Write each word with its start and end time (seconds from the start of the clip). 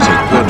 complete 0.00 0.41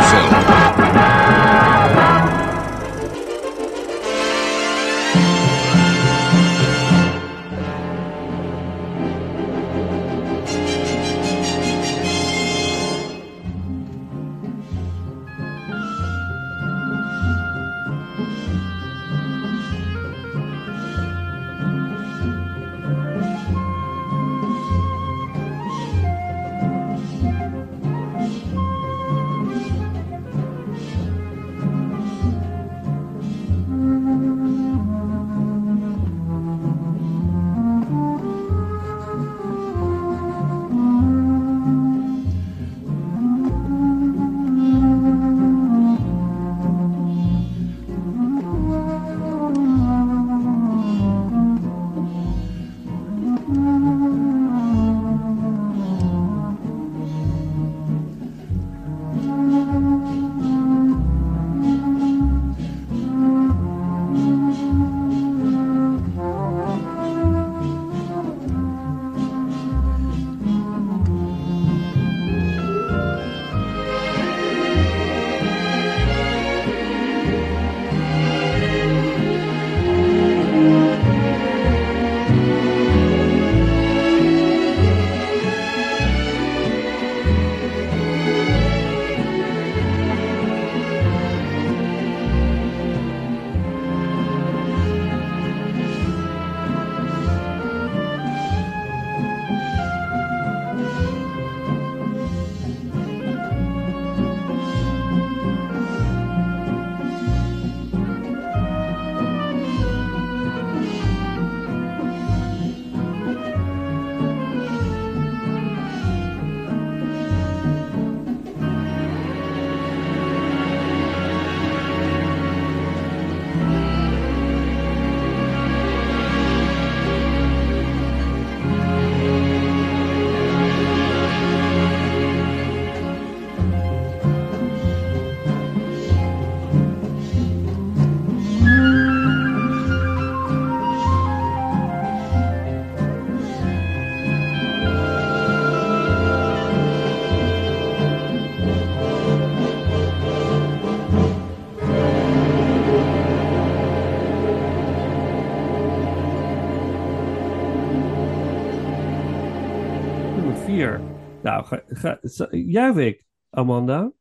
ga, 162.02 162.19
juich 162.50 162.96
ik, 162.96 163.25
Amanda. 163.50 164.12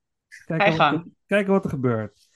Kijk 0.45 0.77
wat, 0.77 1.03
kijken 1.25 1.51
wat 1.53 1.63
er 1.63 1.69
gebeurt. 1.69 2.29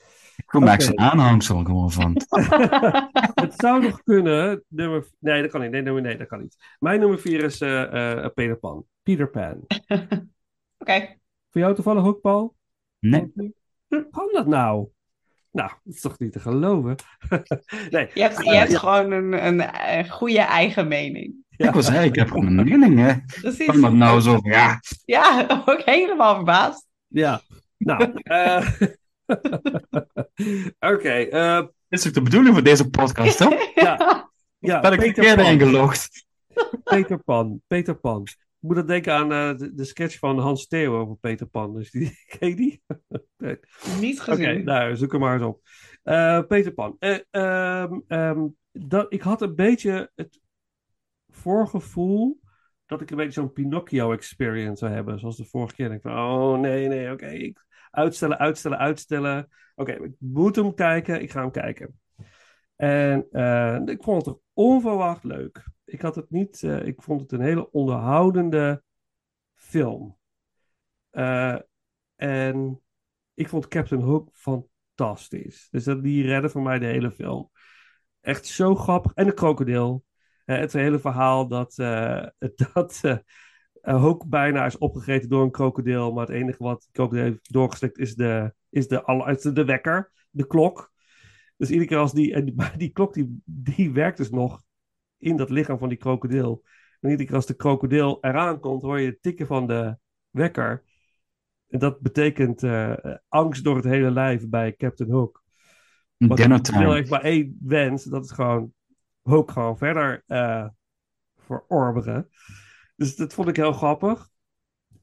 Me 0.52 0.60
Oké. 0.60 0.70
echt 0.70 0.84
zo'n 0.84 1.00
aanhangsel 1.00 1.64
gewoon 1.64 1.92
van. 1.92 2.22
Het 3.44 3.54
zou 3.56 3.82
nog 3.82 4.04
kunnen. 4.04 4.64
Nummer, 4.68 5.08
nee, 5.20 5.42
dat 5.42 5.52
kan 5.52 5.62
niet. 5.62 5.72
Nee, 5.72 5.82
nummer, 5.82 6.02
nee, 6.02 6.18
dat 6.18 6.28
kan 6.28 6.40
niet. 6.42 6.56
Mijn 6.80 7.00
nummer 7.00 7.20
vier 7.20 7.44
is 7.44 7.62
eh, 7.62 8.24
eh, 8.24 8.32
Peter 8.34 8.58
Pan. 8.58 8.86
Peter 9.04 9.30
Pan. 9.30 9.66
Oké. 10.78 11.18
Voor 11.50 11.62
jou 11.62 11.76
toevallig 11.76 12.06
ook, 12.06 12.22
Paul? 12.22 12.56
Nee. 13.00 13.32
Hoe 13.88 14.08
kan 14.12 14.30
dat 14.32 14.48
nou? 14.48 14.88
Nou, 15.52 15.72
dat 15.84 15.94
is 15.94 16.02
toch 16.02 16.20
niet 16.20 16.32
te 16.32 16.40
geloven? 16.40 16.96
nee. 17.90 18.10
Je 18.14 18.22
hebt, 18.22 18.44
je 18.44 18.52
Eh, 18.52 18.58
hebt 18.58 18.72
ja, 18.72 18.78
gewoon 18.80 19.12
een, 19.12 19.46
een, 19.46 19.64
een 19.98 20.10
goede 20.10 20.40
eigen 20.40 20.88
mening. 20.88 21.45
Ja. 21.58 21.68
Ik 21.68 21.74
was 21.74 21.86
zeggen, 21.86 22.04
ik 22.04 22.16
heb 22.16 22.30
gewoon 22.32 22.46
een 22.46 22.56
mening, 22.66 23.00
hè. 23.00 23.14
Precies. 23.42 23.66
Kan 23.66 23.82
dat 23.82 23.94
nou 23.94 24.22
zo 24.22 24.40
ja, 24.42 24.80
Ja, 25.06 25.48
ook 25.66 25.82
helemaal 25.86 26.36
verbaasd. 26.36 26.88
Ja. 27.08 27.42
Nou, 27.78 28.12
eh, 28.24 28.68
oké. 30.94 31.10
eh, 31.10 31.58
dit 31.88 32.00
is 32.00 32.08
ook 32.08 32.14
de 32.14 32.22
bedoeling 32.22 32.56
van 32.56 32.64
deze 32.64 32.90
podcast, 32.90 33.40
hè? 33.40 33.48
ja, 33.76 34.30
ja, 34.60 34.80
Ben 34.80 34.92
ik 34.92 35.00
Peter 35.00 35.14
verkeerd 35.24 35.36
Pan. 35.36 35.46
ingelogd. 35.52 36.26
Peter 36.84 37.18
Pan. 37.24 37.62
Peter 37.68 37.96
Pan. 37.96 38.22
Ik 38.24 38.72
moet 38.72 38.76
dat 38.76 38.88
denken 38.88 39.14
aan 39.14 39.32
eh, 39.32 39.58
de, 39.58 39.74
de 39.74 39.84
sketch 39.84 40.20
van 40.20 40.40
Hans 40.40 40.68
Theo 40.68 41.00
over 41.00 41.16
Peter 41.16 41.46
Pan. 41.48 41.74
Dus 41.74 41.92
die, 41.92 42.18
ken 42.40 42.50
je 42.50 42.56
die? 42.56 42.82
Nee. 43.38 43.58
Niet 44.00 44.20
Oké, 44.22 44.32
gezien. 44.32 44.64
nou, 44.64 44.96
zoek 44.96 45.12
hem 45.12 45.22
maar 45.22 45.34
eens 45.34 45.44
op. 45.44 45.62
Eh, 46.04 46.40
Peter 46.48 46.72
Pan. 46.72 46.96
Eh, 47.00 47.18
ehm, 47.32 47.94
ehm, 48.08 48.40
dat, 48.72 49.06
ik 49.14 49.22
had 49.22 49.42
een 49.42 49.56
beetje 49.56 50.12
het 50.16 50.40
voorgevoel 51.46 52.40
dat 52.86 53.02
ik 53.02 53.10
een 53.12 53.18
beetje 53.18 53.32
zo'n 53.32 53.52
Pinocchio-experience 53.52 54.78
zou 54.78 54.92
hebben. 54.92 55.20
Zoals 55.20 55.38
de 55.38 55.46
vorige 55.46 55.76
keer. 55.76 55.92
Ik 55.92 56.02
van, 56.02 56.18
oh 56.18 56.60
nee, 56.60 56.88
nee, 56.88 57.12
oké. 57.12 57.52
Uitstellen, 57.92 58.38
uitstellen, 58.38 58.78
uitstellen. 58.78 59.50
Oké, 59.76 59.92
ik 59.92 60.14
moet 60.18 60.56
hem 60.56 60.74
kijken. 60.74 61.22
Ik 61.22 61.32
ga 61.32 61.42
hem 61.42 61.52
kijken. 61.52 62.00
En 62.76 63.28
eh, 63.32 63.82
ik 63.86 64.04
vond 64.04 64.26
het 64.26 64.38
onverwacht 64.54 65.24
leuk. 65.24 65.68
Ik 65.86 66.02
had 66.02 66.16
het 66.16 66.30
niet... 66.30 66.64
eh, 66.64 66.86
ik 66.86 67.02
vond 67.02 67.22
het 67.22 67.32
een 67.32 67.42
hele 67.42 67.72
onderhoudende 67.72 68.84
film. 69.54 70.18
Eh, 71.10 71.58
en 72.16 72.82
ik 73.34 73.50
vond 73.50 73.68
Captain 73.68 74.02
Hook 74.02 74.30
fantastisch. 74.34 75.68
Dus 75.72 75.84
dat, 75.84 76.04
die 76.04 76.26
redden 76.26 76.52
voor 76.52 76.62
mij 76.62 76.80
de 76.80 76.86
hele 76.86 77.12
film. 77.12 77.50
Echt 78.22 78.46
zo 78.46 78.76
grappig. 78.76 79.14
En 79.14 79.26
de 79.26 79.34
krokodil. 79.34 80.04
Eh, 80.46 80.58
het 80.58 80.74
hele 80.74 81.00
verhaal 81.00 81.48
dat, 81.48 81.78
eh, 81.78 82.26
dat 82.74 83.00
eh, 83.02 83.18
Hook 84.02 84.30
bijna 84.30 84.66
is 84.66 84.78
opgegeten 84.78 85.30
door 85.30 85.44
een 85.44 85.52
krokodil. 85.52 86.14
Maar 86.14 86.26
het 86.26 86.36
enige 86.36 86.64
wat 86.64 86.82
de 86.82 86.90
krokodil 86.92 87.24
heeft 87.24 87.54
doorgeslikt 87.54 87.98
is 87.98 88.16
de, 88.16 88.54
is 88.70 88.88
de, 88.88 89.24
is 89.28 89.42
de, 89.42 89.52
de 89.52 89.66
wekker, 89.66 90.12
de 90.30 90.48
klok. 90.48 90.94
Dus 91.58 91.70
iedere 91.70 91.88
keer 91.88 91.98
als 91.98 92.14
die, 92.14 92.34
en 92.34 92.46
die, 92.46 92.56
die 92.78 92.90
klok 92.90 93.14
die, 93.14 93.42
die 93.46 93.92
werkt 93.92 94.18
dus 94.18 94.30
nog 94.30 94.64
in 95.18 95.38
dat 95.38 95.50
lichaam 95.50 95.78
van 95.78 95.90
die 95.90 95.98
krokodil. 95.98 96.64
En 97.00 97.10
iedere 97.10 97.28
keer 97.28 97.38
als 97.38 97.46
de 97.46 97.56
krokodil 97.56 98.18
eraan 98.22 98.60
komt, 98.60 98.82
hoor 98.82 99.00
je 99.00 99.10
het 99.10 99.22
tikken 99.22 99.48
van 99.48 99.68
de 99.68 99.98
wekker. 100.30 100.84
En 101.68 101.80
dat 101.80 102.00
betekent 102.00 102.64
angst 103.28 103.64
door 103.64 103.76
het 103.76 103.86
hele 103.86 104.12
lijf 104.12 104.50
bij 104.50 104.76
Captain 104.76 105.12
Hook. 105.12 105.44
Want 106.18 106.38
Dinner 106.38 106.94
heeft 106.94 107.10
maar 107.10 107.24
één 107.24 107.58
wens. 107.62 108.04
Dat 108.04 108.24
is 108.24 108.32
gewoon 108.32 108.74
Hook 109.26 109.52
gewoon 109.52 109.78
verder 109.78 110.24
eh 110.28 110.68
verorberen. 111.46 112.30
Dus 112.96 113.16
dat 113.16 113.34
vond 113.34 113.48
ik 113.48 113.56
heel 113.56 113.74
grappig. 113.74 114.30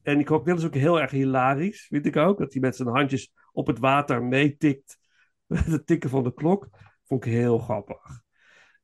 En 0.01 0.15
die 0.15 0.25
krokodil 0.25 0.55
is 0.55 0.65
ook 0.65 0.73
heel 0.73 1.01
erg 1.01 1.11
hilarisch, 1.11 1.87
vind 1.87 2.05
ik 2.05 2.15
ook. 2.15 2.37
Dat 2.37 2.53
hij 2.53 2.61
met 2.61 2.75
zijn 2.75 2.87
handjes 2.87 3.33
op 3.51 3.67
het 3.67 3.79
water 3.79 4.23
meetikt. 4.23 4.97
Met 5.45 5.65
het 5.75 5.85
tikken 5.87 6.09
van 6.09 6.23
de 6.23 6.33
klok. 6.33 6.69
Vond 7.03 7.25
ik 7.25 7.31
heel 7.31 7.57
grappig. 7.57 8.21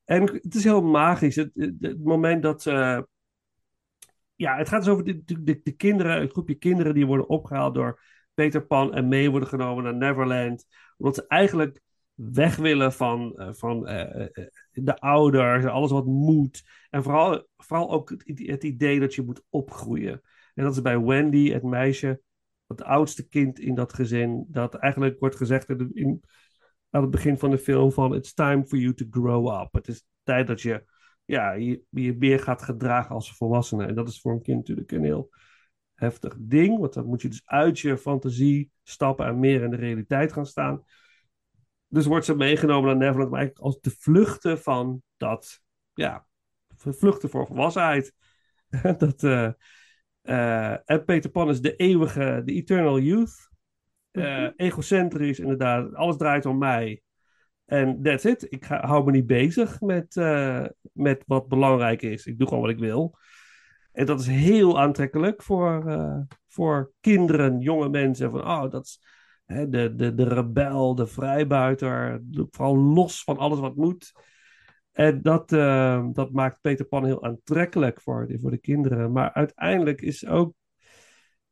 En 0.05 0.21
het 0.21 0.55
is 0.55 0.63
heel 0.63 0.81
magisch. 0.81 1.35
Het, 1.35 1.51
het, 1.53 1.73
het 1.79 2.03
moment 2.03 2.43
dat 2.43 2.61
ze... 2.61 3.07
Ja, 4.35 4.57
het 4.57 4.69
gaat 4.69 4.83
dus 4.83 4.93
over 4.93 5.03
de, 5.03 5.23
de, 5.23 5.59
de 5.63 5.71
kinderen, 5.71 6.21
een 6.21 6.29
groepje 6.29 6.55
kinderen 6.55 6.93
die 6.93 7.05
worden 7.05 7.29
opgehaald 7.29 7.73
door 7.73 8.01
Peter 8.33 8.65
Pan 8.65 8.93
en 8.93 9.07
mee 9.07 9.29
worden 9.31 9.49
genomen 9.49 9.83
naar 9.83 9.95
Neverland. 9.95 10.65
Omdat 10.97 11.15
ze 11.15 11.27
eigenlijk 11.27 11.81
weg 12.19 12.55
willen 12.55 12.93
van, 12.93 13.37
eh, 13.37 13.53
van 13.53 13.87
eh, 13.87 14.21
eh, 14.21 14.45
de 14.83 14.99
ouders, 14.99 15.65
alles 15.65 15.91
wat 15.91 16.05
moet. 16.05 16.63
En 16.89 17.03
vooral, 17.03 17.47
vooral 17.57 17.91
ook 17.91 18.09
het, 18.09 18.23
het 18.25 18.63
idee 18.63 18.99
dat 18.99 19.15
je 19.15 19.21
moet 19.21 19.43
opgroeien. 19.49 20.21
En 20.53 20.63
dat 20.63 20.73
is 20.73 20.81
bij 20.81 20.99
Wendy, 20.99 21.51
het 21.51 21.63
meisje, 21.63 22.21
het 22.67 22.83
oudste 22.83 23.27
kind 23.27 23.59
in 23.59 23.75
dat 23.75 23.93
gezin, 23.93 24.45
dat 24.47 24.75
eigenlijk 24.75 25.19
wordt 25.19 25.35
gezegd 25.35 25.69
in, 25.69 26.23
aan 26.89 27.01
het 27.01 27.11
begin 27.11 27.37
van 27.37 27.49
de 27.49 27.57
film 27.57 27.91
van 27.91 28.15
it's 28.15 28.33
time 28.33 28.65
for 28.65 28.77
you 28.77 28.93
to 28.93 29.05
grow 29.09 29.61
up. 29.61 29.73
Het 29.73 29.87
is 29.87 30.05
tijd 30.23 30.47
dat 30.47 30.61
je 30.61 30.83
ja, 31.25 31.51
je, 31.51 31.81
je 31.89 32.15
meer 32.17 32.39
gaat 32.39 32.61
gedragen 32.61 33.15
als 33.15 33.35
volwassene. 33.35 33.85
En 33.85 33.95
dat 33.95 34.07
is 34.07 34.21
voor 34.21 34.31
een 34.31 34.41
kind 34.41 34.57
natuurlijk 34.57 34.91
een 34.91 35.03
heel 35.03 35.29
heftig 35.93 36.35
ding, 36.39 36.79
want 36.79 36.93
dan 36.93 37.05
moet 37.05 37.21
je 37.21 37.27
dus 37.27 37.41
uit 37.45 37.79
je 37.79 37.97
fantasie 37.97 38.71
stappen 38.83 39.25
en 39.25 39.39
meer 39.39 39.63
in 39.63 39.69
de 39.69 39.75
realiteit 39.75 40.33
gaan 40.33 40.45
staan. 40.45 40.83
Dus 41.89 42.05
wordt 42.05 42.25
ze 42.25 42.35
meegenomen 42.35 42.85
naar 42.85 42.97
Neverland, 42.97 43.29
maar 43.29 43.39
eigenlijk 43.39 43.67
als 43.67 43.79
te 43.81 43.95
vluchten 43.99 44.59
van 44.59 45.01
dat, 45.17 45.61
ja, 45.93 46.25
vluchten 46.75 47.29
voor 47.29 47.47
volwassenheid. 47.47 48.13
dat, 48.97 49.23
eh, 49.23 49.51
eh, 50.21 50.77
en 50.85 51.05
Peter 51.05 51.29
Pan 51.29 51.49
is 51.49 51.61
de 51.61 51.75
eeuwige, 51.75 52.41
de 52.45 52.53
eternal 52.53 52.99
youth. 52.99 53.49
Eh, 54.11 54.47
egocentrisch, 54.55 55.39
inderdaad. 55.39 55.93
Alles 55.95 56.17
draait 56.17 56.45
om 56.45 56.57
mij. 56.57 57.01
En 57.65 58.01
that's 58.01 58.25
it. 58.25 58.45
Ik 58.49 58.65
ga, 58.65 58.85
hou 58.85 59.05
me 59.05 59.11
niet 59.11 59.27
bezig 59.27 59.81
met, 59.81 60.15
met 60.93 61.23
wat 61.27 61.47
belangrijk 61.47 62.01
is. 62.01 62.25
Ik 62.25 62.37
doe 62.37 62.47
gewoon 62.47 62.63
wat 62.63 62.71
ik 62.71 62.79
wil. 62.79 63.17
En 63.91 64.05
dat 64.05 64.19
is 64.19 64.27
heel 64.27 64.79
aantrekkelijk 64.79 65.43
voor, 65.43 65.83
voor 66.47 66.91
kinderen, 66.99 67.59
jonge 67.59 67.89
mensen. 67.89 68.31
Van, 68.31 68.41
oh, 68.41 68.71
dat 68.71 68.85
is 68.85 69.01
hè, 69.53 69.69
de, 69.69 69.95
de, 69.95 70.13
de 70.13 70.23
rebel, 70.23 70.95
de 70.95 71.07
vrijbuiter. 71.07 72.21
vooral 72.49 72.77
los 72.77 73.23
van 73.23 73.37
alles 73.37 73.59
wat 73.59 73.75
moet. 73.75 74.11
En 74.91 75.21
dat, 75.21 75.51
eh, 75.51 76.07
dat 76.11 76.31
maakt 76.31 76.61
Peter 76.61 76.85
Pan 76.85 77.05
heel 77.05 77.23
aantrekkelijk 77.23 78.01
voor 78.01 78.27
de, 78.27 78.39
voor 78.39 78.51
de 78.51 78.57
kinderen. 78.57 79.11
Maar 79.11 79.33
uiteindelijk 79.33 80.01
is 80.01 80.25
ook, 80.25 80.53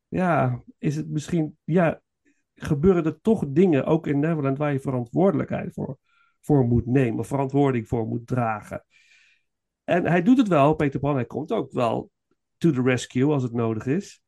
ja, 0.08 0.64
is 0.78 0.96
het 0.96 1.10
misschien, 1.10 1.58
ja, 1.64 2.02
gebeuren 2.54 3.06
er 3.06 3.22
toch 3.22 3.44
dingen, 3.48 3.86
ook 3.86 4.08
in 4.08 4.20
Neverland, 4.20 4.58
waar 4.58 4.74
je 4.74 4.80
verantwoordelijkheid 4.80 5.74
voor, 5.74 5.98
voor 6.42 6.66
moet 6.66 6.86
nemen, 6.86 7.26
verantwoording 7.26 7.88
voor 7.88 8.08
moet 8.08 8.28
dragen. 8.28 8.86
En 9.84 10.06
hij 10.06 10.22
doet 10.24 10.38
het 10.38 10.48
wel, 10.48 10.74
Peter 10.74 11.00
Pan, 11.00 11.16
hij 11.16 11.26
komt 11.26 11.52
ook 11.52 11.72
wel 11.72 12.12
to 12.58 12.72
the 12.72 12.82
rescue 12.82 13.32
als 13.32 13.44
het 13.44 13.54
nodig 13.54 13.86
is. 13.86 14.22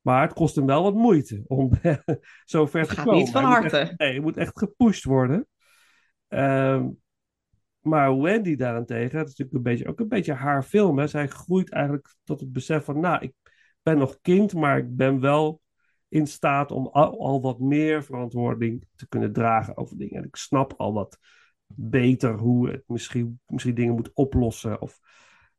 Maar 0.00 0.22
het 0.22 0.32
kost 0.32 0.54
hem 0.56 0.66
wel 0.66 0.82
wat 0.82 0.94
moeite 0.94 1.42
om 1.46 1.70
zo 2.44 2.66
ver 2.66 2.80
Het 2.80 2.88
te 2.88 2.94
gaat 2.94 3.04
komen. 3.04 3.20
niet 3.20 3.30
van 3.30 3.44
moet 3.44 3.52
echt- 3.64 3.72
harte. 3.72 3.94
nee, 3.96 4.12
je 4.14 4.20
moet 4.20 4.36
echt 4.36 4.58
gepusht 4.58 5.04
worden. 5.04 5.46
Ehm, 6.28 6.88
maar 7.80 8.18
Wendy 8.20 8.56
daarentegen, 8.56 9.18
dat 9.18 9.28
is 9.28 9.36
natuurlijk 9.36 9.56
een 9.56 9.62
beetje, 9.72 9.88
ook 9.88 10.00
een 10.00 10.08
beetje 10.08 10.32
haar 10.32 10.62
film. 10.62 10.98
Hè. 10.98 11.06
Zij 11.06 11.26
groeit 11.28 11.70
eigenlijk 11.70 12.14
tot 12.24 12.40
het 12.40 12.52
besef 12.52 12.84
van, 12.84 13.00
nou, 13.00 13.22
ik 13.22 13.32
ben 13.82 13.98
nog 13.98 14.18
kind, 14.20 14.54
maar 14.54 14.78
ik 14.78 14.96
ben 14.96 15.20
wel 15.20 15.60
in 16.08 16.26
staat 16.26 16.70
om 16.70 16.86
al, 16.86 17.20
al 17.20 17.40
wat 17.40 17.58
meer 17.60 18.04
verantwoording 18.04 18.86
te 18.96 19.08
kunnen 19.08 19.32
dragen 19.32 19.76
over 19.76 19.96
dingen. 19.98 20.16
En 20.16 20.24
ik 20.24 20.36
snap 20.36 20.74
al 20.76 20.92
wat 20.92 21.18
beter 21.74 22.34
hoe 22.38 22.70
het 22.70 22.82
misschien, 22.86 23.40
misschien 23.46 23.74
dingen 23.74 23.94
moet 23.94 24.10
oplossen. 24.14 24.80
Of 24.80 24.98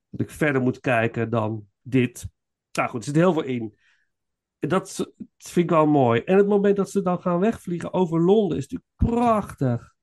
dat 0.09 0.21
ik 0.21 0.29
verder 0.29 0.61
moet 0.61 0.79
kijken 0.79 1.29
dan 1.29 1.67
dit. 1.81 2.27
Nou 2.71 2.89
goed, 2.89 2.99
er 2.99 3.05
zit 3.05 3.15
heel 3.15 3.33
veel 3.33 3.43
in. 3.43 3.77
Dat 4.67 4.95
vind 5.37 5.65
ik 5.65 5.69
wel 5.69 5.87
mooi. 5.87 6.21
En 6.21 6.37
het 6.37 6.47
moment 6.47 6.75
dat 6.75 6.89
ze 6.89 7.01
dan 7.01 7.21
gaan 7.21 7.39
wegvliegen 7.39 7.93
over 7.93 8.21
Londen 8.21 8.57
is 8.57 8.67
natuurlijk 8.67 9.15
prachtig. 9.15 9.93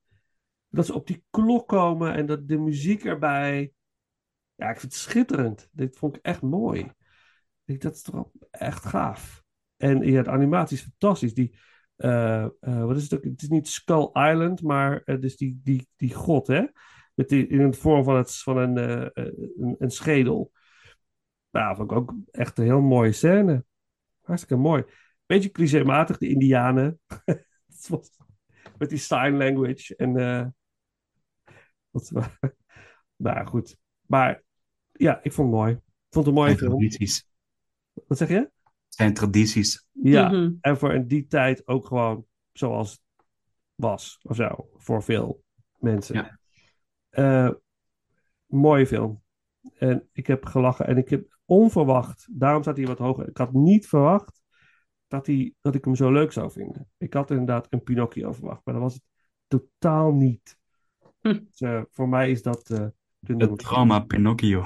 Dat 0.69 0.87
ze 0.87 0.95
op 0.95 1.07
die 1.07 1.25
klok 1.31 1.69
komen 1.69 2.15
en 2.15 2.27
dat 2.27 2.49
de 2.49 2.59
muziek 2.59 3.05
erbij. 3.05 3.73
Ja, 4.55 4.71
ik 4.71 4.81
vind 4.81 4.93
het 4.93 5.01
schitterend. 5.03 5.69
Dit 5.73 5.97
vond 5.97 6.17
ik 6.17 6.23
echt 6.23 6.43
mooi. 6.43 6.93
Ik 7.65 7.81
dat 7.81 7.95
is 7.95 8.03
toch 8.03 8.31
echt 8.51 8.85
gaaf. 8.85 9.43
En 9.77 10.03
ja, 10.03 10.23
de 10.23 10.31
animatie 10.31 10.77
is 10.77 10.83
fantastisch. 10.83 11.35
Die, 11.35 11.59
eh, 11.97 12.45
eh, 12.45 12.85
wat 12.85 12.97
is 12.97 13.03
het 13.03 13.15
ook? 13.15 13.25
Het 13.25 13.43
is 13.43 13.49
niet 13.49 13.69
Skull 13.69 14.11
Island, 14.13 14.63
maar 14.63 15.03
het 15.05 15.25
is 15.25 15.37
die, 15.37 15.61
die, 15.63 15.89
die 15.97 16.15
god, 16.15 16.47
hè? 16.47 16.65
Met 17.15 17.29
die, 17.29 17.47
in 17.47 17.71
de 17.71 17.77
vorm 17.77 18.05
van, 18.05 18.17
het, 18.17 18.37
van 18.37 18.57
een, 18.57 18.77
eh, 18.79 19.03
eh, 19.03 19.33
een, 19.59 19.77
een 19.79 19.91
schedel. 19.91 20.53
Nou, 21.51 21.77
vond 21.77 21.91
ik 21.91 21.97
ook 21.97 22.15
echt 22.31 22.59
een 22.59 22.65
heel 22.65 22.81
mooie 22.81 23.13
scène. 23.13 23.65
Hartstikke 24.29 24.63
mooi. 24.63 24.85
Beetje 25.27 25.51
clichématig, 25.51 26.19
de 26.19 26.29
Indianen. 26.29 27.01
Het 27.67 27.89
was- 27.89 28.17
Met 28.79 28.89
die 28.89 28.99
sign 28.99 29.37
language. 29.37 29.97
En, 29.97 30.17
eh 30.17 30.47
wat, 31.91 32.13
nou 33.17 33.47
goed. 33.47 33.77
Maar 34.07 34.43
ja, 34.93 35.23
ik 35.23 35.33
vond 35.33 35.49
het 35.49 35.57
mooi. 35.57 35.73
Ik 35.73 35.81
vond 36.15 36.27
het 36.27 36.35
een 36.35 36.41
mooie 36.43 36.57
film. 36.57 36.71
tradities. 36.71 37.29
Wat 38.07 38.19
zeg 38.19 38.29
je? 38.29 38.51
Zijn 38.89 39.15
tradities. 39.15 39.87
Ja, 39.93 40.29
Mhm. 40.29 40.53
en 40.61 40.79
voor 40.79 40.95
in 40.95 41.07
die 41.07 41.27
tijd 41.27 41.67
ook 41.67 41.87
gewoon 41.87 42.27
zoals 42.53 42.91
het 42.91 43.01
was, 43.75 44.19
of 44.23 44.37
zo, 44.37 44.71
voor 44.75 45.03
veel 45.03 45.43
mensen. 45.79 46.15
Ja. 46.15 46.39
Eh, 47.09 47.51
mooie 48.47 48.87
film. 48.87 49.23
En 49.75 50.09
ik 50.13 50.27
heb 50.27 50.45
gelachen 50.45 50.87
en 50.87 50.97
ik 50.97 51.09
heb 51.09 51.38
onverwacht, 51.49 52.27
daarom 52.31 52.63
staat 52.63 52.77
hij 52.77 52.87
wat 52.87 52.99
hoger. 52.99 53.29
Ik 53.29 53.37
had 53.37 53.53
niet 53.53 53.87
verwacht 53.89 54.43
dat, 55.07 55.27
hij, 55.27 55.55
dat 55.61 55.75
ik 55.75 55.85
hem 55.85 55.95
zo 55.95 56.13
leuk 56.13 56.33
zou 56.33 56.51
vinden. 56.51 56.89
Ik 56.99 57.15
had 57.15 57.31
inderdaad 57.31 57.67
een 57.71 57.83
Pinocchio 57.83 58.33
verwacht, 58.33 58.61
maar 58.65 58.75
dat 58.75 58.83
was 58.83 58.95
het 58.95 59.03
totaal 59.47 60.13
niet. 60.13 60.57
Hm. 61.21 61.39
Dus, 61.51 61.61
eh, 61.61 61.83
voor 61.91 62.09
mij 62.09 62.31
is 62.31 62.43
dat 62.43 62.71
eh 62.71 62.87
de 63.19 63.35
nummer 63.35 63.49
Het 63.51 63.59
trauma 63.59 64.01
Pinocchio. 64.01 64.61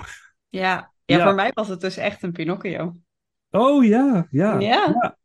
Ja. 0.49 0.93
Ja, 1.05 1.17
Ja. 1.17 1.25
voor 1.25 1.35
mij 1.35 1.51
was 1.55 1.69
het 1.69 1.81
dus 1.81 1.97
echt 1.97 2.23
een 2.23 2.33
Pinocchio. 2.33 2.97
Oh 3.51 3.85
ja, 3.85 4.27
ja. 4.31 4.59
Ja. 4.59 5.17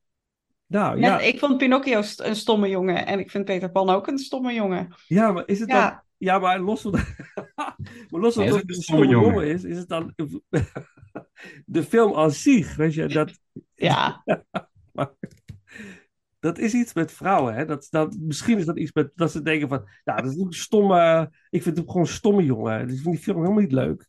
Nou 0.65 0.99
Net, 0.99 1.09
ja, 1.09 1.19
Ik 1.19 1.39
vond 1.39 1.57
Pinocchio 1.57 2.01
st- 2.01 2.19
een 2.21 2.35
stomme 2.35 2.69
jongen 2.69 3.05
en 3.05 3.19
ik 3.19 3.31
vind 3.31 3.45
Peter 3.45 3.71
Pan 3.71 3.89
ook 3.89 4.07
een 4.07 4.17
stomme 4.17 4.53
jongen. 4.53 4.93
ja, 5.07 5.31
maar 5.31 5.43
is 5.47 5.59
het 5.59 5.69
dan 5.69 6.01
Ja, 6.17 6.39
maar 6.39 6.59
los 6.59 6.81
van, 6.81 6.91
maar 8.09 8.21
los 8.21 8.33
van 8.35 8.43
Hij 8.43 8.45
is 8.45 8.51
dat 8.51 8.53
ook 8.53 8.61
het 8.67 8.75
een 8.77 8.81
stomme 8.81 9.07
jongen 9.07 9.29
jongen. 9.29 9.47
is, 9.47 9.63
is 9.63 9.77
het 9.77 9.87
dan 9.89 10.13
de 11.65 11.83
film 11.83 12.15
aan 12.15 12.31
zich, 12.31 12.75
weet 12.75 12.93
je, 12.93 13.07
dat, 13.07 13.39
ja. 13.75 14.23
dat 16.39 16.57
is 16.57 16.73
iets 16.73 16.93
met 16.93 17.11
vrouwen, 17.11 17.53
hè. 17.55 17.65
Dat, 17.65 17.87
dat, 17.89 18.15
misschien 18.19 18.57
is 18.57 18.65
dat 18.65 18.77
iets 18.77 18.93
met, 18.93 19.11
dat 19.15 19.31
ze 19.31 19.41
denken 19.41 19.67
van, 19.67 19.83
ja, 20.03 20.15
dat 20.15 20.31
is 20.31 20.37
een 20.39 20.53
stomme, 20.53 21.31
ik 21.49 21.63
vind 21.63 21.77
hem 21.77 21.85
gewoon 21.87 22.01
een 22.01 22.07
stomme 22.07 22.43
jongen, 22.45 22.87
dus 22.87 22.95
ik 22.97 23.01
vind 23.01 23.15
die 23.15 23.23
film 23.23 23.37
helemaal 23.41 23.61
niet 23.61 23.71
leuk. 23.71 24.07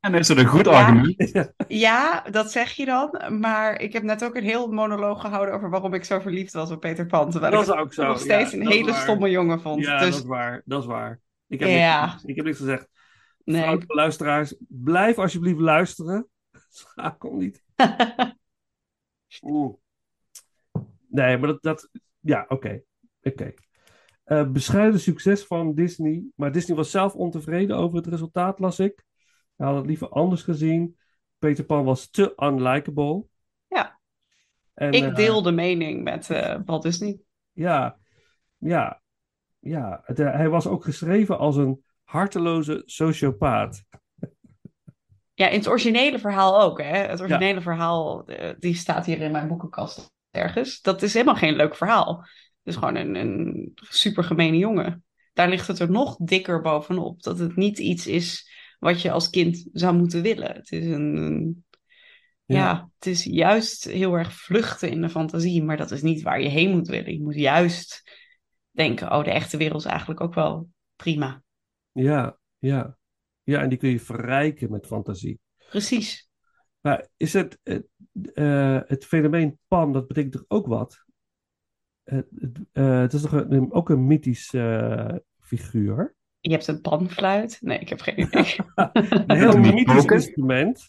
En 0.00 0.14
is 0.14 0.26
dat 0.26 0.36
een 0.36 0.46
goed 0.46 0.66
Ja. 0.66 0.72
argument? 0.72 1.50
ja, 1.68 2.20
dat 2.30 2.52
zeg 2.52 2.70
je 2.72 2.84
dan. 2.84 3.38
Maar 3.40 3.80
ik 3.80 3.92
heb 3.92 4.02
net 4.02 4.24
ook 4.24 4.36
een 4.36 4.42
heel 4.44 4.72
monoloog 4.72 5.20
gehouden 5.20 5.54
over 5.54 5.70
waarom 5.70 5.94
ik 5.94 6.04
zo 6.04 6.20
verliefd 6.20 6.52
was 6.52 6.70
op 6.70 6.80
Peter 6.80 7.06
Pan. 7.06 7.30
Terwijl 7.30 7.52
Dat 7.52 7.60
ik 7.62 7.68
is 7.68 7.74
het 7.74 7.84
ook 7.84 7.92
zo. 7.94 8.06
nog 8.06 8.18
steeds 8.18 8.50
ja, 8.50 8.58
een 8.58 8.66
hele 8.66 8.90
waar. 8.90 9.00
stomme 9.00 9.30
jongen 9.30 9.60
vond. 9.60 9.84
Ja, 9.84 9.98
dus 9.98 10.10
dat 10.10 10.18
is 10.20 10.26
waar, 10.26 10.62
dat 10.64 10.80
is 10.80 10.86
waar. 10.88 11.20
Ik 11.52 11.60
heb, 11.60 11.68
Ja. 11.68 12.06
niks, 12.10 12.24
ik 12.24 12.36
heb 12.36 12.44
niks 12.44 12.58
gezegd. 12.58 12.88
nee. 13.44 13.78
Luisteraars, 13.86 14.54
blijf 14.68 15.18
alsjeblieft 15.18 15.60
luisteren. 15.60 16.28
Schakel 16.68 17.34
niet. 17.34 17.64
Oeh. 19.42 19.74
Nee, 21.08 21.38
maar 21.38 21.48
dat, 21.48 21.62
dat 21.62 21.88
ja, 22.20 22.44
oké. 22.48 22.82
Oké. 23.22 23.54
Eh, 24.24 24.50
bescheiden 24.50 25.00
succes 25.00 25.44
van 25.44 25.74
Disney. 25.74 26.24
Maar 26.34 26.52
Disney 26.52 26.76
was 26.76 26.90
zelf 26.90 27.14
ontevreden 27.14 27.76
over 27.76 27.96
het 27.96 28.06
resultaat, 28.06 28.58
las 28.58 28.78
ik. 28.78 29.04
Hij 29.56 29.66
had 29.66 29.76
het 29.76 29.86
liever 29.86 30.08
anders 30.08 30.42
gezien. 30.42 30.96
Peter 31.38 31.64
Pan 31.64 31.84
was 31.84 32.10
te 32.10 32.32
unlikable. 32.36 33.24
Ja. 33.68 34.00
En, 34.74 34.92
ik 34.92 35.02
eh, 35.04 35.14
deel 35.14 35.42
de 35.42 35.52
mening 35.52 36.02
met 36.02 36.30
eh 36.30 36.60
Walt 36.64 36.82
Disney. 36.82 37.20
ja, 37.52 37.98
ja, 38.58 39.01
ja. 39.62 40.00
Het, 40.04 40.20
eh, 40.20 40.34
hij 40.34 40.48
was 40.48 40.66
ook 40.66 40.84
geschreven 40.84 41.38
als 41.38 41.56
een 41.56 41.82
harteloze 42.04 42.82
sociopaat. 42.84 43.84
Ja, 45.34 45.48
in 45.48 45.58
het 45.58 45.68
originele 45.68 46.18
verhaal 46.18 46.62
ook. 46.62 46.82
Hè? 46.82 46.96
Het 46.96 47.20
originele 47.20 47.60
verhaal, 47.60 48.24
eh, 48.26 48.54
die 48.58 48.74
staat 48.74 49.06
hier 49.06 49.20
in 49.20 49.32
mijn 49.32 49.48
boekenkast 49.48 50.10
ergens. 50.30 50.80
Dat 50.80 51.02
is 51.02 51.12
helemaal 51.12 51.36
geen 51.36 51.56
leuk 51.56 51.76
verhaal. 51.76 52.16
Het 52.16 52.74
is 52.74 52.74
gewoon 52.76 52.96
een, 52.96 53.14
een 53.14 53.72
super 53.74 54.24
gemene 54.24 54.56
jongen. 54.56 55.04
Daar 55.32 55.48
ligt 55.48 55.66
het 55.68 55.78
er 55.78 55.90
nog 55.90 56.16
dikker 56.16 56.60
bovenop. 56.60 57.22
Dat 57.22 57.38
het 57.38 57.56
niet 57.56 57.78
iets 57.78 58.06
is 58.06 58.50
wat 58.78 59.02
je 59.02 59.10
als 59.10 59.30
kind 59.30 59.68
zou 59.72 59.96
moeten 59.96 60.22
willen. 60.22 60.52
Het 60.52 60.72
is 60.72 60.86
een, 60.86 61.16
een- 61.16 61.64
ja. 62.44 62.56
Ja. 62.58 62.90
het 62.98 63.06
is 63.06 63.24
juist 63.24 63.84
heel 63.84 64.14
erg 64.14 64.32
vluchten 64.32 64.90
in 64.90 65.00
de 65.00 65.08
fantasie. 65.08 65.62
Maar 65.62 65.76
dat 65.76 65.90
is 65.90 66.02
niet 66.02 66.22
waar 66.22 66.40
je 66.42 66.48
heen 66.48 66.70
moet 66.70 66.88
willen. 66.88 67.12
Je 67.12 67.22
moet 67.22 67.34
juist 67.34 68.02
denken, 68.72 69.12
oh, 69.12 69.24
de 69.24 69.30
echte 69.30 69.56
wereld 69.56 69.80
is 69.80 69.90
eigenlijk 69.90 70.20
ook 70.20 70.34
wel 70.34 70.68
prima. 70.96 71.42
Ja, 71.92 72.38
ja. 72.58 72.96
Ja, 73.42 73.60
en 73.60 73.68
die 73.68 73.78
kun 73.78 73.90
je 73.90 74.00
verrijken 74.00 74.70
met 74.70 74.86
fantasie. 74.86 75.40
Precies. 75.70 76.30
Maar 76.80 77.08
is 77.16 77.32
het, 77.32 77.58
het, 77.62 77.86
eh, 78.34 78.80
het 78.84 79.04
fenomeen 79.04 79.58
pan, 79.68 79.92
dat 79.92 80.06
betekent 80.06 80.32
toch 80.32 80.44
ook 80.48 80.66
wat? 80.66 81.04
het, 82.04 82.26
het, 82.38 82.58
eh, 82.72 83.00
het 83.00 83.12
is 83.12 83.22
toch 83.22 83.32
een, 83.32 83.72
ook 83.72 83.88
een 83.88 84.06
mythisch 84.06 84.54
eh, 84.54 85.14
figuur. 85.40 86.14
Je 86.40 86.50
hebt 86.50 86.66
een 86.66 86.80
panfluit. 86.80 87.58
Nee, 87.60 87.78
ik 87.78 87.88
heb 87.88 88.00
geen 88.00 88.20
idee. 88.26 88.56
Een 88.74 89.36
heel 89.36 89.58
mythisch 89.72 90.04
instrument. 90.04 90.88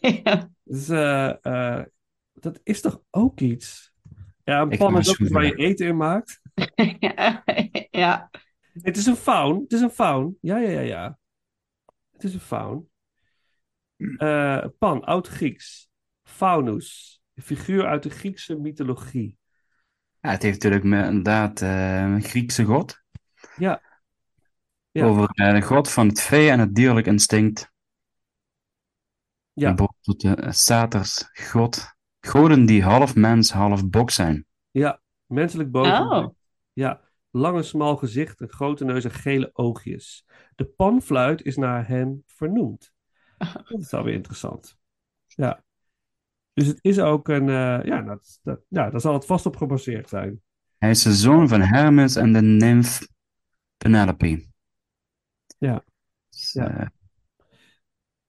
ja. 0.00 0.50
Dus, 0.64 0.88
eh, 0.88 1.44
eh, 1.44 1.84
dat 2.32 2.60
is 2.62 2.80
toch 2.80 3.02
ook 3.10 3.40
iets? 3.40 3.92
Ja, 4.44 4.60
een 4.60 4.70
Ik 4.70 4.78
pan 4.78 4.98
is 4.98 5.20
ook 5.20 5.28
waar 5.28 5.44
je 5.44 5.54
eten 5.54 5.86
in 5.86 5.96
maakt. 5.96 6.39
ja. 6.98 7.42
ja. 7.90 8.30
Het 8.72 8.96
is 8.96 9.06
een 9.06 9.16
faun. 9.16 9.60
Het 9.62 9.72
is 9.72 9.80
een 9.80 9.90
faun. 9.90 10.36
Ja, 10.40 10.58
ja, 10.58 10.70
ja, 10.70 10.80
ja. 10.80 11.18
Het 12.12 12.24
is 12.24 12.34
een 12.34 12.40
faun. 12.40 12.88
Eh, 14.16 14.64
pan, 14.78 15.04
oud-Grieks. 15.04 15.88
Faunus. 16.22 17.20
Een 17.34 17.42
figuur 17.42 17.86
uit 17.86 18.02
de 18.02 18.10
Griekse 18.10 18.56
mythologie. 18.56 19.38
Ja, 20.20 20.30
het 20.30 20.42
heeft 20.42 20.54
natuurlijk 20.54 20.84
met, 20.84 21.06
inderdaad 21.06 21.62
eh, 21.62 22.02
een 22.02 22.22
Griekse 22.22 22.64
god. 22.64 23.02
Ja. 23.56 23.82
Ja. 24.90 25.04
Over 25.04 25.28
eh, 25.30 25.52
de 25.52 25.62
god 25.62 25.90
van 25.90 26.08
het 26.08 26.20
vee 26.20 26.50
en 26.50 26.58
het 26.58 26.74
dierlijk 26.74 27.06
instinct. 27.06 27.72
Ja. 29.52 29.74
Tot 30.00 30.20
de 30.20 30.52
Saters 30.52 31.28
god. 31.32 31.94
Goden 32.20 32.66
die 32.66 32.82
half 32.82 33.14
mens, 33.14 33.50
half 33.50 33.88
bok 33.88 34.10
zijn. 34.10 34.46
Ja, 34.70 35.00
menselijk 35.26 35.70
boven. 35.70 36.10
Oh. 36.10 36.28
Ja, 36.80 37.00
lange 37.30 37.62
smal 37.62 37.96
gezicht, 37.96 38.40
een 38.40 38.48
grote 38.48 38.84
neus 38.84 39.04
en 39.04 39.10
gele 39.10 39.50
oogjes. 39.52 40.26
De 40.54 40.64
panfluit 40.64 41.42
is 41.42 41.56
naar 41.56 41.88
hem 41.88 42.22
vernoemd. 42.26 42.92
Dat 43.68 43.80
is 43.80 43.92
alweer 43.92 44.14
interessant. 44.14 44.78
Ja. 45.26 45.64
Dus 46.52 46.66
het 46.66 46.78
is 46.80 46.98
ook 46.98 47.28
een... 47.28 47.48
eh, 47.48 47.84
ja, 47.84 48.02
dat, 48.02 48.38
dat, 48.42 48.60
ja, 48.68 48.90
daar 48.90 49.00
zal 49.00 49.14
het 49.14 49.24
vast 49.26 49.46
op 49.46 49.56
gebaseerd 49.56 50.08
zijn. 50.08 50.42
Hij 50.78 50.90
is 50.90 51.02
de 51.02 51.14
zoon 51.14 51.48
van 51.48 51.60
Hermes 51.60 52.16
en 52.16 52.32
de 52.32 52.42
nimf 52.42 53.08
Penelope. 53.76 54.46
Ja. 55.58 55.84
Dus, 56.28 56.52
Ja. 56.52 56.80
eh, 56.80 56.86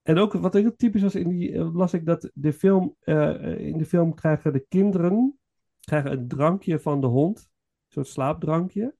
En 0.02 0.18
ook 0.18 0.32
wat 0.32 0.52
heel 0.52 0.76
typisch 0.76 1.02
was 1.02 1.14
in 1.14 1.28
die... 1.28 1.52
eh, 1.52 1.74
las 1.74 1.94
ik 1.94 2.06
dat 2.06 2.30
de 2.34 2.52
film... 2.52 2.96
eh, 3.00 3.58
in 3.58 3.78
de 3.78 3.84
film 3.86 4.14
krijgen 4.14 4.52
de 4.52 4.66
kinderen... 4.68 5.38
krijgen 5.80 6.12
een 6.12 6.28
drankje 6.28 6.80
van 6.80 7.00
de 7.00 7.06
hond. 7.06 7.50
Een 7.92 8.04
soort 8.04 8.14
slaapdrankje. 8.14 8.94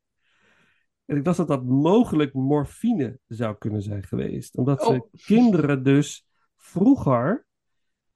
En 1.04 1.16
ik 1.16 1.24
dacht 1.24 1.36
dat 1.36 1.48
dat 1.48 1.64
mogelijk 1.64 2.34
morfine 2.34 3.18
zou 3.26 3.56
kunnen 3.58 3.82
zijn 3.82 4.02
geweest. 4.02 4.56
Omdat 4.56 4.82
ze 4.82 4.88
Oh. 4.92 5.12
kinderen 5.24 5.82
dus 5.82 6.26
vroeger 6.56 7.46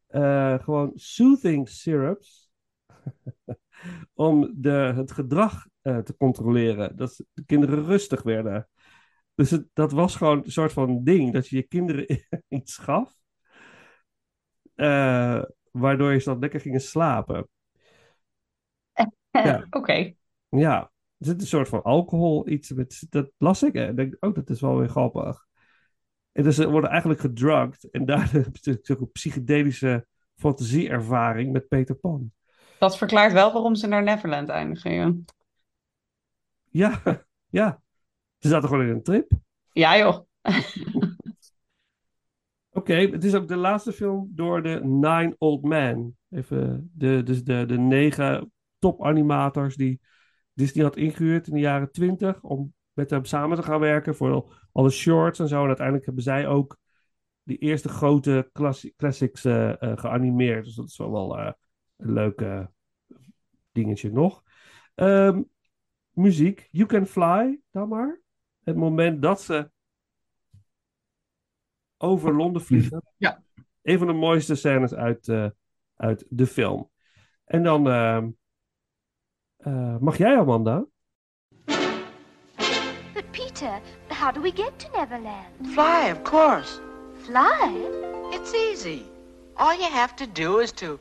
eh, 0.06 0.58
gewoon 0.58 0.92
soothing 0.94 1.68
syrups 1.68 2.50
om 4.14 4.52
de, 4.56 4.70
het 4.70 5.12
gedrag 5.12 5.66
eh, 5.80 5.98
te 5.98 6.16
controleren. 6.16 6.96
Dat 6.96 7.20
de 7.32 7.44
kinderen 7.44 7.84
rustig 7.84 8.22
werden. 8.22 8.68
Dus 9.34 9.50
het, 9.50 9.68
dat 9.72 9.92
was 9.92 10.16
gewoon 10.16 10.44
een 10.44 10.52
soort 10.52 10.72
van 10.72 11.04
ding, 11.04 11.32
dat 11.32 11.48
je 11.48 11.56
je 11.56 11.62
kinderen 11.62 12.26
iets 12.48 12.76
gaf, 12.76 13.14
eh, 14.74 15.42
waardoor 15.70 16.12
je 16.12 16.18
ze 16.18 16.28
dan 16.28 16.38
lekker 16.38 16.60
gingen 16.60 16.80
slapen. 16.80 17.48
Ja. 19.30 19.66
Oké. 19.70 20.14
Ja, 20.58 20.80
er 21.18 21.26
zit 21.26 21.40
een 21.40 21.46
soort 21.46 21.68
van 21.68 21.82
alcohol, 21.82 22.48
iets 22.48 22.72
met, 22.72 23.06
dat 23.10 23.30
las 23.38 23.62
ik 23.62 23.74
en 23.74 23.88
ik 23.88 23.96
denk, 23.96 24.16
oh, 24.20 24.34
dat 24.34 24.50
is 24.50 24.60
wel 24.60 24.78
weer 24.78 24.88
grappig. 24.88 25.46
En 26.32 26.42
dus 26.42 26.56
ze 26.56 26.70
worden 26.70 26.90
eigenlijk 26.90 27.20
gedrugged 27.20 27.90
en 27.90 28.04
daardoor 28.10 28.42
heb 28.42 28.56
je 28.56 28.70
natuurlijk 28.70 29.12
psychedelische 29.12 30.06
fantasieervaring 30.34 31.52
met 31.52 31.68
Peter 31.68 31.94
Pan. 31.94 32.32
Dat 32.78 32.98
verklaart 32.98 33.32
wel 33.32 33.52
waarom 33.52 33.74
ze 33.74 33.86
naar 33.86 34.02
Neverland 34.02 34.48
eindigen. 34.48 35.24
Ja, 36.70 37.00
Ja, 37.04 37.24
ja. 37.46 37.82
Ze 38.38 38.48
zaten 38.48 38.68
gewoon 38.68 38.84
in 38.84 38.90
een 38.90 39.02
trip. 39.02 39.30
ja 39.72 39.98
joh. 39.98 40.18
Oké, 42.70 42.94
het 42.94 43.24
is 43.24 43.34
ook 43.34 43.48
de 43.48 43.56
laatste 43.56 43.92
film 43.92 44.28
door 44.34 44.62
de 44.62 44.80
Nine 44.82 45.34
Old 45.38 45.62
Men. 45.62 46.16
Even 46.30 46.90
de, 46.94 47.22
dus 47.22 47.44
de, 47.44 47.64
de 47.66 47.78
negen 47.78 48.52
topanimators 48.78 49.76
die 49.76 50.00
Disney 50.56 50.84
had 50.84 50.96
ingehuurd 50.96 51.46
in 51.46 51.54
de 51.54 51.60
jaren 51.60 51.90
twintig 51.90 52.42
om 52.42 52.74
met 52.92 53.10
hem 53.10 53.24
samen 53.24 53.56
te 53.56 53.62
gaan 53.62 53.80
werken 53.80 54.16
voor 54.16 54.58
alle 54.72 54.90
shorts 54.90 55.38
en 55.38 55.48
zo. 55.48 55.60
En 55.60 55.66
uiteindelijk 55.66 56.06
hebben 56.06 56.22
zij 56.22 56.46
ook 56.46 56.78
die 57.42 57.58
eerste 57.58 57.88
grote 57.88 58.50
classics 58.96 59.44
eh, 59.44 59.82
eh, 59.82 59.98
geanimeerd. 59.98 60.64
Dus 60.64 60.74
dat 60.74 60.88
is 60.88 60.96
wel 60.96 61.12
wel 61.12 61.38
eh, 61.38 61.52
een 61.96 62.12
leuk 62.12 62.68
dingetje 63.72 64.12
nog. 64.12 64.42
Ehm, 64.94 65.42
muziek, 66.10 66.68
You 66.70 66.88
Can 66.88 67.06
Fly, 67.06 67.60
dan 67.70 67.88
maar. 67.88 68.20
Het 68.64 68.76
moment 68.76 69.22
dat 69.22 69.42
ze 69.42 69.70
over 71.96 72.34
Londen 72.34 72.62
vliegen. 72.62 73.02
Ja. 73.16 73.42
Een 73.82 73.98
van 73.98 74.06
de 74.06 74.12
mooiste 74.12 74.54
scènes 74.54 74.94
uit, 74.94 75.28
uit 75.94 76.26
de 76.28 76.46
film. 76.46 76.90
En 77.44 77.62
dan 77.62 77.82
eh, 79.66 79.96
mag 80.00 80.16
jij, 80.16 80.36
Amanda? 80.36 80.84
But 83.14 83.24
Peter, 83.32 83.80
how 84.08 84.30
do 84.30 84.40
we 84.40 84.52
get 84.52 84.78
to 84.78 84.88
Neverland? 84.94 85.74
Fly, 85.74 86.10
of 86.10 86.22
course. 86.22 86.80
Fly? 87.24 87.74
It's 88.32 88.54
easy. 88.54 89.02
All 89.56 89.74
you 89.74 89.90
have 89.90 90.14
to 90.16 90.26
do 90.26 90.58
is 90.60 90.72
to. 90.72 90.98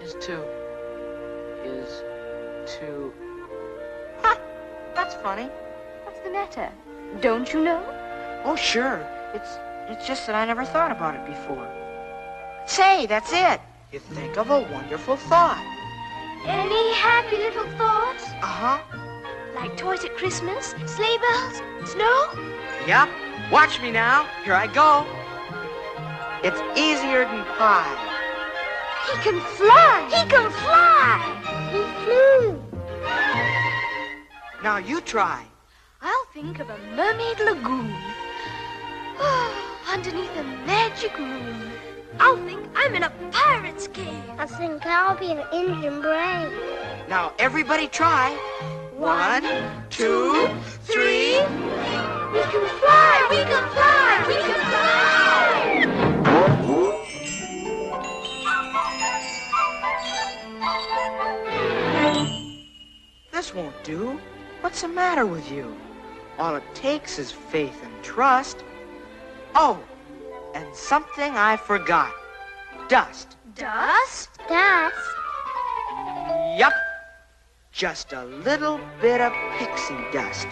is 0.00 0.14
to. 0.26 0.42
is 1.64 2.02
to. 2.78 3.12
Huh, 4.22 4.36
that's 4.94 5.14
funny. 5.16 5.48
What's 6.04 6.20
the 6.20 6.30
matter? 6.30 6.70
Don't 7.20 7.52
you 7.52 7.64
know? 7.64 7.82
Oh, 8.44 8.56
sure. 8.56 9.00
It's. 9.34 9.58
it's 9.90 10.06
just 10.06 10.26
that 10.26 10.36
I 10.36 10.46
never 10.46 10.64
thought 10.64 10.90
about 10.90 11.14
it 11.14 11.26
before. 11.26 11.68
Say, 12.66 13.06
that's 13.06 13.32
it. 13.32 13.60
You 13.92 13.98
think 13.98 14.38
of 14.38 14.50
a 14.50 14.60
wonderful 14.72 15.16
thought. 15.16 15.73
Any 16.46 16.92
happy 16.94 17.36
little 17.36 17.66
thoughts? 17.78 18.24
Uh 18.42 18.46
huh. 18.46 18.78
Like 19.54 19.76
toys 19.76 20.04
at 20.04 20.16
Christmas, 20.16 20.74
sleigh 20.86 21.18
bells, 21.18 21.62
snow? 21.90 22.28
Yep. 22.86 23.08
Watch 23.50 23.80
me 23.80 23.90
now. 23.90 24.26
Here 24.44 24.54
I 24.54 24.66
go. 24.66 25.06
It's 26.42 26.60
easier 26.78 27.24
than 27.24 27.44
pie. 27.56 28.10
He 29.06 29.16
can 29.22 29.40
fly! 29.40 30.06
He 30.08 30.28
can 30.28 30.50
fly! 30.50 31.20
He 31.72 31.82
flew! 32.04 32.62
Now 34.62 34.78
you 34.78 35.00
try. 35.00 35.44
I'll 36.00 36.26
think 36.32 36.58
of 36.58 36.68
a 36.70 36.78
mermaid 36.96 37.38
lagoon. 37.40 37.94
Underneath 39.92 40.36
a 40.36 40.44
magic 40.66 41.18
moon. 41.18 41.73
I'll 42.20 42.36
think 42.46 42.66
I'm 42.74 42.94
in 42.94 43.02
a 43.02 43.10
pirate's 43.30 43.88
cave. 43.88 44.22
I 44.38 44.46
think 44.46 44.86
I'll 44.86 45.16
be 45.18 45.32
an 45.32 45.42
engine 45.52 46.00
brain. 46.00 46.52
Now 47.08 47.32
everybody 47.38 47.88
try. 47.88 48.30
One, 48.96 49.44
two, 49.90 50.48
three. 50.84 51.40
We 52.32 52.40
can 52.40 52.66
fly! 52.80 53.26
We 53.30 53.36
can 53.36 53.68
fly! 53.74 54.24
We 54.28 54.34
can 54.34 54.60
fly! 54.70 55.04
This 63.32 63.54
won't 63.54 63.84
do. 63.84 64.20
What's 64.60 64.80
the 64.82 64.88
matter 64.88 65.26
with 65.26 65.50
you? 65.50 65.76
All 66.38 66.56
it 66.56 66.62
takes 66.74 67.18
is 67.18 67.30
faith 67.30 67.82
and 67.84 68.02
trust. 68.02 68.64
Oh, 69.54 69.78
and 70.54 70.74
something 70.74 71.36
I 71.36 71.56
forgot. 71.56 72.12
Dust. 72.88 73.36
Dust? 73.54 74.30
Dust. 74.48 74.96
Yup. 76.56 76.72
Just 77.72 78.12
a 78.12 78.24
little 78.24 78.80
bit 79.00 79.20
of 79.20 79.32
pixie 79.58 79.94
dust. 80.12 80.46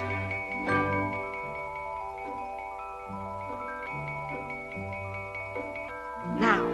Now, 6.38 6.66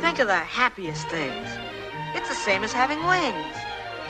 think 0.00 0.18
of 0.18 0.26
the 0.26 0.34
happiest 0.34 1.06
things. 1.08 1.48
It's 2.14 2.28
the 2.28 2.34
same 2.34 2.64
as 2.64 2.72
having 2.72 2.98
wings. 3.06 3.56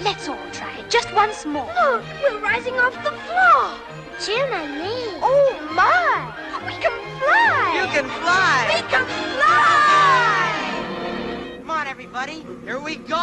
Let's 0.01 0.29
all 0.29 0.39
try 0.53 0.79
it 0.79 0.91
just 0.91 1.13
once 1.15 1.45
more. 1.45 1.67
Look, 1.67 2.05
we're 2.23 2.41
rising 2.41 2.75
off 2.75 2.95
the 3.05 3.11
floor. 3.11 3.96
Jim 4.19 4.51
and 4.51 4.81
me. 4.81 5.19
Oh 5.21 5.61
my! 5.73 6.33
We 6.67 6.73
can 6.81 6.93
fly! 7.21 7.75
You 7.77 7.87
can 7.93 8.09
fly. 8.09 8.67
We 8.73 8.81
can 8.89 9.05
fly! 9.37 10.39
Come 11.59 11.71
on, 11.71 11.87
everybody. 11.87 12.47
Here 12.65 12.81
we 12.81 12.97
go. 12.97 13.15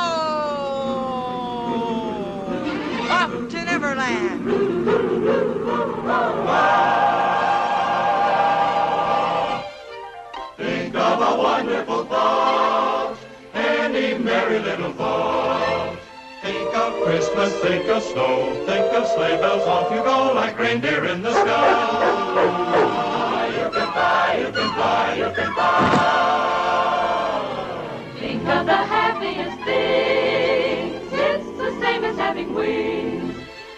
Up 3.09 3.31
to 3.49 3.63
Neverland. 3.65 4.45
Think 10.57 10.95
of 10.95 11.21
Christmas, 16.43 17.53
think 17.61 17.87
of 17.87 18.03
snow, 18.03 18.53
think 18.65 18.91
of 18.93 19.07
sleigh 19.07 19.37
bells, 19.37 19.65
off 19.65 19.89
you 19.91 20.03
go 20.03 20.33
like 20.33 20.59
reindeer 20.59 21.05
in 21.05 21.21
the 21.21 21.31
sky. 21.31 22.35
You 23.47 23.69
can 23.71 23.91
fly, 23.93 24.37
you 24.39 24.51
can 24.51 24.73
fly, 24.73 25.15
you 25.15 25.31
can 25.33 25.53
fly. 25.53 26.33
Think 28.19 28.45
of 28.47 28.65
the 28.65 28.75
happiest 28.75 29.57
things. 29.63 31.13
It's 31.13 31.49
the 31.57 31.71
same 31.79 32.03
as 32.03 32.17
having 32.17 32.53
wings. 32.53 33.37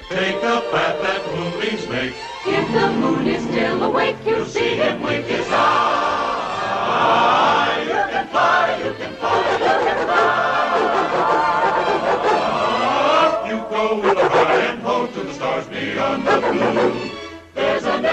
Take 0.09 0.41
the 0.41 0.61
path 0.71 1.01
that 1.03 1.21
moonbeams 1.35 1.87
make. 1.87 2.15
If 2.47 2.71
the 2.73 2.89
moon 2.93 3.27
is 3.27 3.43
still 3.43 3.83
awake, 3.83 4.17
you'll 4.25 4.45
see 4.45 4.75
him 4.75 5.03
wink 5.03 5.25
his 5.25 5.47
eye. 5.51 5.85
You 7.85 7.93
can 7.93 8.27
fly, 8.27 8.77
you 8.77 8.84
can 8.84 8.84
fly, 8.84 8.84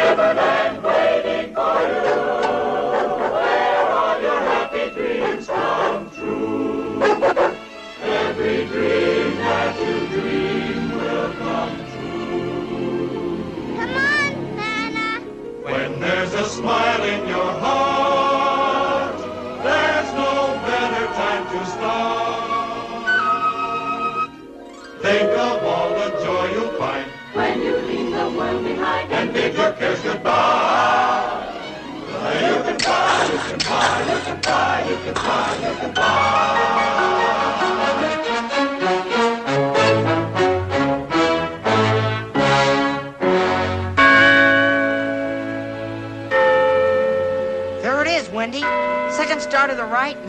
Neverland 0.04 1.01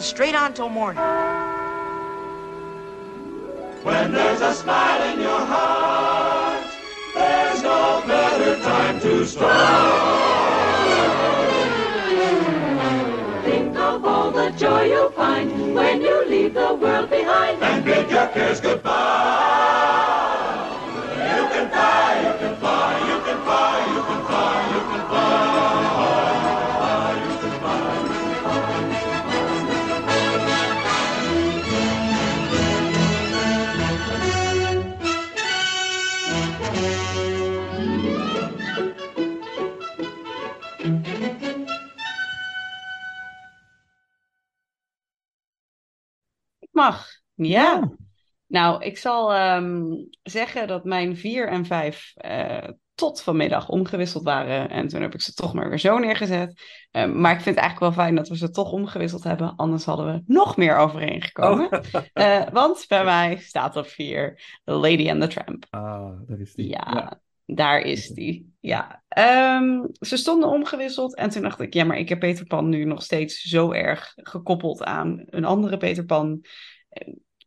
straight 0.04 0.36
on 0.36 0.54
till 0.54 0.70
morning. 0.70 1.02
When 3.84 4.12
there's 4.12 4.42
a 4.42 4.54
smile 4.54 5.14
in 5.14 5.20
your 5.20 5.40
heart, 5.40 6.68
there's 7.16 7.64
no 7.64 8.04
better 8.06 8.62
time 8.62 9.00
to 9.00 9.26
start. 9.26 10.24
Think 13.46 13.78
of 13.78 14.06
all 14.06 14.32
the 14.32 14.52
joy 14.52 14.84
you'll 14.84 15.12
find 15.12 15.74
when 15.74 16.02
you 16.02 16.26
leave 16.26 16.54
the 16.54 16.74
world 16.76 17.10
behind. 17.10 17.62
And 17.62 17.86
bid 17.86 18.10
your 18.10 18.28
cares 18.28 18.62
goodbye. 18.62 19.43
Ja. 47.34 47.92
Nou, 48.48 48.84
ik 48.84 48.98
zal 48.98 49.34
ehm, 49.34 49.84
zeggen 50.24 50.68
dat 50.68 50.84
mijn 50.84 51.18
vier 51.18 51.48
en 51.48 51.66
vijf 51.66 52.14
eh, 52.16 52.70
tot 52.96 53.22
vanmiddag 53.22 53.70
omgewisseld 53.70 54.24
waren. 54.24 54.70
En 54.70 54.88
toen 54.88 55.02
heb 55.02 55.14
ik 55.14 55.22
ze 55.22 55.34
toch 55.34 55.54
maar 55.54 55.70
weer 55.70 55.80
zo 55.80 55.98
neergezet. 55.98 56.62
Ehm, 56.92 57.22
maar 57.22 57.32
ik 57.32 57.42
vind 57.42 57.56
het 57.56 57.64
eigenlijk 57.64 57.96
wel 57.96 58.06
fijn 58.06 58.16
dat 58.16 58.28
we 58.28 58.38
ze 58.38 58.50
toch 58.50 58.72
omgewisseld 58.72 59.24
hebben. 59.24 59.56
Anders 59.56 59.86
hadden 59.86 60.06
we 60.06 60.24
nog 60.26 60.58
meer 60.58 60.78
overeengekomen. 60.78 61.70
Eh, 62.14 62.48
want 62.52 62.86
bij 62.88 63.04
mij 63.04 63.38
staat 63.38 63.76
op 63.76 63.88
vier 63.88 64.42
The 64.64 64.72
Lady 64.74 65.10
and 65.10 65.22
the 65.22 65.28
Tramp. 65.28 65.66
Ah, 65.70 66.12
daar 66.28 66.40
is 66.40 66.54
die. 66.54 66.68
Ja, 66.68 67.22
daar 67.46 67.80
is 67.82 68.08
die. 68.08 68.54
Ja. 68.60 69.04
Ehm, 69.08 69.86
ze 70.00 70.18
stonden 70.18 70.50
omgewisseld 70.50 71.16
en 71.16 71.30
toen 71.30 71.42
dacht 71.42 71.60
ik, 71.60 71.74
ja, 71.74 71.84
maar 71.84 71.98
ik 71.98 72.10
heb 72.10 72.20
Peter 72.20 72.46
Pan 72.46 72.70
nu 72.70 72.84
nog 72.84 73.04
steeds 73.04 73.42
zo 73.42 73.72
erg 73.72 74.14
gekoppeld 74.16 74.84
aan 74.84 75.24
een 75.26 75.46
andere 75.46 75.78
Peter 75.78 76.06
Pan. 76.06 76.46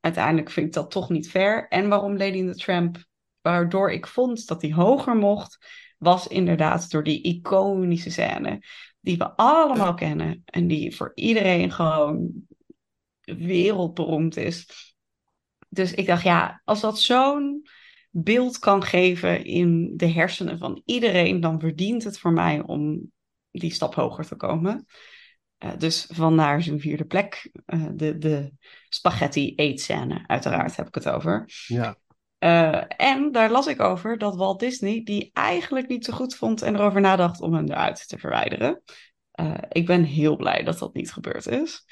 Uiteindelijk 0.01 0.51
vind 0.51 0.67
ik 0.67 0.73
dat 0.73 0.91
toch 0.91 1.11
niet 1.11 1.31
fair. 1.31 1.69
En 1.69 1.89
waarom 1.89 2.17
Lady 2.17 2.37
in 2.37 2.53
the 2.53 2.59
Tramp, 2.59 3.05
waardoor 3.41 3.93
ik 3.93 4.07
vond 4.07 4.47
dat 4.47 4.63
hij 4.63 4.73
hoger 4.73 5.17
mocht, 5.17 5.59
was 5.99 6.27
inderdaad 6.27 6.91
door 6.91 7.03
die 7.03 7.23
iconische 7.23 8.11
scène. 8.11 8.63
Die 9.01 9.17
we 9.17 9.37
allemaal 9.37 9.95
kennen 9.95 10.43
en 10.45 10.67
die 10.67 10.97
voor 10.97 11.13
iedereen 11.15 11.73
gewoon 11.73 12.33
wereldberoemd 13.21 14.37
is. 14.37 14.69
Dus 15.69 15.95
ik 15.95 16.07
dacht, 16.07 16.23
ja, 16.23 16.61
als 16.65 16.81
dat 16.81 17.01
zo'n 17.01 17.69
beeld 18.11 18.59
kan 18.59 18.83
geven 18.83 19.45
in 19.45 19.93
de 19.97 20.07
hersenen 20.07 20.59
van 20.59 20.83
iedereen, 20.85 21.41
dan 21.41 21.61
verdient 21.61 22.05
het 22.05 22.19
voor 22.19 22.33
mij 22.33 22.63
om 22.63 23.13
die 23.51 23.73
stap 23.73 23.95
hoger 23.95 24.27
te 24.27 24.37
komen. 24.37 24.87
Uh, 25.65 25.71
dus 25.79 26.07
vandaar 26.13 26.63
zijn 26.63 26.81
vierde 26.81 27.05
plek. 27.05 27.51
Uh, 27.67 27.87
de, 27.93 28.19
de 28.19 28.53
spaghetti 28.89 29.55
eetscène, 29.55 30.25
uiteraard 30.27 30.77
heb 30.77 30.87
ik 30.87 30.95
het 30.95 31.09
over. 31.09 31.45
Ja. 31.67 31.97
Uh, 32.39 32.83
en 32.97 33.33
daar 33.33 33.51
las 33.51 33.67
ik 33.67 33.81
over 33.81 34.19
dat 34.19 34.37
Walt 34.37 34.61
Disney 34.61 35.03
die 35.05 35.31
eigenlijk 35.33 35.89
niet 35.89 36.05
zo 36.05 36.13
goed 36.13 36.35
vond 36.35 36.63
en 36.63 36.75
erover 36.75 37.01
nadacht 37.01 37.41
om 37.41 37.55
hem 37.55 37.71
eruit 37.71 38.09
te 38.09 38.19
verwijderen. 38.19 38.83
ik 39.69 39.87
ben 39.87 40.03
heel 40.03 40.37
blij 40.37 40.63
dat 40.63 40.79
dat 40.79 40.95
niet 40.95 41.13
gebeurd 41.13 41.47
is. 41.47 41.85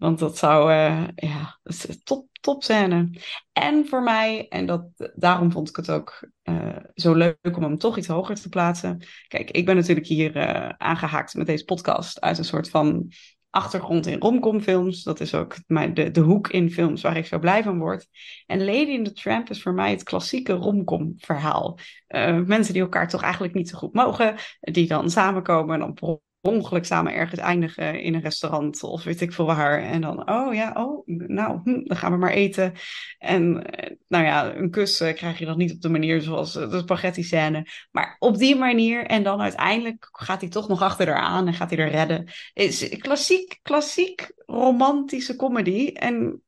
Want 0.00 0.18
dat 0.18 0.38
zou, 0.38 0.72
ja, 1.14 1.58
dat 1.62 1.72
is 1.72 1.88
een 1.88 2.00
top, 2.02 2.26
top 2.40 2.62
scène. 2.62 3.10
En 3.52 3.86
voor 3.86 4.02
mij, 4.02 4.48
en 4.48 4.66
dat, 4.66 4.82
daarom 5.14 5.52
vond 5.52 5.68
ik 5.68 5.76
het 5.76 5.90
ook 5.90 6.28
uh, 6.44 6.76
zo 6.94 7.14
leuk 7.14 7.56
om 7.56 7.62
hem 7.62 7.78
toch 7.78 7.96
iets 7.96 8.06
hoger 8.06 8.34
te 8.40 8.48
plaatsen. 8.48 9.02
Kijk, 9.28 9.50
ik 9.50 9.66
ben 9.66 9.76
natuurlijk 9.76 10.06
hier 10.06 10.34
aangehaakt 10.78 11.34
met 11.34 11.46
deze 11.46 11.64
podcast 11.64 12.20
uit 12.20 12.38
een 12.38 12.44
soort 12.44 12.70
van 12.70 13.12
achtergrond 13.50 14.06
in 14.06 14.20
romcomfilms. 14.20 15.02
Dat 15.02 15.20
is 15.20 15.34
ook 15.34 15.56
mijn, 15.66 15.94
de, 15.94 16.10
de 16.10 16.20
hoek 16.20 16.48
in 16.48 16.70
films 16.70 17.02
waar 17.02 17.16
ik 17.16 17.26
zo 17.26 17.38
blij 17.38 17.62
van 17.62 17.78
word. 17.78 18.06
En 18.46 18.64
Lady 18.64 18.90
in 18.90 19.04
the 19.04 19.12
Tramp 19.12 19.50
is 19.50 19.62
voor 19.62 19.74
mij 19.74 19.90
het 19.90 20.02
klassieke 20.02 20.52
romcom 20.52 21.14
verhaal. 21.16 21.78
Mensen 22.46 22.72
die 22.72 22.82
elkaar 22.82 23.08
toch 23.08 23.22
eigenlijk 23.22 23.54
niet 23.54 23.68
zo 23.68 23.78
goed 23.78 23.94
mogen, 23.94 24.34
die 24.60 24.88
dan 24.88 25.10
samenkomen 25.10 25.74
en 25.74 25.80
dan 25.80 25.94
ongeluk 26.40 26.84
samen 26.84 27.14
ergens 27.14 27.40
eindigen 27.40 28.00
in 28.00 28.14
een 28.14 28.20
restaurant 28.20 28.82
of 28.82 29.04
weet 29.04 29.20
ik 29.20 29.32
veel 29.32 29.46
waar. 29.46 29.82
En 29.82 30.00
dan, 30.00 30.30
oh 30.30 30.54
ja, 30.54 30.72
oh, 30.74 31.06
nou, 31.06 31.60
hm, 31.64 31.82
dan 31.84 31.96
gaan 31.96 32.12
we 32.12 32.18
maar 32.18 32.30
eten. 32.30 32.72
En 33.18 33.52
nou 34.08 34.24
ja, 34.24 34.54
een 34.54 34.70
kus 34.70 35.00
uh, 35.00 35.14
krijg 35.14 35.38
je 35.38 35.44
dan 35.44 35.58
niet 35.58 35.72
op 35.72 35.80
de 35.80 35.88
manier 35.88 36.22
zoals 36.22 36.56
uh, 36.56 36.70
de 36.70 36.78
spaghetti 36.78 37.22
scène. 37.22 37.66
Maar 37.90 38.16
op 38.18 38.38
die 38.38 38.56
manier 38.56 39.06
en 39.06 39.22
dan 39.22 39.40
uiteindelijk 39.40 40.08
gaat 40.12 40.40
hij 40.40 40.50
toch 40.50 40.68
nog 40.68 40.82
achter 40.82 41.06
haar 41.06 41.22
aan 41.22 41.46
en 41.46 41.54
gaat 41.54 41.70
hij 41.70 41.78
er 41.78 41.90
redden. 41.90 42.28
Is 42.52 42.88
klassiek, 42.98 43.58
klassiek 43.62 44.32
romantische 44.46 45.36
comedy. 45.36 45.90
En 45.92 46.42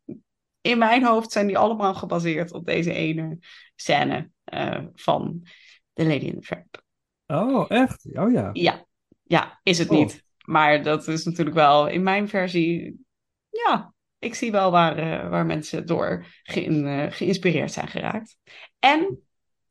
in 0.61 0.79
mijn 0.79 1.05
hoofd 1.05 1.33
zijn 1.33 1.47
die 1.47 1.59
allemaal 1.59 1.95
gebaseerd 1.95 2.53
op 2.53 2.67
deze 2.67 2.93
ene 2.93 3.39
scène 3.75 4.31
uh, 4.55 4.79
van 4.95 5.47
The 5.93 6.05
Lady 6.05 6.25
in 6.25 6.41
the 6.41 6.47
Tramp. 6.47 6.83
Oh, 7.27 7.65
echt? 7.69 8.09
Oh 8.13 8.33
ja. 8.33 8.51
Ja, 8.53 8.87
ja, 9.33 9.61
is 9.63 9.79
het 9.79 9.89
oh. 9.89 9.99
niet. 9.99 10.25
Maar 10.45 10.83
dat 10.83 11.09
is 11.09 11.25
natuurlijk 11.25 11.57
wel 11.57 11.89
in 11.89 12.03
mijn 12.03 12.29
versie. 12.29 13.01
Ja, 13.51 13.95
ik 14.19 14.35
zie 14.35 14.51
wel 14.51 14.71
waar, 14.71 14.99
uh, 14.99 15.31
waar 15.31 15.47
mensen 15.47 15.87
door 15.87 16.27
ge 16.43 16.67
uh, 16.67 17.07
geïnspireerd 17.11 17.73
zijn 17.73 17.89
geraakt. 17.89 18.37
En 18.79 19.23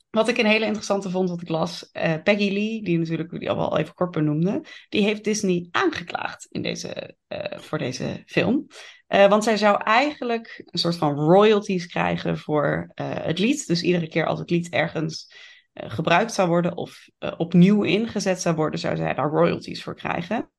wat 0.09 0.27
ik 0.27 0.37
een 0.37 0.45
hele 0.45 0.65
interessante 0.65 1.09
vond, 1.09 1.29
wat 1.29 1.41
ik 1.41 1.49
las, 1.49 1.89
uh, 1.93 2.13
Peggy 2.23 2.51
Lee, 2.51 2.83
die 2.83 2.97
natuurlijk 2.97 3.39
die 3.39 3.49
al 3.49 3.55
wel 3.55 3.77
even 3.77 3.93
kort 3.93 4.11
benoemde, 4.11 4.63
die 4.89 5.03
heeft 5.03 5.23
Disney 5.23 5.67
aangeklaagd 5.71 6.47
in 6.49 6.61
deze, 6.61 7.17
voor 7.55 7.77
deze 7.77 8.23
film. 8.25 8.67
want 9.07 9.43
zij 9.43 9.57
zou 9.57 9.83
eigenlijk 9.83 10.61
een 10.65 10.79
soort 10.79 10.95
van 10.95 11.15
royalties 11.15 11.87
krijgen 11.87 12.37
voor 12.37 12.91
het 12.95 13.39
lied. 13.39 13.67
Dus 13.67 13.81
iedere 13.81 14.07
keer 14.07 14.25
als 14.25 14.39
het 14.39 14.49
lied 14.49 14.69
ergens 14.69 15.33
gebruikt 15.73 16.33
zou 16.33 16.47
worden 16.49 16.77
of 16.77 17.07
uh, 17.19 17.31
opnieuw 17.37 17.83
ingezet 17.83 18.41
zou 18.41 18.55
worden, 18.55 18.79
zou 18.79 18.95
zij 18.95 19.13
daar 19.13 19.29
royalties 19.29 19.83
voor 19.83 19.95
krijgen. 19.95 20.49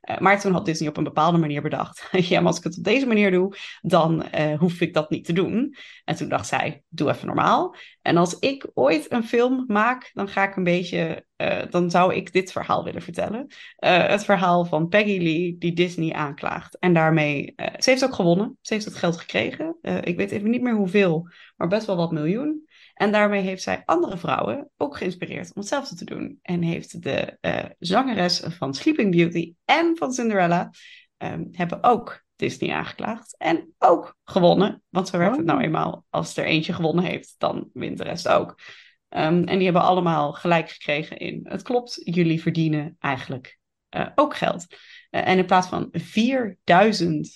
Eh, 0.00 0.18
maar 0.18 0.40
toen 0.40 0.52
had 0.52 0.64
Disney 0.64 0.88
op 0.88 0.96
een 0.96 1.04
bepaalde 1.04 1.38
manier 1.38 1.62
bedacht: 1.62 2.08
ja, 2.28 2.38
maar 2.38 2.48
als 2.48 2.58
ik 2.58 2.64
het 2.64 2.78
op 2.78 2.84
deze 2.84 3.06
manier 3.06 3.30
doe, 3.30 3.56
dan 3.80 4.22
eh, 4.22 4.58
hoef 4.58 4.80
ik 4.80 4.94
dat 4.94 5.10
niet 5.10 5.24
te 5.24 5.32
doen. 5.32 5.74
En 6.04 6.16
toen 6.16 6.28
dacht 6.28 6.46
zij: 6.46 6.82
doe 6.88 7.10
even 7.10 7.26
normaal. 7.26 7.74
En 8.02 8.16
als 8.16 8.38
ik 8.38 8.70
ooit 8.74 9.12
een 9.12 9.24
film 9.24 9.64
maak, 9.66 10.10
dan 10.12 10.28
ga 10.28 10.48
ik 10.48 10.56
een 10.56 10.64
beetje, 10.64 11.24
eh, 11.36 11.62
dan 11.70 11.90
zou 11.90 12.14
ik 12.14 12.32
dit 12.32 12.52
verhaal 12.52 12.84
willen 12.84 13.02
vertellen. 13.02 13.46
Eh, 13.76 14.06
het 14.06 14.24
verhaal 14.24 14.64
van 14.64 14.88
Peggy 14.88 15.18
Lee 15.18 15.56
die 15.58 15.72
Disney 15.72 16.12
aanklaagt. 16.12 16.78
En 16.78 16.94
daarmee, 16.94 17.52
eh, 17.56 17.66
ze 17.78 17.90
heeft 17.90 18.04
ook 18.04 18.14
gewonnen. 18.14 18.58
Ze 18.60 18.74
heeft 18.74 18.84
het 18.84 18.94
geld 18.94 19.16
gekregen. 19.16 19.76
Eh, 19.82 19.96
ik 20.02 20.16
weet 20.16 20.30
even 20.30 20.50
niet 20.50 20.62
meer 20.62 20.74
hoeveel, 20.76 21.28
maar 21.56 21.68
best 21.68 21.86
wel 21.86 21.96
wat 21.96 22.12
miljoen. 22.12 22.68
En 23.00 23.12
daarmee 23.12 23.42
heeft 23.42 23.62
zij 23.62 23.82
andere 23.84 24.16
vrouwen 24.16 24.70
ook 24.76 24.96
geïnspireerd 24.96 25.46
om 25.46 25.60
hetzelfde 25.60 25.94
te 25.94 26.04
doen. 26.04 26.38
En 26.42 26.62
heeft 26.62 27.02
de 27.02 27.36
eh, 27.40 27.64
zangeres 27.78 28.42
van 28.44 28.74
Sleeping 28.74 29.10
Beauty 29.16 29.54
en 29.64 29.96
van 29.96 30.12
Cinderella 30.12 30.70
ehm, 31.16 31.44
hebben 31.52 31.82
ook 31.82 32.24
Disney 32.36 32.74
aangeklaagd. 32.74 33.36
En 33.36 33.74
ook 33.78 34.16
gewonnen. 34.24 34.82
Want 34.88 35.08
zo 35.08 35.18
werkt 35.18 35.36
het 35.36 35.46
nou 35.46 35.60
eenmaal. 35.60 36.04
Als 36.10 36.36
er 36.36 36.44
eentje 36.44 36.72
gewonnen 36.72 37.04
heeft, 37.04 37.34
dan 37.38 37.70
wint 37.72 37.98
de 37.98 38.04
rest 38.04 38.28
ook. 38.28 38.60
Ehm, 39.08 39.42
en 39.44 39.56
die 39.56 39.64
hebben 39.64 39.82
allemaal 39.82 40.32
gelijk 40.32 40.70
gekregen 40.70 41.18
in... 41.18 41.40
Het 41.42 41.62
klopt, 41.62 42.00
jullie 42.04 42.42
verdienen 42.42 42.96
eigenlijk 42.98 43.58
eh, 43.88 44.06
ook 44.14 44.36
geld. 44.36 44.66
Eh, 45.10 45.28
en 45.28 45.38
in 45.38 45.46
plaats 45.46 45.68
van 45.68 45.88
4000 45.92 47.26
eh, 47.26 47.32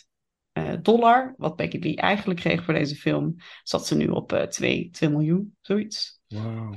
dollar, 0.82 1.34
wat 1.36 1.56
Becky 1.56 1.78
Lee 1.78 1.96
eigenlijk 1.96 2.40
kreeg 2.40 2.64
voor 2.64 2.74
deze 2.74 2.94
film, 2.94 3.34
zat 3.62 3.86
ze 3.86 3.96
nu 3.96 4.08
op 4.08 4.32
eh 4.32 4.42
2, 4.46 4.90
2 4.90 5.10
miljoen, 5.10 5.56
zoiets. 5.60 6.20
Wauw. 6.28 6.74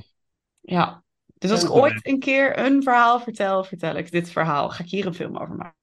Ja. 0.61 1.03
Dus 1.37 1.51
als 1.51 1.63
ik 1.63 1.71
ooit 1.71 2.07
een 2.07 2.19
keer 2.19 2.59
een 2.59 2.83
verhaal 2.83 3.19
vertel, 3.19 3.63
vertel 3.63 3.95
ik 3.95 4.11
dit 4.11 4.29
verhaal. 4.29 4.69
Ga 4.69 4.83
ik 4.83 4.89
hier 4.89 5.05
een 5.05 5.13
film 5.13 5.37
over 5.37 5.55
maken. 5.55 5.75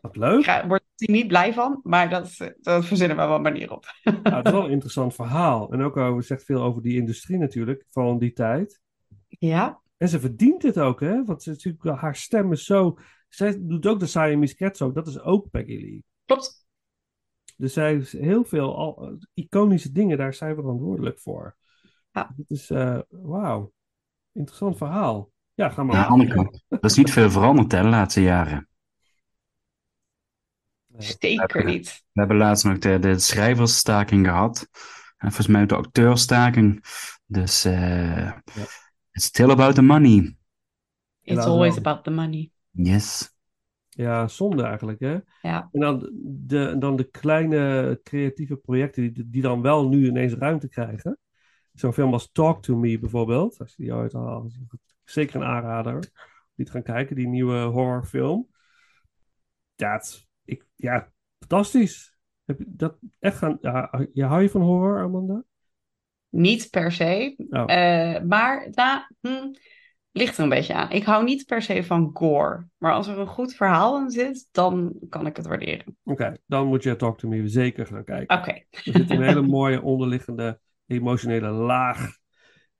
Wat 0.00 0.16
leuk. 0.16 0.46
Ik 0.46 0.64
word 0.68 0.82
er 0.96 1.10
niet 1.10 1.26
blij 1.26 1.52
van, 1.52 1.80
maar 1.82 2.10
dat, 2.10 2.34
eh, 2.38 2.48
dat 2.60 2.84
verzinnen 2.84 3.16
we 3.16 3.22
wel 3.22 3.34
een 3.34 3.42
manier 3.42 3.72
op. 3.72 3.86
Nou, 4.02 4.36
het 4.36 4.46
is 4.46 4.52
wel 4.52 4.64
een 4.64 4.70
interessant 4.78 5.14
verhaal. 5.14 5.72
En 5.72 5.82
ook 5.82 5.96
over, 5.96 6.22
zegt 6.22 6.44
veel 6.44 6.62
over 6.62 6.82
die 6.82 6.96
industrie 6.96 7.38
natuurlijk, 7.38 7.84
van 7.90 8.18
die 8.18 8.32
tijd. 8.32 8.80
Ja, 9.28 9.80
En 9.96 10.08
ze 10.08 10.20
verdient 10.20 10.62
het 10.62 10.78
ook, 10.78 11.00
hè? 11.00 11.24
Want 11.24 11.42
ze, 11.42 11.74
haar 11.80 12.16
stem 12.16 12.52
is 12.52 12.64
zo... 12.64 12.98
Zij 13.28 13.58
doet 13.60 13.86
ook 13.86 14.00
de 14.00 14.06
Siamese 14.06 14.56
Cats 14.56 14.82
ook. 14.82 14.94
Dat 14.94 15.06
is 15.06 15.20
ook 15.20 15.50
Peggy 15.50 15.80
Lee. 15.80 16.04
klopt. 16.24 16.66
Dus 17.58 17.72
zij 17.72 17.92
heeft 17.92 18.12
heel 18.12 18.44
veel 18.44 18.76
al, 18.76 19.06
eh, 19.06 19.12
iconische 19.34 19.92
dingen, 19.92 20.18
daar 20.18 20.34
zijn 20.34 20.54
we 20.54 20.60
verantwoordelijk 20.60 21.18
voor. 21.18 21.56
Ja. 22.12 22.32
Dit 22.36 22.50
is, 22.50 22.70
eh, 22.70 22.98
wauw. 23.08 23.72
Interessant 24.32 24.76
verhaal. 24.76 25.30
Ja, 25.54 25.68
ga 25.68 25.82
maar. 25.82 25.96
Ja, 25.96 26.04
Anneke, 26.04 26.60
er 26.68 26.84
is 26.84 26.96
niet 26.96 27.12
veel 27.12 27.30
veranderd 27.30 27.72
hè, 27.72 27.82
de 27.82 27.88
laatste 27.88 28.22
jaren. 28.22 28.68
Zeker 30.96 31.64
niet. 31.64 32.04
We 32.12 32.20
hebben 32.20 32.36
laatst 32.36 32.64
nog 32.64 32.78
de, 32.78 32.98
de 32.98 33.18
schrijversstaking 33.18 34.26
gehad. 34.26 34.68
En 35.16 35.32
volgens 35.32 35.46
mij 35.46 35.62
ook 35.62 35.68
de 35.68 35.76
acteurstaking. 35.76 36.84
Dus 37.26 37.64
eh 37.64 38.32
it's 39.12 39.24
still 39.24 39.50
about 39.50 39.74
the 39.74 39.82
money. 39.82 40.36
It's 41.22 41.44
always 41.44 41.76
about 41.76 42.04
the 42.04 42.10
money. 42.10 42.50
Yes. 42.70 43.36
Ja, 43.98 44.28
zonde 44.28 44.62
eigenlijk, 44.62 45.00
hè? 45.00 45.18
Ja. 45.42 45.68
En 45.72 45.80
dan 45.80 46.10
de, 46.22 46.76
dan 46.78 46.96
de 46.96 47.04
kleine 47.04 48.00
creatieve 48.02 48.56
projecten 48.56 49.12
die, 49.12 49.28
die 49.28 49.42
dan 49.42 49.62
wel 49.62 49.88
nu 49.88 50.06
ineens 50.06 50.32
ruimte 50.32 50.68
krijgen. 50.68 51.18
Zo'n 51.74 51.92
film 51.92 52.12
als 52.12 52.32
Talk 52.32 52.62
to 52.62 52.76
Me 52.76 52.98
bijvoorbeeld. 52.98 53.58
Als 53.58 53.74
je 53.76 53.82
die 53.82 53.94
ooit 53.94 54.14
al, 54.14 54.50
zeker 55.04 55.36
een 55.36 55.46
aanrader. 55.46 56.10
Die 56.54 56.66
te 56.66 56.72
gaan 56.72 56.82
kijken, 56.82 57.16
die 57.16 57.28
nieuwe 57.28 57.58
horrorfilm. 57.58 58.48
Ja, 59.74 59.92
het- 59.92 60.26
ik, 60.44 60.66
ja 60.76 61.12
fantastisch. 61.38 62.16
Heb 62.44 62.58
je 62.58 62.64
dat 62.68 62.98
echt 63.18 63.36
gaan, 63.36 63.58
ja, 63.60 64.06
je 64.12 64.24
hou 64.24 64.42
je 64.42 64.50
van 64.50 64.60
horror, 64.60 65.02
Amanda? 65.02 65.44
Niet 66.28 66.70
per 66.70 66.92
se. 66.92 67.34
Oh. 67.50 67.64
Eh, 67.66 68.22
maar 68.22 68.68
nou, 68.70 69.00
hm, 69.20 69.52
ligt 70.18 70.36
er 70.36 70.42
een 70.42 70.48
beetje 70.48 70.74
aan. 70.74 70.90
Ik 70.90 71.04
hou 71.04 71.24
niet 71.24 71.46
per 71.46 71.62
se 71.62 71.84
van 71.84 72.10
gore. 72.12 72.66
Maar 72.78 72.92
als 72.92 73.06
er 73.06 73.18
een 73.18 73.26
goed 73.26 73.54
verhaal 73.54 74.00
in 74.00 74.10
zit, 74.10 74.48
dan 74.50 74.94
kan 75.08 75.26
ik 75.26 75.36
het 75.36 75.46
waarderen. 75.46 75.96
Oké, 76.04 76.36
dan 76.46 76.66
moet 76.66 76.82
je 76.82 76.96
Talk 76.96 77.18
to 77.18 77.28
Me 77.28 77.48
zeker 77.48 77.86
gaan 77.86 78.04
kijken. 78.04 78.38
Oké. 78.38 78.50
Er 78.50 78.80
zit 78.82 79.10
een 79.10 79.22
hele 79.22 79.42
mooie 79.42 79.82
onderliggende 79.82 80.60
emotionele 80.86 81.50
laag 81.50 82.16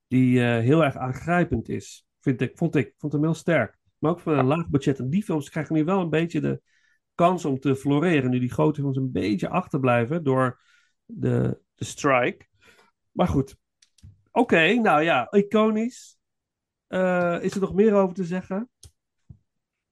die 0.07 0.41
eh, 0.41 0.59
heel 0.59 0.85
erg 0.85 0.97
aangrijpend 0.97 1.69
is. 1.69 2.07
Vind 2.21 2.41
ik, 2.41 2.57
vond 2.57 2.77
ik. 2.77 2.95
Vond 2.97 3.13
hem 3.13 3.23
heel 3.23 3.35
sterk. 3.35 3.79
Maar 3.99 4.11
ook 4.11 4.21
van 4.21 4.39
een 4.39 4.47
laag 4.47 4.69
budget. 4.69 4.99
En 4.99 5.11
die 5.11 5.23
films 5.23 5.51
krijgen 5.51 5.75
nu 5.75 5.85
wel 5.85 6.01
een 6.01 6.11
beetje 6.11 6.41
de 6.41 6.61
kans 7.15 7.45
om 7.45 7.59
te 7.59 7.77
floreren. 7.77 8.31
Nu 8.31 8.39
die 8.39 8.53
grote 8.53 8.81
films 8.81 8.97
een 8.97 9.13
beetje 9.13 9.49
achterblijven 9.49 10.25
door 10.25 10.61
de, 11.05 11.61
de 11.75 11.85
strike. 11.85 12.47
Maar 13.11 13.29
goed. 13.29 13.57
Oké, 14.31 14.75
nou 14.75 15.03
ja, 15.03 15.31
iconisch. 15.31 16.18
Eh, 16.89 17.39
is 17.41 17.55
er 17.55 17.61
nog 17.61 17.75
meer 17.75 17.95
over 17.95 18.15
te 18.15 18.25
zeggen? 18.25 18.71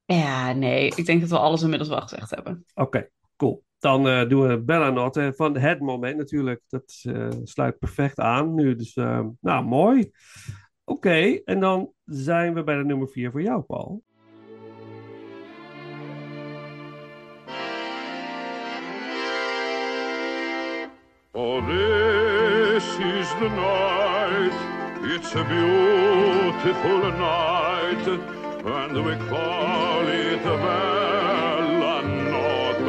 Ja, 0.05 0.53
nee. 0.53 0.93
Ik 0.97 1.07
denk 1.07 1.21
dat 1.21 1.31
we 1.31 1.39
alles 1.39 1.63
inmiddels 1.63 1.89
wel 1.89 2.01
gezegd 2.01 2.31
hebben. 2.31 2.65
Oké, 2.75 3.09
cool. 3.37 3.65
Dan 3.79 4.09
eh, 4.09 4.29
doen 4.29 4.49
we 4.49 4.63
Bella 4.63 4.91
Not 4.91 5.17
eh, 5.17 5.29
van 5.33 5.57
het 5.57 5.81
moment 5.81 6.17
natuurlijk. 6.17 6.63
Dat 6.69 7.01
eh, 7.03 7.29
sluit 7.45 7.79
perfect 7.79 8.21
aan 8.21 8.55
nu. 8.55 8.77
Dus 8.77 8.95
nou, 9.41 9.65
mooi. 9.65 10.11
Oké, 10.85 11.41
en 11.45 11.61
dan 11.61 11.93
zijn 12.05 12.55
we 12.55 12.65
bij 12.65 12.77
de 12.77 12.85
nummer 12.85 13.09
4 13.09 13.31
voor 13.31 13.43
jou, 13.43 13.63
Paul. 13.63 14.03
Oh, 21.33 21.67
this 21.67 22.85
is 22.99 23.29
the 23.29 23.49
night. 23.49 24.76
It's 25.09 25.33
a 25.37 25.45
beautiful 25.45 26.99
night, 27.13 28.09
and 28.09 29.05
we 29.07 29.15
call 29.29 30.05
it 30.09 30.43
Bella 30.43 32.03
Notte. 32.33 32.81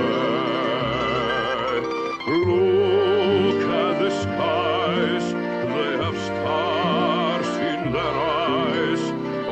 Look 2.28 3.62
at 3.70 3.94
the 4.02 4.10
skies, 4.10 5.26
they 5.32 5.92
have 6.04 6.18
stars 6.30 7.50
in 7.72 7.82
their 7.92 8.16
eyes 8.42 9.04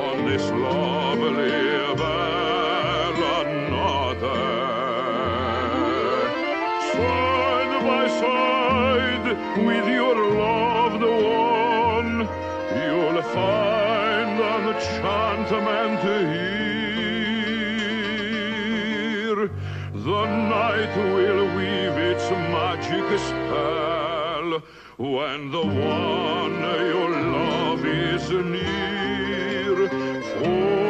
on 0.08 0.15
this 0.25 0.45
lovely 0.49 1.95
Bella 1.95 3.38
Notte. 3.69 4.38
Side 6.93 7.73
by 7.86 8.06
side 8.19 9.28
with 9.67 9.88
your 9.88 10.05
will 20.95 21.55
weave 21.55 21.97
its 21.97 22.29
magic 22.29 23.19
spell 23.19 24.62
when 24.97 25.51
the 25.51 25.65
one 25.65 26.62
you 26.89 27.01
love 27.31 27.86
is 27.86 28.29
near. 28.29 29.89
For 30.39 30.85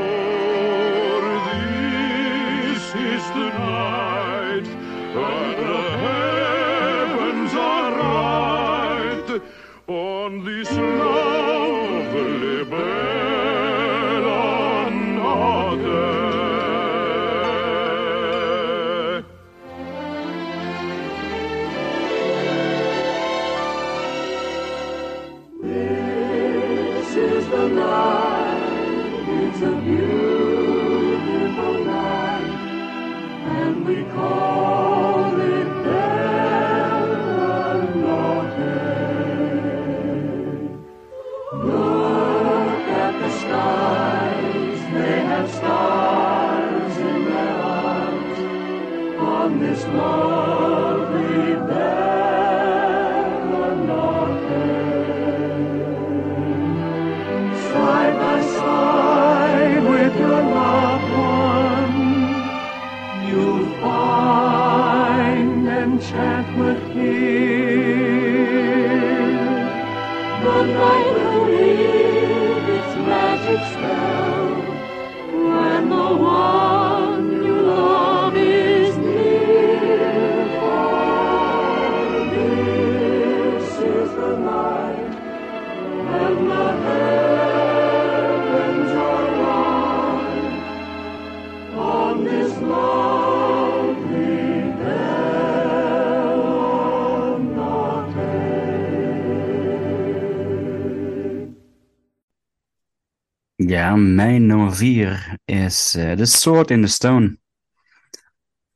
Ja, 103.85 103.95
mijn 103.95 104.45
nummer 104.45 104.75
vier 104.75 105.37
is 105.45 105.95
eh 105.97 106.11
The 106.11 106.25
Sword 106.25 106.71
in 106.71 106.81
the 106.81 106.87
Stone. 106.87 107.37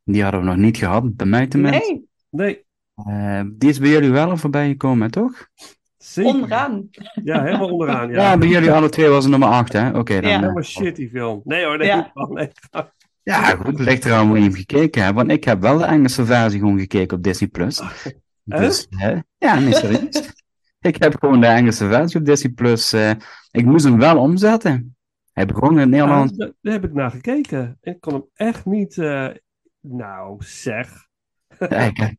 Die 0.03 0.23
hadden 0.23 0.41
we 0.41 0.45
nog 0.47 0.55
niet 0.55 0.77
gehad, 0.77 1.15
bij 1.15 1.25
mij 1.27 1.47
tenminste. 1.47 1.91
Nee, 1.91 2.07
Nee, 2.29 2.65
Eh, 2.95 3.41
die 3.53 3.69
is 3.69 3.79
bij 3.79 3.89
jullie 3.89 4.09
wel 4.09 4.29
al 4.29 4.37
voorbij 4.37 4.67
gekomen, 4.67 5.11
toch? 5.11 5.47
zeker. 5.97 6.31
onderaan. 6.33 6.89
Ja, 7.23 7.43
helemaal 7.43 7.69
onderaan. 7.69 8.09
Ja, 8.09 8.21
Ja, 8.31 8.37
bij 8.37 8.47
jullie 8.47 8.71
alle 8.71 8.89
twee 8.89 9.07
was 9.09 9.23
het 9.23 9.31
nummer 9.31 9.49
8, 9.49 9.73
hè? 9.73 9.97
Oké, 9.97 10.21
dan. 10.21 10.29
Ja. 10.29 10.35
eh, 10.35 10.41
helemaal 10.41 10.63
shitty 10.63 11.09
film. 11.09 11.41
Nee 11.43 11.65
hoor, 11.65 11.77
nee. 11.77 11.87
Ja. 11.87 12.11
nee. 12.29 12.49
Ja, 13.23 13.55
goed, 13.55 13.79
ligt 13.79 14.05
eraan 14.05 14.27
hoe 14.27 14.37
je 14.37 14.43
hem 14.43 14.53
gekeken 14.53 15.03
hebt. 15.03 15.15
Want 15.15 15.31
ik 15.31 15.43
heb 15.43 15.61
wel 15.61 15.77
de 15.77 15.83
Engelse 15.83 16.25
versie 16.25 16.59
gewoon 16.59 16.79
gekeken 16.79 17.17
op 17.17 17.23
Disney+. 17.23 17.49
Plus. 17.49 17.81
Dus, 18.43 18.87
hè? 18.89 19.15
Ja, 19.37 19.59
nee, 19.59 19.73
serieus. 19.73 20.33
ik 20.91 21.03
heb 21.03 21.15
gewoon 21.19 21.41
de 21.41 21.47
Engelse 21.47 21.87
versie 21.87 22.19
op 22.19 22.25
Disney+. 22.25 22.51
Plus. 22.53 22.93
eh, 22.93 23.11
ik 23.51 23.65
moest 23.65 23.85
hem 23.85 23.97
wel 23.99 24.17
omzetten. 24.17 24.93
Hij 25.39 25.47
begon 25.47 25.71
in 25.71 25.77
het 25.77 25.85
Ah, 25.85 25.91
Nederlands. 25.91 26.33
daar, 26.37 26.73
heb 26.73 26.83
ik 26.83 26.93
naar 26.93 27.11
gekeken. 27.11 27.77
Ik 27.81 27.99
kon 27.99 28.13
hem 28.13 28.25
echt 28.33 28.65
niet. 28.65 28.97
eh, 28.97 29.27
nou, 29.79 30.35
zeg. 30.43 31.07
Ja, 31.59 31.67
ik 31.69 31.97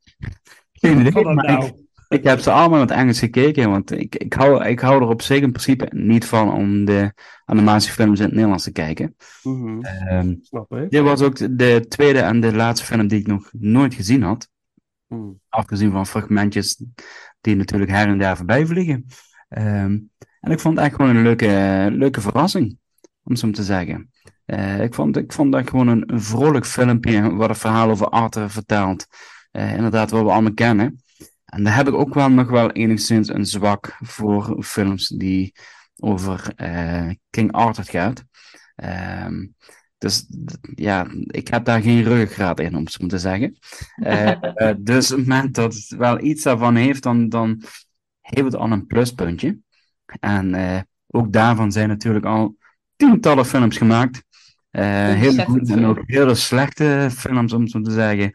geen 0.73 1.07
idee, 1.07 1.25
maar 1.25 1.35
nou? 1.35 1.65
ik, 1.67 1.75
ik 2.09 2.25
heb 2.25 2.39
ze 2.39 2.51
allemaal 2.51 2.81
in 2.83 2.87
het 2.89 2.97
Engels 2.97 3.19
gekeken. 3.19 3.71
Want 3.71 3.91
ik, 3.91 4.17
ik, 4.17 4.33
hou, 4.33 4.65
ik 4.65 4.81
hou 4.81 5.03
er 5.03 5.09
op 5.09 5.23
zich 5.23 5.41
in 5.41 5.53
principe 5.53 5.89
niet 5.91 6.25
van 6.25 6.53
om 6.53 6.85
de 6.85 7.13
animatiefilms 7.45 8.19
in 8.19 8.25
het 8.25 8.35
Nederlands 8.35 8.65
te 8.65 8.73
kijken. 8.73 9.17
Mhm, 9.43 9.81
Ehm, 9.81 10.35
snap 10.43 10.73
ik. 10.75 10.91
dit 10.91 11.03
was 11.03 11.21
ook 11.23 11.59
de 11.59 11.85
tweede 11.89 12.19
en 12.19 12.41
de 12.41 12.55
laatste 12.55 12.87
film 12.87 13.09
die 13.09 13.21
ik 13.21 13.27
nog 13.27 13.51
nooit 13.53 13.95
gezien 13.95 14.23
had. 14.23 14.49
Mm. 15.07 15.41
Afgezien 15.49 15.91
van 15.91 16.07
fragmentjes 16.07 16.83
die 17.41 17.57
natuurlijk 17.57 17.91
her 17.91 18.09
en 18.09 18.19
daar 18.19 18.37
voorbij 18.37 18.67
vliegen. 18.67 19.07
Ehm, 19.49 19.99
en 20.41 20.51
ik 20.51 20.61
vond 20.61 20.77
het 20.77 20.87
echt 20.87 20.95
gewoon 20.95 21.17
een 21.17 21.23
leuke, 21.23 21.89
leuke 21.93 22.21
verrassing, 22.21 22.79
om 23.23 23.37
zo 23.37 23.51
te 23.51 23.63
zeggen. 23.63 24.11
Eh, 24.51 24.83
ik, 24.83 24.95
vond, 24.95 25.17
ik 25.17 25.33
vond 25.33 25.53
dat 25.53 25.71
gewoon 25.71 25.89
een, 25.89 26.13
een 26.13 26.21
vrolijk 26.21 26.67
filmpje 26.67 27.35
wat 27.35 27.49
een 27.49 27.55
verhaal 27.55 27.91
over 27.91 28.09
Arthur 28.09 28.51
vertelt. 28.51 29.07
Eh, 29.51 29.75
inderdaad, 29.75 30.11
wat 30.11 30.23
we 30.23 30.31
allemaal 30.31 30.55
kennen. 30.55 31.03
En 31.45 31.65
daar 31.65 31.77
heb 31.77 31.89
ik 31.89 31.95
ook 31.95 32.15
wel 32.15 32.31
nog 32.31 32.51
wel 32.51 32.71
enigszins 32.71 33.29
een 33.29 33.47
zwak 33.47 33.97
voor 34.01 34.63
films 34.63 35.09
die 35.09 35.53
over 35.97 36.53
eh, 36.57 37.11
King 37.31 37.53
Arthur 37.53 37.85
gaat. 37.85 38.25
Ehm, 38.75 39.47
dus 39.99 40.27
ja, 40.75 41.07
ik 41.27 41.49
heb 41.49 41.65
daar 41.65 41.83
geen 41.83 42.03
ruggengraat 42.03 42.61
in, 42.61 42.77
om 42.77 42.85
het 42.85 42.93
zo 42.93 43.07
te 43.07 43.19
zeggen. 43.19 43.59
Dus 44.79 45.11
op 45.11 45.19
het 45.19 45.27
moment 45.27 45.55
dat 45.55 45.75
het 45.75 45.89
wel 45.89 46.21
iets 46.21 46.43
daarvan 46.43 46.77
heeft, 46.77 47.03
dan, 47.03 47.29
dan 47.29 47.63
heeft 48.21 48.45
het 48.45 48.57
al 48.57 48.71
een 48.71 48.87
pluspuntje. 48.87 49.59
En 50.21 50.55
ook 51.07 51.33
daarvan 51.33 51.73
zijn 51.73 51.89
natuurlijk 51.89 52.25
al 52.25 52.57
tientallen 53.01 53.47
films 53.47 53.77
gemaakt. 53.77 54.23
Hele 54.71 55.15
Ontzettend 55.15 55.49
goede 55.49 55.73
en 55.73 55.85
ook 55.85 56.03
hele 56.05 56.35
slechte 56.35 57.09
films, 57.13 57.53
om 57.53 57.67
zo 57.67 57.81
te 57.81 57.91
zeggen. 57.91 58.35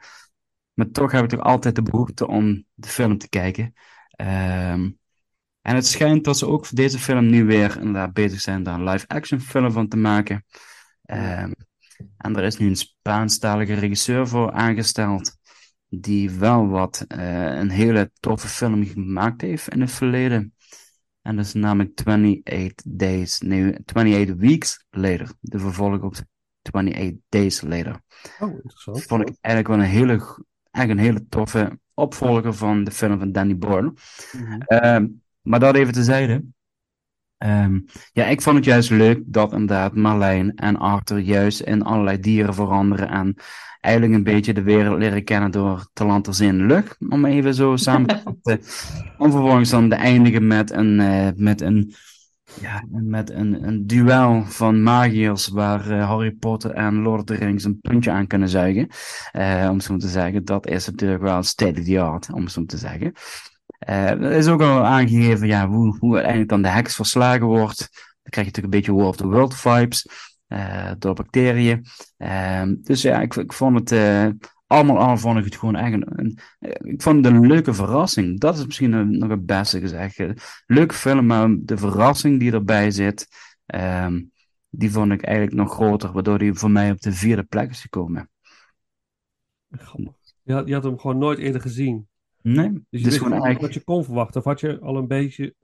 Maar 0.73 0.91
toch 0.91 1.11
heb 1.11 1.23
ik 1.23 1.29
toch 1.29 1.39
altijd 1.39 1.75
de 1.75 1.81
behoefte 1.81 2.27
om 2.27 2.65
de 2.73 2.87
film 2.87 3.17
te 3.17 3.29
kijken. 3.29 3.73
Ehm, 4.09 4.89
en 5.61 5.75
het 5.75 5.87
schijnt 5.87 6.23
dat 6.23 6.37
ze 6.37 6.47
ook 6.47 6.65
voor 6.65 6.77
deze 6.77 6.99
film 6.99 7.29
nu 7.29 7.45
weer 7.45 7.77
inderdaad 7.77 8.13
bezig 8.13 8.41
zijn 8.41 8.63
daar 8.63 8.73
een 8.73 8.89
live-action 8.89 9.39
film 9.39 9.71
van 9.71 9.87
te 9.87 9.97
maken. 9.97 10.45
Ehm, 11.03 11.51
en 12.17 12.35
er 12.35 12.43
is 12.43 12.57
nu 12.57 12.67
een 12.67 12.75
Spaanstalige 12.75 13.73
regisseur 13.73 14.27
voor 14.27 14.51
aangesteld, 14.51 15.37
die 15.89 16.31
wel 16.31 16.67
wat 16.67 17.05
eh, 17.07 17.55
een 17.55 17.69
hele 17.69 18.11
toffe 18.19 18.47
film 18.47 18.85
gemaakt 18.85 19.41
heeft 19.41 19.69
in 19.69 19.81
het 19.81 19.91
verleden. 19.91 20.54
En 21.25 21.35
dat 21.35 21.45
is 21.45 21.53
namelijk 21.53 21.99
28 21.99 22.85
Days, 22.85 23.39
nee, 23.39 23.77
28 23.85 24.35
Weeks 24.35 24.85
Later. 24.89 25.31
De 25.39 25.59
vervolg 25.59 26.01
op 26.01 26.15
28 26.61 27.19
Days 27.29 27.61
Later. 27.61 28.01
Oh, 28.39 28.53
interessant. 28.53 29.03
Vond 29.03 29.29
ik 29.29 29.35
eigenlijk 29.41 29.75
wel 29.75 29.85
een 29.85 29.91
hele, 29.91 30.45
eigenlijk 30.71 30.99
een 30.99 31.05
hele 31.05 31.27
toffe 31.29 31.79
opvolger 31.93 32.53
van 32.53 32.83
de 32.83 32.91
film 32.91 33.19
van 33.19 33.31
Danny 33.31 33.57
Boyle. 33.57 33.93
Mhm. 34.31 34.61
Ehm, 34.61 35.07
maar 35.41 35.59
dat 35.59 35.75
even 35.75 35.93
tezijde. 35.93 36.43
Ehm 37.37 37.79
ja, 38.11 38.25
ik 38.25 38.41
vond 38.41 38.55
het 38.55 38.65
juist 38.65 38.89
leuk 38.89 39.21
dat 39.25 39.51
inderdaad 39.51 39.95
Marlijn 39.95 40.55
en 40.55 40.77
Arthur 40.77 41.19
juist 41.19 41.59
in 41.59 41.83
allerlei 41.83 42.19
dieren 42.19 42.53
veranderen 42.53 43.09
en 43.09 43.35
eigenlijk 43.85 44.13
een 44.13 44.33
beetje 44.33 44.53
de 44.53 44.63
wereld 44.63 44.99
leren 44.99 45.23
kennen 45.23 45.51
door 45.51 45.87
talent 45.93 46.27
als 46.27 46.39
in 46.39 46.65
lucht, 46.65 46.97
om 47.09 47.25
even 47.25 47.53
zo 47.53 47.75
samen 47.85 48.07
te 48.07 48.21
vatten. 48.23 48.59
Om 49.17 49.31
vervolgens 49.31 49.69
dan 49.69 49.89
te 49.89 49.95
eindigen 49.95 50.47
met 50.47 50.71
een, 50.71 50.99
eh, 50.99 51.27
met 51.35 51.61
een, 51.61 51.93
ja, 52.61 52.83
met 52.89 53.29
een, 53.29 53.67
een 53.67 53.87
duel 53.87 54.43
van 54.45 54.83
magiërs 54.83 55.47
waar 55.47 55.89
eh, 55.89 56.07
Harry 56.07 56.31
Potter 56.31 56.71
en 56.71 57.01
Lord 57.01 57.19
of 57.19 57.25
the 57.25 57.45
Rings 57.45 57.63
een 57.63 57.79
puntje 57.81 58.11
aan 58.11 58.27
kunnen 58.27 58.49
zuigen. 58.49 58.87
Eh, 59.31 59.67
om 59.71 59.79
zo 59.79 59.97
te 59.97 60.07
zeggen, 60.07 60.45
dat 60.45 60.67
is 60.67 60.85
natuurlijk 60.85 61.21
wel 61.21 61.43
state 61.43 61.79
of 61.79 61.85
the 61.85 62.01
art, 62.01 62.31
om 62.33 62.47
zo 62.47 62.65
te 62.65 62.77
zeggen. 62.77 63.13
Er 63.79 64.31
is 64.31 64.47
ook 64.47 64.61
al 64.61 64.83
aangegeven 64.83 65.47
ja, 65.47 65.67
hoe, 65.67 65.97
hoe 65.99 66.13
uiteindelijk 66.13 66.49
dan 66.49 66.61
de 66.61 66.67
heks 66.67 66.95
verslagen 66.95 67.45
wordt. 67.45 67.77
Dan 67.79 68.31
krijg 68.31 68.47
je 68.47 68.51
natuurlijk 68.51 68.73
een 68.73 68.79
beetje 68.79 68.93
War 68.93 69.07
of 69.07 69.15
the 69.15 69.27
World 69.27 69.55
vibes 69.55 70.07
door 70.97 71.13
bacteriën. 71.13 71.85
Ehm, 72.17 72.75
dus 72.81 73.01
ja, 73.01 73.21
ik, 73.21 73.35
ik 73.35 73.53
vond 73.53 73.79
het 73.79 73.91
eh, 73.91 74.27
allemaal 74.67 74.97
al 74.97 75.17
vond 75.17 75.37
ik 75.37 75.43
het 75.45 75.55
gewoon 75.55 75.75
echt 75.75 75.93
een, 75.93 76.19
een- 76.19 76.39
eh, 76.59 76.91
ik 76.93 77.01
vond 77.01 77.25
het 77.25 77.33
een 77.35 77.47
leuke 77.47 77.73
verrassing. 77.73 78.39
Dat 78.39 78.57
is 78.57 78.65
misschien 78.65 78.91
een- 78.93 79.17
nog 79.17 79.29
het 79.29 79.45
beste 79.45 79.79
gezegd. 79.79 80.19
Eh, 80.19 80.29
Leuke 80.65 80.93
film, 80.93 81.25
maar 81.25 81.55
de 81.59 81.77
verrassing 81.77 82.39
die 82.39 82.51
erbij 82.51 82.91
zit, 82.91 83.27
ehm, 83.65 84.23
die 84.69 84.91
vond 84.91 85.11
ik 85.11 85.21
eigenlijk 85.23 85.57
nog 85.57 85.73
groter, 85.73 86.11
waardoor 86.11 86.37
die 86.37 86.53
voor 86.53 86.71
mij 86.71 86.91
op 86.91 87.01
de 87.01 87.11
vierde 87.11 87.43
plek 87.43 87.69
is 87.69 87.81
gekomen. 87.81 88.29
Je 90.43 90.53
had, 90.53 90.67
je 90.67 90.73
had 90.73 90.83
hem 90.83 90.99
gewoon 90.99 91.17
nooit 91.17 91.39
eerder 91.39 91.61
gezien. 91.61 92.07
Nee, 92.41 92.69
Dus 92.71 92.81
je 92.89 92.97
dus 92.97 93.03
wist 93.03 93.17
gewoon 93.17 93.31
eigenlijk. 93.31 93.61
wat 93.61 93.73
je 93.73 93.83
kon 93.83 94.03
verwachten. 94.03 94.39
Of 94.39 94.45
had 94.47 94.59
je 94.59 94.79
al 94.79 94.97
een 94.97 95.07
beetje 95.07 95.55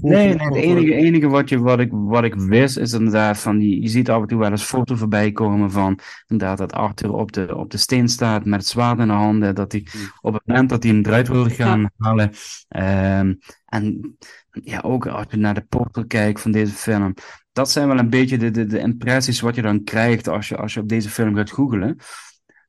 Nee, 0.00 0.34
nee, 0.34 0.46
het 0.46 0.54
enige, 0.54 0.94
enige 0.94 1.28
wat, 1.28 1.48
je, 1.48 1.58
wat, 1.58 1.80
ik, 1.80 1.88
wat 1.92 2.24
ik 2.24 2.34
wist 2.34 2.78
is 2.78 2.92
inderdaad 2.92 3.38
van 3.38 3.58
die, 3.58 3.82
je 3.82 3.88
ziet 3.88 4.10
af 4.10 4.20
en 4.20 4.26
toe 4.26 4.38
wel 4.38 4.50
eens 4.50 4.62
foto 4.62 4.94
voorbij 4.94 5.32
komen 5.32 5.70
van 5.70 5.98
inderdaad 6.26 6.58
dat 6.58 6.72
Arthur 6.72 7.12
op 7.12 7.32
de, 7.32 7.56
op 7.56 7.70
de 7.70 7.76
steen 7.76 8.08
staat 8.08 8.44
met 8.44 8.60
het 8.60 8.68
zwaard 8.68 8.98
in 8.98 9.06
de 9.06 9.12
handen, 9.12 9.54
dat 9.54 9.72
hij 9.72 9.86
op 10.20 10.32
het 10.32 10.42
moment 10.46 10.68
dat 10.68 10.82
hij 10.82 10.92
hem 10.92 11.04
eruit 11.06 11.28
wilde 11.28 11.50
gaan 11.50 11.90
halen. 11.96 12.30
ehm, 12.68 13.34
en 13.66 14.16
ja, 14.50 14.80
ook 14.80 15.06
als 15.06 15.26
je 15.28 15.36
naar 15.36 15.54
de 15.54 15.64
portal 15.68 16.06
kijkt 16.06 16.40
van 16.40 16.50
deze 16.50 16.72
film, 16.72 17.14
dat 17.52 17.70
zijn 17.70 17.88
wel 17.88 17.98
een 17.98 18.10
beetje 18.10 18.38
de, 18.38 18.50
de, 18.50 18.66
de 18.66 18.78
impressies 18.78 19.40
wat 19.40 19.54
je 19.54 19.62
dan 19.62 19.84
krijgt 19.84 20.28
als 20.28 20.48
je, 20.48 20.56
als 20.56 20.74
je 20.74 20.80
op 20.80 20.88
deze 20.88 21.10
film 21.10 21.36
gaat 21.36 21.50
googlen. 21.50 21.98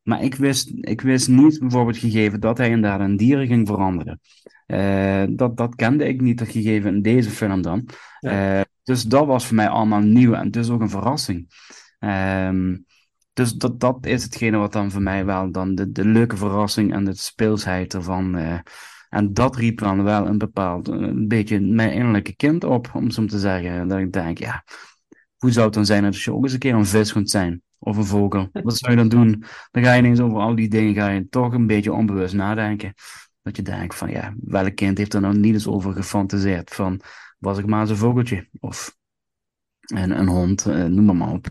Maar 0.03 0.23
ik 0.23 0.35
wist, 0.35 0.71
ik 0.73 1.01
wist 1.01 1.27
niet 1.27 1.59
bijvoorbeeld 1.59 1.97
gegeven 1.97 2.39
dat 2.39 2.57
hij 2.57 2.69
inderdaad 2.69 2.99
een 2.99 3.17
dieren 3.17 3.47
ging 3.47 3.67
veranderen. 3.67 4.19
Eh, 4.65 5.23
dat, 5.29 5.57
dat 5.57 5.75
kende 5.75 6.07
ik 6.07 6.21
niet, 6.21 6.37
dat 6.37 6.47
gegeven 6.47 6.95
in 6.95 7.01
deze 7.01 7.29
film 7.29 7.61
dan. 7.61 7.87
Eh, 8.19 8.61
dus 8.83 9.03
dat 9.03 9.25
was 9.25 9.45
voor 9.47 9.55
mij 9.55 9.69
allemaal 9.69 9.99
nieuw 10.01 10.33
en 10.33 10.51
dus 10.51 10.69
ook 10.69 10.81
een 10.81 10.89
verrassing. 10.89 11.47
Ehm, 11.99 12.77
dus 13.33 13.53
dat, 13.53 13.79
dat 13.79 14.05
is 14.05 14.23
hetgene 14.23 14.57
wat 14.57 14.73
dan 14.73 14.91
voor 14.91 15.01
mij 15.01 15.25
wel 15.25 15.51
dan 15.51 15.75
de, 15.75 15.91
de 15.91 16.05
leuke 16.05 16.37
verrassing 16.37 16.93
en 16.93 17.03
de 17.05 17.13
speelsheid 17.15 17.93
ervan. 17.93 18.35
eh, 18.37 18.59
en 19.09 19.33
dat 19.33 19.55
riep 19.55 19.79
dan 19.79 20.03
wel 20.03 20.27
een 20.27 20.37
bepaald, 20.37 20.87
een 20.87 21.27
beetje 21.27 21.59
mijn 21.59 21.93
innerlijke 21.93 22.35
kind 22.35 22.63
op, 22.63 22.91
om 22.93 23.11
zo 23.11 23.25
te 23.25 23.39
zeggen. 23.39 23.87
Dat 23.87 23.99
ik 23.99 24.11
denk, 24.13 24.37
ja, 24.37 24.63
hoe 25.37 25.51
zou 25.51 25.65
het 25.65 25.73
dan 25.73 25.85
zijn 25.85 26.05
als 26.05 26.23
je 26.23 26.33
ook 26.33 26.43
eens 26.43 26.53
een 26.53 26.59
keer 26.59 26.73
een 26.73 26.85
vis 26.85 27.11
kunt 27.11 27.29
zijn? 27.29 27.61
Of 27.83 27.97
een 27.97 28.05
vogel. 28.05 28.49
Wat 28.51 28.77
zou 28.77 28.91
je 28.91 28.97
dan 28.97 29.09
doen? 29.09 29.43
Dan 29.71 29.83
ga 29.83 29.93
je 29.93 29.99
ineens 29.99 30.19
over 30.19 30.39
al 30.39 30.55
die 30.55 30.69
dingen 30.69 30.93
ga 30.93 31.09
je 31.09 31.29
toch 31.29 31.53
een 31.53 31.67
beetje 31.67 31.93
onbewust 31.93 32.33
nadenken. 32.33 32.93
Dat 33.41 33.55
je 33.55 33.61
denkt 33.61 33.95
van 33.95 34.09
ja, 34.09 34.33
welk 34.39 34.75
kind 34.75 34.97
heeft 34.97 35.13
er 35.13 35.21
nou 35.21 35.37
niet 35.37 35.53
eens 35.53 35.67
over 35.67 35.93
gefantaseerd 35.93 36.73
van 36.73 37.01
was 37.37 37.57
ik 37.57 37.65
maar 37.65 37.81
eens 37.81 37.89
een 37.89 37.97
vogeltje 37.97 38.47
of 38.59 38.97
een, 39.79 40.19
een 40.19 40.27
hond, 40.27 40.65
eh, 40.65 40.83
noem 40.83 41.17
maar, 41.17 41.31
op. 41.31 41.47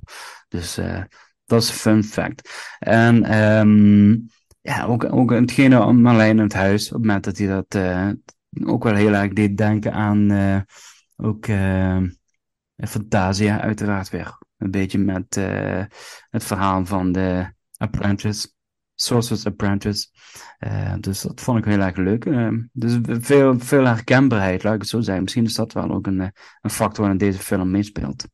Dus 0.49 0.79
eh, 0.79 1.03
dat 1.45 1.62
is 1.62 1.69
een 1.69 1.75
fun 1.75 2.05
fact. 2.05 2.75
En 2.79 3.25
ehm, 3.25 4.16
ja, 4.61 4.85
ook, 4.85 5.12
ook 5.12 5.31
hetgene 5.31 5.81
aan 5.81 6.03
Marlijn 6.03 6.37
in 6.37 6.43
het 6.43 6.53
huis, 6.53 6.87
op 6.87 6.93
het 6.93 7.01
moment 7.01 7.25
dat 7.25 7.38
hij 7.38 7.47
dat 7.47 7.75
eh, 7.75 8.11
ook 8.64 8.85
wel 8.85 8.95
heel 8.95 9.14
erg 9.14 9.33
deed 9.33 9.57
denken 9.57 9.93
aan 9.93 10.31
eh, 10.31 10.61
ook 11.16 11.47
eh, 11.47 12.03
Fantasia 12.77 13.61
uiteraard 13.61 14.11
weer. 14.11 14.38
Een 14.61 14.70
beetje 14.70 14.99
met 14.99 15.37
eh, 15.37 15.85
het 16.31 16.44
verhaal 16.44 16.87
van 16.87 17.12
de 17.12 17.53
Apprentice. 17.77 18.49
Sorcerer's 18.94 19.46
Apprentice. 19.46 20.09
Eh, 20.59 20.94
dus 21.01 21.20
dat 21.20 21.40
vond 21.40 21.59
ik 21.59 21.64
heel 21.64 21.81
erg 21.81 21.96
leuk. 21.96 22.25
Eh, 22.25 22.49
dus 22.73 22.99
veel, 23.03 23.59
veel 23.59 23.85
herkenbaarheid, 23.85 24.62
laat 24.62 24.75
ik 24.75 24.81
het 24.81 24.88
zo 24.88 25.01
zeggen. 25.01 25.23
Misschien 25.23 25.44
is 25.44 25.55
dat 25.55 25.73
wel 25.73 25.90
ook 25.90 26.07
een, 26.07 26.33
een 26.61 26.70
factor 26.70 27.11
in 27.11 27.16
deze 27.16 27.38
film 27.38 27.70
meespeelt. 27.70 28.29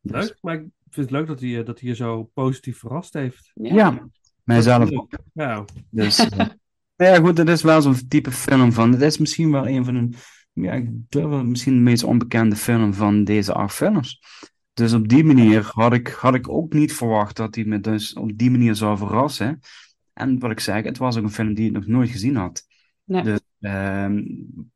Dus, 0.00 0.26
Leuk, 0.26 0.38
maar 0.40 0.54
ik 0.54 0.66
vind 0.90 1.10
het 1.10 1.10
leuk 1.10 1.26
dat 1.26 1.40
hij, 1.40 1.64
dat 1.64 1.80
hij 1.80 1.88
je 1.88 1.94
zo 1.94 2.22
positief 2.22 2.78
verrast 2.78 3.14
heeft. 3.14 3.50
ja, 3.54 4.08
mijzelf 4.42 4.92
ook. 4.92 5.18
Ja, 5.32 5.64
Dus, 5.90 6.28
ja, 6.96 7.16
goed, 7.16 7.38
het 7.38 7.48
is 7.48 7.62
wel 7.62 7.82
zo'n 7.82 8.08
type 8.08 8.30
film 8.30 8.72
van. 8.72 8.92
Het 8.92 9.02
is 9.02 9.18
misschien 9.18 9.50
wel 9.50 9.68
een 9.68 9.84
van 9.84 9.94
de. 9.94 10.16
Ja, 10.52 10.72
ik 10.72 10.88
durf 11.08 11.26
wel 11.26 11.44
misschien 11.44 11.74
de 11.74 11.80
meest 11.80 12.04
onbekende 12.04 12.56
film 12.56 12.94
van 12.94 13.24
deze 13.24 13.52
acht 13.52 13.74
films. 13.74 14.20
Dus 14.74 14.92
op 14.92 15.08
die 15.08 15.24
manier 15.24 15.70
had 15.72 15.92
ik, 15.92 16.08
had 16.08 16.34
ik 16.34 16.48
ook 16.48 16.72
niet 16.72 16.94
verwacht 16.94 17.36
dat 17.36 17.54
hij 17.54 17.64
me 17.64 17.80
dus 17.80 18.12
op 18.12 18.38
die 18.38 18.50
manier 18.50 18.74
zou 18.74 18.96
verrassen. 18.96 19.60
En 20.12 20.38
wat 20.38 20.50
ik 20.50 20.60
zeg, 20.60 20.84
het 20.84 20.98
was 20.98 21.16
ook 21.16 21.22
een 21.22 21.30
film 21.30 21.54
die 21.54 21.66
ik 21.66 21.72
nog 21.72 21.86
nooit 21.86 22.10
gezien 22.10 22.36
had. 22.36 22.66
Nee. 23.04 23.22
Dus 23.22 23.40
ehm, 23.60 24.22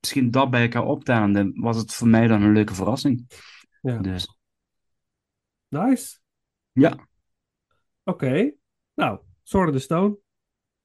misschien 0.01 0.31
dat 0.31 0.51
bij 0.51 0.63
elkaar 0.63 0.85
optelende 0.85 1.51
was 1.55 1.77
het 1.77 1.95
voor 1.95 2.09
mij 2.09 2.27
dan 2.27 2.43
een 2.43 2.53
leuke 2.53 2.75
verrassing. 2.75 3.27
Ja. 3.81 3.99
Dus 3.99 4.39
nice. 5.69 6.19
ja, 6.73 7.09
Oké. 8.05 8.53
Nou, 8.95 9.21
Sword 9.43 9.69
of 9.69 9.75
the 9.75 9.81
Stone. 9.81 10.19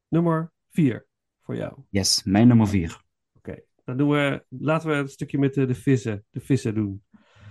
Nummer 0.07 0.51
4 0.69 1.07
voor 1.41 1.55
jou. 1.55 1.83
yes, 1.89 2.23
mijn 2.23 2.47
nummer 2.47 2.67
vier. 2.67 3.01
Dan 3.83 3.97
doen 3.97 4.09
we, 4.09 4.45
laten 4.49 4.89
we 4.89 4.95
een 4.95 5.09
stukje 5.09 5.37
met 5.37 5.53
de, 5.53 5.65
de 5.65 5.75
vissen, 5.75 6.25
de 6.29 6.39
vissen 6.39 6.75
doen. 6.75 7.03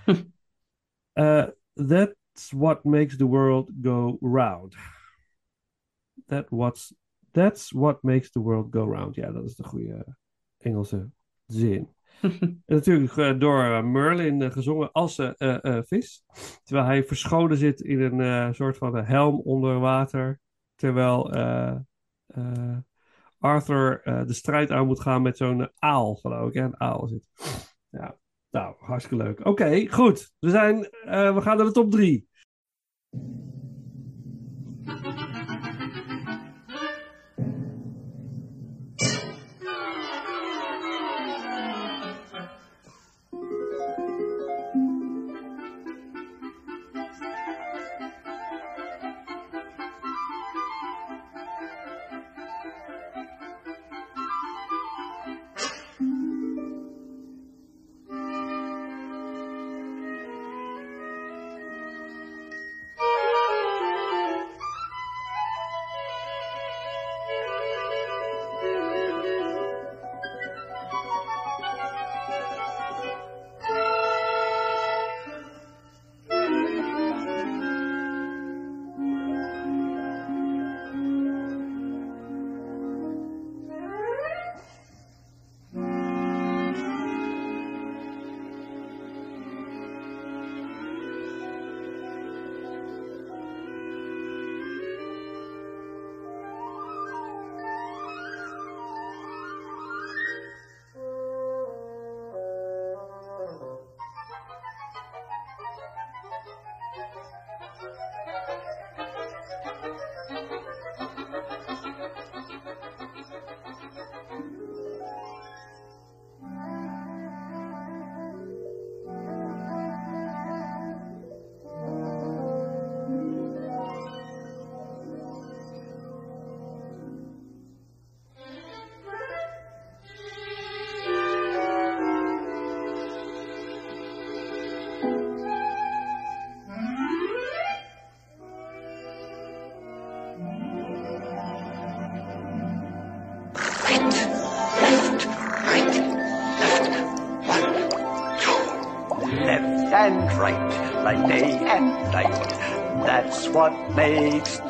Uh, 1.15 1.47
that's 1.75 2.51
what 2.51 2.85
makes 2.85 3.17
the 3.17 3.27
world 3.27 3.71
go 3.81 4.19
round. 4.21 4.75
That 6.29 6.51
what's, 6.51 6.93
that's 7.33 7.73
what 7.73 8.03
makes 8.03 8.31
the 8.31 8.41
world 8.41 8.71
go 8.71 8.85
round. 8.85 9.15
Ja, 9.15 9.33
dat 9.33 9.45
is 9.45 9.55
de 9.55 9.65
goede 9.65 10.17
Engelse 10.59 11.11
zin. 11.47 11.89
En 12.67 12.75
natuurlijk 12.75 13.17
eh, 13.17 13.39
door 13.39 13.65
eh, 13.65 13.83
Merlin 13.83 14.43
eh, 14.43 14.51
gezongen 14.51 14.93
als 14.93 15.19
eh, 15.19 15.79
vis. 15.83 16.25
Terwijl 16.63 16.87
hij 16.87 17.05
verscholen 17.05 17.57
zit 17.57 17.81
in 17.81 18.01
een 18.01 18.55
soort 18.55 18.77
van 18.77 18.97
een 18.97 19.05
helm 19.05 19.41
onder 19.41 19.79
water. 19.79 20.41
Terwijl 20.75 21.33
Arthur 23.39 24.03
de 24.27 24.33
strijd 24.33 24.71
aan 24.71 24.87
moet 24.87 25.01
gaan 25.01 25.23
met 25.23 25.37
zo'n 25.37 25.71
aal, 25.75 26.15
geloof 26.15 26.49
ik. 26.49 26.55
Hè? 26.55 26.63
Een 26.63 26.81
aal 26.81 27.09
zit. 27.09 27.29
Ja, 27.89 28.17
nou, 28.53 28.75
hartstikke 28.79 29.25
leuk. 29.25 29.47
Oké, 29.47 29.87
goed. 29.91 30.33
We, 30.39 30.51
zijn, 30.51 30.85
eh, 30.85 31.35
we 31.35 31.41
gaan 31.41 31.57
naar 31.57 31.67
de 31.67 31.73
top 31.73 31.91
drie. 31.91 32.29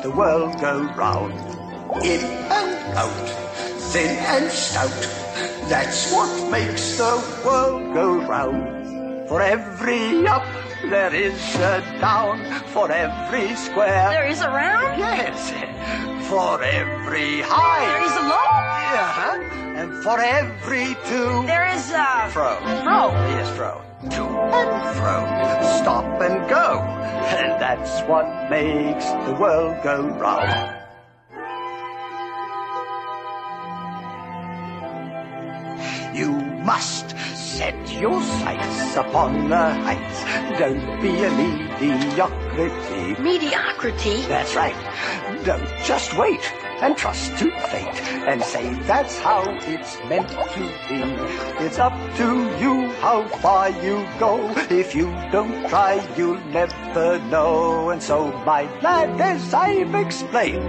The 0.03 0.11
world 0.11 0.59
go 0.59 0.83
round. 0.97 1.33
In 2.03 2.19
and 2.19 2.97
out, 2.97 3.29
thin 3.93 4.17
and 4.17 4.51
stout. 4.51 4.89
That's 5.69 6.11
what 6.11 6.51
makes 6.51 6.97
the 6.97 7.13
world 7.45 7.93
go 7.93 8.15
round. 8.27 9.29
For 9.29 9.41
every 9.41 10.27
up, 10.27 10.43
there 10.89 11.15
is 11.15 11.39
a 11.55 11.79
down. 12.01 12.43
For 12.73 12.91
every 12.91 13.55
square, 13.55 14.09
There 14.09 14.27
is 14.27 14.41
a 14.41 14.49
round, 14.49 14.99
yes. 14.99 15.51
For 16.27 16.61
every 16.61 17.41
high, 17.41 17.85
there 17.85 18.03
is 18.03 18.11
a 18.11 18.27
low, 18.27 18.51
uh-huh. 18.99 19.79
and 19.79 20.03
for 20.03 20.19
every 20.19 20.97
two, 21.07 21.47
there 21.47 21.69
is 21.69 21.91
a 21.91 22.29
fro. 22.29 22.57
fro. 22.83 23.11
Yes, 23.31 23.55
fro. 23.55 23.81
To 24.09 24.23
and 24.25 24.97
fro, 24.97 25.17
stop 25.79 26.21
and 26.21 26.49
go. 26.49 27.02
And 27.33 27.59
that's 27.59 28.07
what 28.07 28.49
makes 28.49 29.05
the 29.25 29.35
world 29.39 29.81
go 29.83 30.07
round. 30.07 30.79
You 36.15 36.31
must 36.63 37.17
set 37.35 37.75
your 37.99 38.21
sights 38.21 38.95
upon 38.95 39.49
the 39.49 39.57
heights. 39.57 40.59
Don't 40.59 41.01
be 41.01 41.09
a 41.23 41.31
mediocrity. 41.31 43.21
Mediocrity. 43.21 44.21
That's 44.27 44.55
right. 44.55 44.75
Don't 45.43 45.67
just 45.85 46.15
wait 46.15 46.41
and 46.81 46.97
trust 46.97 47.37
to 47.37 47.51
fate 47.69 48.01
and 48.27 48.41
say 48.41 48.73
that's 48.87 49.19
how 49.19 49.43
it's 49.61 49.97
meant 50.09 50.29
to 50.29 50.61
be. 50.89 51.03
It's 51.65 51.79
up 51.79 51.93
to 52.17 52.25
you 52.59 52.89
how 53.01 53.23
far 53.39 53.69
you 53.69 54.05
go. 54.19 54.49
If 54.69 54.95
you 54.95 55.05
don't 55.31 55.67
try, 55.69 56.01
you'll 56.17 56.39
never 56.51 57.19
know. 57.29 57.89
And 57.89 58.01
so, 58.01 58.31
my 58.45 58.63
lad, 58.81 59.19
as 59.21 59.53
I've 59.53 59.93
explained, 59.95 60.63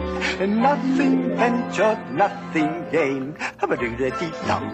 nothing 0.62 1.36
ventured, 1.36 1.98
nothing 2.12 2.86
gain. 2.90 3.36
Ba-do-da-dee-dum, 3.60 4.64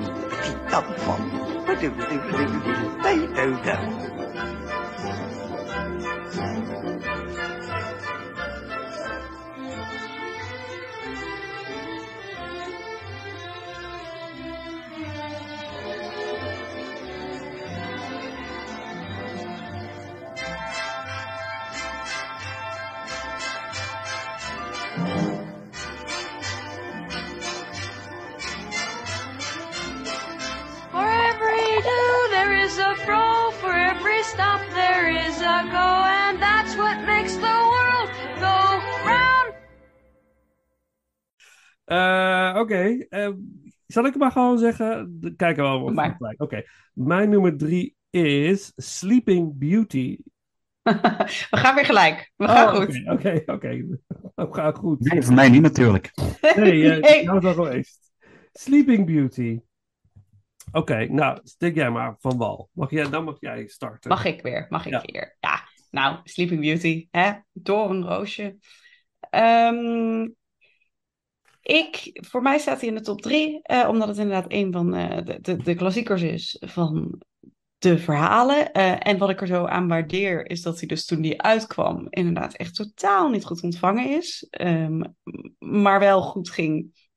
dee-dum-bum, 0.44 1.22
ba-do-do-do-do-do-do-do. 1.66 4.16
For 4.16 4.19
stop, 34.32 34.60
there 34.74 35.26
is 35.26 35.36
a 35.40 35.58
go. 35.70 35.88
And 36.20 36.38
that's 36.40 36.76
what 36.76 36.96
makes 37.06 37.34
the 37.34 37.56
world 37.74 38.10
go 38.38 38.56
round. 39.04 39.54
Eh, 41.84 42.60
Oké, 42.60 43.06
eh, 43.08 43.30
zal 43.86 44.04
ik 44.06 44.16
maar 44.16 44.32
gewoon 44.32 44.58
zeggen? 44.58 45.18
Kijken 45.36 45.62
we 45.64 45.68
wel 45.70 45.88
Maar. 45.92 46.08
het 46.08 46.20
lijkt. 46.20 46.40
Oké, 46.40 46.62
mijn 46.92 47.28
nummer 47.30 47.56
drie 47.56 47.94
is 48.10 48.72
Sleeping 48.76 49.58
Beauty. 49.58 50.18
We 51.50 51.56
gaan 51.56 51.74
weer 51.74 51.84
gelijk. 51.84 52.32
We 52.36 52.48
gaan 52.48 52.68
Oh, 52.68 52.74
goed. 52.80 53.02
Oké, 53.06 53.42
oké, 53.46 53.52
oké. 53.52 53.68
We 54.34 54.48
gaan 54.50 54.74
goed. 54.74 55.00
Nee, 55.12 55.22
voor 55.22 55.34
mij 55.34 55.48
niet 55.48 55.62
natuurlijk. 55.62 56.10
Nee, 56.56 56.92
eh, 56.92 57.00
Nee. 57.10 57.24
nou 57.24 57.36
is 57.36 57.42
dat 57.44 57.54
geweest. 57.54 57.98
Sleeping 58.52 59.06
Beauty. 59.06 59.60
Oké, 60.72 61.06
nou, 61.06 61.40
stik 61.42 61.74
jij 61.74 61.90
maar 61.90 62.16
van 62.18 62.36
wal. 62.36 62.68
Mag 62.72 62.90
jij, 62.90 63.10
dan 63.10 63.24
mag 63.24 63.36
jij 63.40 63.66
starten. 63.66 64.10
Mag 64.10 64.24
ik 64.24 64.42
weer? 64.42 64.66
Mag 64.68 64.86
ik 64.86 64.92
Ja. 64.92 65.02
weer? 65.04 65.36
Ja. 65.40 65.62
Nou, 65.90 66.18
Sleeping 66.24 66.60
Beauty, 66.60 67.08
hè? 67.10 67.32
Doornroosje. 67.52 68.56
Ehm 69.30 70.26
ik, 71.62 72.10
voor 72.28 72.42
mij 72.42 72.58
staat 72.58 72.80
hij 72.80 72.88
in 72.88 72.94
de 72.94 73.00
top 73.00 73.22
drie, 73.22 73.62
eh, 73.62 73.88
omdat 73.88 74.08
het 74.08 74.16
inderdaad 74.16 74.52
een 74.52 74.72
van 74.72 74.94
eh, 74.94 75.24
de, 75.24 75.40
de, 75.40 75.56
de 75.56 75.74
klassiekers 75.74 76.22
is 76.22 76.56
van 76.60 77.22
de 77.78 77.98
verhalen. 77.98 78.72
Eh, 78.72 78.96
en 78.98 79.18
wat 79.18 79.30
ik 79.30 79.40
er 79.40 79.46
zo 79.46 79.64
aan 79.64 79.88
waardeer, 79.88 80.50
is 80.50 80.62
dat 80.62 80.78
hij 80.78 80.88
dus 80.88 81.04
toen 81.06 81.20
die 81.20 81.42
uitkwam, 81.42 82.06
inderdaad 82.10 82.54
echt 82.54 82.74
totaal 82.74 83.30
niet 83.30 83.44
goed 83.44 83.62
ontvangen 83.62 84.08
is. 84.08 84.46
Ehm, 84.50 85.02
maar 85.58 85.98
wel 86.00 86.22
goed 86.22 86.50
ging 86.50 87.08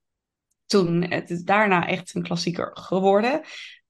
toen. 0.66 1.04
Het 1.04 1.30
is 1.30 1.44
daarna 1.44 1.88
echt 1.88 2.16
een 2.16 2.24
klassieker 2.24 2.70
geworden. 2.74 3.42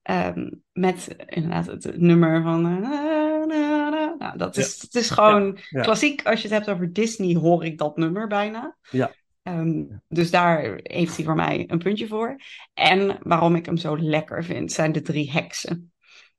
Ehm, 0.02 0.50
met 0.72 1.16
inderdaad 1.26 1.66
het 1.66 1.96
nummer 1.96 2.42
van. 2.42 2.64
eh, 2.66 2.78
na, 2.78 3.44
na, 3.46 3.88
na. 3.90 4.14
Nou, 4.18 4.38
dat 4.38 4.56
is, 4.56 4.82
het 4.82 4.94
is 4.94 5.10
gewoon 5.10 5.58
ja. 5.70 5.82
klassiek. 5.82 6.26
Als 6.26 6.42
je 6.42 6.48
het 6.48 6.56
hebt 6.56 6.68
over 6.76 6.92
Disney, 6.92 7.34
hoor 7.34 7.64
ik 7.64 7.78
dat 7.78 7.96
nummer 7.96 8.26
bijna. 8.26 8.76
Ja. 8.90 9.12
Ehm, 9.42 9.82
dus 10.08 10.30
daar 10.30 10.80
heeft 10.82 11.16
hij 11.16 11.24
voor 11.24 11.34
mij 11.34 11.64
een 11.66 11.78
puntje 11.78 12.06
voor. 12.06 12.36
En 12.74 13.18
waarom 13.22 13.54
ik 13.56 13.66
hem 13.66 13.76
zo 13.76 13.98
lekker 13.98 14.44
vind, 14.44 14.72
zijn 14.72 14.92
de 14.92 15.02
drie 15.02 15.30
heksen. 15.30 15.92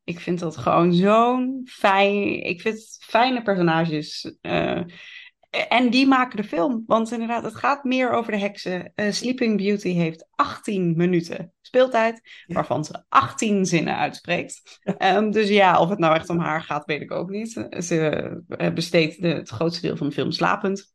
Ik 0.03 0.19
vind 0.19 0.39
dat 0.39 0.57
gewoon 0.57 0.93
zo'n 0.93 1.61
fijn. 1.69 2.43
Ik 2.43 2.61
vind 2.61 2.75
het 2.75 2.97
fijne 2.99 3.41
personages. 3.41 4.35
eh, 4.41 4.81
en 5.69 5.89
die 5.89 6.07
maken 6.07 6.37
de 6.37 6.43
film. 6.43 6.83
Want 6.87 7.11
inderdaad, 7.11 7.43
het 7.43 7.55
gaat 7.55 7.83
meer 7.83 8.11
over 8.11 8.31
de 8.31 8.37
heksen. 8.39 8.91
Eh, 8.95 9.11
Sleeping 9.11 9.57
Beauty 9.57 9.89
heeft 9.89 10.27
18 10.31 10.93
minuten 10.97 11.53
speeltijd. 11.61 12.21
Waarvan 12.47 12.85
ze 12.85 13.03
18 13.09 13.65
zinnen 13.65 13.97
uitspreekt. 13.97 14.79
Ehm, 14.97 15.31
dus 15.31 15.49
ja, 15.49 15.79
of 15.79 15.89
het 15.89 15.99
nou 15.99 16.15
echt 16.15 16.29
om 16.29 16.39
haar 16.39 16.61
gaat, 16.61 16.85
weet 16.85 17.01
ik 17.01 17.11
ook 17.11 17.29
niet. 17.29 17.51
Ze 17.79 18.43
eh, 18.57 18.73
besteedt 18.73 19.21
de- 19.21 19.27
het 19.27 19.49
grootste 19.49 19.81
deel 19.87 19.97
van 19.97 20.07
de 20.07 20.13
film 20.13 20.31
slapend. 20.31 20.93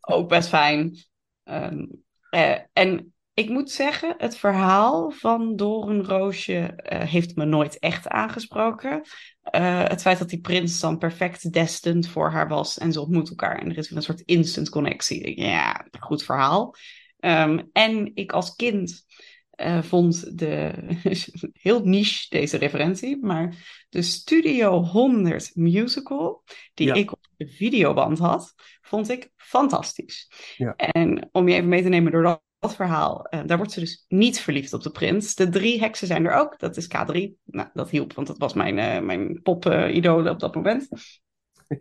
Ook 0.00 0.28
best 0.28 0.48
fijn. 0.48 0.96
Ehm, 1.44 1.86
eh, 2.30 2.56
en 2.72 3.14
ik 3.40 3.48
moet 3.48 3.70
zeggen, 3.70 4.14
het 4.18 4.36
verhaal 4.36 5.10
van 5.10 5.56
Doornroosje 5.56 6.58
eh 6.58 7.08
heeft 7.08 7.36
me 7.36 7.44
nooit 7.44 7.78
echt 7.78 8.08
aangesproken. 8.08 9.02
Eh, 9.42 9.84
het 9.88 10.00
feit 10.02 10.18
dat 10.18 10.28
die 10.28 10.40
prins 10.40 10.80
dan 10.80 10.98
perfect 10.98 11.52
destined 11.52 12.08
voor 12.08 12.30
haar 12.30 12.48
was 12.48 12.78
en 12.78 12.92
ze 12.92 13.00
ontmoet 13.00 13.28
elkaar 13.28 13.58
en 13.58 13.70
er 13.70 13.78
is 13.78 13.88
weer 13.88 13.98
een 13.98 14.04
soort 14.04 14.20
instant 14.20 14.68
connectie. 14.68 15.40
Ja, 15.40 15.86
goed 16.00 16.22
verhaal. 16.24 16.74
Ehm, 17.18 17.60
en 17.72 18.10
ik 18.14 18.32
als 18.32 18.54
kind 18.56 19.04
eh, 19.50 19.82
vond 19.82 20.38
de, 20.38 20.72
heel 21.52 21.80
niche 21.84 22.26
deze 22.28 22.56
referentie, 22.56 23.18
maar 23.24 23.54
de 23.88 24.02
Studio 24.02 24.82
100 24.82 25.50
musical, 25.54 26.42
die 26.74 26.86
Ja. 26.86 26.94
ik 26.94 27.12
op 27.12 27.26
de 27.36 27.48
videoband 27.48 28.18
had, 28.18 28.54
vond 28.82 29.08
ik 29.10 29.30
fantastisch. 29.36 30.30
Ja. 30.56 30.74
En 30.76 31.28
om 31.32 31.48
je 31.48 31.54
even 31.54 31.68
mee 31.68 31.82
te 31.82 31.88
nemen 31.88 32.12
door 32.12 32.22
dat, 32.22 32.42
dat 32.60 32.74
verhaal, 32.74 33.24
eh, 33.24 33.40
daar 33.46 33.56
wordt 33.56 33.72
ze 33.72 33.80
dus 33.80 34.04
niet 34.08 34.40
verliefd 34.40 34.72
op 34.72 34.82
de 34.82 34.90
prins. 34.90 35.34
De 35.34 35.48
drie 35.48 35.80
heksen 35.80 36.06
zijn 36.06 36.26
er 36.26 36.32
ook, 36.32 36.58
dat 36.58 36.76
is 36.76 36.86
K3. 36.86 37.30
Nou, 37.44 37.68
dat 37.72 37.90
hielp, 37.90 38.12
want 38.12 38.26
dat 38.26 38.38
was 38.38 38.54
mijn, 38.54 38.78
eh 38.78 39.00
mijn 39.00 39.42
pop-idolen 39.42 40.32
op 40.32 40.40
dat 40.40 40.54
moment. 40.54 40.88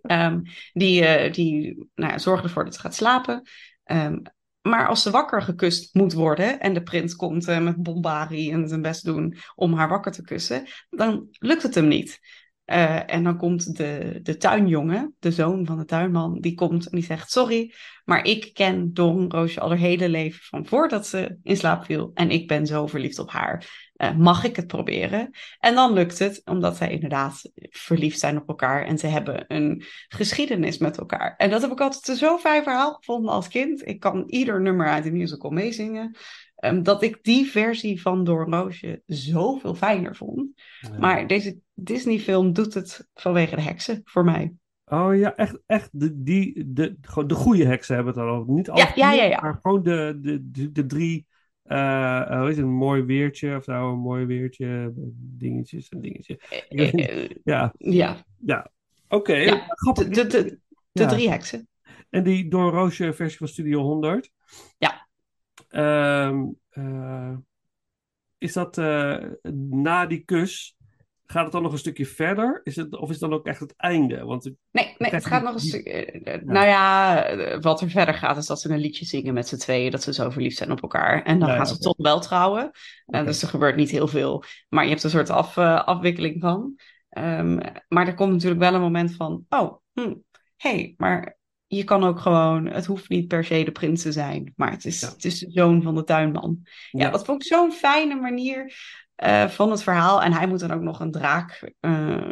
Ehm, 0.01 0.41
die 0.73 1.05
eh, 1.05 1.33
die 1.33 1.87
nou, 1.95 2.11
ja, 2.11 2.17
zorgen 2.17 2.43
ervoor 2.43 2.63
dat 2.63 2.73
ze 2.73 2.79
gaat 2.79 2.95
slapen. 2.95 3.41
Ehm, 3.83 4.17
maar 4.61 4.87
als 4.87 5.01
ze 5.01 5.11
wakker 5.11 5.41
gekust 5.41 5.93
moet 5.93 6.13
worden 6.13 6.59
en 6.59 6.73
de 6.73 6.83
prins 6.83 7.15
komt 7.15 7.45
met 7.45 7.83
bombarie 7.83 8.51
en 8.51 8.67
zijn 8.67 8.81
best 8.81 9.05
doen 9.05 9.37
om 9.55 9.73
haar 9.73 9.89
wakker 9.89 10.11
te 10.11 10.21
kussen, 10.21 10.67
dan 10.89 11.27
lukt 11.31 11.63
het 11.63 11.75
hem 11.75 11.87
niet. 11.87 12.19
Eh, 12.69 13.13
en 13.13 13.23
dan 13.23 13.37
komt 13.37 13.77
de, 13.77 14.19
de 14.23 14.37
tuinjongen, 14.37 15.15
de 15.19 15.31
zoon 15.31 15.65
van 15.65 15.77
de 15.77 15.85
tuinman, 15.85 16.39
die 16.39 16.53
komt 16.53 16.85
en 16.89 16.97
die 16.97 17.05
zegt: 17.05 17.31
Sorry, 17.31 17.73
maar 18.05 18.25
ik 18.25 18.53
ken 18.53 18.93
Doornroosje 18.93 19.59
al 19.59 19.69
haar 19.69 19.77
hele 19.77 20.09
leven 20.09 20.39
van 20.43 20.65
voordat 20.65 21.07
ze 21.07 21.37
in 21.43 21.57
slaap 21.57 21.85
viel. 21.85 22.11
En 22.13 22.31
ik 22.31 22.47
ben 22.47 22.67
zo 22.67 22.87
verliefd 22.87 23.19
op 23.19 23.31
haar. 23.31 23.89
Eh, 23.93 24.15
mag 24.15 24.43
ik 24.43 24.55
het 24.55 24.67
proberen? 24.67 25.29
En 25.59 25.75
dan 25.75 25.93
lukt 25.93 26.19
het, 26.19 26.41
omdat 26.45 26.77
zij 26.77 26.91
inderdaad 26.91 27.51
verliefd 27.55 28.19
zijn 28.19 28.37
op 28.37 28.47
elkaar 28.47 28.85
en 28.85 28.97
ze 28.97 29.07
hebben 29.07 29.45
een 29.47 29.83
geschiedenis 30.07 30.77
met 30.77 30.97
elkaar. 30.97 31.35
En 31.37 31.49
dat 31.49 31.61
heb 31.61 31.71
ik 31.71 31.81
altijd 31.81 32.17
zo'n 32.17 32.39
fijn 32.39 32.63
verhaal 32.63 32.93
gevonden 32.93 33.31
als 33.31 33.47
kind. 33.47 33.87
Ik 33.87 33.99
kan 33.99 34.23
ieder 34.27 34.61
nummer 34.61 34.87
uit 34.87 35.03
de 35.03 35.11
musical 35.11 35.51
meezingen. 35.51 36.15
Ehm, 36.59 36.83
dat 36.83 37.03
ik 37.03 37.19
die 37.21 37.45
versie 37.45 38.01
van 38.01 38.23
Doornroosje 38.23 39.01
zoveel 39.05 39.75
fijner 39.75 40.15
vond. 40.15 40.61
Maar 40.99 41.27
deze 41.27 41.59
Disney-film 41.73 42.53
doet 42.53 42.73
het 42.73 43.07
vanwege 43.13 43.55
de 43.55 43.61
heksen 43.61 44.01
voor 44.03 44.23
mij. 44.23 44.53
Oh 44.85 45.17
ja, 45.17 45.35
echt, 45.35 45.59
echt 45.65 45.89
de, 45.91 46.23
die, 46.23 46.73
de, 46.73 46.97
gewoon 47.01 47.27
de 47.27 47.35
goede 47.35 47.65
heksen 47.65 47.95
hebben 47.95 48.13
het 48.13 48.23
ook. 48.23 48.47
Niet 48.47 48.69
alle 48.69 48.79
Ja, 48.79 48.91
ja, 48.95 49.11
vier, 49.11 49.21
ja, 49.21 49.29
ja. 49.29 49.41
maar 49.41 49.59
gewoon 49.61 49.83
de, 49.83 50.17
de, 50.21 50.51
de, 50.51 50.71
de 50.71 50.85
drie, 50.85 51.27
eh 51.63 52.21
eh, 52.21 52.39
hoe 52.39 52.49
is 52.49 52.55
het, 52.55 52.65
een 52.65 52.71
mooi 52.71 53.03
weertje 53.03 53.55
of 53.55 53.65
nou, 53.65 53.91
een 53.91 53.99
mooi 53.99 54.25
weertje, 54.25 54.91
dingetjes 55.37 55.89
en 55.89 56.01
dingetje. 56.01 56.39
Eh, 56.69 57.29
Ja, 57.43 57.73
ja, 57.77 58.23
ja. 58.37 58.71
Oké, 59.07 59.33
Ja, 59.33 59.65
de, 59.93 60.09
de, 60.09 60.27
de, 60.27 60.59
de 60.91 61.05
drie 61.05 61.29
heksen. 61.29 61.67
En 62.09 62.23
die 62.23 62.49
Door 62.49 62.71
Roosje 62.71 63.13
versie 63.13 63.37
van 63.37 63.47
Studio 63.47 63.81
100. 63.81 64.31
Ja. 64.77 65.08
Ehm, 65.69 66.43
eh, 66.69 67.33
is 68.37 68.53
dat 68.53 68.77
eh, 68.77 69.17
na 69.69 70.05
die 70.05 70.19
kus, 70.19 70.75
gaat 71.25 71.43
het 71.43 71.51
dan 71.51 71.61
nog 71.61 71.71
een 71.71 71.77
stukje 71.77 72.05
verder? 72.05 72.61
Is 72.63 72.75
het, 72.75 72.95
of 72.97 73.03
is 73.09 73.19
het 73.19 73.29
dan 73.29 73.39
ook 73.39 73.45
echt 73.45 73.59
het 73.59 73.73
einde? 73.77 74.23
Want 74.25 74.43
Nee, 74.71 74.95
nee 74.97 75.11
het 75.11 75.25
gaat 75.25 75.43
nog 75.43 75.53
een 75.53 75.59
die- 75.59 75.69
stuk. 75.69 75.85
eh, 75.85 76.41
Nou 76.41 76.65
ja, 76.67 77.59
wat 77.59 77.81
er 77.81 77.89
verder 77.89 78.13
gaat 78.13 78.37
is 78.37 78.45
dat 78.45 78.61
ze 78.61 78.69
een 78.69 78.79
liedje 78.79 79.05
zingen 79.05 79.33
met 79.33 79.47
z'n 79.47 79.57
tweeën. 79.57 79.91
Dat 79.91 80.03
ze 80.03 80.13
zo 80.13 80.29
verliefd 80.29 80.57
zijn 80.57 80.71
op 80.71 80.81
elkaar. 80.81 81.23
En 81.23 81.39
dan 81.39 81.49
ja, 81.49 81.55
gaan 81.55 81.67
ze 81.67 81.77
toch 81.77 81.97
wel 81.97 82.19
trouwen. 82.19 82.71
Dus 83.05 83.41
er 83.41 83.47
gebeurt 83.47 83.75
niet 83.75 83.89
heel 83.91 84.07
veel. 84.07 84.43
Maar 84.69 84.83
je 84.83 84.89
hebt 84.89 85.03
een 85.03 85.09
soort 85.09 85.29
af, 85.29 85.57
afwikkeling 85.57 86.41
van. 86.41 86.75
Ehm, 87.09 87.59
maar 87.87 88.07
er 88.07 88.13
komt 88.15 88.31
natuurlijk 88.31 88.61
wel 88.61 88.73
een 88.73 88.81
moment 88.81 89.15
van: 89.15 89.45
oh, 89.49 89.77
hm, 89.93 90.13
hey, 90.57 90.93
maar 90.97 91.37
je 91.71 91.83
kan 91.83 92.03
ook 92.03 92.19
gewoon. 92.19 92.65
Het 92.65 92.85
hoeft 92.85 93.09
niet 93.09 93.27
per 93.27 93.43
se 93.43 93.63
de 93.63 93.71
prins 93.71 94.01
te 94.01 94.11
zijn. 94.11 94.53
Maar 94.55 94.71
het 94.71 94.85
is, 94.85 94.99
Ja. 94.99 95.09
het 95.09 95.25
is 95.25 95.39
de 95.39 95.51
zoon 95.51 95.81
van 95.81 95.95
de 95.95 96.03
tuinman. 96.03 96.59
Ja, 96.63 96.69
Ja. 97.05 97.09
dat 97.09 97.25
vond 97.25 97.41
ik 97.41 97.47
zo'n 97.47 97.71
fijne 97.71 98.15
manier 98.15 98.73
eh, 99.15 99.47
van 99.47 99.71
het 99.71 99.83
verhaal. 99.83 100.21
En 100.21 100.33
hij 100.33 100.47
moet 100.47 100.59
dan 100.59 100.71
ook 100.71 100.81
nog 100.81 100.99
een 100.99 101.11
draak 101.11 101.73
eh, 101.79 102.29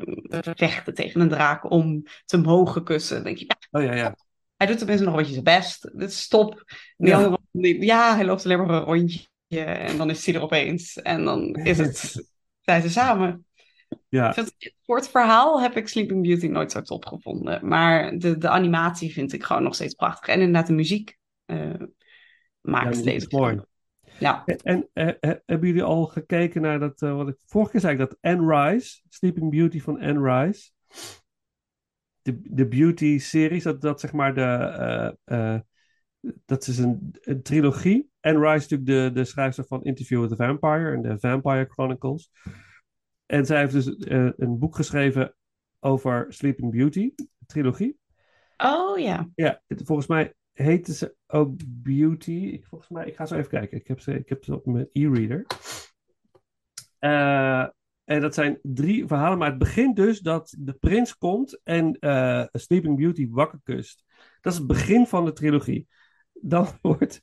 vechten 0.55 0.93
tegen 0.93 1.21
een 1.21 1.29
draak 1.29 1.71
om 1.71 2.03
te 2.25 2.37
mogen 2.37 2.83
kussen. 2.83 3.15
Dan 3.15 3.25
denk 3.25 3.37
je, 3.37 3.45
ja, 3.45 3.79
Oh 3.79 3.85
ja, 3.85 3.93
ja. 3.95 4.15
hij 4.55 4.67
doet 4.67 4.77
tenminste 4.77 5.03
nog 5.05 5.13
een 5.13 5.19
beetje 5.19 5.41
zijn 5.41 5.57
best. 5.59 5.89
Dit 5.93 6.09
is 6.09 6.27
Ja. 6.97 7.37
ja, 7.79 8.15
hij 8.15 8.25
loopt 8.25 8.45
alleen 8.45 8.57
maar 8.57 8.69
een 8.69 8.83
rondje. 8.83 9.25
En 9.47 9.97
dan 9.97 10.09
is 10.09 10.25
hij 10.25 10.35
er 10.35 10.41
opeens. 10.41 11.01
En 11.01 11.23
dan 11.25 11.55
is 11.71 11.77
het, 11.77 12.27
zijn 12.61 12.81
ze 12.81 12.89
samen. 12.89 13.45
Ja. 14.09 14.35
Voor 14.85 14.95
het 14.95 15.09
verhaal 15.09 15.61
heb 15.61 15.77
ik 15.77 15.87
Sleeping 15.87 16.21
Beauty 16.21 16.47
nooit 16.47 16.71
zo 16.71 16.81
top 16.81 17.05
gevonden. 17.05 17.67
Maar 17.67 18.17
de, 18.17 18.37
de 18.37 18.49
animatie 18.49 19.13
vind 19.13 19.33
ik 19.33 19.43
gewoon 19.43 19.63
nog 19.63 19.75
steeds 19.75 19.93
prachtig. 19.93 20.27
En 20.27 20.39
inderdaad, 20.39 20.67
de 20.67 20.73
muziek 20.73 21.17
eh, 21.45 21.69
Ja, 21.69 21.87
maakt 22.61 23.05
mooi. 23.05 23.19
film. 23.19 23.65
Ja. 24.19 24.43
En, 24.45 24.57
en 24.63 24.89
eh, 24.93 25.07
eh, 25.07 25.37
hebben 25.45 25.67
jullie 25.67 25.83
al 25.83 26.05
gekeken 26.05 26.61
naar 26.61 26.79
dat, 26.79 26.99
wat 26.99 27.27
ik 27.27 27.35
vorige 27.45 27.71
keer 27.71 27.79
zei, 27.79 27.97
dat 27.97 28.17
Anne 28.21 28.55
Rice, 28.55 29.01
Sleeping 29.09 29.51
Beauty 29.51 29.81
van 29.81 29.99
Anne 29.99 30.43
Rice. 30.43 30.71
De, 32.21 32.39
de 32.43 32.67
Beauty 32.67 33.19
series, 33.19 33.63
dat, 33.63 33.81
dat 33.81 33.99
zeg 33.99 34.13
maar 34.13 34.33
de, 34.33 35.65
dat 36.45 36.67
is 36.67 36.77
een, 36.77 37.15
een 37.21 37.41
trilogie. 37.41 38.09
Anne 38.21 38.39
Rice 38.39 38.55
is 38.55 38.67
natuurlijk 38.67 39.13
de, 39.13 39.19
de 39.19 39.25
schrijfster 39.25 39.65
van 39.65 39.83
Interview 39.83 40.21
with 40.21 40.29
the 40.29 40.35
Vampire 40.35 40.91
en 40.91 41.01
de 41.01 41.19
Vampire 41.19 41.65
Chronicles. 41.69 42.29
En 43.27 43.45
zij 43.45 43.59
heeft 43.59 43.73
dus 43.73 43.95
eh, 43.97 44.29
een 44.37 44.59
boek 44.59 44.75
geschreven 44.75 45.35
over 45.79 46.25
Sleeping 46.33 46.71
Beauty, 46.71 47.13
trilogie. 47.45 47.99
Oh 48.57 48.99
ja. 48.99 49.29
Ja, 49.35 49.61
het- 49.67 49.81
volgens 49.85 50.07
mij 50.07 50.33
heette 50.53 50.93
ze 50.93 51.15
ook 51.27 51.51
Beauty. 51.67 52.31
Ik, 52.31 52.65
volgens 52.65 52.89
mij, 52.89 53.05
ik 53.07 53.15
ga 53.15 53.25
zo 53.25 53.35
even 53.35 53.49
kijken. 53.49 53.77
Ik 53.77 53.87
heb 53.87 53.99
ze, 53.99 54.13
ik 54.13 54.29
heb 54.29 54.43
ze 54.43 54.55
op 54.55 54.65
mijn 54.65 54.89
e-reader. 54.91 55.45
Eh, 56.99 57.67
en 58.03 58.21
dat 58.21 58.33
zijn 58.33 58.59
drie 58.61 59.07
verhalen. 59.07 59.37
Maar 59.37 59.49
het 59.49 59.57
begint 59.57 59.95
dus 59.95 60.19
dat 60.19 60.55
de 60.59 60.73
prins 60.73 61.17
komt 61.17 61.61
en 61.63 61.99
eh, 61.99 62.45
Sleeping 62.51 62.97
Beauty 62.97 63.29
wakker 63.29 63.59
kust. 63.63 64.03
Dat 64.41 64.53
is 64.53 64.59
het 64.59 64.67
begin 64.67 65.07
van 65.07 65.25
de 65.25 65.33
trilogie. 65.33 65.87
Dan 66.33 66.67
wordt, 66.81 67.21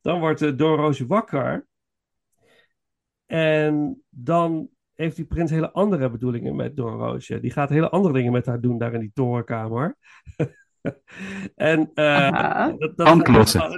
dan 0.00 0.20
wordt 0.20 0.40
uh, 0.42 1.00
wakker. 1.06 1.66
En 3.26 4.02
dan 4.08 4.70
heeft 5.02 5.16
die 5.16 5.24
prins 5.24 5.50
hele 5.50 5.72
andere 5.72 6.10
bedoelingen 6.10 6.56
met 6.56 6.76
Doornroosje. 6.76 7.40
Die 7.40 7.50
gaat 7.50 7.68
hele 7.68 7.90
andere 7.90 8.14
dingen 8.14 8.32
met 8.32 8.46
haar 8.46 8.60
doen 8.60 8.78
daar 8.78 8.94
in 8.94 9.00
die 9.00 9.10
torenkamer. 9.14 9.96
en 11.54 11.90
eh, 11.94 12.28
Aha. 12.28 12.74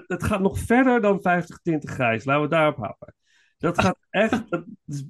dat, 0.07 0.25
gaat 0.25 0.41
nog 0.41 0.59
verder 0.59 1.01
dan 1.01 1.21
50 1.21 1.59
tinten 1.63 1.89
grijs. 1.89 2.25
Laten 2.25 2.43
we 2.43 2.49
daarop 2.49 2.77
houden. 2.77 3.15
Dat 3.59 3.81
gaat 3.81 3.99
echt 4.11 4.51
dat 4.51 4.65
is 4.87 5.05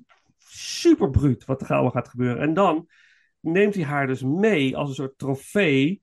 super 0.48 1.10
bruut 1.10 1.44
wat 1.44 1.60
er 1.60 1.68
allemaal 1.68 1.90
gaat 1.90 2.08
gebeuren. 2.08 2.42
En 2.42 2.54
dan 2.54 2.88
neemt 3.40 3.74
hij 3.74 3.84
haar 3.84 4.06
dus 4.06 4.22
mee 4.22 4.76
als 4.76 4.88
een 4.88 4.94
soort 4.94 5.18
trofee 5.18 6.02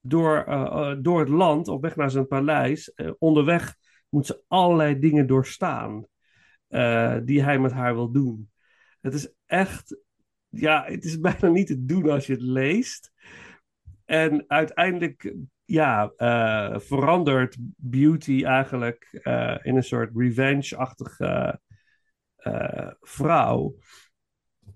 door, 0.00 0.44
eh, 0.44 0.90
eh, 0.90 0.96
door 1.00 1.20
het 1.20 1.28
land 1.28 1.68
op 1.68 1.82
weg 1.82 1.96
naar 1.96 2.10
zijn 2.10 2.26
paleis. 2.26 2.92
Eh, 2.92 3.10
onderweg 3.18 3.76
moet 4.08 4.26
ze 4.26 4.42
allerlei 4.48 4.98
dingen 4.98 5.26
doorstaan 5.26 6.06
eh, 6.68 7.16
die 7.24 7.42
hij 7.42 7.58
met 7.58 7.72
haar 7.72 7.94
wil 7.94 8.10
doen. 8.10 8.50
Het 9.04 9.14
is 9.14 9.32
echt, 9.46 9.96
ja, 10.48 10.84
het 10.86 11.04
is 11.04 11.20
bijna 11.28 11.48
niet 11.48 11.66
te 11.66 11.84
doen 11.84 12.10
als 12.10 12.26
je 12.26 12.32
het 12.32 12.42
leest. 12.42 13.12
En 14.04 14.44
uiteindelijk, 14.46 15.34
ja, 15.64 16.12
eh, 16.16 16.78
verandert 16.78 17.56
Beauty 17.76 18.44
eigenlijk 18.44 19.08
eh, 19.22 19.56
in 19.62 19.76
een 19.76 19.82
soort 19.82 20.10
revenge-achtige 20.14 21.60
eh, 22.36 22.90
vrouw. 23.00 23.76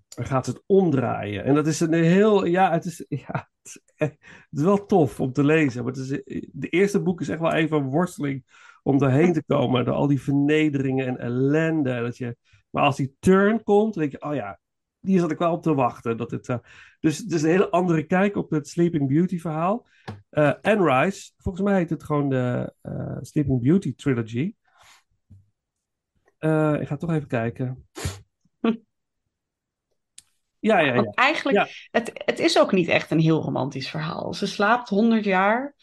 Dan 0.08 0.26
gaat 0.26 0.46
het 0.46 0.62
omdraaien. 0.66 1.44
En 1.44 1.54
dat 1.54 1.66
is 1.66 1.80
een 1.80 1.92
heel, 1.92 2.44
ja, 2.44 2.72
het 2.72 2.84
is, 2.84 3.04
ja, 3.26 3.48
het 3.62 3.62
is, 3.62 3.80
het 3.94 4.18
is 4.50 4.62
wel 4.62 4.86
tof 4.86 5.20
om 5.20 5.32
te 5.32 5.44
lezen. 5.44 5.84
Maar 5.84 5.92
het 5.92 6.02
is, 6.02 6.08
de 6.52 6.68
eerste 6.68 7.02
boek 7.02 7.20
is 7.20 7.28
echt 7.28 7.40
wel 7.40 7.52
even 7.52 7.76
een 7.76 7.90
worsteling 7.90 8.44
om 8.82 8.98
doorheen 8.98 9.32
te 9.32 9.44
komen. 9.44 9.84
Door 9.84 9.94
al 9.94 10.06
die 10.06 10.22
vernederingen 10.22 11.06
en 11.06 11.18
ellende. 11.18 12.00
Dat 12.00 12.16
je, 12.16 12.36
maar 12.70 12.82
als 12.82 12.96
die 12.96 13.16
turn 13.18 13.62
komt, 13.62 13.94
dan 13.94 14.02
denk 14.02 14.12
je, 14.12 14.28
oh 14.28 14.34
ja, 14.34 14.58
hier 15.00 15.20
zat 15.20 15.30
ik 15.30 15.38
wel 15.38 15.52
op 15.52 15.62
te 15.62 15.74
wachten. 15.74 16.16
Dat 16.16 16.30
het, 16.30 16.48
eh, 16.48 16.58
dus 17.00 17.18
het 17.18 17.32
is 17.32 17.42
een 17.42 17.50
hele 17.50 17.70
andere 17.70 18.06
kijk 18.06 18.36
op 18.36 18.50
het 18.50 18.68
Sleeping 18.68 19.08
Beauty 19.08 19.38
verhaal. 19.38 19.86
Eh 20.30 20.52
Anne 20.62 21.00
Rice, 21.00 21.32
volgens 21.36 21.64
mij 21.64 21.76
heet 21.76 21.90
het 21.90 22.04
gewoon 22.04 22.28
de 22.28 22.74
eh, 22.80 23.16
Sleeping 23.20 23.62
Beauty 23.62 23.94
trilogy. 23.94 24.54
Ik 26.80 26.88
ga 26.88 26.96
toch 26.96 27.10
even 27.10 27.28
kijken. 27.28 27.88
Ja, 30.60 30.78
ja, 30.78 30.86
ja. 30.86 30.94
Want 30.94 31.16
eigenlijk, 31.16 31.88
het, 31.90 32.10
het 32.14 32.38
is 32.38 32.58
ook 32.58 32.72
niet 32.72 32.88
echt 32.88 33.10
een 33.10 33.18
heel 33.18 33.42
romantisch 33.42 33.90
verhaal. 33.90 34.34
Ze 34.34 34.46
slaapt 34.46 34.88
100 34.88 35.24
jaar 35.24 35.74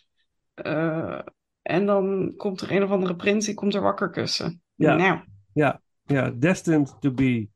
en 1.61 1.85
dan 1.85 2.33
komt 2.37 2.61
er 2.61 2.71
een 2.71 2.83
of 2.83 2.89
andere 2.89 3.15
prins 3.15 3.45
die 3.45 3.53
komt 3.53 3.73
er 3.75 3.81
wakker 3.81 4.09
kussen. 4.09 4.61
Ja. 4.75 4.95
Nou, 4.95 5.19
Ja, 5.53 5.81
ja, 6.05 6.31
Destined 6.31 6.95
to 6.99 7.11
Be. 7.11 7.47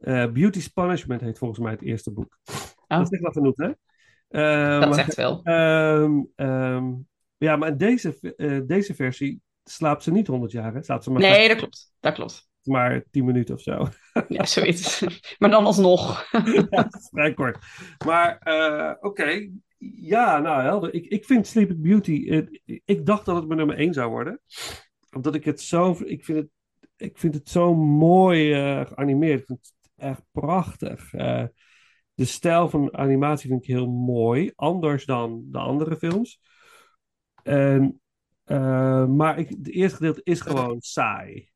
Eh, 0.00 0.26
Beauty's 0.32 0.68
Punishment 0.68 1.20
heet 1.20 1.38
volgens 1.38 1.60
mij 1.60 1.72
het 1.72 1.82
eerste 1.82 2.12
boek. 2.12 2.38
Dat 2.86 3.02
is 3.02 3.10
echt 3.10 3.22
wat 3.22 3.32
genoeg, 3.32 3.56
hè? 3.56 3.70
Eh, 4.28 4.80
dat 4.80 4.94
zegt 4.94 5.14
wel. 5.14 5.40
Ehm, 5.42 6.20
ehm, 6.36 6.92
ja, 7.36 7.56
maar 7.56 7.68
in 7.68 7.76
deze, 7.76 8.34
eh, 8.36 8.60
deze 8.66 8.94
versie 8.94 9.40
slaapt 9.64 10.02
ze 10.02 10.10
niet 10.10 10.26
100 10.26 10.52
jaar, 10.52 10.74
hè? 10.74 10.82
Slaapt 10.82 11.04
ze 11.04 11.10
maar, 11.10 11.20
Nee, 11.20 11.48
dat 11.48 11.56
klopt. 11.56 11.92
Dat 12.00 12.14
klopt. 12.14 12.48
maar 12.62 13.04
10 13.10 13.24
minuten 13.24 13.54
of 13.54 13.60
zo. 13.60 13.88
Ja, 14.28 14.44
zoiets. 14.44 15.04
Maar 15.38 15.50
dan 15.50 15.64
alsnog. 15.64 16.30
ja, 16.70 16.88
vrij 17.10 17.34
kort. 17.34 17.58
Maar 18.04 18.38
oké, 19.00 19.50
ja, 19.78 20.38
nou 20.38 20.62
helder. 20.62 20.94
Ik, 20.94 21.06
ik 21.06 21.24
vind 21.24 21.46
Sleeping 21.46 21.82
Beauty, 21.82 22.46
ik 22.84 23.06
dacht 23.06 23.24
dat 23.24 23.36
het 23.36 23.46
mijn 23.46 23.58
nummer 23.58 23.76
1 23.76 23.92
zou 23.92 24.10
worden. 24.10 24.40
Omdat 25.10 25.34
ik 25.34 25.44
het 25.44 25.60
zo, 25.60 25.96
ik 26.04 26.24
vind 26.24 26.38
het, 26.38 26.48
ik 26.98 27.18
vind 27.18 27.34
het 27.34 27.48
zo 27.48 27.74
mooi 27.74 28.52
eh, 28.52 28.86
geanimeerd. 28.86 29.40
Ik 29.40 29.46
vind 29.46 29.58
het 29.58 29.90
echt 29.96 30.22
prachtig. 30.30 31.12
Eh, 31.12 31.44
de 32.14 32.24
stijl 32.24 32.68
van 32.68 32.96
animatie 32.96 33.48
vind 33.48 33.62
ik 33.62 33.68
heel 33.68 33.90
mooi. 33.90 34.52
Anders 34.54 35.04
dan 35.04 35.44
de 35.50 35.58
andere 35.58 35.96
films. 35.96 36.40
En, 37.42 38.00
eh, 38.44 39.06
maar 39.06 39.38
ik, 39.38 39.48
het 39.48 39.68
eerste 39.68 39.96
gedeelte 39.96 40.20
is 40.24 40.40
gewoon 40.40 40.80
saai. 40.80 41.48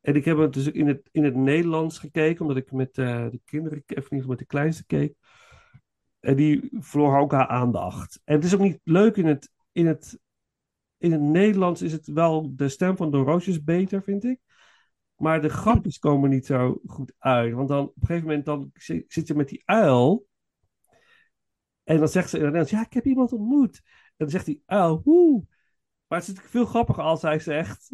En 0.00 0.14
ik 0.14 0.24
heb 0.24 0.38
het 0.38 0.52
dus 0.52 0.66
in 0.66 0.86
het, 0.86 1.08
in 1.12 1.24
het 1.24 1.34
Nederlands 1.34 1.98
gekeken, 1.98 2.40
omdat 2.40 2.56
ik 2.56 2.72
met 2.72 2.94
de 2.94 3.40
kinderen, 3.44 3.78
of 3.78 3.86
in 3.88 3.96
ieder 3.96 4.08
geval 4.08 4.28
met 4.28 4.38
de 4.38 4.46
kleinste 4.46 4.86
keek. 4.86 5.14
En 6.20 6.36
die 6.36 6.68
verloor 6.72 7.18
ook 7.18 7.32
haar 7.32 7.46
aandacht. 7.46 8.20
En 8.24 8.34
het 8.34 8.44
is 8.44 8.54
ook 8.54 8.60
niet 8.60 8.80
leuk 8.84 9.16
in 9.16 9.26
het, 9.26 9.50
in 9.72 9.86
het, 9.86 10.18
in 10.98 11.12
het 11.12 11.20
Nederlands 11.20 11.82
is 11.82 11.92
het 11.92 12.06
wel, 12.06 12.56
de 12.56 12.68
stem 12.68 12.96
van 12.96 13.10
Don 13.10 13.24
Roosje 13.24 13.50
is 13.50 13.64
beter, 13.64 14.02
vind 14.02 14.24
ik. 14.24 14.40
Maar 15.16 15.42
de 15.42 15.48
grapjes 15.48 15.98
komen 15.98 16.30
niet 16.30 16.46
zo 16.46 16.80
goed 16.86 17.14
uit. 17.18 17.54
Want 17.54 17.68
dan 17.68 17.84
op 17.84 17.94
een 18.00 18.06
gegeven 18.06 18.28
moment 18.28 18.44
dan 18.44 18.70
zi- 18.74 19.04
zit 19.08 19.26
je 19.26 19.34
met 19.34 19.48
die 19.48 19.62
uil. 19.64 20.26
En 21.84 21.98
dan 21.98 22.08
zegt 22.08 22.28
ze 22.30 22.36
in 22.38 22.44
het 22.44 22.52
Nederlands, 22.52 22.70
ja, 22.70 22.86
ik 22.86 22.92
heb 22.92 23.04
iemand 23.04 23.32
ontmoet. 23.32 23.80
En 23.84 24.12
dan 24.16 24.30
zegt 24.30 24.44
die 24.46 24.62
uil, 24.66 25.00
hoe? 25.04 25.44
Maar 26.06 26.18
het 26.18 26.28
is 26.28 26.34
natuurlijk 26.34 26.54
veel 26.56 26.64
grappiger 26.66 27.02
als 27.02 27.22
hij 27.22 27.38
zegt, 27.38 27.88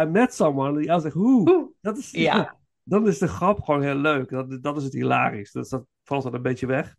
I 0.00 0.04
met 0.04 0.34
someone. 0.34 0.72
En 0.74 0.78
die 0.80 0.90
uil 0.90 1.00
zegt, 1.00 1.14
hoe? 1.14 1.72
Dat 1.80 1.98
is, 1.98 2.10
Ja. 2.10 2.58
dan 2.82 3.06
is 3.08 3.18
de 3.18 3.28
grap 3.28 3.60
gewoon 3.62 3.82
heel 3.82 3.94
leuk. 3.94 4.28
Dat, 4.30 4.62
dat 4.62 4.76
is 4.76 4.84
het 4.84 4.92
hilarisch. 4.92 5.52
Dus 5.52 5.68
dat 5.68 5.86
valt 6.02 6.22
dan 6.22 6.34
een 6.34 6.42
beetje 6.42 6.66
weg. 6.66 6.96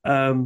Ehm, 0.00 0.44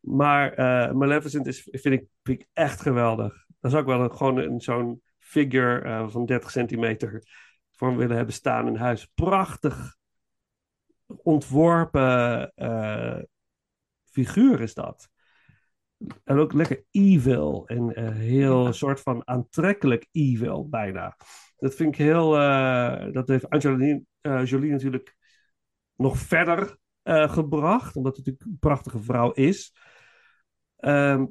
maar 0.00 0.52
eh 0.52 0.92
Maleficent 0.92 1.46
is, 1.46 1.68
vind, 1.70 1.94
ik, 1.94 2.06
vind 2.22 2.40
ik 2.40 2.48
echt 2.52 2.80
geweldig. 2.80 3.46
Daar 3.60 3.70
zou 3.70 3.82
ik 3.82 3.88
wel 3.88 4.00
een, 4.00 4.16
gewoon 4.16 4.38
een, 4.38 4.60
zo'n 4.60 5.02
figure 5.34 5.80
eh, 5.80 6.08
van 6.08 6.26
30 6.26 6.50
centimeter 6.50 7.22
voor 7.70 7.96
willen 7.96 8.16
hebben 8.16 8.34
staan 8.34 8.66
in 8.66 8.76
huis. 8.76 9.06
Prachtig 9.14 9.96
ontworpen 11.06 12.52
eh, 12.54 13.18
figuur 14.04 14.60
is 14.60 14.74
dat. 14.74 15.08
En 16.24 16.38
ook 16.38 16.52
lekker 16.52 16.84
evil. 16.90 17.66
En 17.66 17.94
eh, 17.94 18.08
heel 18.08 18.72
soort 18.72 19.00
van 19.00 19.28
aantrekkelijk 19.28 20.06
evil 20.12 20.68
bijna. 20.68 21.16
Dat 21.56 21.74
vind 21.74 21.92
ik 21.94 21.98
heel. 22.00 22.30
dat 23.12 23.28
heeft 23.28 23.50
Angelina 23.50 24.00
Jolie 24.44 24.70
natuurlijk 24.70 25.16
nog 25.96 26.18
verder 26.18 26.78
gebracht. 27.04 27.96
Omdat 27.96 28.16
het 28.16 28.26
natuurlijk 28.26 28.52
een 28.52 28.58
prachtige 28.58 29.02
vrouw 29.02 29.32
is. 29.32 29.72
Ehm, 30.76 31.24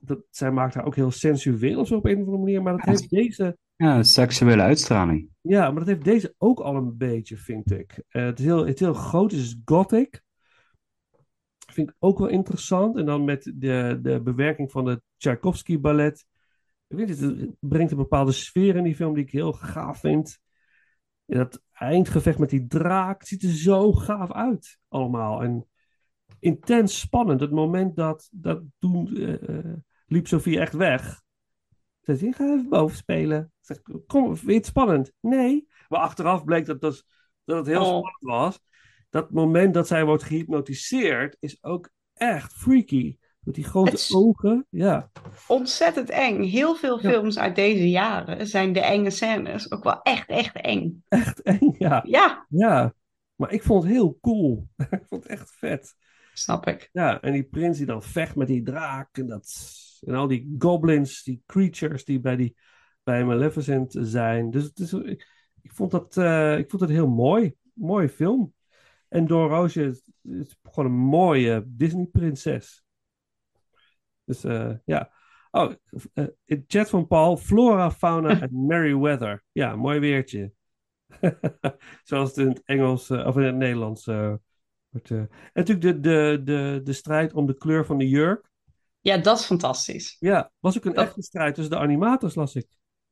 dat, 0.00 0.18
zij 0.30 0.50
maakt 0.50 0.74
haar 0.74 0.84
ook 0.84 0.96
heel 0.96 1.10
sensueel 1.10 1.80
of 1.80 1.86
zo 1.86 1.96
op 1.96 2.04
een 2.04 2.12
of 2.12 2.18
andere 2.18 2.38
manier. 2.38 2.62
Maar 2.62 2.76
dat 2.76 2.86
heeft 2.86 3.10
deze. 3.10 3.58
Ja, 3.76 4.02
seksuele 4.02 4.62
uitstraling. 4.62 5.30
Ja, 5.40 5.70
maar 5.70 5.78
dat 5.78 5.86
heeft 5.86 6.04
deze 6.04 6.34
ook 6.38 6.60
al 6.60 6.76
een 6.76 6.96
beetje, 6.96 7.36
vind 7.36 7.70
ik. 7.70 8.02
Eh, 8.08 8.24
het, 8.24 8.38
is 8.38 8.44
heel, 8.44 8.66
het 8.66 8.74
is 8.74 8.80
heel 8.80 8.94
groot, 8.94 9.30
het 9.30 9.40
is 9.40 9.60
gothic. 9.64 10.22
Vind 11.72 11.90
ik 11.90 11.96
ook 11.98 12.18
wel 12.18 12.28
interessant. 12.28 12.96
En 12.96 13.06
dan 13.06 13.24
met 13.24 13.52
de, 13.54 13.98
de 14.02 14.20
bewerking 14.22 14.70
van 14.70 14.86
het 14.86 15.00
Tchaikovsky 15.16 15.80
ballet. 15.80 16.26
Ik 16.86 16.96
weet 16.96 17.08
niet, 17.08 17.20
het 17.20 17.50
brengt 17.60 17.90
een 17.90 17.96
bepaalde 17.96 18.32
sfeer 18.32 18.76
in 18.76 18.84
die 18.84 18.96
film 18.96 19.14
die 19.14 19.24
ik 19.24 19.30
heel 19.30 19.52
gaaf 19.52 20.00
vind. 20.00 20.38
En 21.26 21.36
dat 21.36 21.62
eindgevecht 21.72 22.38
met 22.38 22.50
die 22.50 22.66
draak 22.66 23.18
het 23.18 23.28
ziet 23.28 23.42
er 23.42 23.48
zo 23.48 23.92
gaaf 23.92 24.32
uit 24.32 24.78
allemaal. 24.88 25.42
En 25.42 25.66
intens 26.40 26.98
spannend. 27.00 27.40
Het 27.40 27.50
moment 27.50 27.96
dat, 27.96 28.28
dat 28.32 28.62
toen 28.78 29.16
eh, 29.16 29.48
eh, 29.58 29.64
liep 30.06 30.26
Sofie 30.26 30.58
echt 30.60 30.74
weg. 30.74 31.22
Zei 32.00 32.16
ze, 32.16 32.26
ik 32.26 32.34
ga 32.34 32.44
even 32.44 32.68
boven 32.68 32.96
spelen. 32.96 33.52
Zeg, 33.60 33.80
kom, 34.06 34.36
vind 34.36 34.50
je 34.50 34.56
het 34.56 34.66
spannend? 34.66 35.12
Nee. 35.20 35.68
Maar 35.88 36.00
achteraf 36.00 36.44
bleek 36.44 36.66
dat, 36.66 36.80
dat, 36.80 37.04
dat 37.44 37.56
het 37.56 37.66
heel 37.66 37.80
Oh. 37.80 37.86
spannend 37.86 38.16
was. 38.20 38.60
Dat 39.10 39.30
moment 39.30 39.74
dat 39.74 39.86
zij 39.86 40.04
wordt 40.04 40.22
gehypnotiseerd 40.22 41.36
is 41.40 41.62
ook 41.64 41.90
echt 42.14 42.52
freaky. 42.52 43.16
Met 43.40 43.54
die 43.54 43.64
grote 43.64 44.14
ogen. 44.14 44.66
Ja. 44.70 45.10
Ontzettend 45.46 46.10
eng. 46.10 46.42
Heel 46.42 46.74
veel 46.74 47.02
Ja. 47.02 47.10
films 47.10 47.38
uit 47.38 47.56
deze 47.56 47.90
jaren 47.90 48.46
zijn 48.46 48.72
de 48.72 48.80
enge 48.80 49.10
scènes 49.10 49.72
ook 49.72 49.84
wel 49.84 50.02
echt, 50.02 50.28
echt 50.28 50.56
eng. 50.56 51.04
Echt 51.08 51.42
eng, 51.42 51.74
ja. 51.78 52.02
Ja, 52.06 52.46
Ja. 52.48 52.94
Maar 53.36 53.52
ik 53.52 53.62
vond 53.62 53.82
het 53.82 53.92
heel 53.92 54.18
cool. 54.20 54.68
ik 54.90 55.04
vond 55.08 55.22
het 55.22 55.32
echt 55.32 55.50
vet. 55.50 55.94
Snap 56.38 56.66
ik. 56.66 56.88
Ja, 56.92 57.20
en 57.20 57.32
die 57.32 57.44
prins 57.44 57.76
die 57.76 57.86
dan 57.86 58.02
vecht 58.02 58.36
met 58.36 58.46
die 58.46 58.62
draak 58.62 59.16
en, 59.16 59.26
dat, 59.26 59.74
en 60.00 60.14
al 60.14 60.28
die 60.28 60.54
goblins, 60.58 61.22
die 61.22 61.42
creatures 61.46 62.04
die 62.04 62.20
bij, 62.20 62.36
die, 62.36 62.56
bij 63.02 63.24
Maleficent 63.24 63.96
zijn. 64.00 64.50
Dus 64.50 64.92
ik, 64.92 65.26
ik, 65.62 65.72
vond 65.72 65.90
dat, 65.90 66.16
eh, 66.16 66.58
ik 66.58 66.70
vond 66.70 66.82
het 66.82 66.90
heel 66.90 67.08
mooi. 67.08 67.54
Mooie 67.72 68.08
film. 68.08 68.54
En 69.08 69.28
Roosje 69.28 69.82
is, 69.82 70.10
is 70.22 70.58
gewoon 70.62 70.90
een 70.90 70.98
mooie 70.98 71.64
Disney-prinses. 71.66 72.84
Dus 74.24 74.44
eh, 74.44 74.74
ja. 74.84 75.12
Oh, 75.50 75.72
eh, 76.14 76.26
in 76.44 76.64
chat 76.66 76.88
van 76.88 77.06
Paul. 77.06 77.36
Flora, 77.36 77.90
fauna 77.90 78.40
en 78.40 78.66
Merryweather. 78.66 79.44
Ja, 79.52 79.76
mooi 79.76 79.98
weertje. 79.98 80.52
Zoals 82.04 82.28
het 82.28 82.38
in 82.38 82.48
het 82.48 82.62
Engels 82.64 83.10
of 83.10 83.36
in 83.36 83.42
het 83.42 83.56
Nederlands 83.56 84.06
wordt. 84.90 85.10
eh. 85.10 85.18
En 85.18 85.28
natuurlijk 85.52 85.92
de, 85.92 86.00
de, 86.00 86.40
de, 86.44 86.80
de 86.84 86.92
strijd 86.92 87.32
om 87.32 87.46
de 87.46 87.56
kleur 87.56 87.86
van 87.86 87.98
de 87.98 88.08
jurk. 88.08 88.46
Ja, 89.00 89.16
dat 89.18 89.38
is 89.38 89.44
fantastisch. 89.44 90.16
Ja, 90.18 90.50
was 90.58 90.76
ook 90.76 90.84
een 90.84 90.92
Dat- 90.94 91.04
echte 91.06 91.22
strijd 91.22 91.54
tussen 91.54 91.74
de 91.74 91.80
animators, 91.80 92.34
las 92.34 92.54
ik. 92.54 92.66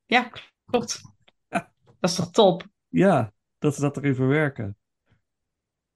Ja, 0.07 0.31
klopt. 0.65 1.03
Dat 1.49 2.11
is 2.11 2.15
toch 2.15 2.31
top? 2.31 2.67
Ja, 2.89 3.33
dat 3.59 3.75
ze 3.75 3.81
dat 3.81 3.97
erin 3.97 4.15
verwerken. 4.15 4.77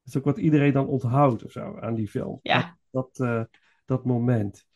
Dat 0.02 0.14
is 0.14 0.16
ook 0.16 0.24
wat 0.24 0.38
iedereen 0.38 0.72
dan 0.72 0.86
onthoudt 0.86 1.44
of 1.44 1.52
zo 1.52 1.78
aan 1.80 1.94
die 1.94 2.08
film. 2.08 2.38
Ja. 2.42 2.76
Dat, 2.90 3.18
eh, 3.20 3.42
dat 3.84 4.04
moment. 4.04 4.66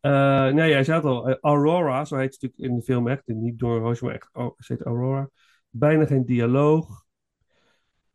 Eh 0.00 0.48
nee, 0.52 0.70
jij 0.70 0.84
zei 0.84 0.96
het 0.96 1.06
al. 1.06 1.28
eh, 1.28 1.36
Aurora, 1.40 2.04
zo 2.04 2.16
heet 2.16 2.32
het 2.32 2.42
natuurlijk 2.42 2.70
in 2.72 2.76
de 2.78 2.84
film 2.84 3.08
echt. 3.08 3.26
Niet 3.26 3.58
door 3.58 3.78
roosje, 3.78 4.04
maar 4.04 4.14
echt. 4.14 4.28
Oh, 4.32 4.54
ze 4.58 4.72
heet 4.72 4.82
Aurora. 4.82 5.28
Bijna 5.68 6.06
geen 6.06 6.24
dialoog. 6.24 7.04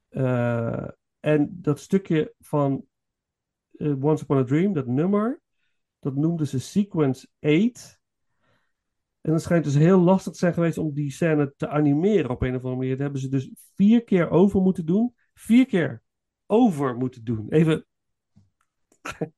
Eh, 0.09 0.87
en 1.27 1.49
dat 1.61 1.79
stukje 1.79 2.33
van 2.39 2.85
eh, 3.77 4.03
Once 4.03 4.23
Upon 4.23 4.37
a 4.37 4.43
Dream, 4.43 4.73
dat 4.73 4.87
nummer, 4.87 5.41
dat 5.99 6.15
noemden 6.15 6.47
ze 6.47 6.59
Sequence 6.59 7.27
8. 7.39 7.99
En 9.21 9.33
het 9.33 9.41
schijnt 9.41 9.63
dus 9.63 9.75
heel 9.75 9.99
lastig 9.99 10.31
te 10.33 10.37
zijn 10.39 10.53
geweest 10.53 10.77
om 10.77 10.93
die 10.93 11.11
scène 11.11 11.53
te 11.57 11.67
animeren 11.67 12.29
op 12.29 12.41
een 12.41 12.49
of 12.55 12.55
andere 12.55 12.75
manier. 12.75 12.91
Dat 12.91 12.99
hebben 12.99 13.21
ze 13.21 13.29
dus 13.29 13.49
vier 13.75 14.03
keer 14.03 14.29
over 14.29 14.61
moeten 14.61 14.85
doen. 14.85 15.15
Vier 15.33 15.65
keer 15.65 16.01
over 16.45 16.95
moeten 16.95 17.23
doen. 17.23 17.45
Even. 17.49 17.85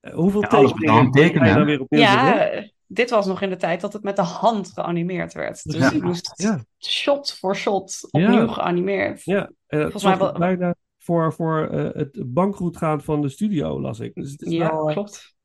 Eh, 0.00 0.14
Hoeveel 0.14 0.40
Ja, 0.42 1.10
tekenen, 1.10 1.54
dan 1.54 1.64
weer 1.64 1.80
opnieuw? 1.80 2.00
Ja, 2.00 2.50
dit 2.86 3.10
was 3.10 3.26
nog 3.26 3.42
in 3.42 3.50
de 3.50 3.56
tijd 3.56 3.80
dat 3.80 3.92
het 3.92 4.02
met 4.02 4.16
de 4.16 4.22
hand 4.22 4.70
geanimeerd 4.72 5.32
werd. 5.32 5.64
Dus 5.64 5.76
Ja. 5.76 5.90
je 5.90 6.02
moest 6.02 6.32
Ja. 6.42 6.64
shot 6.78 7.32
voor 7.38 7.56
shot 7.56 8.08
Ja. 8.10 8.24
opnieuw 8.26 8.46
geanimeerd. 8.46 9.24
Ja, 9.24 9.50
en 9.66 9.80
Volgens 9.80 10.02
mij 10.04 10.18
wel- 10.18 10.32
bijna 10.32 10.74
voor, 11.08 11.32
voor 11.32 11.68
eh, 11.68 11.94
het 11.94 12.32
bankroet 12.32 12.76
gaan 12.76 13.02
van 13.02 13.20
de 13.20 13.28
studio, 13.28 13.80
las 13.80 14.00
ik. 14.00 14.14
Dus 14.14 14.32
het 14.32 14.42
is 14.42 14.52
Ja, 14.52 14.70
wel, 14.70 14.88
eh, 14.88 14.94
klopt. 14.94 15.36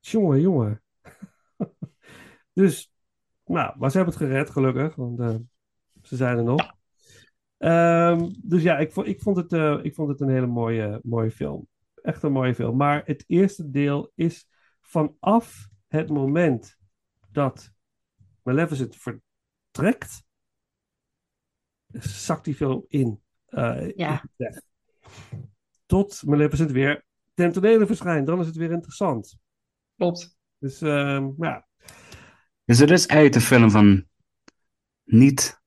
Jongen, 0.00 0.40
jongen. 0.40 0.82
dus, 2.52 2.92
nou, 3.44 3.78
maar 3.78 3.90
ze 3.90 3.96
hebben 3.96 4.14
het 4.14 4.24
gered, 4.24 4.50
gelukkig. 4.50 4.94
Want 4.94 5.20
eh, 5.20 5.34
ze 6.02 6.16
zijn 6.16 6.36
er 6.36 6.44
nog. 6.44 6.72
Ehm, 7.56 8.30
dus 8.42 8.62
ja, 8.62 8.78
ik 8.78 8.92
vond, 8.92 9.06
ik 9.06 9.20
vond, 9.20 9.36
het, 9.36 9.52
ik 9.84 9.94
vond 9.94 10.08
het 10.08 10.20
een 10.20 10.28
hele 10.28 10.46
mooie, 10.46 11.00
mooie 11.02 11.30
film. 11.30 11.68
Echt 11.94 12.22
een 12.22 12.32
mooie 12.32 12.54
film. 12.54 12.76
Maar 12.76 13.02
het 13.04 13.24
eerste 13.26 13.70
deel 13.70 14.12
is 14.14 14.48
vanaf 14.80 15.68
het 15.88 16.08
moment 16.08 16.76
dat 17.30 17.72
Maleficent 18.42 18.96
vertrekt, 18.96 20.24
zakt 21.98 22.44
die 22.44 22.54
film 22.54 22.84
in. 22.88 23.22
Ja. 23.94 24.22
in. 24.36 24.62
Tot 25.86 26.22
Maleficent 26.26 26.70
weer 26.70 27.04
ten 27.34 27.52
tonele 27.52 27.86
verschijnt. 27.86 28.26
Dan 28.26 28.40
is 28.40 28.46
het 28.46 28.56
weer 28.56 28.70
interessant. 28.70 29.36
Klopt. 29.96 30.36
Dus 30.58 30.80
ehm, 30.82 31.30
ja, 31.38 31.66
Dus 32.64 32.78
het 32.78 32.90
is 32.90 33.08
uit 33.08 33.32
de 33.32 33.40
film 33.40 33.70
van 33.70 34.04
niet 35.04 35.60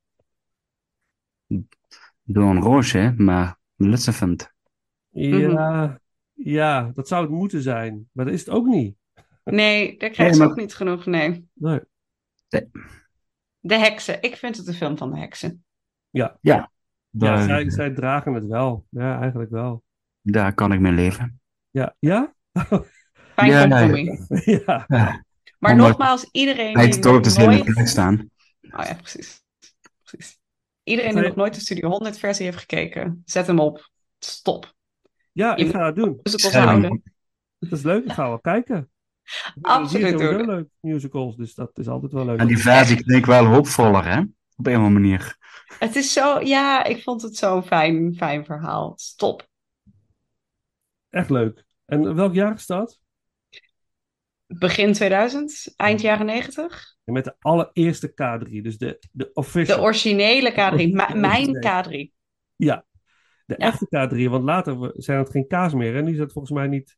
door 2.24 2.50
een 2.50 2.62
roosje, 2.62 3.14
maar 3.18 3.60
Maleficent. 3.76 4.52
ja, 5.10 6.00
ja, 6.34 6.92
dat 6.94 7.08
zou 7.08 7.22
het 7.22 7.32
moeten 7.32 7.62
zijn. 7.62 8.10
Maar 8.12 8.26
dat 8.26 8.34
is 8.34 8.40
het 8.40 8.50
ook 8.50 8.66
niet. 8.66 8.96
Nee, 9.44 9.98
daar 9.98 10.10
krijgt 10.10 10.32
Nee, 10.32 10.40
maar- 10.40 10.50
ook 10.50 10.56
niet 10.58 10.76
genoeg. 10.76 11.06
Nee. 11.06 11.50
Nee. 11.54 11.80
De 13.60 13.76
heksen. 13.76 14.22
Ik 14.22 14.36
vind 14.36 14.58
het 14.58 14.68
een 14.68 14.74
film 14.74 14.98
van 14.98 15.12
de 15.12 15.20
heksen. 15.20 15.66
Ja, 16.10 16.40
Daar, 17.18 17.38
ja 17.38 17.44
zij, 17.44 17.70
zij 17.70 17.90
dragen 17.92 18.34
het 18.34 18.46
wel. 18.46 18.86
Ja, 18.90 19.20
eigenlijk 19.20 19.50
wel. 19.50 19.84
daar 20.22 20.54
kan 20.54 20.72
ik 20.72 20.80
mee 20.80 20.92
leven. 20.92 21.40
Ja, 21.70 21.96
ja? 22.00 22.34
Fijn 23.34 23.52
Ja, 23.52 23.66
nee. 23.66 23.80
compromis. 23.80 24.46
ja. 24.66 24.86
Ja. 24.88 25.26
Maar 25.60 25.72
Omdat 25.72 25.88
nogmaals, 25.88 26.30
iedereen 26.32 26.76
Hij 26.76 26.86
het 26.86 26.96
slim 27.32 27.44
in 27.44 27.50
nooit... 27.50 27.66
de 27.66 27.74
plek 27.74 27.88
staan. 27.88 28.30
Oh 28.62 28.86
ja, 28.86 28.94
precies. 28.94 29.44
precies. 30.04 30.40
Iedereen 30.84 31.14
die 31.16 31.24
nog 31.24 31.36
nooit 31.36 31.54
de 31.54 31.60
Studio 31.60 31.90
100 31.90 32.18
versie 32.18 32.46
heeft 32.46 32.58
gekeken, 32.58 33.22
zet 33.26 33.48
hem 33.48 33.60
op. 33.60 33.90
Stop. 34.20 34.76
Ja, 35.32 35.56
ik 35.56 35.70
ga 35.70 35.86
het 35.86 35.96
doen. 35.96 36.20
Houden. 36.52 37.02
Dat 37.60 37.72
is 37.80 37.84
leuk, 37.84 38.06
ik 38.06 38.12
ga 38.12 38.28
wel 38.28 38.40
kijken. 38.40 38.90
Absoluut 39.62 40.18
doen. 40.18 40.46
leuk, 40.46 40.68
musicals, 40.80 41.36
dus 41.36 41.54
dat 41.54 41.78
is 41.78 41.88
altijd 41.88 42.12
wel 42.12 42.26
leuk. 42.26 42.40
En 42.40 42.48
die 42.48 42.58
versie 42.58 43.04
klinkt 43.04 43.28
wel 43.28 43.46
hoopvoller, 43.46 44.06
hè? 44.06 44.22
Op 44.58 44.68
een 44.68 44.76
of 44.78 44.84
andere 44.84 45.00
manier. 45.00 45.38
Het 45.80 45.96
is 45.96 46.14
zo, 46.14 46.40
ja, 46.40 46.84
ik 46.84 47.04
vond 47.04 47.22
het 47.22 47.36
zo'n 47.36 47.64
fijn, 47.64 48.16
fijn 48.16 48.46
verhaal. 48.46 48.94
Stop. 48.96 49.48
Echt 51.10 51.30
leuk. 51.30 51.66
En 51.86 52.16
welk 52.16 52.34
jaar 52.34 52.54
is 52.54 52.66
dat? 52.66 53.00
Begin 54.46 54.94
2000, 54.94 55.74
eind 55.76 56.02
jaren 56.02 56.26
90. 56.26 56.96
En 57.04 57.14
met 57.14 57.24
de 57.24 57.36
allereerste 57.40 58.10
K3, 58.12 58.62
dus 58.62 58.78
de, 58.78 59.00
de 59.12 59.30
official. 59.34 59.78
De 59.78 59.84
originele 59.84 60.52
K3, 60.52 60.92
m- 60.92 61.20
mijn 61.20 61.48
K3. 61.56 62.12
Ja, 62.56 62.86
de 63.46 63.56
Ja. 63.58 63.66
echte 63.68 63.86
K3, 63.86 64.30
want 64.30 64.44
later 64.44 64.92
zijn 64.94 65.18
het 65.20 65.30
geen 65.30 65.48
K's 65.48 65.74
meer. 65.74 65.96
En 65.96 66.04
nu 66.06 66.12
is 66.12 66.20
het 66.20 66.32
volgens 66.32 66.54
mij 66.54 66.68
niet 66.68 66.98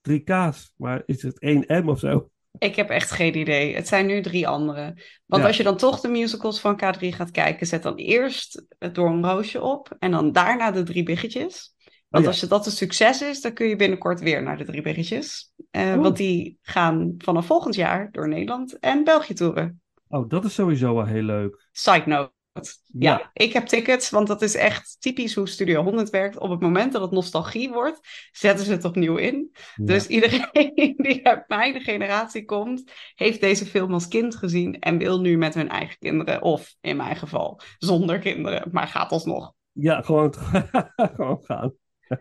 drie 0.00 0.20
K's, 0.22 0.72
maar 0.76 1.02
is 1.06 1.22
het 1.22 1.40
1 1.40 1.64
M 1.84 1.88
of 1.88 1.98
zo? 1.98 2.30
Ik 2.58 2.76
heb 2.76 2.90
echt 2.90 3.10
geen 3.10 3.36
idee. 3.38 3.74
Het 3.74 3.88
zijn 3.88 4.06
nu 4.06 4.22
drie 4.22 4.48
andere. 4.48 4.82
Want 5.26 5.42
Ja. 5.42 5.48
als 5.48 5.56
je 5.56 5.62
dan 5.62 5.76
toch 5.76 6.00
de 6.00 6.08
musicals 6.08 6.60
van 6.60 6.80
K3 6.84 7.08
gaat 7.08 7.30
kijken, 7.30 7.66
zet 7.66 7.82
dan 7.82 7.94
eerst 7.96 8.64
het 8.78 8.94
Door 8.94 9.10
een 9.10 9.24
Roosje 9.26 9.62
op 9.62 9.96
en 9.98 10.10
dan 10.10 10.32
daarna 10.32 10.70
de 10.70 10.82
drie 10.82 11.02
biggetjes. 11.02 11.74
Want 12.08 12.24
ja. 12.24 12.30
als 12.30 12.40
dat 12.40 12.66
een 12.66 12.72
succes 12.72 13.22
is, 13.22 13.40
dan 13.40 13.52
kun 13.52 13.68
je 13.68 13.76
binnenkort 13.76 14.20
weer 14.20 14.42
naar 14.42 14.56
de 14.56 14.64
drie 14.64 14.82
biggetjes. 14.82 15.52
Eh, 15.70 15.94
want 15.94 16.16
die 16.16 16.58
gaan 16.62 17.14
vanaf 17.18 17.46
volgend 17.46 17.74
jaar 17.74 18.08
door 18.10 18.28
Nederland 18.28 18.78
en 18.78 19.04
België 19.04 19.34
toeren. 19.34 19.82
Oh, 20.08 20.28
dat 20.28 20.44
is 20.44 20.54
sowieso 20.54 20.94
wel 20.94 21.06
heel 21.06 21.22
leuk. 21.22 21.68
Side 21.72 22.02
note. 22.06 22.33
Ja, 22.54 22.62
Ja. 22.98 23.30
ik 23.32 23.52
heb 23.52 23.66
tickets, 23.66 24.10
want 24.10 24.26
dat 24.26 24.42
is 24.42 24.54
echt 24.54 24.96
typisch 25.00 25.34
hoe 25.34 25.48
Studio 25.48 25.82
100 25.82 26.10
werkt. 26.10 26.38
Op 26.38 26.50
het 26.50 26.60
moment 26.60 26.92
dat 26.92 27.02
het 27.02 27.10
nostalgie 27.10 27.70
wordt, 27.70 28.00
zetten 28.32 28.64
ze 28.66 28.72
het 28.72 28.84
opnieuw 28.84 29.16
in. 29.16 29.50
Ja. 29.52 29.84
Dus 29.84 30.06
iedereen 30.06 30.48
die 30.96 31.26
uit 31.26 31.48
mijn 31.48 31.80
generatie 31.80 32.44
komt, 32.44 32.90
heeft 33.14 33.40
deze 33.40 33.66
film 33.66 33.92
als 33.92 34.08
kind 34.08 34.36
gezien 34.36 34.78
en 34.78 34.98
wil 34.98 35.20
nu 35.20 35.36
met 35.36 35.54
hun 35.54 35.68
eigen 35.68 35.98
kinderen, 35.98 36.42
of 36.42 36.74
in 36.80 36.96
mijn 36.96 37.16
geval 37.16 37.60
zonder 37.78 38.18
kinderen, 38.18 38.68
maar 38.72 38.86
gaat 38.88 39.10
alsnog. 39.10 39.52
Ja, 39.72 40.02
gewoon, 40.02 40.34
gewoon 41.16 41.40
gaan. 41.42 41.74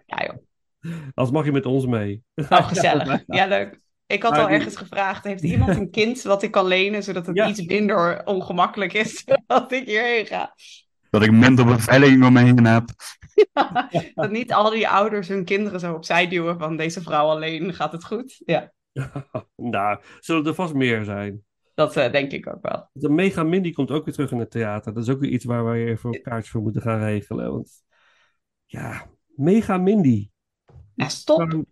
Ja 0.05 0.25
joh, 0.25 0.37
Als 1.13 1.31
mag 1.31 1.45
je 1.45 1.51
met 1.51 1.65
ons 1.65 1.85
mee. 1.85 2.23
nou 2.49 2.63
gezellig. 2.63 3.23
Ja, 3.25 3.45
leuk. 3.45 3.81
Ik 4.07 4.21
had 4.23 4.31
Maar 4.31 4.39
al 4.41 4.47
die- 4.47 4.55
ergens 4.55 4.75
gevraagd, 4.75 5.23
heeft 5.23 5.43
iemand 5.43 5.75
een 5.77 5.89
kind 5.89 6.21
wat 6.21 6.43
ik 6.43 6.51
kan 6.51 6.65
lenen, 6.65 7.03
zodat 7.03 7.25
het 7.25 7.35
Ja. 7.35 7.47
iets 7.47 7.65
minder 7.65 8.25
ongemakkelijk 8.25 8.93
is 8.93 9.25
dat 9.47 9.71
ik 9.71 9.85
hierheen 9.85 10.25
ga? 10.25 10.53
Dat 11.09 11.23
ik 11.23 11.31
minder 11.31 11.65
beveiliging 11.65 12.25
om 12.25 12.33
me 12.33 12.39
heen 12.41 12.65
heb. 12.65 12.85
Dat 14.15 14.31
niet 14.31 14.53
al 14.53 14.69
die 14.69 14.87
ouders 14.87 15.27
hun 15.27 15.45
kinderen 15.45 15.79
zo 15.79 15.93
opzij 15.93 16.27
duwen 16.27 16.59
van 16.59 16.77
deze 16.77 17.01
vrouw 17.01 17.27
alleen, 17.27 17.73
gaat 17.73 17.91
het 17.91 18.05
goed? 18.05 18.41
Ja, 18.45 18.71
nou, 19.55 19.99
zullen 20.19 20.45
er 20.45 20.53
vast 20.53 20.73
meer 20.73 21.03
zijn. 21.03 21.43
dat 21.73 21.97
eh, 21.97 22.11
denk 22.11 22.31
ik 22.31 22.47
ook 22.47 22.61
wel. 22.61 22.89
De 22.93 23.09
Mega 23.09 23.43
Mindy 23.43 23.71
komt 23.71 23.91
ook 23.91 24.05
weer 24.05 24.13
terug 24.13 24.31
in 24.31 24.39
het 24.39 24.51
theater. 24.51 24.93
Dat 24.93 25.03
is 25.03 25.09
ook 25.09 25.19
weer 25.19 25.29
iets 25.29 25.45
waar 25.45 25.65
we 25.71 25.85
even 25.85 26.13
een 26.13 26.21
kaartje 26.21 26.51
voor 26.51 26.61
moeten 26.61 26.81
gaan 26.81 26.99
regelen. 26.99 27.51
Want 27.51 27.71
ja, 28.65 29.05
Mega 29.35 29.77
Mindy. 29.77 30.29
Ja, 30.95 31.07
stop. 31.09 31.63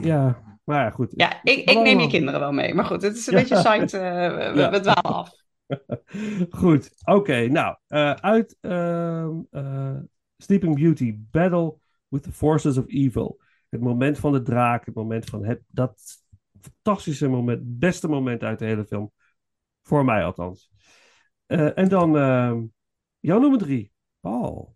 Ja, 0.00 0.42
maar 0.66 0.84
ja, 0.84 0.90
goed. 0.90 1.12
Ja, 1.16 1.42
ik, 1.42 1.70
ik 1.70 1.78
neem 1.82 2.00
je 2.00 2.08
kinderen 2.08 2.40
wel 2.40 2.52
mee. 2.52 2.74
Maar 2.74 2.84
goed, 2.84 3.02
het 3.02 3.16
is 3.16 3.26
een 3.26 3.34
Ja. 3.34 3.40
beetje 3.40 3.56
site. 3.56 3.98
eh, 3.98 4.52
we, 4.52 4.58
Ja. 4.60 4.70
we 4.70 4.80
dwalen 4.80 5.02
af. 5.02 5.30
Goed, 6.60 6.90
oké. 7.04 7.46
nou, 7.48 7.76
eh, 7.86 8.10
uit 8.12 8.56
ehm, 8.60 9.40
eh, 9.50 9.96
Sleeping 10.36 10.74
Beauty, 10.74 11.14
Battle 11.30 11.76
with 12.08 12.22
the 12.22 12.32
Forces 12.32 12.78
of 12.78 12.84
Evil. 12.86 13.40
Het 13.68 13.80
moment 13.80 14.18
van 14.18 14.32
de 14.32 14.42
draak, 14.42 14.86
het 14.86 14.94
moment 14.94 15.24
van 15.24 15.44
het, 15.44 15.60
dat 15.66 16.00
fantastische 16.60 17.28
moment, 17.28 17.60
beste 17.64 18.08
moment 18.08 18.42
uit 18.42 18.58
de 18.58 18.64
hele 18.64 18.84
film. 18.84 19.12
Voor 19.82 20.04
mij 20.04 20.24
althans. 20.24 20.70
En 21.46 21.88
dan 21.88 22.16
ehm, 22.16 22.62
jouw 23.20 23.38
nummer 23.38 23.58
drie, 23.58 23.92
Paul. 24.20 24.75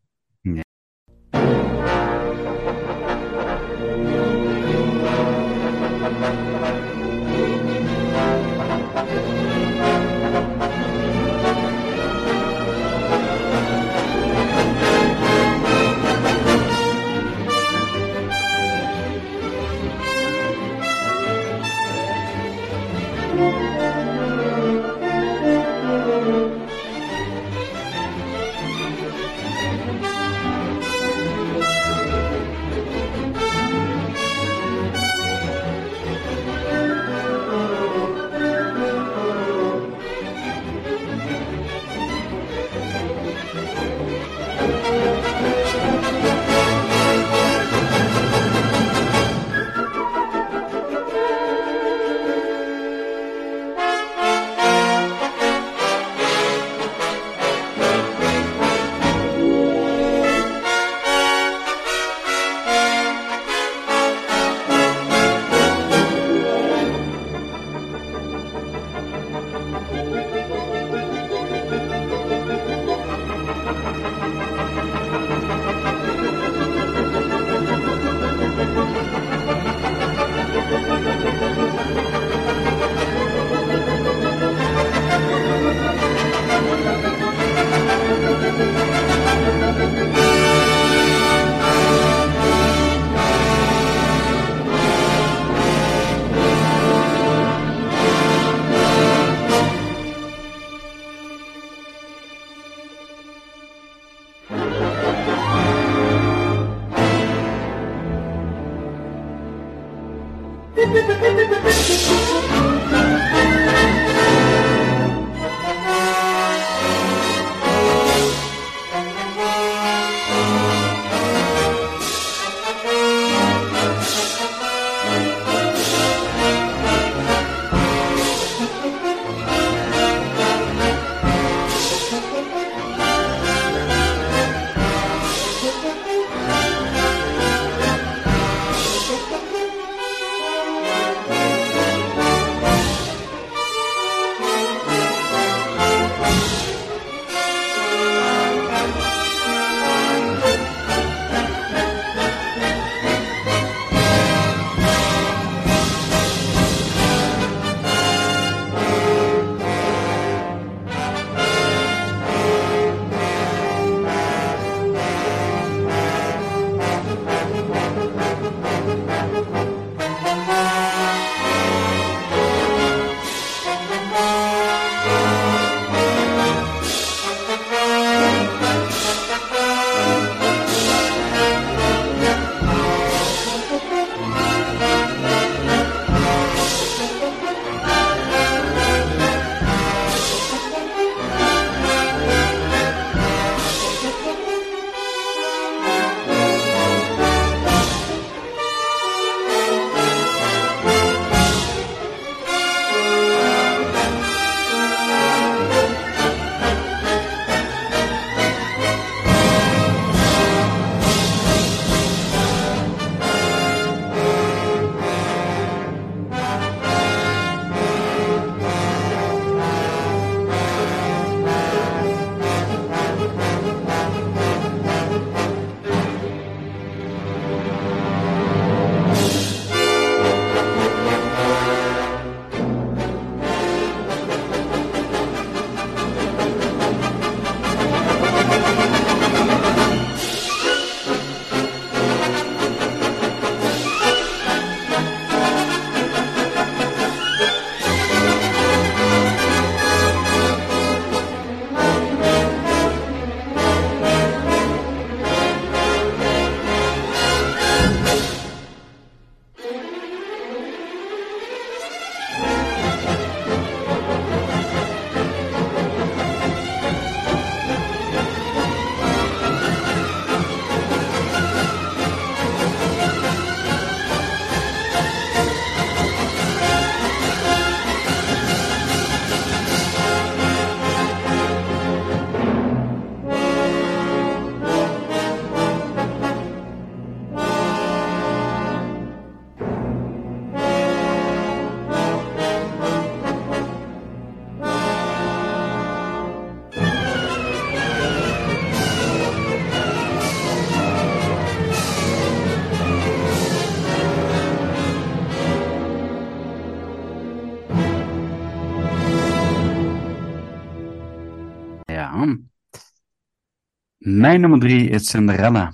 Mijn 314.19 314.41
nummer 314.41 314.59
drie 314.59 314.89
is 314.89 315.11
Cinderella. 315.11 315.73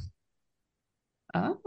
Oh. 1.27 1.65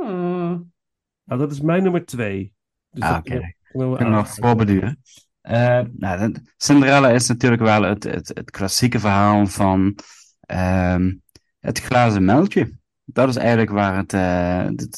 Nou, 1.23 1.41
dat 1.41 1.51
is 1.51 1.61
mijn 1.61 1.83
nummer 1.83 2.05
twee. 2.05 2.53
Dus 2.89 3.03
Ah, 3.03 3.17
oké. 3.17 3.35
Ik 3.35 3.97
kan 3.97 4.11
nog 4.11 4.29
voorbeduren. 4.29 5.01
Eh, 5.41 5.81
nou, 5.91 6.35
Cinderella 6.57 7.09
is 7.09 7.27
natuurlijk 7.27 7.61
wel 7.61 7.81
het, 7.83 8.03
het, 8.03 8.27
het 8.27 8.51
klassieke 8.51 8.99
verhaal 8.99 9.47
van 9.47 9.95
ehm, 10.39 11.15
het 11.59 11.79
glazen 11.79 12.25
muiltje. 12.25 12.77
Dat 13.03 13.29
is 13.29 13.35
eigenlijk 13.35 13.69
waar 13.69 13.95
het, 13.95 14.13
eh, 14.13 14.67
de, 14.71 14.89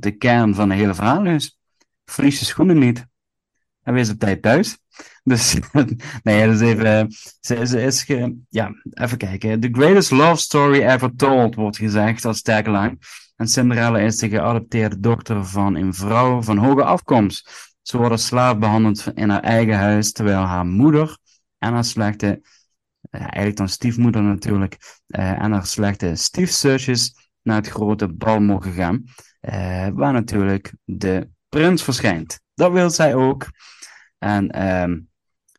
de 0.00 0.10
kern 0.10 0.54
van 0.54 0.70
het 0.70 0.78
hele 0.78 0.94
verhaal 0.94 1.26
is. 1.26 1.58
Verlies 2.04 2.38
je 2.38 2.44
schoenen 2.44 2.78
niet. 2.78 3.06
En 3.82 3.94
wees 3.94 4.10
op 4.10 4.18
tijd 4.18 4.42
thuis. 4.42 4.78
Dus, 5.22 5.58
nee, 6.22 6.46
dat 6.46 6.54
is 6.54 6.60
even, 6.60 7.12
ze, 7.40 7.82
is 7.82 8.02
ge, 8.02 8.36
ja, 8.48 8.70
even 8.90 9.18
kijken. 9.18 9.60
The 9.60 9.68
greatest 9.72 10.10
love 10.10 10.36
story 10.36 10.82
ever 10.82 11.16
told, 11.16 11.54
wordt 11.54 11.76
gezegd 11.76 12.24
als 12.24 12.42
tagline. 12.42 12.98
En 13.36 13.48
Cinderella 13.48 13.98
is 13.98 14.16
de 14.16 14.28
geadopteerde 14.28 15.00
dochter 15.00 15.46
van 15.46 15.74
een 15.74 15.94
vrouw 15.94 16.42
van 16.42 16.56
hoge 16.56 16.84
afkomst. 16.84 17.50
Ze 17.82 17.96
wordt 17.96 18.20
slaaf 18.20 18.58
behandeld 18.58 19.06
in 19.14 19.28
haar 19.28 19.42
eigen 19.42 19.76
huis, 19.76 20.12
terwijl 20.12 20.42
haar 20.42 20.66
moeder 20.66 21.18
en 21.58 21.72
haar 21.72 21.84
slechte, 21.84 22.40
eh, 23.10 23.20
eigenlijk 23.20 23.56
dan 23.56 23.68
stiefmoeder 23.68 24.22
natuurlijk, 24.22 25.00
eh, 25.06 25.42
en 25.42 25.52
haar 25.52 25.66
slechte 25.66 26.14
stiefzusjes 26.14 27.14
naar 27.42 27.56
het 27.56 27.68
grote 27.68 28.08
bal 28.08 28.40
mogen 28.40 28.72
gaan, 28.72 29.04
eh, 29.40 29.88
waar 29.88 30.12
natuurlijk 30.12 30.74
de 30.84 31.28
prins 31.48 31.82
verschijnt. 31.82 32.40
Dat 32.54 32.72
wil 32.72 32.90
zij 32.90 33.14
ook. 33.14 33.46
En 34.18 34.50
ehm, 34.50 34.98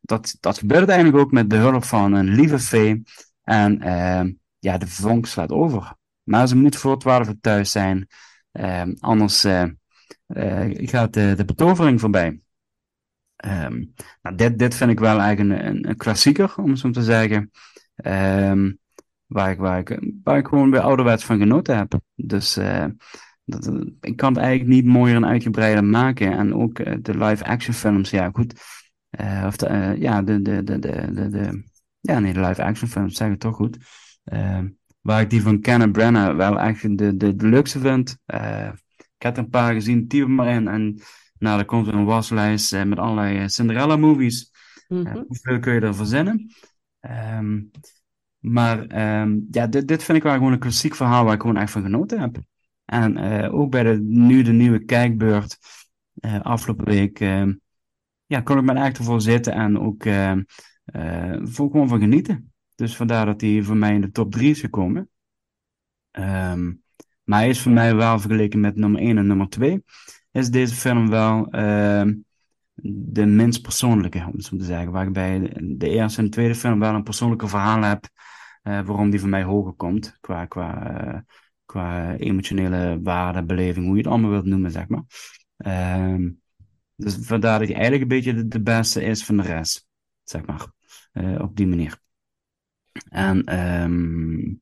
dat, 0.02 0.38
dat 0.40 0.58
gebeurt 0.58 0.90
eigenlijk 0.90 1.24
ook 1.24 1.32
met 1.32 1.50
de 1.50 1.56
hulp 1.56 1.84
van 1.84 2.14
een 2.14 2.30
lieve 2.30 2.60
fee. 2.60 3.04
En 3.44 3.82
ehm, 3.82 4.32
ja, 4.60 4.78
de 4.78 4.88
vonk 4.88 5.26
slaat 5.26 5.52
over. 5.52 5.94
Maar 6.24 6.48
ze 6.48 6.56
moet 6.56 6.76
voor 6.76 7.00
twaalf 7.00 7.28
uur 7.28 7.40
thuis 7.42 7.72
zijn. 7.72 8.08
Ehm, 8.52 8.94
anders 9.00 9.44
eh, 9.44 9.64
eh, 10.28 10.88
gaat 10.90 11.14
de, 11.14 11.34
de 11.36 11.46
betovering 11.46 12.00
voorbij. 12.00 12.42
Ehm, 13.36 13.84
nou, 14.22 14.36
dit, 14.36 14.60
dit 14.60 14.76
vind 14.76 14.92
ik 14.92 15.00
wel 15.00 15.20
eigenlijk 15.20 15.62
een, 15.62 15.90
een, 15.90 15.98
klassieker, 15.98 16.54
om 16.58 16.76
zo 16.76 16.90
te 16.90 17.04
zeggen. 17.04 17.52
Waar, 19.26 19.52
ik, 19.52 19.58
waar, 19.58 19.80
ik, 19.80 20.00
waar 20.24 20.38
ik 20.38 20.48
gewoon 20.48 20.72
weer 20.72 20.80
ouderwets 20.80 21.24
van 21.26 21.40
genoten 21.40 21.78
heb. 21.78 22.00
Dus 22.16 22.58
eh, 22.58 22.86
dat, 23.46 23.66
ik 24.02 24.16
kan 24.16 24.34
het 24.34 24.42
eigenlijk 24.42 24.70
niet 24.70 24.86
mooier 24.86 25.16
en 25.16 25.26
uitgebreider 25.26 25.84
maken. 25.84 26.32
En 26.32 26.56
ook 26.56 26.76
de 27.04 27.18
live-action 27.18 27.74
films, 27.74 28.10
ja 28.10 28.30
goed. 28.34 28.54
Eh, 29.12 29.44
of 29.48 29.56
de, 29.58 29.66
eh, 29.66 29.98
ja, 30.02 30.22
de, 30.22 30.42
de, 30.42 30.64
de, 30.64 30.80
de, 30.80 31.14
de, 31.14 31.30
de- 31.30 31.64
ja, 32.00 32.20
nee, 32.20 32.34
de 32.34 32.40
live-action 32.40 32.90
films, 32.90 33.16
zeg 33.18 33.32
ik 33.32 33.40
toch 33.40 33.56
goed. 33.56 33.78
Ehm, 34.24 34.70
waar 35.02 35.22
ik 35.22 35.30
die 35.30 35.42
van 35.42 35.62
Kenneth 35.62 35.92
Branagh 35.92 36.36
wel 36.36 36.60
echt 36.60 36.98
de, 36.98 37.18
de, 37.18 37.36
de 37.36 37.48
leukste 37.48 37.80
vind. 37.80 38.18
Eh, 38.26 38.68
ik 38.98 39.22
heb 39.28 39.38
er 39.38 39.44
een 39.44 39.50
paar 39.50 39.74
gezien, 39.74 40.08
typ 40.08 40.28
maar 40.28 40.48
in. 40.56 40.68
En 40.68 41.00
Nou, 41.38 41.60
er 41.60 41.66
komt 41.66 41.88
een 41.88 42.06
waslijst 42.06 42.86
met 42.86 43.00
allerlei 43.00 43.50
Cinderella-movies. 43.50 44.52
Mhm. 44.88 45.24
Hoeveel 45.28 45.60
kun 45.60 45.74
je 45.74 45.80
er 45.80 45.96
verzinnen? 45.96 46.52
Ehm, 47.00 47.62
maar 48.40 48.86
ehm, 48.88 49.38
ja, 49.52 49.68
dit, 49.68 49.88
dit 49.88 50.04
vind 50.04 50.18
ik 50.18 50.24
wel 50.24 50.34
gewoon 50.34 50.52
een 50.52 50.60
klassiek 50.60 50.96
verhaal 50.96 51.24
waar 51.26 51.34
ik 51.34 51.42
gewoon 51.42 51.58
echt 51.58 51.72
van 51.72 51.82
genoten 51.82 52.20
heb. 52.20 52.38
En 52.86 53.18
ook 53.52 53.72
bij 53.72 53.84
de, 53.84 54.00
nu 54.02 54.42
de 54.42 54.52
nieuwe 54.52 54.86
kijkbeurt 54.86 55.58
afgelopen 56.42 56.86
week, 56.86 57.20
ja, 58.32 58.42
kon 58.42 58.58
ik 58.58 58.64
me 58.64 58.74
er 58.74 58.86
echt 58.86 58.98
voor 58.98 59.22
zitten 59.22 59.54
en 59.54 59.80
ook 59.80 60.04
voor 61.44 61.72
gewoon 61.72 61.88
van 61.88 62.00
genieten. 62.00 62.54
Dus 62.76 62.96
vandaar 62.96 63.26
dat 63.26 63.42
hij 63.42 63.64
voor 63.64 63.78
mij 63.78 63.94
in 63.94 64.02
de 64.02 64.12
top 64.12 64.32
3 64.32 64.50
is 64.50 64.60
gekomen. 64.60 65.10
Ehm, 66.12 66.74
maar 67.24 67.40
hij 67.40 67.50
is 67.50 67.62
voor 67.62 67.72
mij 67.72 67.96
wel 67.96 68.20
vergeleken 68.20 68.60
met 68.60 68.76
nummer 68.76 69.02
1 69.02 69.18
en 69.18 69.28
nummer 69.28 69.50
2. 69.50 69.84
Is 70.32 70.50
deze 70.50 70.76
film 70.76 71.10
wel 71.10 71.48
ehm, 71.52 72.14
de 72.84 73.26
minst 73.26 73.62
persoonlijke, 73.62 74.18
om 74.18 74.32
het 74.32 74.44
zo 74.44 74.58
te 74.58 74.64
zeggen. 74.64 74.92
Waar 74.92 75.06
ik 75.08 75.14
bij 75.14 75.40
de, 75.62 75.90
eerste 75.90 76.20
en 76.20 76.26
de 76.26 76.32
tweede 76.32 76.56
film 76.56 76.80
wel 76.80 76.94
een 76.94 77.04
persoonlijke 77.04 77.48
verhaal 77.48 77.82
heb. 77.82 78.10
eh, 78.62 78.82
waarom 78.82 79.10
die 79.10 79.20
voor 79.20 79.30
mij 79.30 79.44
hoger 79.44 79.74
komt. 79.74 80.18
Qua, 80.20 80.46
qua, 80.46 81.26
qua 81.66 82.16
emotionele 82.16 83.00
waarde, 83.04 83.44
beleving, 83.44 83.86
hoe 83.86 83.96
je 83.96 84.02
het 84.02 84.12
allemaal 84.12 84.30
wilt 84.30 84.46
noemen, 84.46 84.72
zeg 84.72 84.88
maar. 84.88 85.04
Ehm, 85.58 86.30
dus 87.02 87.18
vandaar 87.22 87.60
dat 87.60 87.68
hij 87.68 87.78
eigenlijk 87.78 88.02
een 88.02 88.18
beetje 88.18 88.48
de, 88.48 88.62
beste 88.62 89.04
is 89.04 89.24
van 89.24 89.38
de 89.38 89.44
rest, 89.44 89.88
zeg 90.24 90.46
maar. 90.46 90.68
Eh, 91.12 91.40
op 91.42 91.56
die 91.56 91.68
manier. 91.68 92.00
En 93.10 93.44
ehm, 93.44 94.54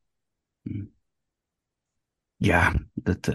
ja, 2.35 2.73
dat, 2.93 3.31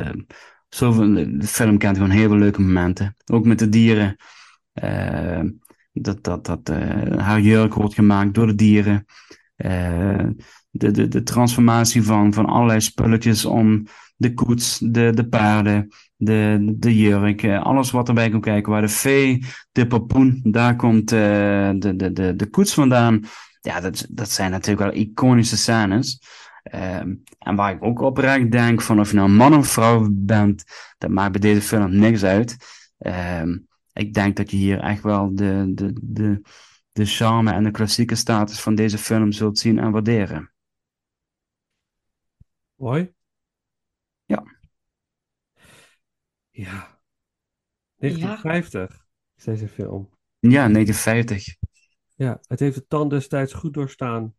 zoveel, 0.69 1.15
de 1.39 1.47
film 1.47 1.79
kent 1.79 1.97
gewoon 1.97 2.13
heel 2.13 2.29
veel 2.29 2.39
leuke 2.39 2.61
momenten. 2.61 3.17
Ook 3.33 3.45
met 3.45 3.59
de 3.59 3.69
dieren. 3.69 4.17
Eh, 4.73 5.43
dat 5.93 6.25
dat, 6.25 6.47
dat 6.47 6.69
haar 7.19 7.41
jurk 7.41 7.75
wordt 7.75 7.95
gemaakt 7.95 8.35
door 8.35 8.47
de 8.47 8.55
dieren. 8.55 9.05
De, 10.71 10.91
de, 10.91 11.09
de 11.09 11.23
transformatie 11.23 12.03
van, 12.03 12.33
van 12.33 12.47
allerlei 12.47 12.81
spulletjes 12.81 13.45
om 13.45 13.87
de 14.17 14.35
koets, 14.35 14.79
de, 14.79 15.11
de 15.15 15.29
paarden, 15.29 15.89
de, 16.25 16.75
de 16.79 16.97
jurk, 16.97 17.43
eh, 17.43 17.63
alles 17.63 17.91
wat 17.91 18.09
erbij 18.09 18.31
komt 18.31 18.45
kijken. 18.45 18.73
Waar 18.73 18.81
de 18.81 18.89
vee, 18.89 19.45
de 19.73 19.87
papoen, 19.87 20.41
daar 20.43 20.77
komt 20.77 21.13
eh, 21.13 21.71
de, 21.77 21.93
de, 21.97 22.13
de, 22.13 22.37
de 22.37 22.47
koets 22.51 22.75
vandaan. 22.75 23.21
Ja, 23.61 23.81
dat, 23.81 24.07
dat 24.11 24.31
zijn 24.31 24.51
natuurlijk 24.51 24.93
wel 24.93 25.03
iconische 25.03 25.57
scènes. 25.57 26.21
Ehm, 26.63 27.15
en 27.39 27.57
waar 27.57 27.75
ik 27.75 27.85
ook 27.85 28.01
oprecht 28.01 28.51
denk 28.51 28.83
van 28.83 29.01
of 29.01 29.11
je 29.11 29.17
nou 29.17 29.29
man 29.29 29.55
of 29.55 29.67
vrouw 29.67 30.09
bent, 30.13 30.65
dat 30.99 31.11
maakt 31.11 31.33
bij 31.33 31.41
deze 31.41 31.63
film 31.63 31.97
niks 31.99 32.25
uit. 32.25 32.57
Ehm, 32.99 33.59
ik 33.93 34.15
denk 34.15 34.37
dat 34.37 34.51
je 34.51 34.57
hier 34.57 34.81
echt 34.81 35.03
wel 35.03 35.35
de, 35.35 35.73
de, 35.75 35.93
de, 36.03 36.41
de 36.93 37.05
charme 37.05 37.53
en 37.53 37.65
de 37.65 37.71
klassieke 37.71 38.15
status 38.15 38.61
van 38.61 38.75
deze 38.75 38.99
film 38.99 39.33
zult 39.33 39.59
zien 39.59 39.79
en 39.79 39.91
waarderen. 39.91 40.53
Mooi. 42.77 43.13
Ja. 44.27 44.43
Ja. 46.57 47.01
1950 47.97 49.07
is 49.37 49.45
deze 49.45 49.69
film. 49.69 50.11
Ja, 50.39 50.69
1950. 50.69 51.57
Ja, 52.15 52.41
het 52.47 52.61
heeft 52.61 52.75
de 52.75 52.87
tand 52.87 53.11
destijds 53.11 53.53
goed 53.53 53.75
doorstaan. 53.75 54.35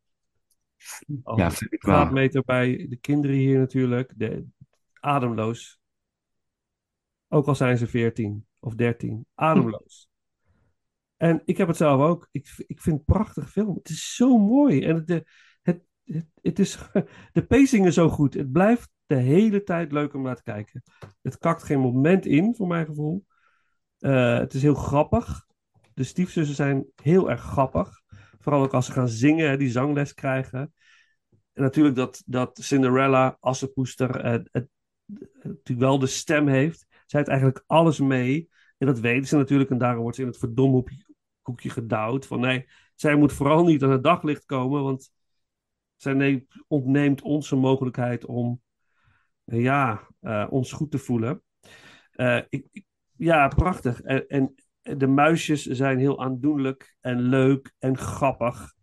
Ja, 1.35 1.51
vind 1.51 1.73
ik 1.73 1.81
wel. 1.81 1.95
graadmeter 1.95 2.43
bij 2.43 2.85
de 2.89 2.97
kinderen 2.97 3.35
hier 3.35 3.59
natuurlijk. 3.59 4.13
De, 4.15 4.45
ademloos. 4.99 5.79
Ook 7.27 7.47
al 7.47 7.55
zijn 7.55 7.77
ze 7.77 7.87
14 7.87 8.47
of 8.59 8.75
13. 8.75 9.25
Ademloos. 9.33 10.09
En 11.17 11.41
ik 11.45 11.57
heb 11.57 11.67
het 11.67 11.77
zelf 11.77 12.01
ook. 12.01 12.27
Ik, 12.31 12.53
ik 12.67 12.81
vind 12.81 12.99
het 12.99 13.07
een 13.07 13.15
prachtige 13.15 13.47
film. 13.47 13.75
Het 13.75 13.89
is 13.89 14.15
zo 14.15 14.37
mooi. 14.37 14.83
En 14.83 14.95
het, 14.95 15.07
de, 15.07 15.25
het, 15.61 15.83
het, 16.03 16.25
het 16.41 16.59
is, 16.59 16.77
de 17.33 17.45
pacing 17.45 17.85
is 17.85 17.93
zo 17.93 18.09
goed. 18.09 18.33
Het 18.33 18.51
blijft 18.51 18.89
de 19.05 19.15
hele 19.15 19.63
tijd 19.63 19.91
leuk 19.91 20.13
om 20.13 20.21
naar 20.21 20.35
te 20.35 20.43
kijken. 20.43 20.83
Het 21.21 21.37
kakt 21.37 21.63
geen 21.63 21.79
moment 21.79 22.25
in, 22.25 22.55
voor 22.55 22.67
mijn 22.67 22.85
gevoel. 22.85 23.25
Eh, 23.99 24.37
het 24.37 24.53
is 24.53 24.61
heel 24.61 24.75
grappig. 24.75 25.45
De 25.93 26.03
stiefzussen 26.03 26.55
zijn 26.55 26.85
heel 27.01 27.29
erg 27.29 27.41
grappig. 27.41 28.01
Vooral 28.39 28.63
ook 28.63 28.73
als 28.73 28.85
ze 28.85 28.91
gaan 28.91 29.07
zingen, 29.07 29.59
die 29.59 29.69
zangles 29.69 30.13
krijgen. 30.13 30.73
En 31.53 31.63
natuurlijk 31.63 31.95
dat, 31.95 32.23
dat 32.25 32.59
Cinderella, 32.61 33.37
Assepoester, 33.39 34.19
eh, 34.19 34.31
het, 34.31 34.69
natuurlijk 35.43 35.79
wel 35.79 35.99
de 35.99 36.07
stem 36.07 36.47
heeft. 36.47 36.85
Zij 36.89 37.19
heeft 37.19 37.27
eigenlijk 37.27 37.63
alles 37.67 37.99
mee. 37.99 38.49
En 38.77 38.87
dat 38.87 38.99
weten 38.99 39.27
ze 39.27 39.35
natuurlijk. 39.35 39.69
En 39.69 39.77
daarom 39.77 40.01
wordt 40.01 40.15
ze 40.15 40.21
in 40.21 40.27
het 40.27 40.37
verdomhoekje 40.37 41.69
gedouwd. 41.69 42.25
Van 42.25 42.39
nee, 42.39 42.69
zij 42.95 43.15
moet 43.15 43.33
vooral 43.33 43.63
niet 43.63 43.83
aan 43.83 43.91
het 43.91 44.03
daglicht 44.03 44.45
komen. 44.45 44.83
Want 44.83 45.11
zij 45.95 46.13
neemt, 46.13 46.63
ontneemt 46.67 47.21
ons 47.21 47.49
de 47.49 47.55
mogelijkheid 47.55 48.25
om 48.25 48.61
ja, 49.45 50.07
eh, 50.21 50.47
ons 50.49 50.71
goed 50.71 50.91
te 50.91 50.97
voelen. 50.97 51.41
Eh, 52.11 52.37
ik, 52.49 52.65
ik- 52.71 52.85
ja, 53.15 53.47
prachtig. 53.47 54.01
En, 54.01 54.27
en 54.27 54.53
de 54.97 55.07
muisjes 55.07 55.65
zijn 55.65 55.99
heel 55.99 56.21
aandoenlijk 56.23 56.95
en 57.01 57.19
leuk 57.21 57.73
en 57.79 57.97
grappig. 57.97 58.73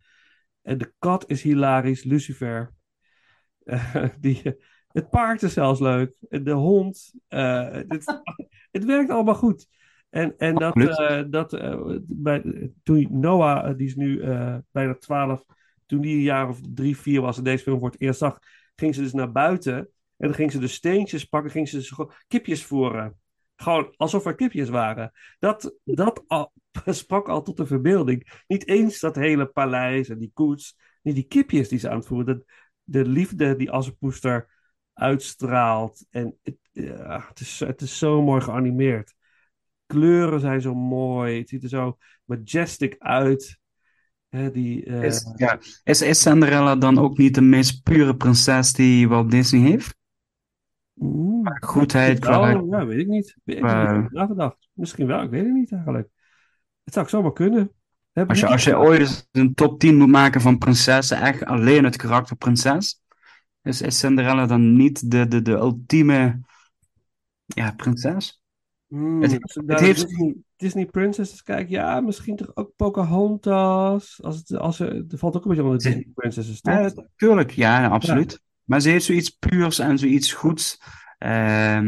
En 0.62 0.78
de 0.78 0.92
kat 0.98 1.30
is 1.30 1.42
hilarisch, 1.42 2.04
Lucifer. 2.04 2.72
Eh, 3.64 4.04
die, 4.20 4.42
het 4.88 5.10
paard 5.10 5.42
is 5.42 5.52
zelfs 5.52 5.80
leuk. 5.80 6.12
De 6.20 6.50
hond. 6.52 7.12
eh, 7.28 7.70
het, 7.70 8.20
het 8.70 8.84
werkt 8.84 9.10
allemaal 9.10 9.34
goed. 9.34 9.68
En, 10.10 10.34
en 10.38 10.58
dat, 10.58 10.76
eh, 10.76 11.22
dat 11.30 11.52
eh, 11.52 11.96
bij, 12.02 12.70
toen 12.82 13.06
Noah, 13.10 13.68
eh, 13.70 13.76
die 13.76 13.86
is 13.86 13.94
nu 13.96 14.20
eh, 14.20 14.56
bijna 14.70 14.94
12, 14.94 15.44
toen 15.86 16.00
die 16.00 16.14
een 16.16 16.22
jaar 16.22 16.48
of 16.48 16.60
drie, 16.74 16.96
vier 16.96 17.20
was 17.20 17.38
en 17.38 17.44
deze 17.44 17.62
film 17.62 17.78
voor 17.78 17.90
het 17.90 18.00
eerst 18.00 18.18
zag, 18.18 18.38
ging 18.76 18.94
ze 18.94 19.00
dus 19.02 19.12
naar 19.12 19.32
buiten. 19.32 19.88
En 20.22 20.28
dan 20.28 20.36
ging 20.36 20.52
ze 20.52 20.58
dus 20.58 20.74
steentjes 20.74 21.24
pakken, 21.24 21.50
ging 21.50 21.68
ze 21.68 21.76
dus 21.76 21.94
kipjes 22.28 22.64
voeren. 22.64 23.18
Gewoon 23.56 23.94
alsof 23.96 24.26
er 24.26 24.34
kipjes 24.34 24.68
waren. 24.68 25.12
Dat, 25.38 25.74
dat 25.84 26.24
sprak 26.86 27.28
al 27.28 27.42
tot 27.42 27.56
de 27.56 27.66
verbeelding. 27.66 28.42
Niet 28.46 28.66
eens 28.66 29.00
dat 29.00 29.16
hele 29.16 29.46
paleis 29.46 30.08
en 30.08 30.18
die 30.18 30.30
koets. 30.34 30.76
Nee, 31.02 31.14
die 31.14 31.26
kipjes 31.26 31.68
die 31.68 31.78
ze 31.78 31.90
aan 31.90 31.96
het 31.96 32.06
voeren. 32.06 32.26
De, 32.26 32.44
de 32.84 33.10
liefde 33.10 33.56
die 33.56 33.70
Assepoester 33.70 34.48
uitstraalt. 34.92 36.06
En 36.10 36.38
het, 36.42 36.56
ja, 36.72 37.24
het, 37.28 37.40
is, 37.40 37.60
het 37.60 37.80
is 37.80 37.98
zo 37.98 38.22
mooi 38.22 38.40
geanimeerd. 38.40 39.14
Kleuren 39.86 40.40
zijn 40.40 40.60
zo 40.60 40.74
mooi. 40.74 41.38
Het 41.38 41.48
ziet 41.48 41.62
er 41.62 41.68
zo 41.68 41.96
majestic 42.24 42.94
uit. 42.98 43.58
Die, 44.52 44.84
eh, 44.84 45.02
Is, 45.02 45.32
ja, 45.36 45.58
is, 45.84 46.02
is 46.02 46.20
Cinderella 46.20 46.76
dan 46.76 46.98
ook 46.98 47.18
niet 47.18 47.34
de 47.34 47.40
meest 47.40 47.82
pure 47.82 48.16
prinses 48.16 48.72
die 48.72 49.08
Walt 49.08 49.30
Disney 49.30 49.60
heeft? 49.60 50.00
Qua 51.43 51.57
goedheid, 51.61 52.24
ja, 52.24 52.86
weet 52.86 52.99
ik 52.99 53.07
niet. 53.07 53.36
Ik 53.45 53.55
er 53.55 53.61
qua- 53.61 54.01
niet 54.01 54.12
nagedacht. 54.12 54.68
Misschien 54.72 55.07
wel, 55.07 55.22
ik 55.22 55.30
weet 55.30 55.45
het 55.45 55.55
niet 55.55 55.72
eigenlijk. 55.72 56.09
Het 56.84 56.95
zou 56.95 57.05
ik 57.07 57.11
zomaar 57.12 57.32
kunnen. 57.32 57.72
Heb 58.12 58.28
Als 58.28 58.40
je, 58.40 58.47
als 58.47 58.64
je 58.64 58.78
ooit 58.78 59.01
eens 59.01 59.28
een 59.32 59.55
top 59.55 59.78
10 59.78 59.97
moet 59.97 60.09
maken 60.09 60.40
van 60.40 60.59
prinsessen, 60.59 61.20
echt 61.20 61.45
alleen 61.45 61.84
het 61.84 61.97
karakter 61.97 62.36
prinses, 62.36 63.03
is, 63.62 63.82
is 63.82 63.99
Cinderella 63.99 64.47
dan 64.47 64.76
niet 64.76 65.11
de, 65.11 65.28
de, 65.28 65.43
de 65.43 65.53
ultieme 65.53 66.40
ja, 67.47 67.72
prinses? 67.72 68.43
Hmm, 68.86 69.22
Het- 69.22 69.30
heeft- 69.66 70.09
Disney, 70.09 70.36
Disney 70.57 70.86
Princesses 70.86 71.43
kijk, 71.43 71.68
ja, 71.68 72.01
misschien 72.01 72.36
toch 72.36 72.51
ook 72.55 72.72
Pocahontas. 72.76 74.22
Als 74.22 74.36
het, 74.36 74.57
als 74.57 74.80
er, 74.80 75.05
er 75.09 75.18
valt 75.18 75.36
ook 75.36 75.43
een 75.43 75.49
beetje 75.49 75.64
onder 75.64 75.78
de 75.78 75.84
Disney 75.84 76.09
Princesses, 76.14 76.61
toch? 76.61 76.74
Ja, 76.74 76.93
tuurlijk, 77.16 77.51
ja, 77.51 77.88
absoluut. 77.88 78.40
Maar 78.64 78.80
ze 78.80 78.88
heeft 78.88 79.04
zoiets 79.04 79.30
puurs 79.30 79.78
en 79.78 79.98
zoiets 79.98 80.32
goeds. 80.32 80.80
Eh, 81.18 81.80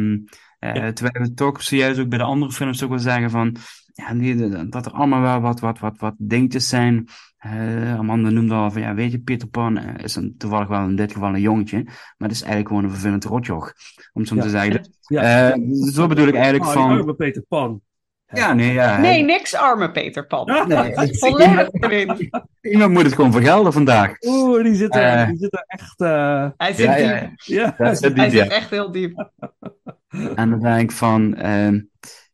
Ja. 0.59 0.93
Terwijl 0.93 1.27
we 1.27 1.35
toch 1.35 1.63
zojuist 1.63 2.01
ook 2.01 2.09
bij 2.09 2.19
de 2.19 2.25
andere 2.25 2.53
films 2.53 2.83
ook 2.83 2.89
wel 2.91 2.99
zeggen 2.99 3.31
van, 3.31 3.57
ja, 3.93 4.15
die, 4.15 4.69
dat 4.69 4.87
er 4.87 4.93
allemaal 4.93 5.21
wel 5.21 5.41
wat, 5.41 5.61
wat, 5.61 5.79
wat, 5.79 5.99
wat 5.99 6.15
dingetjes 6.19 6.69
zijn. 6.69 7.09
Eh, 7.37 7.99
Amanda 7.99 8.31
noemde 8.31 8.55
al 8.55 8.71
van, 8.71 8.83
ja, 8.83 8.95
weet 8.95 9.13
je, 9.13 9.19
Peter 9.21 9.49
Pan 9.49 9.79
eh, 9.79 10.05
is 10.05 10.17
een, 10.17 10.35
toevallig 10.39 10.69
wel 10.69 10.89
in 10.89 10.97
dit 10.97 11.13
geval 11.13 11.35
een 11.35 11.41
jongetje, 11.41 11.83
maar 11.85 12.29
het 12.29 12.31
is 12.31 12.41
eigenlijk 12.41 12.69
gewoon 12.69 12.85
een 12.85 12.91
vervelend 12.91 13.25
rotjoch, 13.25 13.73
om 14.13 14.25
zo 14.25 14.35
Ja. 14.35 14.43
te 14.43 14.49
zeggen. 14.49 14.91
Ja. 15.01 15.57
zo 15.93 16.07
bedoel 16.07 16.27
ik 16.27 16.35
eigenlijk 16.35 16.65
Oh, 16.65 16.73
van, 16.73 17.17
Peter 17.17 17.43
Pan. 17.49 17.81
Ja, 18.27 18.53
nee, 18.53 18.73
ja. 18.73 18.99
Nee, 19.01 19.23
niks 19.23 19.55
arme 19.55 19.91
Peter 19.91 20.27
Pan. 20.27 20.67
Nee, 20.69 20.95
Volledig 21.19 21.69
erin. 21.73 22.31
Iemand 22.73 22.93
moet 22.93 23.03
het 23.03 23.15
gewoon 23.15 23.33
vergelden 23.33 23.73
vandaag. 23.73 24.17
Oeh, 24.21 24.63
die 24.65 24.75
zit 24.75 24.95
er, 24.95 25.03
Eh. 25.03 25.27
die 25.27 25.37
zit 25.39 25.53
er 25.53 25.65
echt... 25.67 26.01
eh, 26.01 26.49
Hij 26.57 26.73
zit 26.73 26.87
Ja, 26.87 26.97
diep. 27.21 27.31
ja, 27.37 27.75
Hij 27.77 27.95
zit 27.95 28.33
ja. 28.33 28.47
echt 28.47 28.71
heel 28.71 28.91
diep. 28.93 29.15
En 30.35 30.51
dan 30.51 30.61
denk 30.61 30.81
ik 30.81 30.97
van, 30.97 31.35
ehm, 31.35 31.81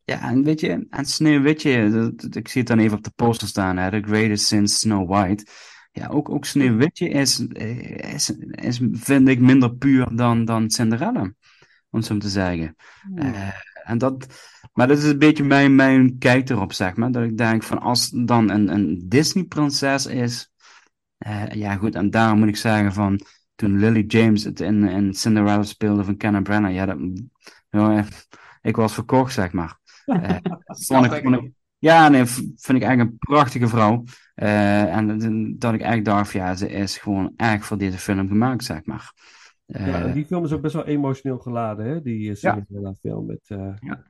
ja, 0.03 0.21
en 0.29 0.43
weet 0.43 0.59
je, 0.59 0.87
en 0.89 1.05
Sneeuwwitje, 1.05 1.89
dat- 2.15 2.35
ik 2.35 2.47
zie 2.47 2.61
het 2.61 2.69
dan 2.69 2.79
even 2.79 2.97
op 2.97 3.03
de 3.03 3.11
poster 3.15 3.47
staan, 3.47 3.77
hè, 3.77 3.89
The 3.89 4.07
Greatest 4.07 4.45
Since 4.45 4.75
Snow 4.75 5.09
White. 5.09 5.45
Ja, 5.91 6.07
ook, 6.07 6.29
ook 6.29 6.45
Sneeuwwitje 6.45 7.09
is, 7.09 7.39
is, 8.13 8.33
is, 8.51 8.81
vind 8.93 9.27
ik, 9.27 9.39
minder 9.39 9.75
puur 9.75 10.07
dan, 10.15 10.45
dan 10.45 10.69
Cinderella, 10.69 11.21
om 11.21 11.33
het 11.99 12.05
zo 12.05 12.17
te 12.17 12.29
zeggen. 12.29 12.75
Eh, 13.15 13.49
en 13.83 13.97
dat, 13.97 14.25
Maar 14.73 14.87
dat 14.87 14.97
is 14.97 15.03
een 15.03 15.19
beetje 15.19 15.43
mijn, 15.43 15.75
mijn 15.75 16.17
kijk 16.17 16.49
erop, 16.49 16.73
zeg 16.73 16.95
maar. 16.95 17.11
Dat 17.11 17.23
ik 17.23 17.37
denk 17.37 17.63
van 17.63 17.79
als 17.81 18.09
het 18.09 18.27
dan 18.27 18.49
een, 18.49 18.67
een 18.73 19.01
Disney-prinses 19.05 20.05
is. 20.05 20.51
eh, 21.17 21.45
ja, 21.51 21.75
goed, 21.75 21.95
en 21.95 22.09
daarom 22.09 22.39
moet 22.39 22.47
ik 22.47 22.55
zeggen 22.57 22.93
van. 22.93 23.19
Toen 23.55 23.79
Lily 23.79 24.03
James 24.07 24.43
het 24.43 24.59
in, 24.59 24.83
in 24.83 25.13
Cinderella 25.13 25.63
speelde 25.63 26.03
van 26.03 26.17
Kenneth 26.17 26.43
Branagh. 26.43 26.73
Ja, 26.73 26.85
dat, 26.85 26.97
ja, 27.69 28.05
ik 28.61 28.75
was 28.75 28.93
verkocht, 28.93 29.33
zeg 29.33 29.51
maar. 29.51 29.77
Eh, 30.05 30.35
vond 30.87 31.05
ik, 31.13 31.23
vond 31.23 31.35
ik- 31.35 31.51
ja, 31.77 32.07
nee, 32.09 32.25
vind 32.25 32.57
ik 32.77 32.81
eigenlijk 32.81 33.09
een 33.09 33.17
prachtige 33.17 33.67
vrouw. 33.67 34.03
Eh, 34.35 34.95
en 34.95 35.07
dat- 35.57 35.73
ik 35.73 35.81
eigenlijk 35.81 36.05
dacht, 36.05 36.31
ja, 36.31 36.55
ze 36.55 36.69
is 36.69 36.97
gewoon 36.97 37.33
echt 37.35 37.65
voor 37.65 37.77
deze 37.77 37.97
film 37.97 38.27
gemaakt, 38.27 38.63
zeg 38.63 38.85
maar. 38.85 39.13
Eh, 39.65 39.87
Ja, 39.87 40.07
die 40.07 40.25
film 40.25 40.43
is 40.43 40.51
ook 40.51 40.61
best 40.61 40.73
wel 40.73 40.85
emotioneel 40.85 41.37
geladen, 41.37 41.85
hè? 41.85 42.01
Die 42.01 42.29
uh, 42.29 42.35
Ja. 42.35 42.53
Cinderella 42.53 42.93
film 43.01 43.25
met... 43.25 43.41
eh, 43.47 43.73
Ja. 43.79 44.03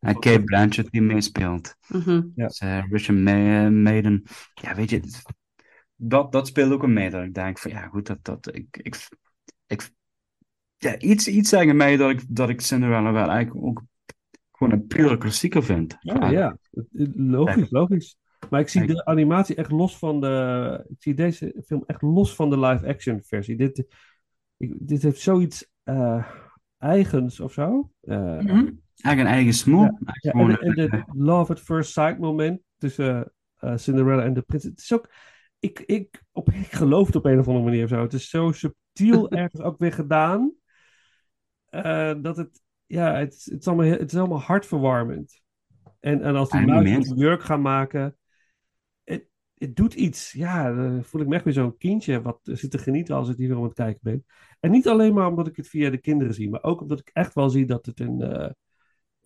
En 0.00 0.18
Kate 0.18 0.42
Blanchett 0.44 0.90
die 0.90 1.02
meespeelt. 1.02 1.76
Mhm. 1.88 2.22
Ja. 2.34 2.46
Dus, 2.46 2.58
eh, 2.58 2.84
Richard 2.90 3.18
Ma- 3.18 3.64
eh, 3.64 3.70
Maiden. 3.70 4.22
Ja, 4.54 4.74
weet 4.74 4.90
je, 4.90 4.96
het- 4.96 5.22
dat, 5.94 6.32
dat 6.32 6.46
speelt 6.46 6.72
ook 6.72 6.82
een 6.82 6.92
mee. 6.92 7.10
Dat 7.10 7.24
ik 7.24 7.34
denk 7.34 7.58
van, 7.58 7.70
ja 7.70 7.86
goed, 7.86 8.06
dat, 8.06 8.18
dat, 8.24 8.54
ik, 8.54 8.76
ik, 8.82 9.08
ik, 9.66 9.90
ja, 10.76 10.98
iets, 10.98 11.28
iets 11.28 11.48
zeggen 11.48 11.76
mij 11.76 11.96
dat 11.96 12.10
ik, 12.10 12.22
dat 12.28 12.48
ik 12.48 12.60
Cinderella 12.60 13.12
wel 13.12 13.28
eigenlijk 13.30 13.66
ook 13.66 13.82
gewoon 14.52 14.72
een 14.72 14.86
pure 14.86 15.18
klassieker 15.18 15.62
vind. 15.62 15.96
Ja, 16.00 16.28
ja. 16.28 16.58
Logisch, 17.14 17.70
logisch. 17.70 18.16
Maar 18.50 18.60
ik 18.60 18.68
zie 18.68 18.86
de 18.86 19.04
animatie 19.04 19.54
echt 19.56 19.70
los 19.70 19.98
van 19.98 20.20
de. 20.20 20.84
Ik 20.88 20.96
zie 21.02 21.14
deze 21.14 21.62
film 21.66 21.82
echt 21.86 22.02
los 22.02 22.34
van 22.34 22.50
de 22.50 22.58
live-action 22.58 23.20
versie. 23.22 23.56
Dit, 23.56 23.86
ik, 24.56 24.74
dit 24.78 25.02
heeft 25.02 25.20
zoiets 25.20 25.70
eh, 25.82 26.26
eigens 26.78 27.40
of 27.40 27.52
zo. 27.52 27.90
Eh, 28.00 28.38
Mhm. 28.38 28.70
Eigenlijk 29.02 29.20
een 29.20 29.34
eigen 29.42 29.52
smoel. 29.54 29.82
Ja, 30.20 30.30
en, 30.32 30.58
en 30.60 30.74
de 30.74 31.04
love 31.12 31.52
at 31.52 31.60
first 31.60 31.92
sight 31.92 32.18
moment 32.18 32.60
tussen 32.78 33.32
eh, 33.56 33.76
Cinderella 33.76 34.22
en 34.22 34.34
de 34.34 34.42
prins. 34.42 34.62
Het 34.64 34.78
is 34.78 34.92
ook. 34.92 35.10
Ik, 35.58 35.78
ik, 35.80 36.22
op, 36.32 36.50
ik 36.50 36.72
geloof 36.72 37.06
het 37.06 37.16
op 37.16 37.24
een 37.24 37.38
of 37.38 37.46
andere 37.46 37.64
manier 37.64 37.82
of 37.84 37.88
zo. 37.90 38.02
Het 38.02 38.12
is 38.12 38.28
zo 38.30 38.52
subtiel 38.52 39.30
ergens 39.42 39.60
ook 39.62 39.78
weer 39.78 39.92
gedaan. 39.92 40.52
eh, 41.66 42.14
dat 42.22 42.36
het. 42.36 42.62
Ja, 42.86 43.14
het, 43.14 43.34
is- 43.34 43.44
het, 43.44 43.60
is 43.60 43.66
allemaal, 43.66 43.86
het 43.86 44.12
is 44.12 44.18
allemaal 44.18 44.40
hartverwarmend. 44.40 45.40
En, 46.00 46.22
en 46.22 46.36
als 46.36 46.50
die 46.50 46.60
moment. 46.66 47.10
een 47.10 47.16
jurk 47.16 47.42
gaan 47.42 47.62
maken. 47.62 48.16
Het, 49.04 49.28
het 49.54 49.76
doet 49.76 49.94
iets. 49.94 50.32
Ja, 50.32 50.72
dan 50.74 51.04
voel 51.04 51.20
ik 51.20 51.26
me 51.26 51.34
echt 51.34 51.44
weer 51.44 51.52
zo'n 51.52 51.76
kindje. 51.76 52.22
wat 52.22 52.38
zit 52.42 52.70
te 52.70 52.78
genieten 52.78 53.14
als 53.14 53.28
ik 53.28 53.36
die 53.36 53.46
film 53.46 53.58
aan 53.60 53.64
het 53.66 53.74
kijken 53.74 54.00
ben. 54.02 54.24
En 54.60 54.70
niet 54.70 54.88
alleen 54.88 55.14
maar 55.14 55.26
omdat 55.26 55.46
ik 55.46 55.56
het 55.56 55.68
via 55.68 55.90
de 55.90 55.98
kinderen 55.98 56.34
zie. 56.34 56.50
maar 56.50 56.62
ook 56.62 56.80
omdat 56.80 56.98
ik 57.00 57.10
echt 57.12 57.34
wel 57.34 57.50
zie 57.50 57.66
dat 57.66 57.86
het 57.86 58.00
een. 58.00 58.20
eh, 58.22 58.50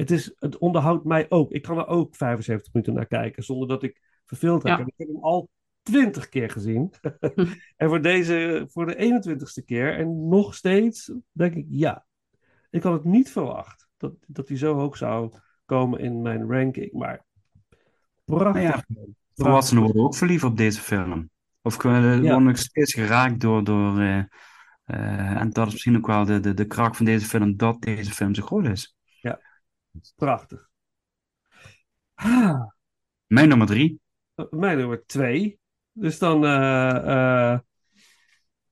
het, 0.00 0.10
is, 0.10 0.32
het 0.38 0.58
onderhoudt 0.58 1.04
mij 1.04 1.26
ook. 1.28 1.50
Ik 1.50 1.62
kan 1.62 1.78
er 1.78 1.86
ook 1.86 2.16
75 2.16 2.72
minuten 2.72 2.94
naar 2.94 3.06
kijken 3.06 3.42
zonder 3.42 3.68
dat 3.68 3.82
ik 3.82 4.00
verveeld 4.26 4.64
raak. 4.64 4.78
Ja. 4.78 4.84
En 4.84 4.88
ik 4.88 4.94
heb 4.96 5.08
hem 5.08 5.24
al 5.24 5.48
20 5.82 6.28
keer 6.28 6.50
gezien. 6.50 6.92
en 7.76 7.88
voor 7.88 8.02
deze, 8.02 8.66
voor 8.70 8.86
de 8.86 9.22
21ste 9.22 9.64
keer. 9.64 9.96
En 9.96 10.28
nog 10.28 10.54
steeds 10.54 11.12
denk 11.32 11.54
ik, 11.54 11.66
ja. 11.68 12.06
Ik 12.70 12.82
had 12.82 12.92
het 12.92 13.04
niet 13.04 13.30
verwacht 13.30 13.88
dat, 13.96 14.12
dat 14.26 14.48
hij 14.48 14.56
zo 14.56 14.74
hoog 14.74 14.96
zou 14.96 15.32
komen 15.64 16.00
in 16.00 16.22
mijn 16.22 16.50
ranking. 16.50 16.92
Maar 16.92 17.24
prachtig. 18.24 18.62
Nou 18.62 18.66
ja, 18.66 18.84
volwassenen 19.34 19.82
worden 19.82 20.02
ook 20.02 20.14
verliefd 20.14 20.44
op 20.44 20.56
deze 20.56 20.80
film. 20.80 21.30
Of 21.62 21.82
Ja. 21.82 22.00
worden 22.20 22.42
nog 22.42 22.58
steeds 22.58 22.94
geraakt 22.94 23.40
door. 23.40 23.64
door 23.64 24.00
eh, 24.00 24.18
eh, 24.84 25.40
en 25.40 25.50
dat 25.50 25.66
is 25.66 25.72
misschien 25.72 25.96
ook 25.96 26.06
wel 26.06 26.24
de, 26.24 26.40
de, 26.40 26.54
de 26.54 26.66
kracht 26.66 26.96
van 26.96 27.06
deze 27.06 27.26
film, 27.26 27.56
dat 27.56 27.82
deze 27.82 28.12
film 28.12 28.34
zo 28.34 28.42
groot 28.42 28.66
is. 28.66 28.94
Prachtig. 30.16 30.68
Ah, 32.14 32.62
Mijn 33.26 33.48
nummer 33.48 33.66
drie, 33.66 34.00
mijn 34.50 34.78
nummer 34.78 35.02
twee. 35.06 35.60
Dus 35.92 36.18
dan, 36.18 36.44
eh, 36.44 37.52
eh, 37.52 37.58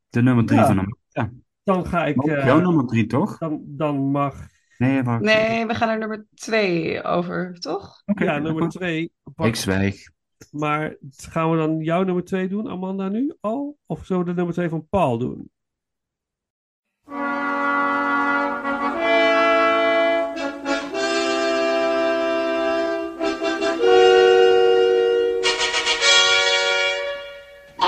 de 0.09 0.23
nummer 0.23 0.45
drie 0.47 0.59
Ja. 0.59 0.67
van 0.67 0.77
hem. 0.77 0.97
Ja. 1.09 1.31
dan 1.63 1.87
ga 1.87 2.07
ik. 2.07 2.23
Eh, 2.25 2.45
jouw 2.45 2.61
nummer 2.61 2.87
drie, 2.87 3.07
toch? 3.07 3.39
dan, 3.39 3.63
dan 3.67 4.11
mag. 4.11 4.47
Nee, 4.79 5.03
wacht. 5.03 5.23
Nee, 5.23 5.67
we 5.67 5.75
gaan 5.75 5.89
naar 5.89 5.99
nummer 5.99 6.27
twee 6.35 7.03
over, 7.03 7.55
toch? 7.59 8.03
Oké, 8.07 8.25
Ja, 8.25 8.39
nummer 8.39 8.69
twee. 8.69 9.13
Ik 9.37 9.57
zwijg. 9.57 10.11
Maar 10.51 10.97
gaan 11.17 11.51
we 11.51 11.57
dan 11.57 11.81
jouw 11.81 12.03
nummer 12.03 12.25
twee 12.25 12.49
doen, 12.49 12.69
Amanda, 12.69 13.09
nu 13.09 13.37
al? 13.41 13.79
Of 13.87 14.05
zullen 14.07 14.23
we 14.23 14.29
de 14.29 14.37
nummer 14.37 14.55
twee 14.55 14.69
van 14.69 14.89
Paul 14.89 15.19
doen? 15.19 15.51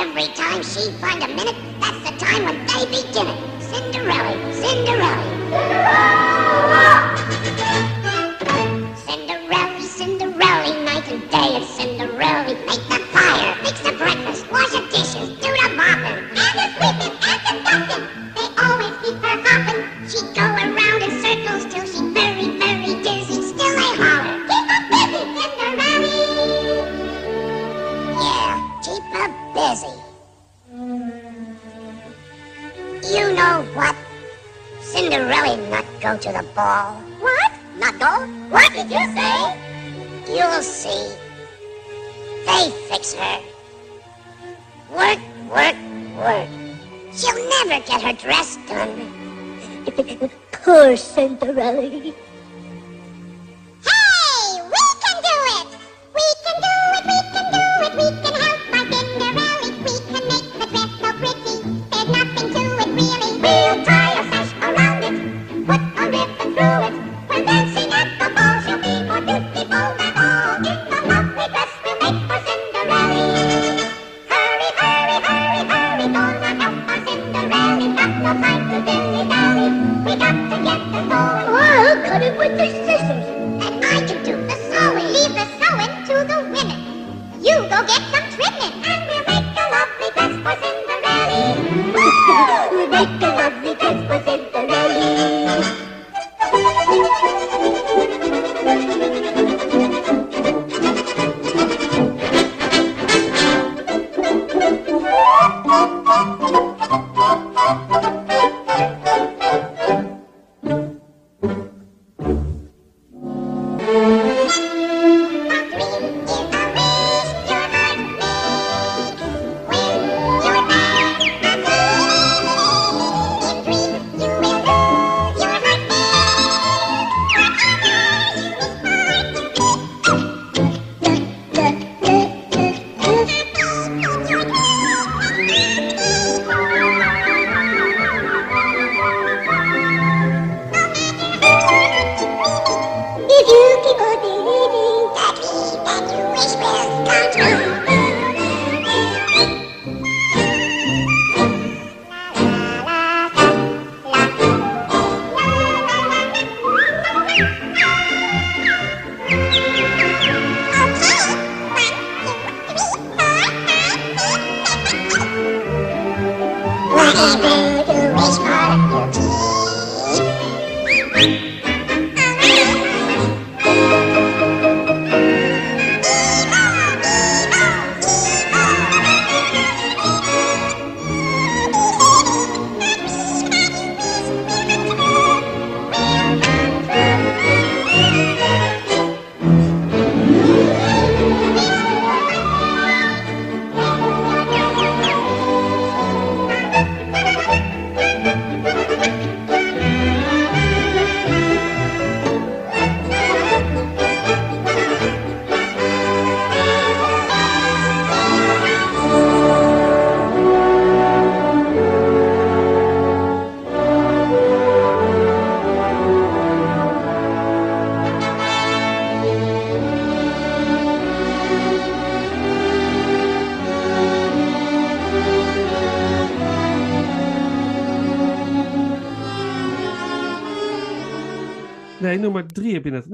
Every 0.01 0.29
time 0.29 0.63
she 0.63 0.91
find 0.93 1.23
a 1.23 1.29
minute, 1.29 1.55
that's 1.79 2.11
the 2.11 2.17
time 2.17 2.47
when 2.47 2.67
they 2.67 2.87
begin 2.87 3.27
it. 3.29 3.63
Cinderella, 3.63 4.33
Cinderella. 4.55 5.27
Cinderella, 8.97 8.97
Cinderella, 8.97 9.83
Cinderella, 9.83 10.85
night 10.87 11.13
and 11.13 11.31
day 11.31 11.57
it's 11.59 11.69
Cinderella. 11.75 12.55
Make 12.65 12.89
the 12.89 12.99
fire, 13.13 13.55
fix 13.63 13.81
the 13.83 13.93
breakfast, 13.93 14.10
Cinderella 35.01 35.57
not 35.71 35.87
go 36.03 36.19
to 36.19 36.31
the 36.31 36.47
ball. 36.55 36.93
What? 37.21 37.53
Not 37.79 37.99
go? 37.99 38.27
What 38.51 38.71
did 38.75 38.91
you 38.91 39.01
say? 39.17 39.57
You'll 40.29 40.61
see. 40.61 41.17
They 42.45 42.71
fix 42.87 43.15
her. 43.15 43.41
Work, 44.93 45.19
work, 45.49 45.77
work. 46.21 46.49
She'll 47.15 47.49
never 47.49 47.83
get 47.87 48.03
her 48.03 48.13
dress 48.13 48.59
done. 48.69 49.09
Poor 50.53 50.95
Cinderella. 50.99 52.13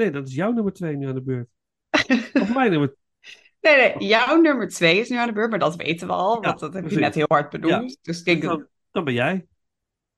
Nee, 0.07 0.15
dat 0.15 0.29
is 0.29 0.35
jouw 0.35 0.53
nummer 0.53 0.73
twee 0.73 0.97
nu 0.97 1.07
aan 1.09 1.15
de 1.15 1.23
beurt. 1.23 1.49
Of 2.43 2.55
mijn 2.55 2.71
nummer 2.71 2.95
Nee, 3.61 3.77
nee, 3.77 4.09
jouw 4.09 4.41
nummer 4.41 4.69
twee 4.69 5.01
is 5.01 5.09
nu 5.09 5.17
aan 5.17 5.27
de 5.27 5.33
beurt, 5.33 5.51
maar 5.51 5.59
dat 5.59 5.77
weten 5.77 6.07
we 6.07 6.13
al, 6.13 6.35
Ja, 6.35 6.41
want 6.49 6.61
dat 6.61 6.75
heb 6.75 6.91
je 6.91 6.99
net 6.99 7.15
heel 7.15 7.25
hard 7.29 7.51
benoemd. 7.51 7.99
Dus 8.03 8.19
ik 8.19 8.25
denk, 8.25 8.43
Dan, 8.43 8.67
dan 8.91 9.05
ben 9.05 9.15
jij. 9.15 9.47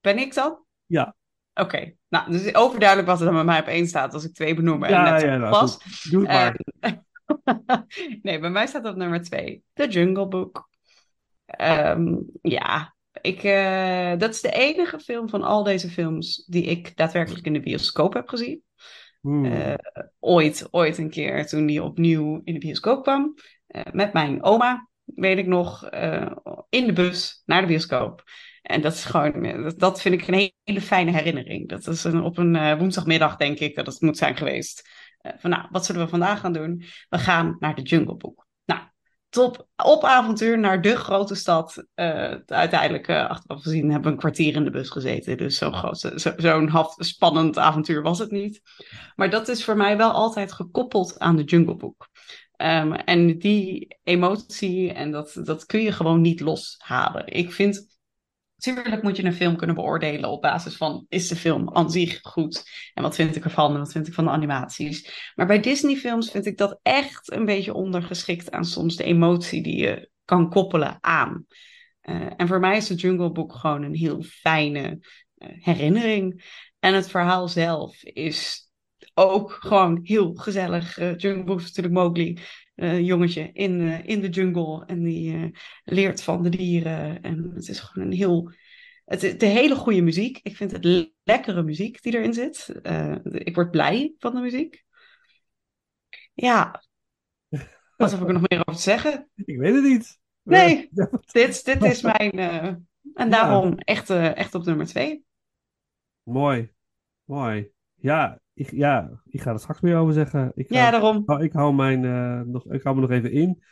ben 0.01 0.19
ik 0.19 0.35
dan? 0.35 0.59
Ja. 0.87 1.17
Oké, 1.55 1.93
nou, 2.09 2.31
dus 2.31 2.55
overduidelijk 2.55 3.09
wat 3.09 3.19
er 3.19 3.25
dan 3.25 3.35
bij 3.35 3.45
mij 3.45 3.61
op 3.61 3.67
één 3.67 3.87
staat 3.87 4.15
als 4.15 4.25
ik 4.25 4.35
twee 4.35 4.55
benoem 4.55 4.85
en 4.85 4.91
Ja, 4.91 5.11
net 5.11 5.23
ja, 5.23 5.37
nou, 5.37 5.51
pas. 5.51 5.75
goed. 5.75 6.11
Doe 6.11 6.21
het 6.29 6.31
maar. 6.31 6.61
Eh, 6.81 7.77
nee, 8.23 8.39
bij 8.39 8.51
mij 8.51 8.67
staat 8.67 8.87
op 8.87 8.97
nummer 8.97 9.23
twee 9.23 9.63
The 9.73 9.89
Jungle 9.89 10.29
Book. 10.29 10.69
Ehm, 11.47 12.15
ja, 12.43 12.95
ik, 13.21 13.43
eh, 13.43 14.17
dat 14.19 14.31
is 14.31 14.41
de 14.41 14.53
enige 14.53 14.99
film 14.99 15.29
van 15.29 15.43
al 15.43 15.63
deze 15.63 15.89
films 15.89 16.45
die 16.47 16.65
ik 16.65 16.97
daadwerkelijk 16.97 17.47
in 17.47 17.53
de 17.53 17.61
bioscoop 17.61 18.15
heb 18.15 18.29
gezien. 18.29 18.63
Hmm. 19.21 19.45
Eh, 19.45 19.75
ooit, 20.19 20.69
ooit 20.71 20.99
een 20.99 21.11
keer 21.11 21.47
toen 21.47 21.67
die 21.67 21.83
opnieuw 21.83 22.41
in 22.45 22.53
de 22.53 22.59
bioscoop 22.59 23.03
kwam. 23.03 23.35
eh, 23.67 23.83
met 23.93 24.13
mijn 24.13 24.43
oma, 24.43 24.89
weet 25.05 25.39
ik 25.39 25.47
nog, 25.47 25.87
eh, 25.87 26.33
in 26.69 26.87
de 26.87 26.93
bus 26.93 27.43
naar 27.47 27.61
de 27.61 27.67
bioscoop. 27.67 28.23
En 28.63 28.81
dat 28.81 28.93
is 28.93 29.05
gewoon, 29.05 29.73
dat, 29.77 30.01
vind 30.01 30.15
ik 30.15 30.29
een 30.29 30.53
hele 30.65 30.81
fijne 30.81 31.11
herinnering. 31.11 31.69
Dat 31.69 31.87
is 31.87 32.05
een, 32.05 32.23
op 32.23 32.39
een 32.39 32.79
woensdagmiddag, 32.79 33.37
denk 33.37 33.59
ik, 33.59 33.75
dat 33.75 33.87
het 33.87 34.01
moet 34.01 34.17
zijn 34.17 34.37
geweest. 34.37 34.89
Van 35.37 35.51
nou, 35.51 35.69
wat 35.71 35.87
zullen 35.87 36.05
we 36.05 36.09
vandaag 36.09 36.41
gaan 36.41 36.53
doen? 36.53 36.85
We 37.09 37.19
gaan 37.19 37.57
naar 37.59 37.75
de 37.75 37.83
Jungle 37.83 38.17
Book. 38.17 38.48
Top, 39.29 39.69
op 39.85 40.05
avontuur 40.05 40.59
naar 40.59 40.83
de 40.83 40.97
grote 40.97 41.35
stad. 41.35 41.85
Eh, 41.95 42.35
uiteindelijk, 42.47 43.09
eh, 43.09 43.29
achteraf 43.29 43.63
gezien, 43.63 43.91
hebben 43.91 44.03
we 44.03 44.09
een 44.09 44.17
kwartier 44.17 44.55
in 44.55 44.65
de 44.65 44.71
bus 44.71 44.91
gezeten. 44.91 45.37
Dus 45.37 45.57
zo'n 45.59 45.75
groot- 45.75 45.99
zo, 45.99 46.33
zo'n 46.37 46.69
half 46.69 46.95
spannend 46.99 47.59
avontuur 47.59 48.03
was 48.03 48.19
het 48.19 48.31
niet. 48.31 48.61
Maar 49.17 49.31
dat 49.31 49.49
is 49.49 49.65
voor 49.65 49.77
mij 49.77 49.97
wel 49.97 50.11
altijd 50.11 50.53
gekoppeld 50.53 51.19
aan 51.19 51.37
de 51.37 51.45
Jungle 51.45 51.77
Book. 51.77 52.09
Ehm, 52.57 52.93
en 52.93 53.39
die 53.39 53.99
emotie, 54.03 54.93
en 54.93 55.11
dat, 55.11 55.41
dat 55.45 55.67
kun 55.67 55.83
je 55.83 55.93
gewoon 55.93 56.21
niet 56.21 56.41
loshalen. 56.41 57.27
Ik 57.27 57.53
vind, 57.53 57.98
natuurlijk 58.59 59.03
moet 59.03 59.17
je 59.17 59.25
een 59.25 59.33
film 59.33 59.57
kunnen 59.57 59.77
beoordelen 59.77 60.31
op 60.31 60.43
basis 60.43 60.77
van, 60.77 61.07
is 61.09 61.29
de 61.29 61.37
film 61.37 61.71
aan 61.75 61.91
zich 61.91 62.19
goed? 62.23 62.71
En 62.95 63.03
wat 63.03 63.15
vind 63.15 63.37
ik 63.37 63.45
ervan 63.45 63.73
en 63.73 63.79
wat 63.79 63.93
vind 63.93 64.07
ik 64.07 64.15
van 64.15 64.25
de 64.25 64.31
animaties? 64.31 65.33
Maar 65.35 65.47
bij 65.47 65.61
Disney-films 65.61 66.31
vind 66.31 66.47
ik 66.47 66.57
dat 66.57 66.79
echt 66.83 67.33
een 67.33 67.45
beetje 67.45 67.75
ondergeschikt 67.75 68.51
aan 68.51 68.65
soms 68.65 68.97
de 68.97 69.05
emotie 69.05 69.63
die 69.63 69.77
je 69.77 70.11
kan 70.25 70.51
koppelen 70.51 70.99
aan. 71.01 71.47
Eh, 72.01 72.31
en 72.37 72.49
voor 72.49 72.61
mij 72.61 72.77
is 72.77 72.87
de 72.87 72.95
Jungle 72.95 73.33
Book 73.33 73.55
gewoon 73.55 73.83
een 73.83 73.95
heel 73.95 74.23
fijne 74.23 74.99
eh, 75.35 75.49
herinnering. 75.53 76.45
En 76.79 76.95
het 76.95 77.11
verhaal 77.11 77.49
zelf 77.49 78.03
is 78.03 78.71
ook 79.15 79.53
gewoon 79.53 80.01
heel 80.03 80.35
gezellig. 80.35 80.99
Eh, 80.99 81.17
Jungle 81.17 81.45
Book 81.45 81.61
natuurlijk 81.61 81.95
Mowgli, 81.95 82.39
eh, 82.79 83.01
jongetje 83.01 83.51
in, 83.53 83.81
eh, 83.81 84.07
in 84.07 84.21
de 84.21 84.29
jungle. 84.29 84.85
En 84.87 85.03
die 85.03 85.35
eh, 85.35 85.45
leert 85.85 86.23
van 86.23 86.43
de 86.43 86.49
dieren. 86.49 87.23
En 87.23 87.51
het 87.55 87.69
is 87.69 87.81
gewoon 87.81 88.07
een 88.07 88.17
heel... 88.17 88.53
Het 89.05 89.23
is 89.23 89.39
de 89.39 89.47
hele 89.47 89.75
goede 89.75 90.01
muziek. 90.01 90.41
Ik 90.43 90.57
vind 90.57 90.73
het 90.73 90.85
le- 90.85 91.11
lekkere 91.23 91.63
muziek 91.63 92.03
die 92.03 92.17
erin 92.17 92.35
zit. 92.35 92.69
Ik 93.23 93.55
word 93.55 93.71
blij 93.71 94.15
van 94.19 94.35
de 94.35 94.41
muziek. 94.41 94.85
Ja. 96.35 96.85
Wat 97.97 98.11
heb 98.11 98.21
ik 98.21 98.27
er 98.27 98.33
nog 98.33 98.49
meer 98.49 98.61
over 98.61 98.81
te 98.81 98.89
zeggen? 98.89 99.31
Ik 99.35 99.59
weet 99.59 99.75
het 99.75 99.85
niet. 99.85 100.19
Nee, 100.43 100.89
dit, 101.33 101.65
dit 101.65 101.83
is 101.83 102.03
mijn... 102.03 102.39
en 103.15 103.31
daarom 103.31 103.79
echt, 103.79 104.11
echt 104.11 104.55
op 104.55 104.65
nummer 104.65 104.87
twee. 104.87 105.25
Mooi. 106.23 106.73
Mooi. 107.25 107.73
Ja 107.99 108.41
ik, 108.59 108.71
ja, 108.71 109.21
ik 109.25 109.41
ga 109.41 109.53
er 109.53 109.59
straks 109.59 109.81
meer 109.81 109.97
over 109.97 110.13
zeggen. 110.13 110.53
Ik, 110.55 110.73
Ja, 110.73 110.91
daarom. 110.91 111.25
Ik, 111.41 111.53
hou 111.53 111.75
mijn, 111.75 112.05
eh, 112.05 112.41
nog, 112.41 112.73
ik 112.73 112.83
hou 112.83 112.95
me 112.95 113.01
nog 113.01 113.11
even 113.11 113.33
in. 113.33 113.63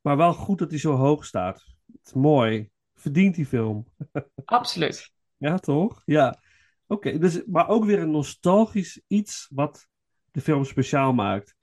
Maar 0.00 0.16
wel 0.16 0.32
goed 0.34 0.58
dat 0.58 0.70
hij 0.70 0.78
zo 0.78 0.92
hoog 0.92 1.24
staat. 1.24 1.64
Het 1.92 2.06
is 2.06 2.12
mooi. 2.12 2.70
Verdient 2.94 3.34
die 3.34 3.46
film. 3.46 3.86
Absoluut. 4.44 5.12
Ja, 5.36 5.58
toch? 5.58 6.02
Ja. 6.04 6.40
Oké, 6.86 7.18
dus, 7.18 7.44
maar 7.46 7.68
ook 7.68 7.84
weer 7.84 7.98
een 7.98 8.10
nostalgisch 8.10 9.02
iets 9.06 9.50
wat 9.54 9.86
de 10.30 10.40
film 10.40 10.64
speciaal 10.64 11.12
maakt. 11.12 11.54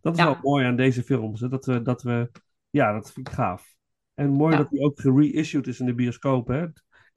Dat 0.00 0.12
is 0.12 0.18
Ja. 0.18 0.24
wel 0.26 0.38
mooi 0.42 0.64
aan 0.64 0.76
deze 0.76 1.02
films. 1.02 1.40
Hè? 1.40 1.48
Dat 1.48 1.64
we, 1.66 1.82
dat 1.82 2.02
we, 2.02 2.30
ja, 2.70 2.92
dat 2.92 3.12
vind 3.12 3.28
ik 3.28 3.34
gaaf. 3.34 3.74
En 4.14 4.30
mooi 4.30 4.52
Ja. 4.52 4.58
dat 4.58 4.70
hij 4.70 4.80
ook 4.80 5.00
gereissued 5.00 5.66
is 5.66 5.80
in 5.80 5.86
de 5.86 5.94
bioscoop. 5.94 6.48
Hè? 6.48 6.66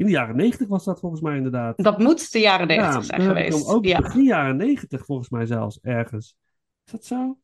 In 0.02 0.08
de 0.08 0.14
jaren 0.14 0.36
negentig 0.36 0.68
was 0.68 0.84
dat 0.84 1.00
volgens 1.00 1.22
mij 1.22 1.36
inderdaad. 1.36 1.84
Dat 1.84 1.98
moet 2.00 2.32
de 2.32 2.40
jaren 2.40 2.68
Ja, 2.68 2.76
negentig 2.76 3.06
zijn 3.06 3.22
ik 3.22 3.28
hem 3.28 3.36
geweest. 3.36 3.68
Ook 3.68 3.86
Ja. 3.86 4.00
begin 4.02 4.24
jaren 4.24 4.56
negentig 4.56 5.06
volgens 5.06 5.30
mij 5.30 5.46
zelfs 5.46 5.80
ergens. 5.82 6.36
Is 6.86 6.92
dat 6.92 7.06
zo? 7.06 7.38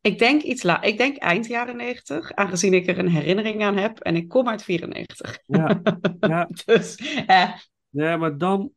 Ik 0.00 0.18
denk 0.18 0.42
iets 0.42 0.62
la 0.62 0.82
ik 0.82 0.96
denk 0.98 1.16
eind 1.16 1.46
jaren 1.46 1.76
90, 1.76 2.32
aangezien 2.32 2.72
ik 2.74 2.86
er 2.86 2.98
een 2.98 3.08
herinnering 3.08 3.62
aan 3.62 3.76
heb. 3.76 3.98
En 3.98 4.16
ik 4.16 4.28
kom 4.28 4.48
uit 4.48 4.62
94. 4.64 5.38
Ja. 5.46 5.80
ja. 6.20 6.48
Dus 6.64 6.94
eh, 7.26 7.50
Ja, 7.88 8.16
maar 8.16 8.38
dan 8.38 8.72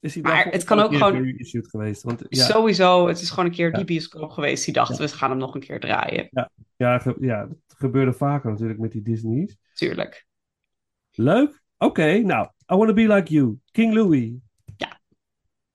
is 0.00 0.14
hij 0.14 0.22
Maar 0.22 0.46
het 0.46 0.64
kan 0.64 0.80
ook 0.80 0.94
gewoon- 0.94 1.34
geweest. 1.68 2.02
Want, 2.02 2.22
ja, 2.28 2.44
sowieso, 2.44 3.08
het 3.08 3.20
is 3.20 3.30
gewoon 3.30 3.44
een 3.44 3.50
keer 3.54 3.70
Ja. 3.70 3.76
die 3.76 3.84
bioscoop 3.84 4.30
geweest 4.30 4.64
die 4.64 4.74
dacht, 4.74 4.96
Ja. 4.98 5.04
we 5.04 5.08
gaan 5.08 5.30
hem 5.30 5.38
nog 5.38 5.54
een 5.54 5.60
keer 5.60 5.80
draaien. 5.80 6.28
ja, 6.76 6.98
ge- 6.98 7.16
ja, 7.20 7.46
dat 7.46 7.58
gebeurde 7.76 8.12
vaker 8.12 8.50
natuurlijk 8.50 8.78
met 8.80 8.92
die 8.92 9.02
Disney's. 9.02 9.56
Tuurlijk. 9.74 10.26
Leuk. 11.12 11.59
Oké, 11.80 12.18
nou. 12.18 12.48
I 12.72 12.74
Wanna 12.76 12.92
Be 12.92 13.06
Like 13.06 13.32
You. 13.32 13.58
King 13.72 13.92
Louis. 13.94 14.32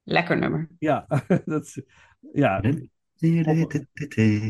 Lekker 0.04 0.38
nummer. 0.38 0.68
Ja, 0.80 1.06
dat 1.46 1.64
is, 1.64 1.82
ja, 2.34 2.62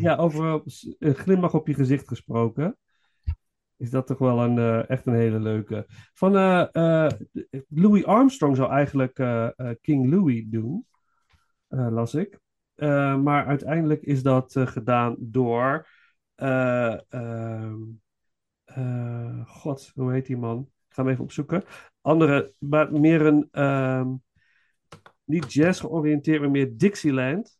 ja, 0.02 0.16
over 0.16 0.62
een 1.00 1.14
glimlach 1.16 1.54
op 1.54 1.68
je 1.68 1.74
gezicht 1.74 2.08
gesproken. 2.08 2.78
Is 3.78 3.90
dat 3.90 4.08
toch 4.08 4.18
wel 4.18 4.40
een, 4.44 4.58
eh, 4.58 4.90
echt 4.90 5.06
een 5.06 5.14
hele 5.14 5.40
leuke. 5.40 5.86
Van 6.14 6.36
eh, 6.36 6.66
eh, 7.06 7.12
Louis 7.70 8.06
Armstrong 8.06 8.56
zou 8.56 8.72
eigenlijk 8.72 9.20
eh, 9.20 9.48
eh, 9.60 9.76
King 9.82 10.10
Louis 10.10 10.44
doen, 10.48 10.86
eh, 11.68 11.88
las 11.92 12.14
ik. 12.16 12.40
Eh, 12.76 13.22
maar 13.22 13.46
uiteindelijk 13.46 14.02
is 14.02 14.24
dat 14.24 14.56
eh, 14.56 14.68
gedaan 14.68 15.16
door. 15.20 15.88
eh, 16.36 17.14
ehm, 17.14 17.82
eh, 18.66 19.46
God, 19.48 19.92
hoe 19.96 20.12
heet 20.12 20.26
die 20.26 20.38
man? 20.38 20.70
Ik 20.96 21.02
ga 21.02 21.08
hem 21.08 21.12
even 21.12 21.24
opzoeken. 21.24 21.64
Andere, 22.02 22.54
maar 22.58 22.92
meer 22.94 23.22
een. 23.22 23.48
ehm, 23.52 24.14
niet 25.24 25.54
jazz 25.54 25.82
georiënteerd, 25.82 26.42
maar 26.42 26.52
meer 26.52 26.78
Dixieland. 26.78 27.58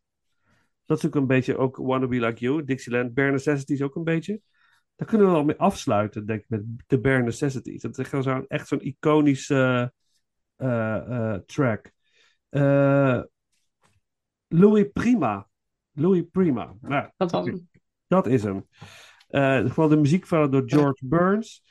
Dat 0.84 0.98
is 0.98 1.06
ook 1.06 1.14
een 1.14 1.26
beetje 1.26 1.56
ook 1.56 1.76
Wanna 1.76 2.06
Be 2.06 2.20
Like 2.20 2.40
You. 2.40 2.64
Dixieland, 2.64 3.14
Bare 3.14 3.30
Necessities 3.30 3.82
ook 3.82 3.94
een 3.94 4.04
beetje. 4.04 4.40
Daar 4.94 5.08
kunnen 5.08 5.26
we 5.26 5.32
wel 5.32 5.44
mee 5.44 5.56
afsluiten, 5.56 6.26
denk 6.26 6.40
ik, 6.40 6.48
met 6.48 6.62
de 6.86 7.00
Bare 7.00 7.22
Necessities. 7.22 7.82
Dat 7.82 7.98
is 7.98 8.08
zo'n, 8.08 8.46
echt 8.46 8.68
zo'n 8.68 8.86
iconische 8.86 9.92
eh, 10.56 10.96
eh, 10.96 11.40
track. 11.46 11.90
Eh, 12.48 13.22
Louis 14.48 14.86
Prima. 14.92 15.48
Louis 15.92 16.24
Prima. 16.30 16.74
Nou, 16.80 17.10
Dat 17.16 17.30
dat 18.06 18.26
is 18.26 18.42
hem. 18.42 18.66
Eh 19.28 19.70
gewoon 19.70 19.90
de 19.90 19.96
muziek 19.96 20.26
van 20.26 20.50
door 20.50 20.62
George 20.66 21.06
Burns. 21.06 21.64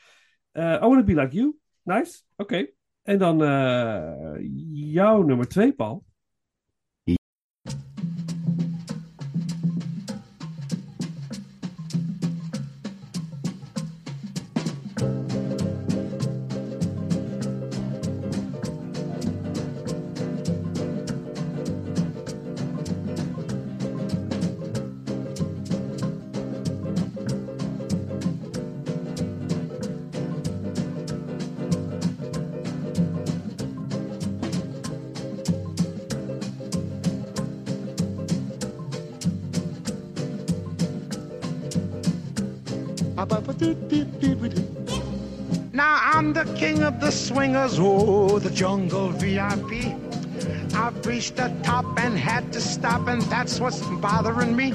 Eh 0.56 0.78
I 0.82 0.86
Wanna 0.88 1.04
Be 1.04 1.14
Like 1.14 1.36
You. 1.36 1.60
Nice. 1.84 2.24
Oké. 2.36 2.68
En 3.02 3.18
dan 3.18 3.44
eh, 3.44 4.36
jouw 4.72 5.22
nummer 5.22 5.48
twee, 5.48 5.74
Paul. 5.74 6.04
Oh, 47.80 48.40
the 48.40 48.50
jungle 48.50 49.10
VIP. 49.10 49.96
I've 50.74 51.06
reached 51.06 51.38
the 51.38 51.54
top 51.64 51.86
and 52.00 52.18
had 52.18 52.52
to 52.54 52.62
stop, 52.62 53.08
and 53.08 53.22
that's 53.24 53.60
what's 53.60 53.82
bothering 54.02 54.56
me. 54.56 54.74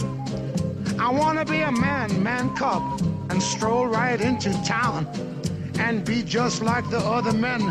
I 0.98 1.10
wanna 1.10 1.44
be 1.44 1.60
a 1.60 1.72
man, 1.72 2.22
man 2.22 2.54
cub, 2.56 2.82
and 3.30 3.42
stroll 3.42 3.86
right 3.86 4.20
into 4.20 4.50
town 4.64 5.06
and 5.78 6.04
be 6.04 6.22
just 6.22 6.62
like 6.62 6.88
the 6.90 6.98
other 6.98 7.32
men. 7.32 7.62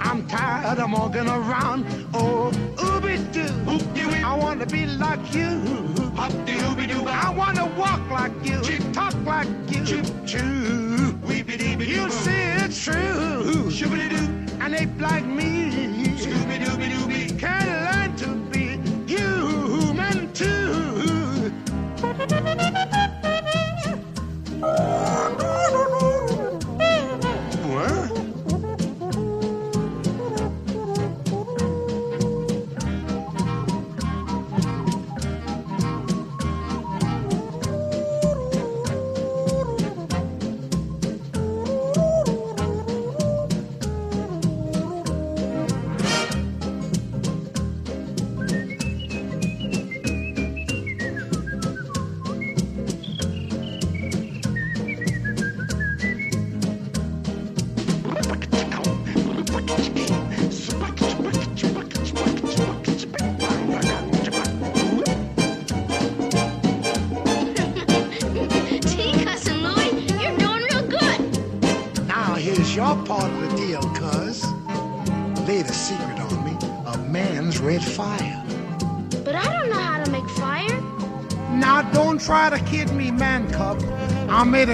I'm 0.00 0.26
tired 0.28 0.78
of 0.78 0.92
walking 0.92 1.28
around. 1.28 1.84
Oh, 2.14 2.50
ooby 2.76 3.16
doo, 3.32 3.50
I 4.24 4.36
wanna 4.36 4.66
be 4.66 4.86
like 4.86 5.34
you. 5.34 5.60
I 6.16 7.34
wanna 7.36 7.66
walk 7.76 8.08
like 8.10 8.32
you, 8.44 8.60
talk 8.92 9.14
like 9.24 9.48
you. 9.70 10.02
You 11.84 12.10
see 12.10 12.42
it's 12.64 12.84
true. 12.84 14.45
And 14.66 14.74
ape 14.74 15.00
like 15.00 15.24
me 15.24 16.16
can 17.38 17.66
learn 17.86 18.16
to 18.16 18.34
be 18.50 18.80
human 19.06 20.32
too. 20.32 21.52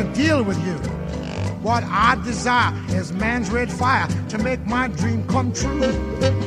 Deal 0.03 0.43
with 0.43 0.59
you. 0.67 0.75
What 1.63 1.85
I 1.85 2.21
desire 2.25 2.75
is 2.91 3.13
man's 3.13 3.51
red 3.51 3.73
fire 3.73 4.09
to 4.29 4.39
make 4.39 4.67
my 4.67 4.89
dream 4.89 5.27
come 5.27 5.53
true. 5.53 5.81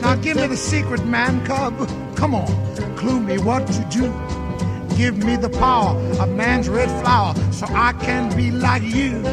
Now 0.01 0.15
give 0.15 0.35
me 0.35 0.47
the 0.47 0.57
secret, 0.57 1.05
man 1.05 1.43
cub. 1.45 1.75
Come 2.15 2.35
on, 2.35 2.47
clue 2.95 3.19
me 3.19 3.37
what 3.37 3.65
to 3.67 3.85
do. 3.89 4.13
Give 4.97 5.17
me 5.17 5.35
the 5.35 5.49
power 5.49 5.97
of 6.19 6.29
man's 6.35 6.69
red 6.69 6.89
flower 7.01 7.33
so 7.51 7.65
I 7.69 7.93
can 7.93 8.35
be 8.35 8.51
like 8.51 8.83
you. 8.83 9.23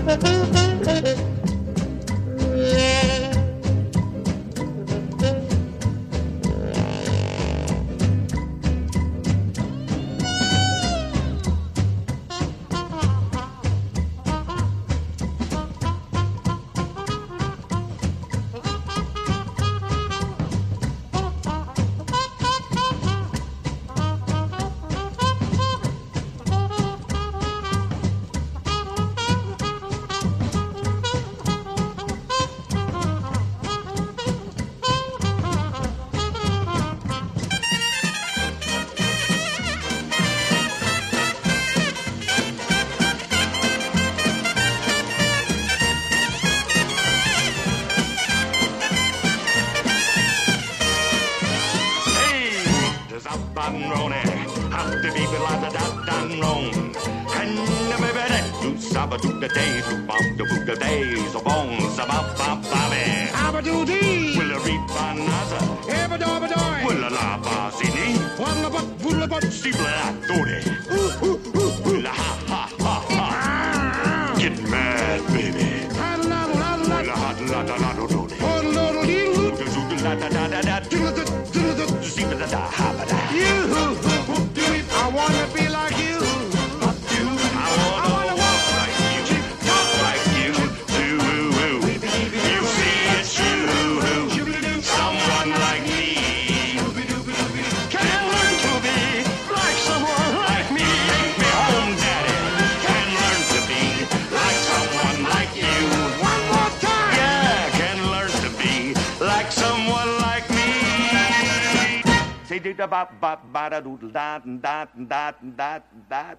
Da 112.82 112.88
ba 112.88 113.08
ba 113.20 113.36
ba 113.52 113.68
da 113.70 113.80
doodle 113.80 114.10
da 114.12 114.38
da 114.44 114.88
da 114.94 115.34
da 115.40 115.82
da. 116.08 116.36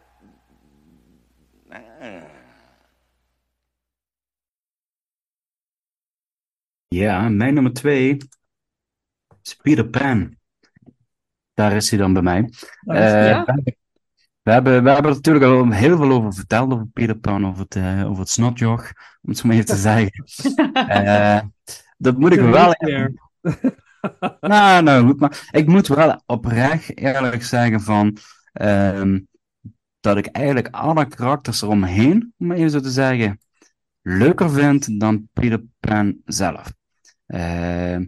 Ah. 1.70 2.24
Ja, 6.88 7.30
mijn 7.30 7.54
nummer 7.54 7.74
twee 7.74 8.18
is 9.44 9.56
Peter 9.56 9.88
Pan. 9.88 10.38
Daar 11.54 11.76
is 11.76 11.90
hij 11.90 12.00
dan 12.00 12.14
bij 12.14 12.22
mij. 12.22 12.50
Eh, 12.86 13.30
ja. 13.30 13.44
we, 14.42 14.52
hebben, 14.52 14.84
we, 14.84 14.90
hebben, 14.90 15.12
er 15.12 15.16
natuurlijk 15.16 15.46
al 15.46 15.72
heel 15.72 15.98
veel 15.98 16.12
over 16.12 16.34
verteld, 16.34 16.74
over 16.74 16.88
Peter 16.88 17.18
Pan, 17.18 17.48
over 17.48 17.62
het, 17.62 17.76
eh, 17.76 18.10
over 18.10 18.20
het 18.20 18.30
snotjoch, 18.30 18.92
om 19.22 19.30
het 19.30 19.38
zo 19.38 19.48
maar 19.48 19.56
even 19.56 19.68
te 19.68 19.76
zeggen. 19.90 20.26
Eh, 20.88 21.42
dat 21.98 22.18
moet 22.18 22.34
ik 22.34 22.40
wel 22.40 22.74
even... 22.74 23.20
Nou, 24.40 24.84
nou 24.84 25.06
goed, 25.08 25.20
maar 25.20 25.50
ik 25.52 25.68
moet 25.68 25.88
wel 25.88 26.22
oprecht 26.26 26.98
eerlijk 26.98 27.44
zeggen 27.44 27.82
van 27.82 28.18
ehm, 28.54 29.20
dat 30.00 30.18
ik 30.18 30.26
eigenlijk 30.26 30.68
alle 30.72 31.06
karakters 31.06 31.62
eromheen, 31.62 32.34
om 32.38 32.52
even 32.52 32.70
zo 32.70 32.80
te 32.80 32.92
zeggen, 32.92 33.40
leuker 34.02 34.52
vind 34.52 35.00
dan 35.00 35.28
Peter 35.34 35.64
Pan 35.80 36.18
zelf. 36.26 36.74
Ehm, 37.26 38.06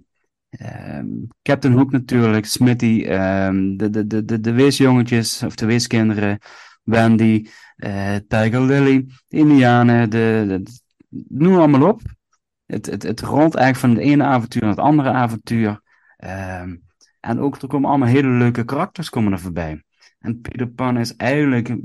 ehm, 0.49 1.07
Captain 1.41 1.73
Hook 1.73 1.91
natuurlijk, 1.91 2.45
Smitty, 2.45 3.03
de, 3.03 3.89
de, 3.89 4.07
de, 4.07 4.25
de, 4.25 4.39
de 4.39 4.51
weesjongetjes, 4.51 5.43
of 5.43 5.55
de 5.55 5.65
weeskinderen, 5.65 6.39
Wendy, 6.83 7.45
eh, 7.75 8.15
Tiger 8.27 8.61
Lily, 8.61 9.05
de 9.27 9.37
Indianen, 9.37 10.09
de, 10.09 10.45
de, 10.47 10.63
noem 11.27 11.55
allemaal 11.55 11.89
op. 11.89 12.01
Het, 12.65 12.85
het, 12.85 13.03
het 13.03 13.21
rolt 13.21 13.55
eigenlijk 13.55 13.77
van 13.77 13.89
het 13.89 14.13
ene 14.13 14.23
avontuur 14.23 14.61
naar 14.61 14.71
het 14.71 14.79
andere 14.79 15.09
avontuur. 15.09 15.83
Ehm, 16.17 16.75
en 17.19 17.39
ook 17.39 17.61
er 17.61 17.67
komen 17.67 17.89
allemaal 17.89 18.07
hele 18.07 18.27
leuke 18.27 18.65
karakters 18.65 19.09
komen 19.09 19.31
er 19.31 19.39
voorbij. 19.39 19.83
En 20.19 20.41
Peter 20.41 20.67
Pan 20.67 20.97
is 20.97 21.15
eigenlijk 21.15 21.77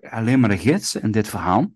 alleen 0.00 0.40
maar 0.40 0.50
de 0.50 0.58
gids 0.58 0.94
in 0.94 1.10
dit 1.10 1.28
verhaal. 1.28 1.72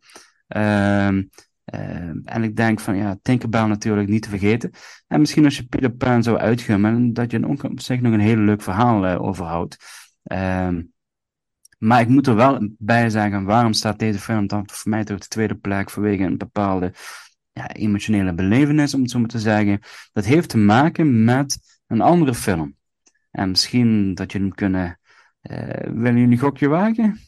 Ehm, 0.46 1.22
ehm, 1.64 2.18
en 2.24 2.42
ik 2.42 2.56
denk 2.56 2.80
van 2.80 2.96
ja, 2.96 3.18
Tinkerbell 3.22 3.66
natuurlijk 3.66 4.08
niet 4.08 4.22
te 4.22 4.28
vergeten. 4.28 4.70
En 5.06 5.20
misschien 5.20 5.44
als 5.44 5.56
je 5.56 5.66
Peter 5.66 5.90
Pan 5.90 6.22
zou 6.22 6.38
uitgummen, 6.38 7.12
dat 7.12 7.30
je 7.30 7.46
ook 7.46 7.62
op 7.62 7.80
zich 7.80 8.00
nog 8.00 8.12
een 8.12 8.20
heel 8.20 8.36
leuk 8.36 8.62
verhaal 8.62 9.06
eh, 9.06 9.22
overhoudt. 9.22 9.76
Ehm, 10.22 10.82
maar 11.78 12.00
ik 12.00 12.08
moet 12.08 12.26
er 12.26 12.34
wel 12.34 12.68
bij 12.78 13.10
zeggen, 13.10 13.44
waarom 13.44 13.72
staat 13.72 13.98
deze 13.98 14.18
film 14.18 14.46
dan 14.46 14.68
voor 14.72 14.90
mij 14.90 15.04
toch 15.04 15.16
op 15.16 15.22
de 15.22 15.28
tweede 15.28 15.54
plek 15.54 15.90
vanwege 15.90 16.22
een 16.22 16.38
bepaalde 16.38 16.92
ja, 17.56 17.72
emotionele 17.72 18.34
belevenis, 18.34 18.94
om 18.94 19.00
het 19.02 19.10
zo 19.10 19.18
maar 19.18 19.28
te 19.28 19.38
zeggen. 19.38 19.80
Dat 20.12 20.24
heeft 20.24 20.48
te 20.48 20.58
maken 20.58 21.24
met 21.24 21.58
een 21.86 22.00
andere 22.00 22.34
film. 22.34 22.76
En 23.30 23.48
misschien 23.50 24.14
dat 24.14 24.32
je 24.32 24.38
hem 24.38 24.54
kunnen. 24.54 24.98
eh 25.40 25.90
willen 25.92 26.16
jullie 26.18 26.32
een 26.32 26.38
gokje 26.38 26.68
wagen? 26.68 27.18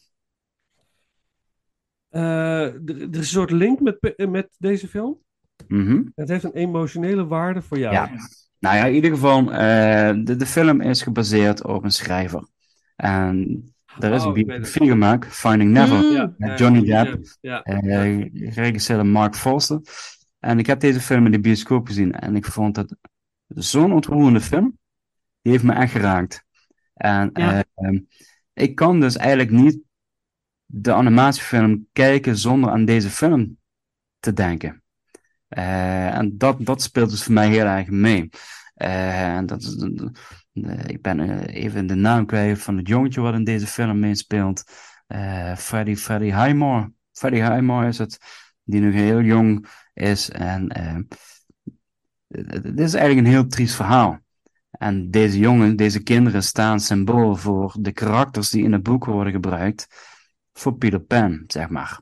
Eh, 2.09 2.63
er, 2.63 2.83
er 2.87 3.09
is 3.11 3.17
een 3.19 3.25
soort 3.25 3.51
link 3.51 3.81
met, 3.81 4.15
met 4.31 4.49
deze 4.59 4.89
film. 4.89 5.19
Mhm. 5.69 6.03
Het 6.15 6.29
heeft 6.29 6.45
een 6.45 6.53
emotionele 6.53 7.27
waarde 7.27 7.63
voor 7.63 7.79
jou. 7.79 7.95
Ja. 7.95 8.11
Nou 8.59 8.77
ja, 8.77 8.85
in 8.85 8.95
ieder 8.95 9.11
geval, 9.11 9.53
eh, 9.53 10.15
de, 10.25 10.37
de 10.37 10.47
film 10.47 10.81
is 10.81 11.03
gebaseerd 11.03 11.65
op 11.65 11.85
een 11.85 11.91
schrijver. 11.91 12.49
En 12.97 13.65
er 13.99 14.13
is 14.13 14.21
Oh, 14.21 14.27
een 14.27 14.33
biografie 14.33 14.89
gemaakt, 14.89 15.27
Finding 15.27 15.71
Never, 15.71 15.97
Mm. 16.03 16.35
Met 16.39 16.59
Johnny 16.59 16.85
Depp. 16.85 17.37
Ja. 17.41 17.61
Geregisseerd 18.33 18.99
door 18.99 19.09
Mark 19.09 19.35
Foster. 19.37 19.81
En 20.39 20.59
ik 20.59 20.67
heb 20.67 20.81
deze 20.81 21.01
film 21.01 21.25
in 21.27 21.33
de 21.33 21.41
bioscoop 21.41 21.87
gezien 21.87 22.13
en 22.13 22.37
ik 22.37 22.45
vond 22.45 22.77
het 22.77 22.97
zo'n 23.47 23.93
ontroerende 23.93 24.41
film. 24.41 24.79
Die 25.43 25.53
heeft 25.53 25.65
me 25.65 25.73
echt 25.73 25.93
geraakt. 25.93 26.45
En 26.95 27.31
Ja. 27.35 27.65
eh, 27.75 28.01
ik 28.53 28.75
kan 28.75 29.01
dus 29.01 29.17
eigenlijk 29.17 29.51
niet 29.51 29.79
de 30.65 30.93
animatiefilm 30.93 31.87
kijken 31.93 32.37
zonder 32.37 32.71
aan 32.71 32.85
deze 32.85 33.11
film 33.11 33.59
te 34.19 34.33
denken. 34.33 34.83
Eh, 35.49 36.17
en 36.17 36.39
dat, 36.39 36.65
dat 36.67 36.83
speelt 36.83 37.11
dus 37.11 37.23
voor 37.23 37.33
mij 37.33 37.49
heel 37.49 37.67
erg 37.67 37.89
mee. 37.89 38.29
Eh, 38.75 39.35
en 39.37 39.47
dat 39.47 39.63
is, 39.63 39.77
ik 40.87 41.03
ben 41.03 41.45
even 41.47 41.87
de 41.87 41.95
naam 41.95 42.27
kwijt 42.27 42.59
van 42.63 42.77
het 42.77 42.89
jongetje 42.89 43.21
wat 43.21 43.35
in 43.35 43.45
deze 43.45 43.67
film 43.67 43.99
meespeelt. 43.99 44.65
Freddy, 45.57 45.97
Freddy 45.97 46.25
Highmore. 46.25 46.93
Freddy 47.13 47.37
Highmore 47.39 47.87
is 47.87 47.99
het, 47.99 48.19
die 48.71 48.81
nog 48.81 48.95
heel 48.95 49.21
jong 49.21 49.67
is. 49.95 50.31
En 50.31 50.69
eh, 50.69 50.99
dit 52.63 52.81
is 52.81 52.95
eigenlijk 52.95 53.27
een 53.27 53.33
heel 53.33 53.47
triest 53.47 53.75
verhaal. 53.75 54.19
En 54.71 55.11
deze 55.11 55.39
jongen, 55.39 55.77
deze 55.77 56.03
kinderen 56.03 56.43
staan 56.43 56.81
symbool 56.81 57.37
voor 57.37 57.77
de 57.81 57.93
karakters 57.93 58.51
die 58.51 58.65
in 58.65 58.73
het 58.73 58.83
boek 58.83 59.05
worden 59.05 59.33
gebruikt 59.33 59.87
voor 60.53 60.77
Peter 60.77 61.01
Pan, 61.01 61.45
zeg 61.47 61.69
maar. 61.69 62.01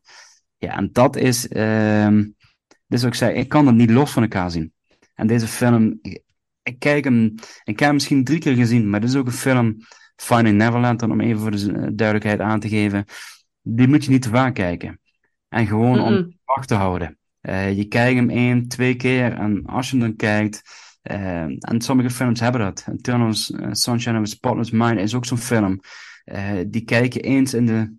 Ja, 0.56 0.76
en 0.76 0.88
dat 0.92 1.16
is, 1.16 1.48
ehm 1.48 2.22
dus 2.86 3.02
ik 3.02 3.14
zei, 3.14 3.34
ik 3.34 3.48
kan 3.48 3.64
dat 3.64 3.74
niet 3.74 3.90
los 3.90 4.12
van 4.12 4.22
elkaar 4.22 4.50
zien. 4.50 4.72
En 5.14 5.26
deze 5.26 5.46
film, 5.46 5.98
ik, 6.62 6.78
kijk 6.78 7.04
hem, 7.04 7.34
ik 7.64 7.78
heb 7.78 7.78
hem 7.78 7.94
misschien 7.94 8.24
drie 8.24 8.38
keer 8.38 8.54
gezien, 8.54 8.90
maar 8.90 9.00
dit 9.00 9.08
is 9.08 9.16
ook 9.16 9.26
een 9.26 9.32
film, 9.32 9.76
Finding 10.16 10.56
Neverland, 10.56 11.00
dan 11.00 11.10
om 11.10 11.20
even 11.20 11.40
voor 11.40 11.50
de 11.50 11.94
duidelijkheid 11.94 12.40
aan 12.40 12.60
te 12.60 12.68
geven, 12.68 13.04
die 13.62 13.88
moet 13.88 14.04
je 14.04 14.10
niet 14.10 14.22
te 14.22 14.28
vaak 14.28 14.54
kijken. 14.54 15.00
En 15.48 15.66
gewoon 15.66 16.00
om 16.00 16.38
wacht 16.44 16.68
te 16.68 16.74
houden. 16.74 17.18
Eh, 17.40 17.76
je 17.76 17.84
kijkt 17.84 18.18
hem 18.18 18.30
één, 18.30 18.68
twee 18.68 18.94
keer 18.94 19.32
en 19.32 19.64
als 19.66 19.90
je 19.90 19.96
hem 19.96 20.06
dan 20.06 20.16
kijkt, 20.16 20.62
eh, 21.02 21.42
en 21.42 21.80
sommige 21.80 22.10
films 22.10 22.40
hebben 22.40 22.60
dat. 22.60 22.86
Eternal 22.92 23.28
eh, 23.28 23.68
Sunshine 23.70 24.18
of 24.18 24.22
a 24.22 24.26
Spotless 24.26 24.70
Mind 24.70 24.98
is 24.98 25.14
ook 25.14 25.26
zo'n 25.26 25.38
film. 25.38 25.80
Die 26.66 26.84
kijken 26.84 27.20
eens 27.20 27.54
in 27.54 27.66
de 27.66 27.94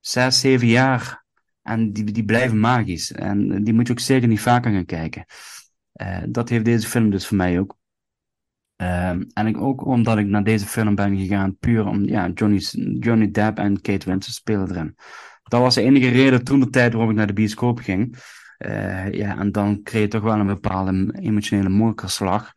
zes, 0.00 0.40
zeven 0.40 0.66
jaar 0.66 1.24
en 1.62 1.92
die, 1.92 2.04
die 2.04 2.24
blijven 2.24 2.60
magisch. 2.60 3.12
En 3.12 3.64
die 3.64 3.74
moet 3.74 3.86
je 3.86 3.92
ook 3.92 4.00
zeker 4.00 4.28
niet 4.28 4.40
vaker 4.40 4.72
gaan 4.72 4.84
kijken. 4.84 5.24
Dat 6.28 6.48
heeft 6.48 6.64
deze 6.64 6.88
film 6.88 7.10
dus 7.10 7.26
voor 7.26 7.36
mij 7.36 7.58
ook. 7.58 7.78
Ehm, 8.76 9.22
en 9.32 9.46
ik, 9.46 9.60
ook 9.60 9.86
omdat 9.86 10.18
ik 10.18 10.26
naar 10.26 10.44
deze 10.44 10.66
film 10.66 10.94
ben 10.94 11.16
gegaan, 11.18 11.56
puur 11.58 11.86
om, 11.86 12.04
ja, 12.04 12.28
Johnny's, 12.28 12.70
Johnny 12.98 13.30
Depp 13.30 13.58
en 13.58 13.80
Kate 13.80 14.10
Winslet 14.10 14.34
spelen 14.34 14.70
erin. 14.70 14.96
Dat 15.42 15.60
was 15.60 15.74
de 15.74 15.82
enige 15.82 16.08
reden 16.08 16.44
toen 16.44 16.60
de 16.60 16.70
tijd 16.70 16.92
waarom 16.92 17.10
ik 17.10 17.16
naar 17.16 17.26
de 17.26 17.32
bioscoop 17.32 17.78
ging. 17.78 18.16
Eh, 18.58 19.10
ja, 19.12 19.38
en 19.38 19.52
dan 19.52 19.82
kreeg 19.82 20.02
je 20.02 20.08
toch 20.08 20.22
wel 20.22 20.38
een 20.38 20.46
bepaalde 20.46 21.12
emotionele 21.20 21.68
mokerslag. 21.68 22.52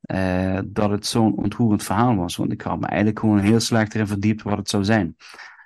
eh, 0.00 0.58
dat 0.66 0.90
het 0.90 1.06
zo'n 1.06 1.36
ontroerend 1.36 1.82
verhaal 1.84 2.16
was. 2.16 2.36
Want 2.36 2.52
ik 2.52 2.60
had 2.62 2.80
me 2.80 2.86
eigenlijk 2.86 3.18
gewoon 3.18 3.38
heel 3.38 3.60
slecht 3.60 3.94
erin 3.94 4.06
verdiept 4.06 4.42
wat 4.42 4.58
het 4.58 4.68
zou 4.68 4.84
zijn. 4.84 5.16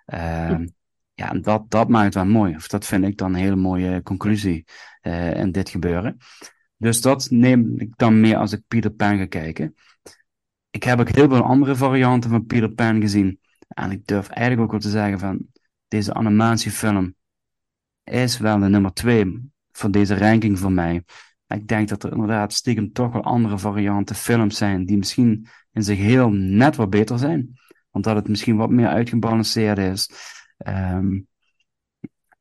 Ehm, 0.07 0.67
ja, 1.15 1.31
en 1.31 1.43
dat, 1.43 1.71
dat 1.71 1.89
maakt 1.89 2.05
het 2.05 2.15
wel 2.15 2.25
mooi. 2.27 2.55
Of 2.57 2.69
dat 2.69 2.87
vind 2.87 3.05
ik 3.05 3.17
dan 3.17 3.35
een 3.35 3.41
hele 3.41 3.57
mooie 3.57 4.03
conclusie 4.03 4.65
eh, 5.01 5.35
in 5.35 5.53
dit 5.53 5.69
gebeuren. 5.69 6.17
Dus 6.77 7.01
dat 7.01 7.31
neem 7.31 7.81
ik 7.81 7.97
dan 7.97 8.21
mee 8.21 8.37
als 8.37 8.53
ik 8.53 8.63
Peter 8.69 8.91
Pan 8.91 9.19
ga 9.19 9.27
kijken. 9.27 9.75
Ik 10.71 10.83
heb 10.83 11.01
ook 11.01 11.09
heel 11.09 11.29
veel 11.29 11.43
andere 11.43 11.77
varianten 11.77 12.31
van 12.31 12.47
Peter 12.47 12.71
Pan 12.71 13.01
gezien. 13.01 13.41
En 13.69 13.91
ik 13.91 14.07
durf 14.07 14.29
eigenlijk 14.29 14.61
ook 14.61 14.71
wel 14.71 14.81
te 14.81 14.91
zeggen 14.99 15.19
van 15.19 15.47
deze 15.89 16.15
animatiefilm 16.15 17.15
is 18.05 18.39
wel 18.39 18.59
de 18.59 18.69
nummer 18.69 18.93
twee 18.93 19.51
van 19.73 19.91
deze 19.91 20.19
ranking 20.19 20.59
voor 20.59 20.73
mij. 20.73 21.03
Ik 21.47 21.69
denk 21.69 21.89
dat 21.89 22.03
er 22.03 22.13
inderdaad 22.13 22.53
stiekem 22.53 22.93
toch 22.93 23.13
wel 23.13 23.23
andere 23.23 23.59
varianten 23.59 24.17
films 24.17 24.57
zijn 24.57 24.87
die 24.87 24.97
misschien 24.97 25.47
in 25.73 25.83
zich 25.83 25.99
heel 25.99 26.31
net 26.31 26.77
wat 26.77 26.91
beter 26.91 27.19
zijn. 27.19 27.59
Omdat 27.91 28.17
het 28.17 28.29
misschien 28.29 28.57
wat 28.57 28.71
meer 28.71 28.89
uitgebalanceerd 28.89 29.79
is. 29.79 30.11
Ehm, 30.59 31.21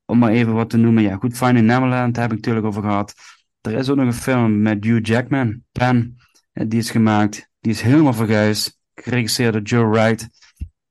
om 0.05 0.17
maar 0.17 0.31
even 0.31 0.53
wat 0.53 0.69
te 0.69 0.77
noemen. 0.77 1.03
Ja, 1.03 1.15
goed, 1.15 1.37
Finding 1.37 1.65
Neverland 1.65 2.15
heb 2.15 2.29
ik 2.31 2.35
natuurlijk 2.35 2.65
over 2.65 2.81
gehad. 2.81 3.13
Er 3.61 3.73
is 3.73 3.89
ook 3.89 3.95
nog 3.97 4.05
een 4.05 4.13
film 4.13 4.61
met 4.61 4.83
Hugh 4.83 5.07
Jackman, 5.07 5.63
Pen. 5.71 6.17
eh, 6.53 6.65
Die 6.67 6.79
is 6.79 6.89
gemaakt. 6.91 7.49
Die 7.59 7.71
is 7.71 7.81
helemaal 7.81 8.13
verguisd. 8.13 8.79
Geregisseerd 8.95 9.53
door 9.53 9.61
Joe 9.61 9.89
Wright. 9.89 10.27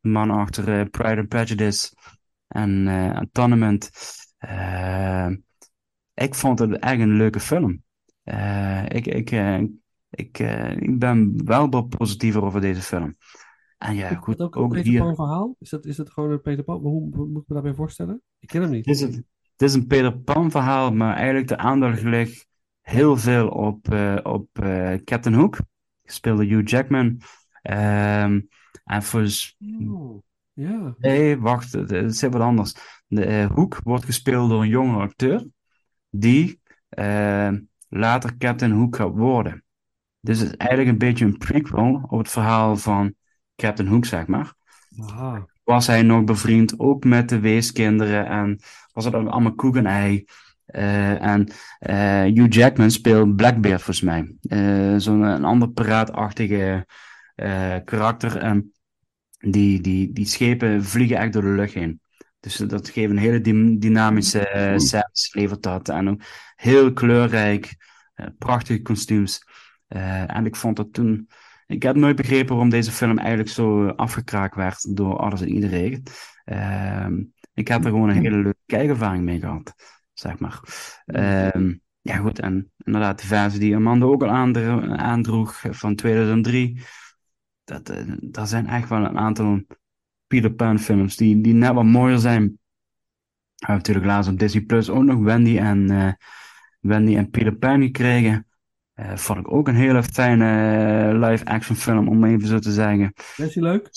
Man 0.00 0.30
achter 0.30 0.80
eh, 0.80 0.86
Pride 0.90 1.20
and 1.20 1.28
Prejudice. 1.28 1.95
En 2.48 2.88
eh 2.88 3.20
Tournament. 3.32 3.90
Eh, 4.38 5.30
ik 6.14 6.34
vond 6.34 6.58
het 6.58 6.78
echt 6.78 7.00
een 7.00 7.16
leuke 7.16 7.40
film. 7.40 7.82
Eh, 8.22 8.84
ik, 8.84 9.06
ik, 9.06 9.30
ik, 10.10 10.38
ik 10.78 10.98
ben 10.98 11.44
wel 11.44 11.68
wat 11.68 11.88
positiever 11.88 12.42
over 12.42 12.60
deze 12.60 12.82
film. 12.82 13.16
En 13.78 13.94
ja, 13.94 14.10
Is 14.10 14.16
goed, 14.16 14.38
dat 14.38 14.46
ook 14.46 14.54
een 14.56 14.62
ook 14.62 14.72
Peter 14.72 14.90
hier. 14.90 15.00
Pan 15.00 15.14
verhaal? 15.14 15.56
Is 15.58 15.70
dat, 15.70 15.84
is 15.84 15.96
dat 15.96 16.10
gewoon 16.10 16.30
een 16.30 16.40
Peter 16.40 16.64
Pan? 16.64 16.80
Hoe, 16.80 17.14
hoe 17.14 17.26
moet 17.26 17.42
ik 17.42 17.48
me 17.48 17.54
daarbij 17.54 17.74
voorstellen? 17.74 18.22
Ik 18.38 18.48
ken 18.48 18.62
hem 18.62 18.70
niet. 18.70 18.86
Het 18.86 18.94
is, 18.94 19.00
een, 19.00 19.26
het 19.52 19.62
is 19.62 19.74
een 19.74 19.86
Peter 19.86 20.18
Pan 20.18 20.50
verhaal, 20.50 20.92
maar 20.92 21.16
eigenlijk 21.16 21.48
de 21.48 21.56
aandacht 21.56 22.02
ligt 22.02 22.48
heel 22.80 23.16
veel 23.16 23.48
op, 23.48 23.88
op 24.22 24.48
Captain 25.04 25.34
Hook. 25.34 25.58
Gespeeld 26.04 26.36
door 26.38 26.46
Hugh 26.46 26.70
Jackman. 26.70 27.20
Ehm, 27.62 28.40
en 28.84 29.02
volgens... 29.02 29.56
Oh, 29.88 30.22
ja. 30.56 30.94
Nee, 30.98 31.38
wacht, 31.38 31.72
het, 31.72 32.16
zit 32.16 32.32
wat 32.32 32.42
anders. 32.42 32.74
De, 33.06 33.24
eh, 33.24 33.50
Hook 33.50 33.80
wordt 33.82 34.04
gespeeld 34.04 34.50
door 34.50 34.62
een 34.62 34.68
jonge 34.68 34.98
acteur 34.98 35.46
die 36.10 36.60
eh, 36.88 37.52
later 37.88 38.36
Captain 38.36 38.72
Hook 38.72 38.96
gaat 38.96 39.14
worden. 39.14 39.64
Dus 40.20 40.38
het 40.38 40.48
is 40.48 40.56
eigenlijk 40.56 40.90
een 40.90 40.98
beetje 40.98 41.24
een 41.24 41.38
prequel 41.38 42.06
op 42.08 42.18
het 42.18 42.30
verhaal 42.30 42.76
van 42.76 43.14
Captain 43.56 43.88
Hook, 43.88 44.04
zeg 44.04 44.26
maar. 44.26 44.54
Aha. 45.00 45.46
Was 45.64 45.86
hij 45.86 46.02
nog 46.02 46.24
bevriend 46.24 46.78
ook 46.78 47.04
met 47.04 47.28
de 47.28 47.40
weeskinderen 47.40 48.26
en 48.26 48.60
was 48.92 49.04
het 49.04 49.14
allemaal 49.14 49.54
koek 49.54 49.76
en 49.76 49.86
ei. 49.86 50.24
Eh, 50.66 51.22
en 51.22 51.48
Hugh 52.34 52.52
Jackman 52.54 52.90
speelt 52.90 53.36
Blackbeard 53.36 53.82
volgens 53.82 54.00
mij. 54.00 54.34
Zo'n 55.00 55.22
een 55.22 55.44
ander 55.44 55.70
piraatachtige 55.70 56.86
karakter. 57.84 58.36
En 58.36 58.72
die, 59.38 59.80
die, 59.80 60.12
die 60.12 60.26
schepen 60.26 60.84
vliegen 60.84 61.16
echt 61.16 61.32
door 61.32 61.42
de 61.42 61.48
lucht 61.48 61.74
heen. 61.74 62.00
Dus 62.40 62.56
dat 62.56 62.88
geeft 62.88 63.10
een 63.10 63.18
hele 63.18 63.40
dy- 63.40 63.76
dynamische 63.78 64.78
uh, 64.94 65.00
levert 65.32 65.62
dat. 65.62 65.88
En 65.88 66.08
ook 66.08 66.20
heel 66.56 66.92
kleurrijk, 66.92 67.76
eh, 68.14 68.26
prachtige 68.38 68.82
kostuums. 68.82 69.42
Eh, 69.86 70.36
en 70.36 70.46
ik 70.46 70.56
vond 70.56 70.76
dat 70.76 70.92
toen... 70.92 71.28
Ik 71.66 71.82
heb 71.82 71.96
nooit 71.96 72.16
begrepen 72.16 72.48
waarom 72.48 72.70
deze 72.70 72.92
film 72.92 73.18
eigenlijk 73.18 73.48
zo 73.48 73.86
afgekraakt 73.88 74.54
werd 74.54 74.96
door 74.96 75.16
alles 75.16 75.40
en 75.40 75.48
iedereen. 75.48 76.02
Ehm, 76.44 77.22
ik 77.54 77.68
heb 77.68 77.84
er 77.84 77.90
gewoon 77.90 78.08
een 78.08 78.22
hele 78.22 78.36
leuke 78.36 78.58
kijkervaring 78.66 79.24
mee 79.24 79.40
gehad, 79.40 79.74
zeg 80.12 80.38
maar. 80.38 80.60
Ehm, 81.06 81.74
ja, 82.00 82.16
goed, 82.16 82.38
en 82.40 82.72
inderdaad, 82.84 83.20
de 83.20 83.26
versie 83.26 83.60
die 83.60 83.74
Amanda 83.76 84.06
ook 84.06 84.22
al 84.22 84.28
aandro- 84.30 84.88
aandroeg 84.96 85.62
van 85.70 85.94
2003. 85.94 86.80
Dat, 87.66 87.88
eh, 87.88 88.12
daar 88.20 88.46
zijn 88.46 88.66
echt 88.66 88.88
wel 88.88 89.04
een 89.04 89.18
aantal 89.18 89.62
Peter 90.26 90.52
Pan 90.52 90.78
films 90.78 91.16
die, 91.16 91.40
die 91.40 91.54
net 91.54 91.72
wat 91.72 91.84
mooier 91.84 92.18
zijn. 92.18 92.42
We 92.42 93.66
hebben 93.66 93.76
natuurlijk 93.76 94.06
laatst 94.06 94.30
op 94.30 94.38
Disney 94.38 94.62
Plus 94.62 94.90
ook 94.90 95.02
nog 95.02 95.22
Wendy 95.22 95.58
en, 95.58 95.90
eh, 95.90 96.12
Wendy 96.80 97.16
en 97.16 97.30
Peter 97.30 97.56
Pan 97.56 97.82
gekregen. 97.82 98.46
Eh 98.94 99.16
vond 99.16 99.38
ik 99.38 99.52
ook 99.52 99.68
een 99.68 99.74
hele 99.74 100.02
fijne 100.02 101.18
live-action 101.18 101.76
film, 101.76 102.08
om 102.08 102.24
even 102.24 102.48
zo 102.48 102.58
te 102.58 102.72
zeggen. 102.72 103.12
Is 103.36 103.52
die 103.52 103.62
leuk? 103.62 103.90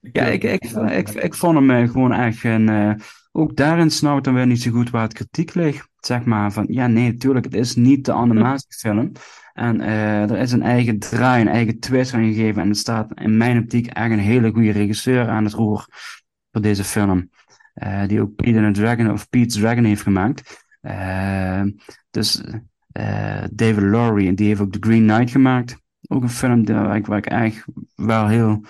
Ja, 0.00 0.24
ik, 0.24 0.42
ik, 0.42 0.64
ik, 0.90 1.08
ik, 1.08 1.34
vond 1.34 1.58
hem 1.58 1.88
gewoon 1.88 2.12
echt 2.12 2.44
een. 2.44 3.00
Ook 3.38 3.56
daarin 3.56 3.90
snap 3.90 4.18
ik 4.18 4.24
dan 4.24 4.34
weer 4.34 4.46
niet 4.46 4.62
zo 4.62 4.70
goed 4.70 4.90
waar 4.90 5.02
het 5.02 5.12
kritiek 5.12 5.54
ligt. 5.54 5.88
Zeg 6.00 6.24
maar 6.24 6.52
van 6.52 6.66
ja, 6.68 6.86
nee, 6.86 7.12
natuurlijk, 7.12 7.44
het 7.44 7.54
is 7.54 7.74
niet 7.74 8.04
de 8.04 8.12
animatiefilm. 8.12 9.12
En 9.52 9.80
eh, 9.80 10.30
er 10.30 10.38
is 10.38 10.52
een 10.52 10.62
eigen 10.62 10.98
draai, 10.98 11.40
een 11.40 11.48
eigen 11.48 11.78
twist 11.78 12.14
aan 12.14 12.24
gegeven. 12.24 12.62
En 12.62 12.68
er 12.68 12.74
staat 12.74 13.20
in 13.20 13.36
mijn 13.36 13.58
optiek 13.58 13.86
echt 13.86 14.10
een 14.10 14.18
hele 14.18 14.50
goede 14.50 14.70
regisseur 14.70 15.28
aan 15.28 15.44
het 15.44 15.52
roer 15.52 15.86
voor 16.52 16.62
deze 16.62 16.84
film. 16.84 17.30
Eh, 17.74 18.06
die 18.06 18.20
ook 18.20 18.34
Peter 18.34 18.64
and 18.64 18.74
the 18.74 18.80
Dragon 18.80 19.10
of 19.10 19.28
Pete's 19.28 19.54
Dragon 19.54 19.84
heeft 19.84 20.02
gemaakt. 20.02 20.66
Eh, 20.80 21.62
dus 22.10 22.42
David 23.50 23.82
Lowry, 23.82 24.34
die 24.34 24.46
heeft 24.46 24.60
ook 24.60 24.72
The 24.72 24.78
Green 24.80 25.06
Knight 25.06 25.30
gemaakt. 25.30 25.76
Ook 26.08 26.22
een 26.22 26.28
film 26.28 26.64
waar 26.64 26.96
ik, 26.96 27.06
waar 27.06 27.18
ik 27.18 27.26
echt 27.26 27.64
wel 27.94 28.26
heel 28.28 28.64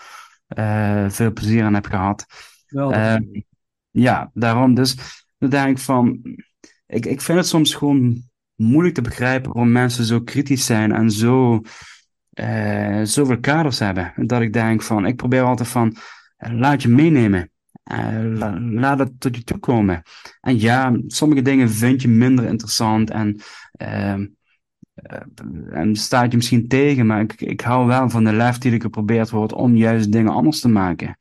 veel 1.09 1.32
plezier 1.32 1.65
aan 1.65 1.74
heb 1.74 1.86
gehad. 1.86 2.27
Wel, 2.69 2.93
ja, 4.00 4.30
daarom 4.34 4.74
dus. 4.74 4.96
Dan 5.38 5.50
denk 5.50 5.68
ik 5.76 5.78
van. 5.78 6.20
Ik, 6.86 7.06
ik 7.06 7.20
vind 7.20 7.38
het 7.38 7.46
soms 7.46 7.74
gewoon 7.74 8.22
moeilijk 8.54 8.94
te 8.94 9.00
begrijpen 9.02 9.52
waarom 9.52 9.72
mensen 9.72 10.04
zo 10.04 10.20
kritisch 10.20 10.66
zijn 10.66 10.92
en 10.92 11.10
zo. 11.10 11.62
eh 12.30 13.00
zoveel 13.02 13.40
kaders 13.40 13.78
hebben. 13.78 14.12
Dat 14.16 14.40
ik 14.40 14.52
denk 14.52 14.82
van. 14.82 15.06
Ik 15.06 15.16
probeer 15.16 15.42
altijd 15.42 15.68
van. 15.68 15.96
eh, 16.36 16.52
laat 16.52 16.82
je 16.82 16.88
meenemen. 16.88 17.50
Eh, 17.82 18.20
la- 18.34 18.60
laat 18.60 18.98
het 18.98 19.20
tot 19.20 19.36
je 19.36 19.44
toe 19.44 19.58
komen. 19.58 20.02
En 20.40 20.60
ja, 20.60 20.98
sommige 21.06 21.42
dingen 21.42 21.70
vind 21.70 22.02
je 22.02 22.08
minder 22.08 22.44
interessant 22.46 23.10
en. 23.10 23.40
ehm, 23.72 24.26
eh, 24.94 25.20
en 25.70 25.96
staat 25.96 26.30
je 26.30 26.36
misschien 26.36 26.68
tegen, 26.68 27.06
maar 27.06 27.20
ik, 27.20 27.40
ik 27.40 27.60
hou 27.60 27.86
wel 27.86 28.10
van 28.10 28.24
de 28.24 28.32
lef 28.32 28.58
die 28.58 28.72
er 28.72 28.80
geprobeerd 28.80 29.30
wordt 29.30 29.52
om 29.52 29.76
juist 29.76 30.12
dingen 30.12 30.32
anders 30.32 30.60
te 30.60 30.68
maken. 30.68 31.16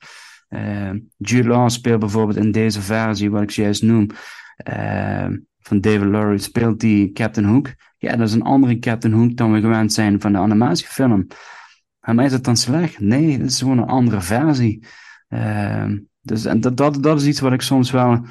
Eh 0.48 0.92
Jude 1.18 1.48
Law 1.48 1.70
speelt 1.70 2.00
bijvoorbeeld 2.00 2.38
in 2.38 2.52
deze 2.52 2.82
versie, 2.82 3.32
wat 3.32 3.42
ik 3.42 3.50
juist 3.50 3.84
noem, 3.84 4.08
eh, 4.58 5.28
van 5.60 5.82
David 5.82 6.08
Lowry, 6.08 6.38
speelt 6.38 6.80
die 6.80 7.12
Captain 7.12 7.48
Hook. 7.48 7.74
Ja, 7.98 8.16
dat 8.16 8.28
is 8.28 8.34
een 8.34 8.42
andere 8.42 8.80
Captain 8.80 9.14
Hook 9.14 9.38
dan 9.38 9.52
we 9.52 9.60
gewend 9.60 9.94
zijn 9.94 10.22
van 10.22 10.32
de 10.32 10.38
animatiefilm. 10.38 11.28
Maar 12.00 12.26
is 12.26 12.32
het 12.32 12.44
dan 12.44 12.58
slecht? 12.58 13.00
Nee, 13.00 13.32
het 13.32 13.52
is 13.52 13.60
gewoon 13.60 13.78
een 13.78 13.88
andere 13.88 14.22
versie. 14.22 14.86
Eh, 15.28 15.92
dus 16.22 16.46
en 16.46 16.62
dat, 16.62 16.78
dat, 16.78 17.04
dat 17.04 17.22
is 17.22 17.28
iets 17.28 17.40
wat 17.40 17.54
ik 17.54 17.62
soms 17.62 17.92
wel 17.92 18.26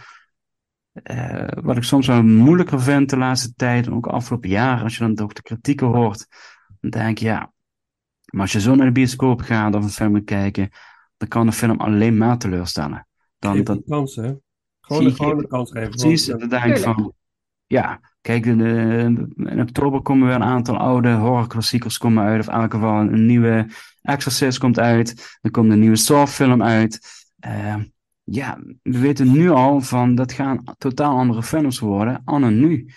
eh, 1.02 1.48
wat 1.62 1.76
ik 1.76 1.82
soms 1.82 2.06
wel 2.06 2.22
moeilijker 2.22 2.80
vind 2.80 3.10
de 3.10 3.16
laatste 3.16 3.54
tijd, 3.54 3.88
ook 3.88 4.06
afgelopen 4.06 4.48
jaar, 4.48 4.82
als 4.82 4.96
je 4.96 5.04
dan 5.04 5.14
toch 5.14 5.32
de 5.32 5.42
kritieken 5.42 5.86
hoort, 5.86 6.26
dan 6.80 6.90
denk 6.90 7.18
je, 7.18 7.24
ja, 7.24 7.52
maar 8.32 8.40
als 8.40 8.52
je 8.52 8.60
zo 8.60 8.74
naar 8.74 8.86
de 8.86 8.92
bioscoop 8.92 9.40
gaat 9.40 9.74
of 9.74 9.82
een 9.82 9.90
film 9.90 10.24
kijken, 10.24 10.70
dan 11.16 11.28
kan 11.28 11.46
de 11.46 11.52
film 11.52 11.80
alleen 11.80 12.16
maar 12.16 12.38
teleurstellen. 12.38 13.06
Dan, 13.38 13.62
dat, 13.64 13.76
een 13.76 13.84
kans, 13.86 14.16
hè? 14.16 14.32
Gewoon, 14.80 15.04
een- 15.04 15.14
een 15.38 15.48
kans 15.48 15.70
geven. 15.70 15.90
Precies, 15.90 16.28
en 16.28 16.38
dan 16.38 16.48
denk 16.48 16.64
ik 16.64 16.76
van, 16.82 17.12
ja, 17.66 18.00
kijk, 18.20 18.44
de, 18.44 18.56
de- 18.56 19.50
in 19.50 19.60
oktober 19.60 20.02
komen 20.02 20.26
weer 20.26 20.36
een 20.36 20.42
aantal 20.42 20.76
oude 20.76 21.12
horrorklassiekers 21.12 21.98
komen 21.98 22.24
uit, 22.24 22.40
of 22.40 22.46
in 22.54 22.60
elk 22.60 22.72
geval 22.72 23.00
een 23.00 23.26
nieuwe 23.26 23.66
Exorcist 24.02 24.58
komt 24.58 24.78
uit, 24.78 25.38
dan 25.40 25.50
komt 25.50 25.70
een 25.70 25.78
nieuwe 25.80 25.96
Saw-film 25.96 26.62
uit. 26.62 27.00
Eh, 27.38 27.74
ja, 28.22 28.58
we 28.82 28.98
weten 28.98 29.32
nu 29.32 29.50
al 29.50 29.80
van, 29.80 30.14
dat 30.14 30.32
gaan 30.32 30.62
totaal 30.78 31.16
andere 31.18 31.42
films 31.42 31.78
worden, 31.78 32.22
anno 32.24 32.48
nu. 32.48 32.90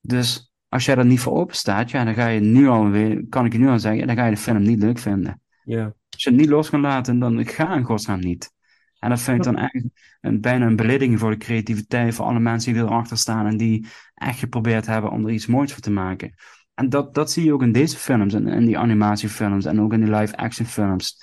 Dus 0.00 0.52
als 0.68 0.84
jij 0.84 0.96
er 0.96 1.06
niet 1.06 1.20
voor 1.20 1.32
open 1.36 1.56
staat, 1.56 1.90
ja, 1.90 2.04
dan 2.04 2.14
ga 2.14 2.26
je 2.26 2.40
nu 2.40 2.68
alweer, 2.68 3.26
kan 3.28 3.44
ik 3.44 3.52
je 3.52 3.58
nu 3.58 3.68
al 3.68 3.78
zeggen, 3.78 4.06
dan 4.06 4.16
ga 4.16 4.24
je 4.24 4.30
de 4.34 4.40
film 4.40 4.62
niet 4.62 4.78
leuk 4.82 4.98
vinden. 4.98 5.40
Ja. 5.64 5.94
Als 6.10 6.22
je 6.22 6.30
het 6.30 6.38
niet 6.38 6.48
los 6.48 6.70
kan 6.70 6.80
laten, 6.80 7.18
dan 7.18 7.46
ga 7.46 7.74
in 7.74 7.84
godsnaam 7.84 8.20
niet. 8.20 8.52
En 8.98 9.08
dat 9.08 9.20
vind 9.20 9.36
ik 9.36 9.42
dan 9.42 9.56
echt 9.56 9.84
een, 10.20 10.40
bijna 10.40 10.66
een 10.66 10.76
belediging 10.76 11.18
voor 11.18 11.30
de 11.30 11.36
creativiteit, 11.36 12.14
voor 12.14 12.24
alle 12.24 12.40
mensen 12.40 12.72
die 12.72 12.82
erachter 12.82 13.16
staan 13.16 13.46
en 13.46 13.56
die 13.56 13.86
echt 14.14 14.38
geprobeerd 14.38 14.86
hebben 14.86 15.10
om 15.10 15.26
er 15.26 15.32
iets 15.32 15.46
moois 15.46 15.72
van 15.72 15.80
te 15.80 15.90
maken. 15.90 16.34
En 16.74 16.88
dat, 16.88 17.14
dat 17.14 17.30
zie 17.30 17.44
je 17.44 17.52
ook 17.52 17.62
in 17.62 17.72
deze 17.72 17.96
films, 17.96 18.34
en 18.34 18.46
in 18.46 18.64
die 18.64 18.78
animatiefilms 18.78 19.64
en 19.64 19.80
ook 19.80 19.92
in 19.92 20.00
die 20.00 20.14
live-action 20.14 20.66
films. 20.66 21.22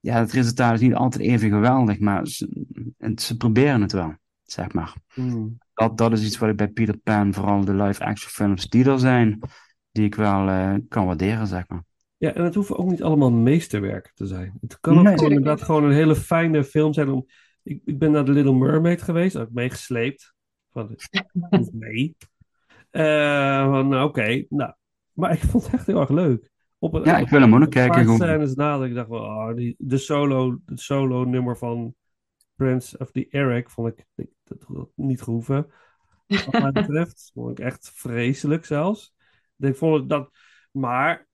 Ja, 0.00 0.18
het 0.18 0.32
resultaat 0.32 0.74
is 0.74 0.80
niet 0.80 0.94
altijd 0.94 1.22
even 1.22 1.50
geweldig, 1.50 1.98
maar 1.98 2.26
ze, 2.26 2.66
en 2.98 3.18
ze 3.18 3.36
proberen 3.36 3.80
het 3.80 3.92
wel, 3.92 4.14
zeg 4.42 4.72
maar. 4.72 4.94
Hmm. 5.14 5.58
Dat, 5.74 5.98
dat 5.98 6.12
is 6.12 6.24
iets 6.24 6.38
wat 6.38 6.48
ik 6.48 6.56
bij 6.56 6.68
Peter 6.68 6.96
Pan, 6.96 7.34
vooral 7.34 7.64
de 7.64 7.74
live-action 7.74 8.30
films 8.30 8.68
die 8.68 8.90
er 8.90 8.98
zijn, 8.98 9.40
die 9.92 10.04
ik 10.04 10.14
wel 10.14 10.48
eh, 10.48 10.74
kan 10.88 11.06
waarderen, 11.06 11.46
zeg 11.46 11.68
maar. 11.68 11.82
Ja, 12.18 12.34
en 12.34 12.44
het 12.44 12.54
hoeven 12.54 12.76
ook 12.78 12.90
niet 12.90 13.02
allemaal 13.02 13.30
meesterwerken 13.30 14.12
te 14.14 14.26
zijn. 14.26 14.58
Het 14.60 14.80
kan 14.80 14.98
ook 14.98 15.04
Nee. 15.04 15.14
gewoon 15.14 15.30
inderdaad 15.32 15.62
gewoon 15.62 15.84
een 15.84 15.92
hele 15.92 16.14
fijne 16.16 16.64
film 16.64 16.92
zijn. 16.92 17.08
Om... 17.08 17.26
Ik, 17.62 17.80
ik 17.84 17.98
ben 17.98 18.10
naar 18.10 18.24
The 18.24 18.32
Little 18.32 18.54
Mermaid 18.54 19.02
geweest, 19.02 19.34
heb 19.34 19.46
ik 19.48 19.52
meegesleept. 19.54 20.34
Van, 20.72 20.96
hoeft 21.50 21.72
mee. 21.84 22.16
Eh, 22.90 23.70
van, 23.70 23.88
nou, 23.88 24.08
oké, 24.08 24.44
nou. 24.48 24.72
Maar 25.12 25.32
ik 25.32 25.38
vond 25.40 25.64
het 25.64 25.72
echt 25.74 25.86
heel 25.86 26.00
erg 26.00 26.08
leuk. 26.10 26.50
Op 26.78 26.94
een, 26.94 27.04
Ja, 27.04 27.18
ik 27.18 27.28
wil 27.28 27.40
hem 27.40 27.54
ook 27.54 27.60
nog 27.60 27.68
kijken. 27.68 28.00
gewoon. 28.02 28.16
scènes 28.16 28.54
na, 28.54 28.76
dat 28.76 28.86
ik 28.86 28.94
dacht, 28.94 29.10
oh, 29.10 29.54
die, 29.54 29.74
de 29.78 29.98
solo, 29.98 30.58
het 30.66 30.80
solo 30.80 31.24
nummer 31.24 31.56
van 31.58 31.94
Prince 32.54 32.98
of 32.98 33.10
the 33.10 33.26
Eric 33.30 33.70
vond 33.70 33.88
ik, 33.88 34.06
ik 34.14 34.28
dat 34.44 34.62
had 34.62 34.88
niet 34.94 35.22
gehoeven. 35.22 35.66
Wat 36.26 36.52
mij 36.52 36.72
betreft, 36.82 37.30
vond 37.34 37.58
ik 37.58 37.64
echt 37.64 37.90
vreselijk 37.94 38.64
zelfs. 38.64 39.14
Ik 39.58 39.76
vond 39.76 39.96
het 40.00 40.08
dat, 40.08 40.30
maar 40.70 41.27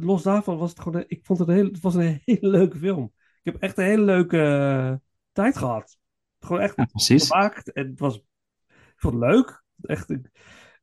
los 0.00 0.22
daarvan 0.22 0.58
was 0.58 0.70
het 0.70 0.80
gewoon, 0.80 1.04
ik 1.06 1.20
vond 1.24 1.38
het 1.38 1.48
een 1.48 1.54
hele, 1.54 1.68
het 1.68 1.80
was 1.80 1.94
een 1.94 2.20
hele 2.24 2.48
leuke 2.48 2.78
film. 2.78 3.12
Ik 3.42 3.52
heb 3.52 3.62
echt 3.62 3.78
een 3.78 3.84
hele 3.84 4.04
leuke 4.04 4.42
eh, 4.42 4.94
tijd 5.32 5.56
gehad. 5.56 5.98
Gewoon 6.38 6.62
echt 6.62 6.74
Ja, 6.76 7.18
gemaakt 7.18 7.72
en 7.72 7.86
het 7.86 8.00
was, 8.00 8.16
ik 8.68 8.94
vond 8.96 9.14
het 9.14 9.22
leuk. 9.22 9.64
Echt, 9.80 10.10
en, 10.10 10.30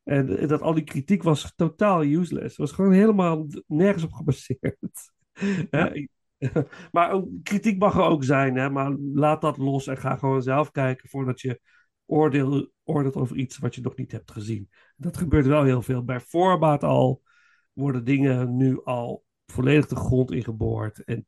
en 0.04 0.48
dat 0.48 0.62
al 0.62 0.74
die 0.74 0.84
kritiek 0.84 1.24
was 1.24 1.54
totaal 1.56 2.04
useless. 2.04 2.58
Het 2.58 2.58
was 2.58 2.72
gewoon 2.72 2.92
helemaal 2.92 3.48
nergens 3.68 4.04
op 4.04 4.14
gebaseerd. 4.14 5.12
Maar 6.92 7.12
ook, 7.12 7.28
kritiek 7.44 7.80
mag 7.80 7.96
er 7.96 8.02
ook 8.02 8.24
zijn, 8.24 8.56
hè? 8.56 8.70
maar 8.70 8.92
laat 9.14 9.42
dat 9.42 9.58
los 9.58 9.88
en 9.88 9.98
ga 9.98 10.16
gewoon 10.16 10.42
zelf 10.42 10.72
kijken 10.72 11.10
voordat 11.10 11.42
je 11.42 11.62
oordeel, 12.06 12.72
oordeelt 12.84 13.16
over 13.16 13.36
iets 13.36 13.58
wat 13.58 13.76
je 13.76 13.82
nog 13.82 13.96
niet 13.96 14.12
hebt 14.12 14.32
gezien. 14.32 14.70
Dat 14.96 15.18
gebeurt 15.18 15.46
wel 15.46 15.64
heel 15.64 15.82
veel. 15.82 16.04
Bij 16.04 16.20
voorbaat 16.20 16.84
al 16.84 17.22
worden 17.76 18.04
dingen 18.06 18.58
nu 18.58 18.84
al 18.84 19.24
volledig 19.46 19.88
de 19.88 19.96
grond 19.96 20.32
ingeboord. 20.32 21.04
En 21.04 21.28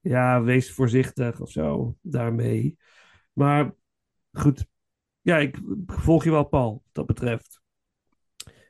ja, 0.00 0.42
wees 0.42 0.72
voorzichtig 0.72 1.40
of 1.40 1.50
zo 1.50 1.96
daarmee. 2.00 2.76
Maar 3.32 3.74
goed, 4.32 4.66
ja, 5.20 5.36
ik 5.38 5.58
volg 5.86 6.24
je 6.24 6.30
wel, 6.30 6.44
Paul, 6.44 6.72
wat 6.72 6.82
dat 6.92 7.06
betreft. 7.06 7.60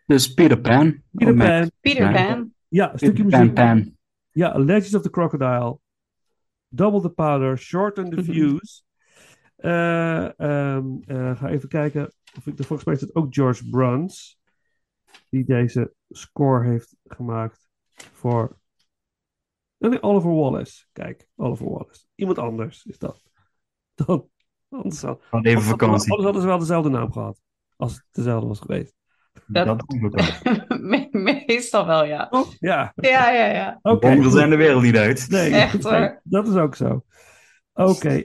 Dus 0.07 0.35
Peter 0.35 0.61
Pan. 0.61 1.03
Peter 1.13 1.37
met- 1.37 1.47
Pan. 1.61 1.71
Peter 1.81 2.11
Ja. 2.11 2.27
Pan. 2.27 2.53
Ja, 2.69 2.93
een 2.93 2.99
stukje 2.99 3.25
muziek. 3.25 3.55
Pan. 3.55 3.97
Ja, 4.31 4.59
Legends 4.59 4.95
of 4.95 5.03
the 5.03 5.11
Crocodile. 5.11 5.79
Double 6.69 7.01
the 7.01 7.11
Powder. 7.11 7.59
Shorten 7.59 8.11
the 8.11 8.25
Fuse. 8.25 8.83
Eh, 9.57 10.39
ehm, 10.41 10.87
eh, 11.07 11.37
ga 11.37 11.49
even 11.49 11.69
kijken. 11.69 12.13
Of 12.37 12.47
ik, 12.47 12.55
volgens 12.57 12.85
mij 12.85 12.95
is 12.95 13.01
het 13.01 13.15
ook 13.15 13.35
George 13.35 13.69
Bruns. 13.69 14.39
Die 15.31 15.45
deze 15.45 15.93
score 16.09 16.65
heeft 16.69 16.97
gemaakt 17.05 17.69
voor 18.13 18.59
Oh, 19.79 19.91
Nee, 19.91 20.03
Oliver 20.03 20.35
Wallace. 20.35 20.87
Kijk, 20.93 21.29
Oliver 21.37 21.71
Wallace. 21.71 22.05
Iemand 22.15 22.39
anders 22.39 22.85
is 22.85 22.99
dat. 22.99 23.23
Dan, 23.95 24.29
anders, 24.69 25.03
had, 25.03 25.21
even 25.23 25.31
anders, 25.31 25.65
vakantie. 25.67 26.11
anders 26.11 26.23
hadden 26.25 26.41
ze 26.43 26.49
wel 26.49 26.59
dezelfde 26.59 26.91
naam 26.91 27.13
gehad. 27.13 27.41
Als 27.77 27.93
het 27.93 28.05
dezelfde 28.11 28.47
was 28.49 28.61
geweest. 28.61 28.95
Dat- 29.47 29.67
Dat. 29.67 30.41
Me- 30.81 31.09
Meestal 31.11 31.87
wel, 31.87 32.05
ja. 32.05 32.29
Toch? 32.29 32.55
Ja. 32.59 32.93
Ja, 32.97 33.31
ja, 33.31 33.47
ja. 33.47 33.79
Oké. 33.83 33.99
Bonden 34.09 34.31
zijn 34.31 34.51
de 34.51 34.57
wereld 34.57 34.83
niet 34.83 34.97
uit. 34.97 35.29
Nee, 35.29 35.51
Echt 35.55 35.83
hoor. 35.83 36.21
dat 36.25 36.49
is 36.49 36.55
ook 36.55 36.75
zo. 36.75 37.05
Oké. 37.73 38.23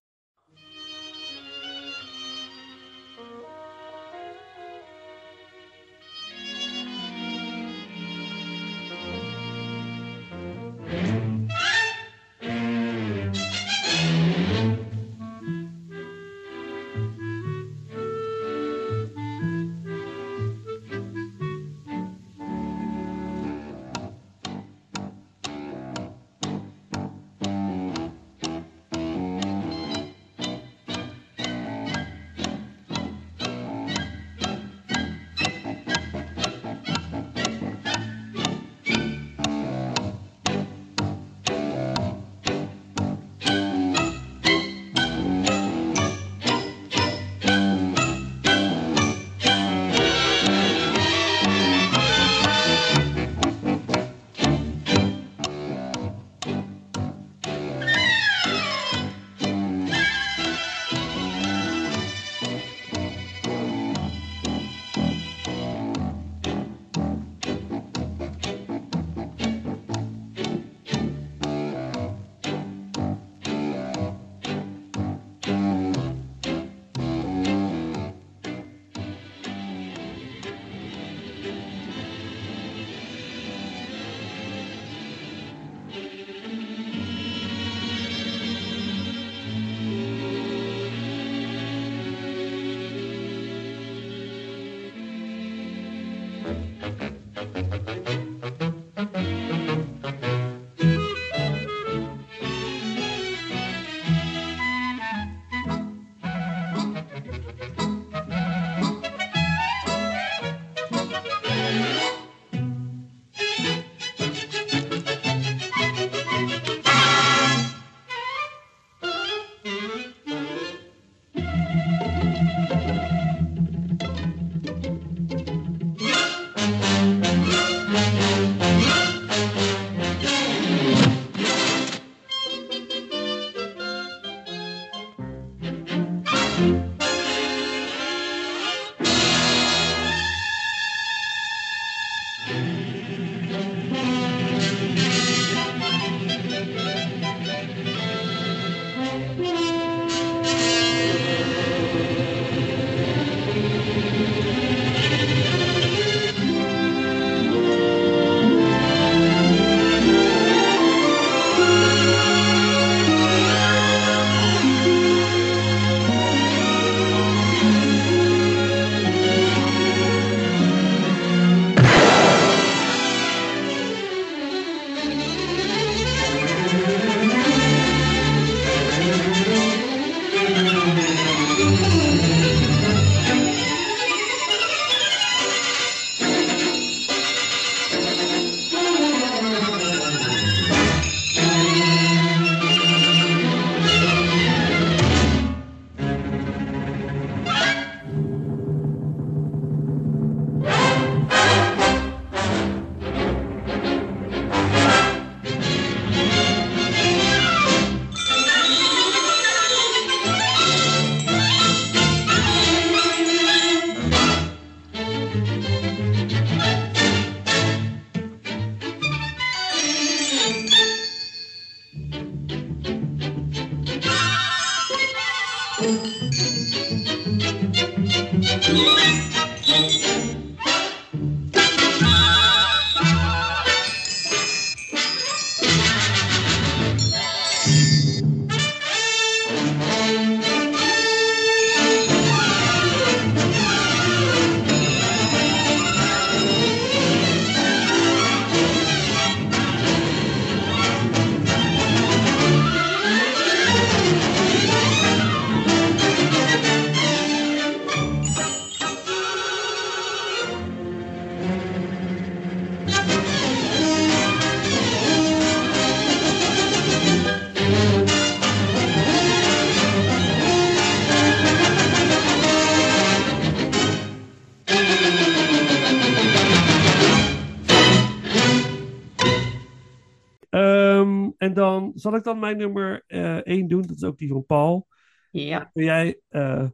Zal 282.02 282.16
ik 282.16 282.24
dan 282.24 282.40
mijn 282.40 282.58
nummer 282.58 283.04
1 283.44 283.68
doen. 283.68 283.82
Dat 283.82 283.96
is 283.96 284.04
ook 284.04 284.18
die 284.18 284.30
van 284.30 284.46
Paul. 284.46 284.88
Ja. 285.32 285.70
Kun 285.74 285.84
jij, 285.84 286.20
eh, 286.30 286.66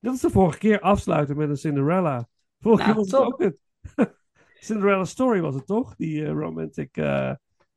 dat 0.00 0.14
is 0.14 0.20
de 0.20 0.30
vorige 0.30 0.58
keer, 0.58 0.80
afsluiten 0.80 1.36
met 1.36 1.48
een 1.48 1.56
Cinderella. 1.56 2.28
Vorige 2.60 2.82
Nou, 2.82 2.94
keer 2.94 3.02
was 3.02 3.10
het 3.10 3.20
ook 3.20 3.42
het. 3.42 3.56
Cinderella 4.66 5.04
Story 5.04 5.40
was 5.40 5.54
het 5.54 5.66
toch? 5.66 5.96
Die 5.96 6.24
eh, 6.24 6.30
romantic. 6.32 6.96
eh, 6.96 7.04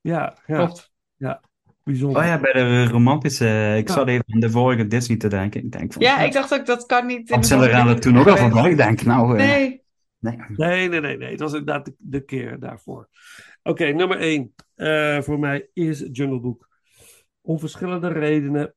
ja, 0.02 0.38
ja. 0.46 0.56
Klopt. 0.56 0.92
Ja, 1.18 1.42
bijzonder. 1.84 2.22
Oh 2.22 2.28
ja, 2.28 2.40
bij 2.40 2.54
de 2.54 2.86
romantische. 2.88 3.76
Ik 3.78 3.88
Ja. 3.88 3.94
zat 3.94 4.08
even 4.08 4.24
aan 4.28 4.40
de 4.40 4.50
vorige 4.50 4.88
Disney 4.88 5.18
te 5.18 5.28
denken. 5.28 5.64
Ik 5.64 5.72
denk 5.72 5.94
van. 5.94 6.02
Ja, 6.02 6.20
ik 6.20 6.32
dacht 6.34 6.54
ook, 6.54 6.66
dat 6.66 6.86
kan 6.86 7.06
niet. 7.06 7.28
de 7.28 7.44
Cinderella 7.44 7.94
toen 7.94 8.18
ook 8.18 8.28
al 8.28 8.38
voorbij? 8.38 8.70
Ik 8.72 8.78
denk, 8.78 9.04
nou. 9.04 9.38
eh, 9.38 9.46
Nee. 9.46 9.84
nee. 10.20 10.38
Nee, 10.48 10.90
nee, 10.90 11.00
nee, 11.00 11.18
nee. 11.18 11.32
Het 11.32 11.40
was 11.40 11.52
inderdaad 11.54 11.86
de, 11.86 11.94
de 11.98 12.26
keer 12.26 12.60
daarvoor. 12.60 13.08
Oké, 13.64 13.86
nummer 13.86 14.18
1 14.20 14.54
voor 15.24 15.40
mij 15.40 15.70
is 15.74 16.06
Jungle 16.12 16.40
Book. 16.40 16.69
Om 17.50 17.60
verschillende 17.60 18.08
redenen. 18.08 18.76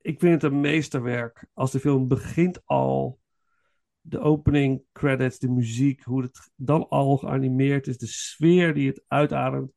Ik 0.00 0.18
vind 0.18 0.42
het 0.42 0.52
een 0.52 0.60
meesterwerk. 0.60 1.46
Als 1.52 1.72
de 1.72 1.80
film 1.80 2.08
begint 2.08 2.66
al, 2.66 3.20
de 4.00 4.18
opening 4.18 4.82
credits, 4.92 5.38
de 5.38 5.48
muziek, 5.48 6.02
hoe 6.02 6.22
het 6.22 6.50
dan 6.56 6.88
al 6.88 7.16
geanimeerd 7.16 7.86
is, 7.86 7.98
de 7.98 8.06
sfeer 8.06 8.74
die 8.74 8.88
het 8.88 9.04
uitademt. 9.06 9.72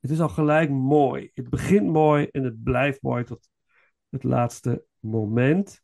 Het 0.00 0.10
is 0.10 0.20
al 0.20 0.28
gelijk 0.28 0.70
mooi. 0.70 1.30
Het 1.34 1.50
begint 1.50 1.86
mooi 1.86 2.28
en 2.30 2.44
het 2.44 2.62
blijft 2.62 3.02
mooi 3.02 3.24
tot 3.24 3.48
het 4.08 4.22
laatste 4.22 4.84
moment. 4.98 5.82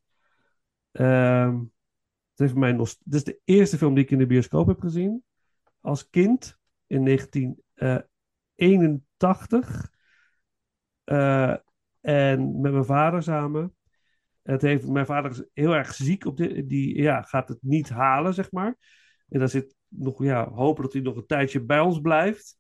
Ehm, 0.93 1.59
het 2.31 2.39
heeft 2.39 2.55
mij 2.55 2.79
is 3.11 3.25
de 3.25 3.41
eerste 3.45 3.79
film 3.79 3.95
die 3.95 4.05
ik 4.05 4.11
in 4.11 4.19
de 4.19 4.27
bioscoop 4.27 4.67
heb 4.67 4.81
gezien. 4.81 5.25
Als 5.81 6.11
kind 6.11 6.59
in 6.87 7.03
1981. 7.03 9.93
Eh, 11.05 11.55
en 12.05 12.61
met 12.61 12.73
mijn 12.73 12.85
vader 12.85 13.23
samen. 13.23 13.75
Het 14.43 14.63
heeft, 14.63 14.89
mijn 14.89 15.07
vader 15.07 15.31
is 15.31 15.45
heel 15.53 15.75
erg 15.75 15.95
ziek. 15.95 16.25
Op 16.25 16.37
de, 16.37 16.67
die 16.67 17.03
ja, 17.03 17.23
gaat 17.23 17.49
het 17.49 17.59
niet 17.61 17.89
halen, 17.89 18.35
zeg 18.35 18.53
maar. 18.53 18.77
En 19.29 19.39
dan 19.39 19.49
zit 19.49 19.75
nog, 19.89 20.23
ja, 20.25 20.51
hopen 20.51 20.83
dat 20.83 20.93
hij 20.93 21.03
nog 21.03 21.17
een 21.17 21.27
tijdje 21.27 21.65
bij 21.65 21.81
ons 21.81 22.01
blijft. 22.01 22.59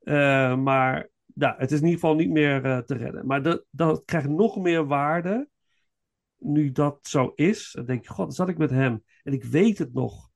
Eh, 0.00 0.56
maar 0.56 1.08
ja, 1.34 1.54
het 1.58 1.70
is 1.70 1.78
in 1.78 1.84
ieder 1.84 2.00
geval 2.00 2.14
niet 2.14 2.30
meer 2.30 2.64
eh, 2.64 2.78
te 2.78 2.96
redden. 2.96 3.26
Maar 3.26 3.42
dat, 3.42 3.64
dat 3.70 4.02
krijgt 4.04 4.28
nog 4.28 4.56
meer 4.56 4.86
waarde 4.86 5.48
nu 6.38 6.72
dat 6.72 6.98
zo 7.02 7.32
is, 7.34 7.72
dan 7.72 7.86
denk 7.86 8.02
je, 8.02 8.10
god, 8.10 8.24
dan 8.26 8.34
zat 8.34 8.48
ik 8.48 8.58
met 8.58 8.70
hem. 8.70 9.04
En 9.22 9.32
ik 9.32 9.44
weet 9.44 9.78
het 9.78 9.92
nog. 9.92 10.30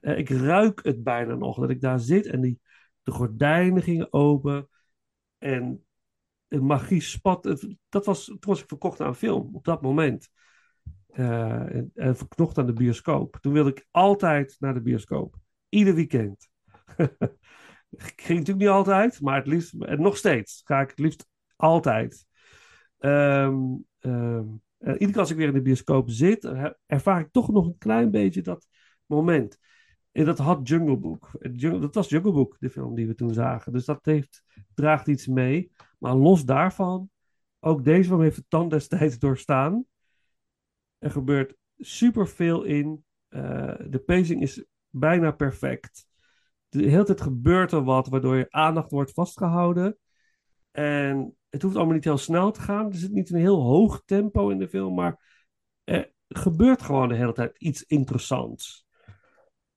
Eh, 0.00 0.18
ik 0.18 0.28
ruik 0.28 0.80
het 0.84 1.02
bijna 1.02 1.34
nog, 1.34 1.58
dat 1.58 1.70
ik 1.70 1.80
daar 1.80 2.00
zit 2.00 2.26
en 2.26 2.40
die, 2.40 2.60
de 3.02 3.10
gordijnen 3.10 3.82
gingen 3.82 4.12
open. 4.12 4.68
En 5.38 5.85
magie 6.48 7.00
spat. 7.00 7.66
Dat 7.88 8.06
was, 8.06 8.24
toen 8.24 8.38
was 8.40 8.60
ik 8.60 8.68
verkocht 8.68 9.00
aan 9.00 9.16
film, 9.16 9.54
op 9.54 9.64
dat 9.64 9.82
moment. 9.82 10.28
Eh, 11.06 11.76
en, 11.94 12.16
verknocht 12.16 12.58
aan 12.58 12.66
de 12.66 12.72
bioscoop. 12.72 13.38
Toen 13.40 13.52
wilde 13.52 13.70
ik 13.70 13.86
altijd 13.90 14.56
naar 14.58 14.74
de 14.74 14.82
bioscoop. 14.82 15.36
Ieder 15.68 15.94
weekend. 15.94 16.48
ging 18.16 18.38
natuurlijk 18.38 18.58
niet 18.58 18.68
altijd, 18.68 19.20
maar 19.20 19.36
het 19.36 19.46
liefst, 19.46 19.74
en 19.74 20.00
nog 20.00 20.16
steeds 20.16 20.60
ga 20.64 20.80
ik 20.80 20.90
het 20.90 20.98
liefst 20.98 21.26
altijd. 21.56 22.26
En 22.98 23.86
iedere 24.80 25.10
keer 25.10 25.18
als 25.18 25.30
ik 25.30 25.36
weer 25.36 25.48
in 25.48 25.54
de 25.54 25.62
bioscoop 25.62 26.10
zit, 26.10 26.44
eh, 26.44 26.66
ervaar 26.86 27.20
ik 27.20 27.28
toch 27.32 27.48
nog 27.48 27.66
een 27.66 27.78
klein 27.78 28.10
beetje 28.10 28.42
dat 28.42 28.66
moment. 29.06 29.58
En 30.12 30.24
dat 30.24 30.38
had 30.38 30.68
Jungle 30.68 30.96
Book. 30.96 31.30
Dat 31.60 31.94
was 31.94 32.08
Jungle 32.08 32.32
Book, 32.32 32.56
de 32.58 32.70
film 32.70 32.94
die 32.94 33.06
we 33.06 33.14
toen 33.14 33.34
zagen. 33.34 33.72
Dus 33.72 33.84
dat 33.84 34.04
heeft, 34.04 34.42
draagt 34.74 35.06
iets 35.06 35.26
mee. 35.26 35.70
Maar 35.98 36.14
los 36.14 36.44
daarvan, 36.44 37.10
ook 37.60 37.84
deze 37.84 38.08
film 38.08 38.20
heeft 38.20 38.36
het 38.36 38.50
tand 38.50 38.70
destijds 38.70 39.18
doorstaan. 39.18 39.84
Er 40.98 41.10
gebeurt 41.10 41.56
superveel 41.76 42.62
in. 42.62 43.04
Eh, 43.28 43.74
de 43.88 44.02
pacing 44.06 44.42
is 44.42 44.64
bijna 44.88 45.30
perfect. 45.30 46.06
De 46.68 46.82
hele 46.82 47.04
tijd 47.04 47.20
gebeurt 47.20 47.72
er 47.72 47.84
wat, 47.84 48.08
waardoor 48.08 48.36
je 48.36 48.50
aandacht 48.50 48.90
wordt 48.90 49.12
vastgehouden. 49.12 49.98
En 50.70 51.36
het 51.48 51.62
hoeft 51.62 51.76
allemaal 51.76 51.94
niet 51.94 52.04
heel 52.04 52.18
snel 52.18 52.50
te 52.50 52.60
gaan. 52.60 52.86
Er 52.86 52.94
zit 52.94 53.12
niet 53.12 53.30
een 53.30 53.38
heel 53.38 53.62
hoog 53.62 54.02
tempo 54.04 54.48
in 54.48 54.58
de 54.58 54.68
film, 54.68 54.94
maar 54.94 55.44
er 55.84 56.12
gebeurt 56.28 56.82
gewoon 56.82 57.08
de 57.08 57.14
hele 57.14 57.32
tijd 57.32 57.58
iets 57.58 57.82
interessants. 57.82 58.86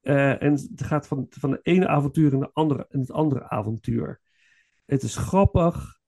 Eh, 0.02 0.41
en 0.41 0.52
het 0.52 0.84
gaat 0.84 1.08
van, 1.08 1.26
van 1.30 1.52
de 1.52 1.60
ene 1.62 1.88
avontuur 1.88 2.34
in, 2.34 2.40
de 2.40 2.50
andere, 2.54 2.86
in 2.90 3.00
het 3.00 3.12
andere 3.12 3.50
avontuur. 3.50 4.22
Het 4.86 5.04
is 5.04 5.16
grappig. 5.16 5.98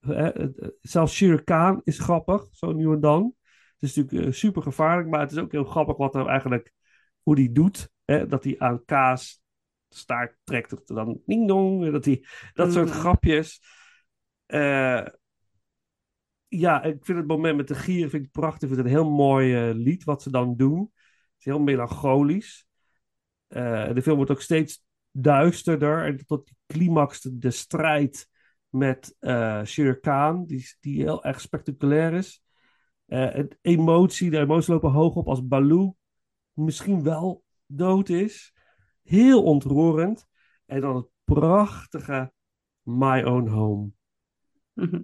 Eh, 0.00 0.16
het- 0.32 0.72
zelfs 0.80 1.14
Shere 1.14 1.44
Khan 1.44 1.80
is 1.84 1.98
grappig, 1.98 2.46
zo 2.52 2.72
nu 2.72 2.92
en 2.92 3.00
dan. 3.00 3.34
Het 3.78 3.88
is 3.90 3.96
natuurlijk 3.96 4.34
super 4.34 4.62
gevaarlijk, 4.62 5.08
maar 5.08 5.20
het 5.20 5.30
is 5.32 5.38
ook 5.38 5.52
heel 5.52 5.64
grappig 5.64 5.96
wat 5.96 6.14
er 6.14 6.26
eigenlijk, 6.26 6.72
hoe 7.22 7.34
die 7.34 7.52
doet. 7.52 7.90
Hè? 8.04 8.26
Dat 8.26 8.44
hij 8.44 8.54
aan 8.58 8.84
kaas 8.84 9.42
staart 9.88 10.36
trekt, 10.44 10.70
dat 10.70 10.86
dan 10.86 11.20
ding 11.26 11.48
dong, 11.48 11.90
dat, 11.90 12.04
hij, 12.04 12.24
dat 12.54 12.72
soort 12.72 12.88
Mhm. 12.88 12.98
grapjes. 12.98 13.62
Eh, 14.46 15.06
ja, 16.48 16.82
ik 16.82 17.04
vind 17.04 17.18
het 17.18 17.26
moment 17.26 17.56
met 17.56 17.68
de 17.68 17.74
gieren 17.74 18.10
vind 18.10 18.24
ik 18.24 18.30
prachtig. 18.30 18.68
Ik 18.68 18.74
vind 18.74 18.76
het 18.76 18.86
een 18.86 19.02
heel 19.02 19.10
mooi 19.10 19.68
eh, 19.68 19.74
lied 19.74 20.04
wat 20.04 20.22
ze 20.22 20.30
dan 20.30 20.56
doen. 20.56 20.80
Het 20.80 21.38
is 21.38 21.44
heel 21.44 21.58
melancholisch. 21.60 22.66
Eh, 23.46 23.92
de 23.94 24.02
film 24.02 24.16
wordt 24.16 24.30
ook 24.30 24.40
steeds 24.40 24.84
duisterder. 25.10 26.04
En 26.04 26.26
tot 26.26 26.46
die 26.46 26.56
climax, 26.66 27.20
de, 27.20 27.38
de 27.38 27.50
strijd 27.50 28.28
met 28.68 29.16
eh 29.18 29.64
Shere 29.64 30.00
Khan, 30.00 30.46
die, 30.46 30.76
die 30.80 31.02
heel 31.02 31.24
erg 31.24 31.40
spectaculair 31.40 32.12
is. 32.12 32.42
Het 33.06 33.58
emotie, 33.60 34.30
de 34.30 34.38
emoties 34.38 34.66
lopen 34.66 34.90
hoog 34.90 35.14
op 35.14 35.28
als 35.28 35.46
Baloo 35.46 35.96
misschien 36.52 37.02
wel 37.02 37.44
dood 37.66 38.08
is. 38.08 38.54
Heel 39.02 39.42
ontroerend. 39.42 40.26
En 40.66 40.80
dan 40.80 40.96
het 40.96 41.08
prachtige 41.24 42.32
My 42.82 43.22
Own 43.22 43.48
Home 43.48 43.90
Mhm. 44.72 45.02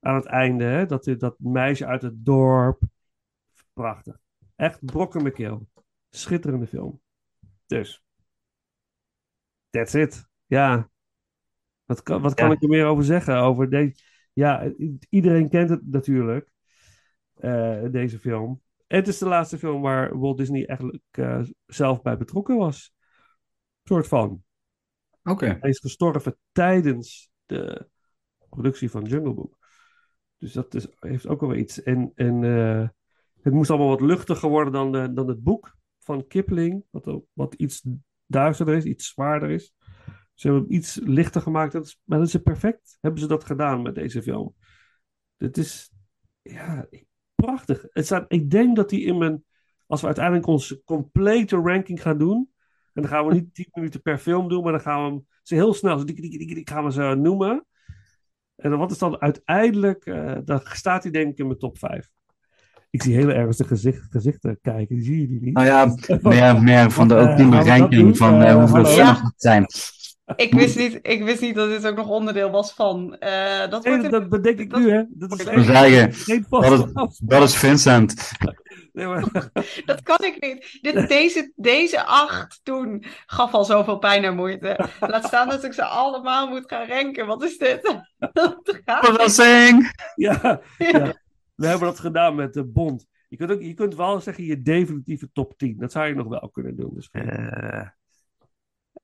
aan 0.00 0.14
het 0.14 0.24
einde, 0.24 0.64
hè? 0.64 0.86
Dat, 0.86 1.04
dat 1.04 1.38
meisje 1.38 1.86
uit 1.86 2.02
het 2.02 2.24
dorp. 2.24 2.82
Prachtig. 3.72 4.18
Echt 4.56 4.84
brokken 4.84 5.22
mijn 5.22 5.34
keel. 5.34 5.68
Schitterende 6.10 6.66
film. 6.66 7.00
Dus. 7.66 8.02
That's 9.70 9.94
it. 9.94 10.28
Ja. 10.46 10.90
Wat 11.84 12.02
kan, 12.02 12.22
wat 12.22 12.34
kan 12.34 12.46
Ja. 12.48 12.52
ik 12.54 12.62
er 12.62 12.68
meer 12.68 12.86
over 12.86 13.04
zeggen? 13.04 13.36
Over 13.36 13.70
deze. 13.70 14.02
Ja, 14.32 14.72
iedereen 15.08 15.48
kent 15.48 15.70
het 15.70 15.86
natuurlijk. 15.90 16.50
eh, 17.34 17.82
deze 17.90 18.18
film. 18.18 18.62
Het 18.86 19.08
is 19.08 19.18
de 19.18 19.26
laatste 19.28 19.58
film 19.58 19.82
waar 19.82 20.18
Walt 20.18 20.36
Disney 20.38 20.66
eigenlijk 20.66 21.02
eh, 21.10 21.42
zelf 21.66 22.02
bij 22.02 22.16
betrokken 22.16 22.56
was. 22.56 22.94
soort 23.84 24.08
van. 24.08 24.42
Oké. 25.22 25.56
Hij 25.60 25.70
is 25.70 25.78
gestorven 25.78 26.36
tijdens 26.52 27.30
de 27.46 27.88
productie 28.48 28.90
van 28.90 29.04
Jungle 29.04 29.34
Book. 29.34 29.58
Dus 30.38 30.52
dat 30.52 30.74
is, 30.74 30.86
heeft 30.98 31.26
ook 31.26 31.40
wel 31.40 31.54
iets. 31.54 31.82
En, 31.82 32.12
en 32.14 32.44
eh, 32.44 32.88
het 33.42 33.52
moest 33.52 33.70
allemaal 33.70 33.88
wat 33.88 34.00
luchtiger 34.00 34.48
worden 34.48 34.72
dan, 34.72 34.92
de, 34.92 35.12
dan 35.12 35.28
het 35.28 35.42
boek 35.42 35.76
van 35.98 36.26
Kipling. 36.26 36.84
Wat, 36.90 37.20
wat 37.32 37.54
iets 37.54 37.86
duisterder 38.26 38.74
is, 38.76 38.84
iets 38.84 39.08
zwaarder 39.08 39.50
is. 39.50 39.74
Ze 40.42 40.48
hebben 40.48 40.66
hem 40.66 40.76
iets 40.78 41.00
lichter 41.02 41.40
gemaakt. 41.40 41.72
Dat 41.72 41.84
is, 41.84 42.00
maar 42.04 42.18
dat 42.18 42.26
is 42.26 42.36
perfect. 42.36 42.98
Hebben 43.00 43.20
ze 43.20 43.26
dat 43.26 43.44
gedaan 43.44 43.82
met 43.82 43.94
deze 43.94 44.22
film. 44.22 44.54
Het 45.36 45.56
is 45.56 45.92
ja, 46.42 46.86
prachtig. 47.34 47.86
Het 47.90 48.04
staat, 48.04 48.24
ik 48.28 48.50
denk 48.50 48.76
dat 48.76 48.88
die 48.88 49.04
in 49.04 49.18
mijn... 49.18 49.44
Als 49.86 50.00
we 50.00 50.06
uiteindelijk 50.06 50.46
onze 50.46 50.82
complete 50.84 51.56
ranking 51.56 52.02
gaan 52.02 52.18
doen... 52.18 52.50
En 52.92 53.02
dan 53.02 53.10
gaan 53.10 53.26
we 53.26 53.34
niet 53.34 53.54
10 53.54 53.66
minuten 53.72 54.02
per 54.02 54.18
film 54.18 54.48
doen, 54.48 54.62
maar 54.62 54.72
dan 54.72 54.80
gaan 54.80 55.04
we 55.04 55.10
hem 55.10 55.26
ze 55.42 55.54
heel 55.54 55.74
snel, 55.74 55.98
zo 55.98 56.04
dik, 56.04 56.22
dik, 56.22 56.38
dik, 56.38 56.54
dik, 56.54 56.70
gaan 56.70 56.84
we 56.84 56.92
ze 56.92 57.14
noemen. 57.18 57.66
En 58.56 58.70
dan 58.70 58.78
wat 58.78 58.90
is 58.90 58.98
dan 58.98 59.20
uiteindelijk, 59.20 60.04
eh, 60.04 60.36
dan 60.44 60.60
staat 60.64 61.02
hij 61.02 61.12
denk 61.12 61.32
ik 61.32 61.38
in 61.38 61.46
mijn 61.46 61.58
top 61.58 61.78
5. 61.78 62.08
Ik 62.90 63.02
zie 63.02 63.14
hele 63.14 63.32
ernstige 63.32 63.68
gezicht, 63.68 64.06
gezichten 64.10 64.58
kijken, 64.62 64.96
die 64.96 65.04
zie 65.04 65.20
je 65.20 65.26
die 65.26 65.40
niet. 65.40 65.54
Nou 65.54 65.66
ja, 65.66 65.94
meer, 66.22 66.62
meer 66.62 66.90
van 66.90 67.08
de 67.08 67.14
eh, 67.14 67.30
ultieme 67.30 67.62
ranking 67.62 68.16
van 68.16 68.42
Eh, 68.42 68.50
eh, 68.50 68.56
hoeveel 68.56 68.84
films 68.84 68.96
Ja. 68.96 69.22
het 69.22 69.32
zijn. 69.36 69.66
Ik 70.36 70.52
wist, 70.54 70.76
niet, 70.76 70.98
ik 71.02 71.22
wist 71.24 71.40
niet 71.40 71.54
dat 71.54 71.68
dit 71.68 71.86
ook 71.86 71.96
nog 71.96 72.08
onderdeel 72.08 72.50
was 72.50 72.72
van. 72.74 73.16
eh, 73.18 73.70
dat 73.70 73.84
Nee, 73.84 73.94
wordt 73.96 74.10
dat, 74.10 74.20
dat 74.20 74.30
bedenk 74.30 74.58
ik 74.58 74.70
dat- 74.70 74.80
nu, 74.80 74.90
hè. 74.90 75.02
Dat 75.08 75.32
is 75.32 75.44
zeggen, 75.44 76.12
geen 76.12 76.46
Dat 76.50 76.72
is, 76.72 76.94
afspraak. 76.94 77.30
dat 77.30 77.42
is 77.42 77.56
Vincent. 77.56 78.30
Nee, 78.92 79.06
maar, 79.06 79.24
Dat 79.84 80.02
kan 80.02 80.18
ik 80.24 80.36
niet. 80.40 80.78
Dit, 80.82 81.08
deze, 81.08 81.52
deze 81.56 82.04
acht 82.04 82.60
toen 82.62 83.04
gaf 83.26 83.52
al 83.52 83.64
zoveel 83.64 83.98
pijn 83.98 84.24
en 84.24 84.34
moeite. 84.36 84.88
Laat 85.00 85.24
staan 85.24 85.48
dat 85.48 85.64
ik 85.64 85.72
ze 85.72 85.84
allemaal 85.84 86.48
moet 86.48 86.64
gaan 86.68 86.86
renken. 86.86 87.26
Wat 87.26 87.42
is 87.42 87.58
dit? 87.58 87.82
Dat 88.32 88.80
gaat 88.84 89.02
niet. 89.02 89.10
Verrassing! 89.10 89.92
ja, 90.14 90.40
ja, 90.78 91.14
we 91.54 91.66
hebben 91.66 91.88
dat 91.88 92.00
gedaan 92.00 92.34
met 92.34 92.54
de 92.54 92.64
Bond. 92.64 93.06
Je 93.28 93.36
kunt, 93.36 93.50
ook, 93.50 93.62
je 93.62 93.74
kunt 93.74 93.94
wel 93.94 94.20
zeggen 94.20 94.44
je 94.44 94.62
definitieve 94.62 95.28
top 95.32 95.58
10. 95.58 95.76
Dat 95.78 95.92
zou 95.92 96.06
je 96.06 96.14
nog 96.14 96.26
wel 96.28 96.50
kunnen 96.52 96.76
doen. 96.76 96.90
Dus 96.94 97.08
Eh, 97.10 97.86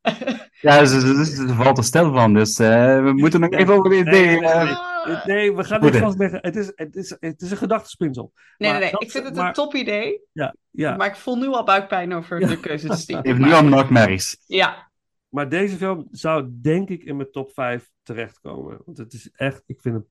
ja, 0.61 0.79
dus, 0.79 0.91
dus, 0.91 1.03
dus, 1.05 1.39
er 1.39 1.55
valt 1.55 1.79
er 1.79 1.85
stil 1.85 2.12
van, 2.12 2.35
dus 2.35 2.59
eh, 2.59 3.03
we 3.03 3.12
moeten 3.12 3.41
nog 3.41 3.51
even 3.51 3.75
over 3.75 3.91
de 3.91 3.97
Nee, 3.97 4.03
idee. 4.07 4.41
nee, 4.41 4.49
eh, 4.51 4.65
nee. 4.65 5.16
Nee, 5.37 5.55
we 5.57 5.65
gaan 5.65 5.85
hè? 5.85 5.93
vastleggen. 5.99 6.39
Het 6.43 6.57
is, 6.57 6.73
het, 6.75 6.97
is, 6.97 7.16
het 7.20 7.43
is 7.43 7.51
een 7.51 7.57
gedachtespinsel. 7.57 8.33
Nee, 8.57 8.70
Maar 8.70 8.81
nee, 8.81 8.81
nee. 8.81 8.91
dat- 8.91 9.03
Ik 9.03 9.11
vind 9.11 9.25
het 9.25 9.35
maar- 9.35 9.47
een 9.47 9.53
top 9.53 9.75
idee. 9.75 10.20
Ja, 10.33 10.55
ja. 10.70 10.97
Maar 10.97 11.07
ik 11.07 11.16
voel 11.16 11.37
nu 11.37 11.47
al 11.47 11.65
buikpijn 11.65 12.12
over 12.15 12.41
Ja. 12.41 12.47
de 12.49 12.61
keuze 12.61 12.89
te 12.89 12.97
stiekem. 12.97 13.25
Even 13.33 13.43
nu 13.43 13.53
al 13.53 13.65
nachtmerries. 13.65 14.37
Ja, 14.47 14.91
Maar 15.29 15.49
deze 15.49 15.77
film 15.77 16.07
zou 16.11 16.49
denk 16.62 16.89
ik 16.89 17.05
in 17.05 17.16
mijn 17.16 17.31
top 17.31 17.53
5 17.53 17.91
terechtkomen. 18.03 18.79
Want 18.85 18.99
het 18.99 19.12
is 19.12 19.31
echt, 19.31 19.62
ik 19.66 19.81
vind 19.81 19.95
het 19.95 20.05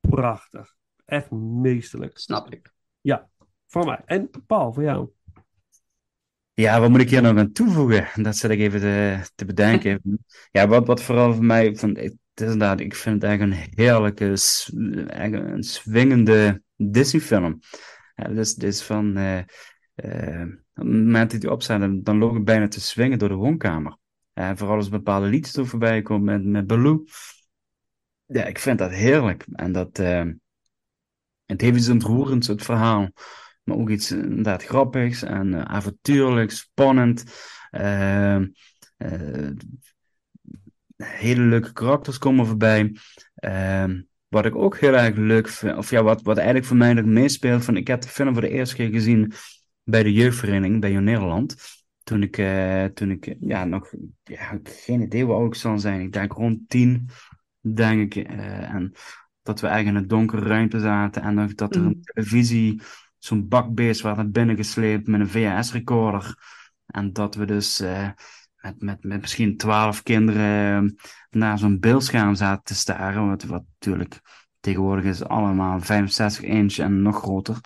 prachtig. 0.00 0.74
Echt 1.04 1.30
meesterlijk. 1.30 2.18
snap 2.18 2.52
ik. 2.52 2.72
Ja, 3.00 3.28
voor 3.66 3.84
mij. 3.86 4.00
En 4.04 4.30
Paul, 4.46 4.72
voor 4.72 4.82
jou. 4.82 5.08
Ja, 6.54 6.80
wat 6.80 6.90
moet 6.90 7.00
ik 7.00 7.10
hier 7.10 7.22
nog 7.22 7.36
aan 7.36 7.52
toevoegen? 7.52 8.08
Dat 8.24 8.36
zit 8.36 8.50
ik 8.50 8.58
even 8.58 8.80
te, 8.80 9.20
te 9.34 9.44
bedenken. 9.44 10.00
Ja, 10.50 10.68
wat, 10.68 10.86
wat 10.86 11.02
vooral 11.02 11.34
voor 11.34 11.44
mij, 11.44 11.76
van, 11.76 11.96
het 11.96 12.14
is 12.34 12.42
inderdaad, 12.42 12.80
ik 12.80 12.94
vind 12.94 13.14
het 13.14 13.24
eigenlijk 13.24 13.60
een 13.60 13.68
heerlijke, 13.76 14.24
eigenlijk 15.06 15.54
een 15.54 15.62
swingende 15.62 16.62
Disney-film. 16.76 17.60
Ja, 18.14 18.28
dit 18.28 18.62
is, 18.62 18.82
van, 18.82 19.16
eh, 19.16 19.42
op 20.74 20.86
het 20.86 20.94
moment 20.94 21.30
dat 21.30 21.42
hij 21.42 21.50
opstaat, 21.50 21.80
dan, 21.80 22.02
dan 22.02 22.18
loop 22.18 22.36
ik 22.36 22.44
bijna 22.44 22.68
te 22.68 22.80
swingen 22.80 23.18
door 23.18 23.28
de 23.28 23.34
woonkamer. 23.34 23.96
En 24.32 24.56
vooral 24.56 24.76
als 24.76 24.88
bepaalde 24.88 25.26
liedjes 25.26 25.56
er 25.56 25.66
voorbij 25.66 26.02
komen 26.02 26.24
met, 26.24 26.44
met 26.44 26.66
Baloo. 26.66 27.04
Ja, 28.26 28.44
ik 28.44 28.58
vind 28.58 28.78
dat 28.78 28.90
heerlijk. 28.90 29.46
En 29.52 29.72
dat, 29.72 29.98
eh, 29.98 30.24
het 31.46 31.60
heeft 31.60 31.76
iets 31.76 31.88
ontroerends, 31.88 32.46
het 32.46 32.62
verhaal. 32.62 33.08
Maar 33.70 33.78
ook 33.78 33.90
iets 33.90 34.10
inderdaad 34.12 34.64
grappigs 34.64 35.22
en 35.22 35.54
eh, 35.54 35.60
avontuurlijk, 35.60 36.50
spannend. 36.50 37.24
Ehm, 37.70 38.48
eh, 38.96 39.50
hele 40.96 41.42
leuke 41.42 41.72
karakters 41.72 42.18
komen 42.18 42.46
voorbij. 42.46 42.96
Ehm, 43.34 44.02
wat 44.28 44.44
ik 44.44 44.54
ook 44.54 44.78
heel 44.78 44.94
erg 44.94 45.16
leuk 45.16 45.48
vind, 45.48 45.76
of 45.76 45.90
ja, 45.90 46.02
wat, 46.02 46.22
wat 46.22 46.36
eigenlijk 46.36 46.66
voor 46.66 46.76
mij 46.76 46.92
nog 46.92 47.04
meespeelt, 47.04 47.64
van 47.64 47.76
ik 47.76 47.86
heb 47.86 48.00
de 48.00 48.08
film 48.08 48.32
voor 48.32 48.42
de 48.42 48.48
eerste 48.48 48.74
keer 48.74 48.90
gezien 48.90 49.32
bij 49.82 50.02
de 50.02 50.12
jeugdvereniging 50.12 50.80
bij 50.80 50.92
Jong 50.92 51.04
Nederland. 51.04 51.56
Toen 52.02 52.22
ik, 52.22 52.38
eh, 52.38 52.84
toen 52.84 53.10
ik 53.10 53.36
ja, 53.40 53.64
nog 53.64 53.92
ja, 54.22 54.60
geen 54.62 55.02
idee 55.02 55.24
hoe 55.24 55.34
oud 55.34 55.46
ik 55.46 55.54
zal 55.54 55.78
zijn. 55.78 56.00
Ik 56.00 56.12
denk 56.12 56.32
rond 56.32 56.68
tien, 56.68 57.08
denk 57.60 58.14
ik. 58.14 58.26
en 58.26 58.92
dat 59.42 59.60
we 59.60 59.66
eigenlijk 59.66 59.96
in 59.96 60.02
een 60.02 60.08
donkere 60.08 60.46
ruimte 60.48 60.80
zaten 60.80 61.22
en 61.22 61.52
dat 61.54 61.74
er 61.74 61.82
een 61.84 62.02
televisie, 62.02 62.80
zo'n 63.20 63.48
bakbeest 63.48 64.00
werd 64.00 64.16
naar 64.16 64.30
binnen 64.30 64.56
gesleept 64.56 65.06
met 65.06 65.20
een 65.20 65.28
VHS-recorder. 65.28 66.38
En 66.86 67.12
dat 67.12 67.34
we 67.34 67.44
dus 67.44 67.80
eh, 67.80 68.08
met, 68.56 68.82
met, 68.82 69.04
met 69.04 69.20
misschien 69.20 69.56
twaalf 69.56 70.02
kinderen 70.02 70.84
eh, 70.84 70.92
naar 71.30 71.58
zo'n 71.58 71.80
beeldscherm 71.80 72.34
zaten 72.34 72.64
te 72.64 72.74
staren. 72.74 73.28
Wat, 73.28 73.42
wat 73.42 73.62
natuurlijk 73.78 74.20
tegenwoordig 74.60 75.04
is 75.04 75.24
allemaal 75.24 75.80
65 75.80 76.44
inch 76.44 76.78
en 76.78 77.02
nog 77.02 77.16
groter. 77.16 77.58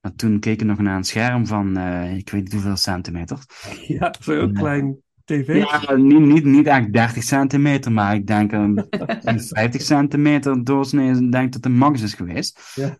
Maar 0.00 0.14
toen 0.14 0.40
keek 0.40 0.60
ik 0.60 0.66
nog 0.66 0.78
naar 0.78 0.96
een 0.96 1.04
scherm 1.04 1.46
van, 1.46 1.76
eh, 1.76 2.16
ik 2.16 2.30
weet 2.30 2.42
niet 2.42 2.52
hoeveel 2.52 2.76
centimeter. 2.76 3.38
Ja, 3.86 4.14
zo'n 4.20 4.52
klein 4.52 5.02
tv. 5.24 5.56
Ja, 5.56 5.94
niet, 5.94 6.20
niet, 6.20 6.44
niet 6.44 6.66
echt 6.66 6.92
30 6.92 7.22
centimeter, 7.22 7.92
maar 7.92 8.14
ik 8.14 8.26
denk 8.26 8.52
een, 8.52 8.86
een 9.22 9.40
50 9.40 9.82
centimeter 9.82 10.64
doorsnee, 10.64 11.10
ik 11.10 11.32
denk 11.32 11.52
dat 11.52 11.62
de 11.62 11.68
max 11.68 12.02
is 12.02 12.14
geweest. 12.14 12.72
Ja. 12.74 12.98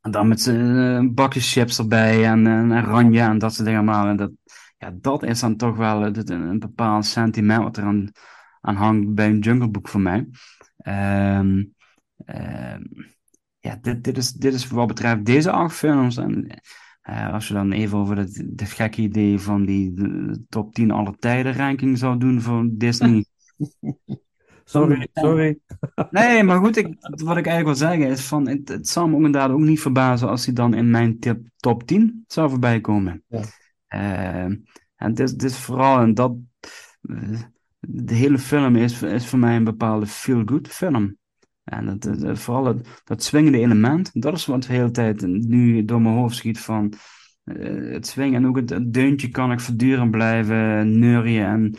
En 0.00 0.10
dan 0.10 0.28
met 0.28 0.40
z'n 0.40 1.10
bakjes 1.14 1.52
chips 1.52 1.78
erbij 1.78 2.24
en, 2.24 2.46
en 2.46 2.72
oranje 2.72 3.20
en 3.20 3.38
dat 3.38 3.54
soort 3.54 3.66
dingen 3.66 3.80
allemaal. 3.80 4.06
En 4.06 4.16
dat, 4.16 4.30
ja, 4.78 4.92
dat 5.00 5.22
is 5.22 5.40
dan 5.40 5.56
toch 5.56 5.76
wel 5.76 6.04
eh, 6.04 6.10
een, 6.14 6.30
een 6.30 6.58
bepaald 6.58 7.06
sentiment 7.06 7.62
wat 7.62 7.76
er 7.76 7.84
aan, 7.84 8.10
hangt 8.60 9.14
bij 9.14 9.26
een 9.28 9.38
Jungle 9.38 9.68
Book 9.68 9.88
voor 9.88 10.00
mij. 10.00 10.28
Ehm, 10.76 11.64
ehm, 12.24 12.82
ja, 13.58 13.78
dit, 13.80 14.04
dit, 14.04 14.16
is, 14.16 14.32
dit 14.32 14.54
is 14.54 14.68
wat 14.68 14.86
betreft 14.86 15.24
deze 15.24 15.50
acht 15.50 15.74
films. 15.76 16.16
En 16.16 16.60
eh, 17.00 17.32
als 17.32 17.48
je 17.48 17.54
dan 17.54 17.72
even 17.72 17.98
over 17.98 18.16
het, 18.16 18.44
gekke 18.56 19.02
idee 19.02 19.38
van 19.38 19.64
die 19.64 19.94
eh, 19.96 20.34
top 20.48 20.74
10 20.74 20.90
alle 20.90 21.16
tijden 21.18 21.52
ranking 21.52 21.98
zou 21.98 22.18
doen 22.18 22.40
voor 22.40 22.68
Disney. 22.70 23.24
Sorry, 24.68 25.08
sorry. 25.12 25.58
Nee, 26.10 26.42
maar 26.42 26.58
goed, 26.58 26.76
ik, 26.76 26.86
wat 27.00 27.36
ik 27.36 27.46
eigenlijk 27.46 27.64
wil 27.64 27.88
zeggen 27.88 28.06
is 28.06 28.20
van, 28.24 28.48
het, 28.48 28.68
het 28.68 28.88
zou 28.88 29.08
me 29.08 29.16
ook 29.16 29.24
inderdaad 29.24 29.50
ook 29.50 29.58
niet 29.60 29.80
verbazen 29.80 30.28
als 30.28 30.44
hij 30.44 30.54
dan 30.54 30.74
in 30.74 30.90
mijn 30.90 31.18
tip, 31.18 31.40
top 31.56 31.82
10 31.86 32.24
zou 32.26 32.50
voorbij 32.50 32.80
komen. 32.80 33.22
Ja. 33.28 33.42
Ehm, 33.88 34.56
en 34.96 35.14
dit, 35.14 35.28
is- 35.28 35.34
dit 35.36 35.56
vooral, 35.56 36.00
en 36.00 36.14
dat, 36.14 36.36
eh, 37.02 37.40
de 37.80 38.14
hele 38.14 38.38
film 38.38 38.76
is, 38.76 39.02
is 39.02 39.26
voor 39.26 39.38
mij 39.38 39.56
een 39.56 39.64
bepaalde 39.64 40.06
feel-good 40.06 40.68
film. 40.68 41.16
En 41.64 41.86
dat, 41.86 42.02
dat- 42.02 42.20
dat- 42.20 42.38
vooral 42.38 42.64
dat, 42.64 42.88
dat 43.04 43.22
swingende 43.22 43.58
element, 43.58 44.10
dat 44.22 44.34
is 44.34 44.46
wat 44.46 44.62
de 44.62 44.72
hele 44.72 44.90
tijd 44.90 45.26
nu 45.26 45.84
door 45.84 46.00
mijn 46.02 46.14
hoofd 46.14 46.36
schiet 46.36 46.58
van 46.60 46.92
eh, 47.44 47.92
het 47.92 48.06
swingen. 48.06 48.34
En 48.42 48.46
ook 48.48 48.56
het, 48.56 48.70
het 48.70 48.92
deuntje 48.92 49.28
kan 49.28 49.52
ik 49.52 49.60
voortdurend 49.60 50.10
blijven 50.10 50.98
neurien 50.98 51.44
en 51.44 51.74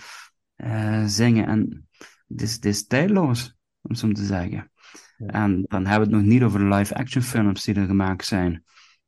eh, 0.56 1.04
zingen. 1.06 1.48
En 1.48 1.88
het 2.30 2.42
is, 2.42 2.54
het 2.54 2.66
is 2.66 2.88
tijdloos, 2.88 3.58
om 3.82 3.96
zo 3.96 4.12
te 4.12 4.26
zeggen. 4.26 4.72
En 5.18 5.66
dan 5.68 5.86
hebben 5.86 6.10
we 6.10 6.16
het 6.16 6.24
nog 6.24 6.34
niet 6.34 6.44
over 6.44 6.60
de 6.60 6.66
live-action 6.76 7.22
films 7.24 7.64
die 7.64 7.76
er 7.76 7.86
gemaakt 7.86 8.26
zijn. 8.26 8.64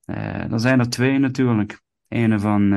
Eh 0.06 0.52
er 0.52 0.60
zijn 0.60 0.80
er 0.80 0.90
twee 0.90 1.18
natuurlijk. 1.18 1.82
Ene 2.08 2.40
van... 2.40 2.74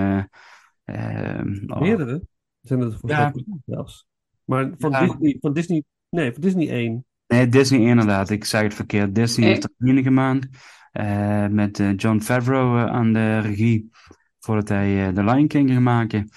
oh, 1.66 1.80
Meerdere 1.80 2.22
zijn 2.60 2.80
er 2.80 2.90
volgens 2.90 3.12
Ja. 3.12 3.32
zelfs. 3.66 4.06
Maar 4.44 4.70
van, 4.78 4.90
Ja. 4.90 5.00
Disney, 5.06 5.36
van 5.40 5.52
Disney... 5.52 5.82
Nee, 6.08 6.32
van 6.32 6.40
Disney 6.40 6.68
1. 6.70 7.04
Nee, 7.26 7.48
Disney 7.48 7.80
inderdaad. 7.80 8.30
Ik 8.30 8.44
zeg 8.44 8.62
het 8.62 8.74
verkeerd. 8.74 9.14
Disney 9.14 9.48
heeft 9.48 9.64
er 9.64 9.88
enige 9.88 10.10
maand 10.10 10.48
eh, 10.92 11.46
met 11.46 11.80
eh, 11.80 11.96
John 11.96 12.20
Favreau 12.20 12.88
aan 12.88 13.12
de 13.12 13.38
regie 13.38 13.90
voordat 14.38 14.68
hij 14.68 15.06
eh, 15.06 15.12
The 15.14 15.24
Lion 15.24 15.46
King 15.46 15.68
ging 15.68 15.80
maken. 15.82 16.28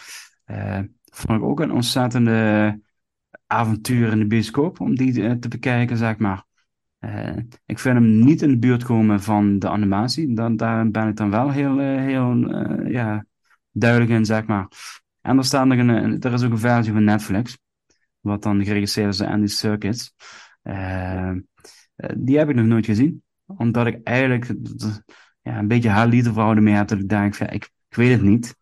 Eh, 0.45 0.79
vond 1.03 1.39
ik 1.39 1.45
ook 1.45 1.59
een 1.59 1.71
ontzettende 1.71 2.79
avontuur 3.47 4.11
in 4.11 4.19
de 4.19 4.27
bioscoop 4.27 4.79
om 4.79 4.95
die 4.95 5.23
eh, 5.23 5.31
te 5.31 5.47
bekijken, 5.47 5.97
zeg 5.97 6.17
maar. 6.17 6.45
Eh, 6.99 7.37
ik 7.65 7.79
vind 7.79 7.95
hem 7.95 8.19
niet 8.19 8.41
in 8.41 8.49
de 8.49 8.57
buurt 8.57 8.83
komen 8.83 9.21
van 9.21 9.59
de 9.59 9.69
animatie. 9.69 10.33
Dan, 10.33 10.55
daar 10.55 10.89
ben 10.89 11.07
ik 11.07 11.15
dan 11.15 11.29
wel 11.29 11.51
heel, 11.51 11.79
eh, 11.79 11.95
heel 11.95 12.35
ja, 12.89 13.25
duidelijk 13.71 14.11
in, 14.11 14.25
zeg 14.25 14.45
maar. 14.45 14.67
En 15.21 15.37
er, 15.37 15.43
staat 15.43 15.65
nog 15.65 15.77
een, 15.77 16.21
er 16.21 16.33
is 16.33 16.43
ook 16.43 16.51
een 16.51 16.57
versie 16.57 16.93
van 16.93 17.03
Netflix, 17.03 17.57
wat 18.19 18.43
dan 18.43 18.65
geregisseerd 18.65 19.09
is 19.09 19.17
door 19.17 19.27
Andy 19.27 19.47
eh, 21.97 22.09
die 22.17 22.37
heb 22.37 22.49
ik 22.49 22.55
nog 22.55 22.65
nooit 22.65 22.85
gezien, 22.85 23.23
omdat 23.45 23.87
ik 23.87 24.03
eigenlijk 24.03 24.45
ja, 25.41 25.57
een 25.57 25.67
beetje 25.67 25.89
haar 25.89 26.07
liefde 26.07 26.33
verhouden 26.33 26.63
mee 26.63 26.73
heb, 26.73 26.87
dat 26.87 26.99
ik 26.99 27.09
denk, 27.09 27.35
ik, 27.35 27.71
ik 27.89 27.95
weet 27.95 28.11
het 28.11 28.21
niet. 28.21 28.57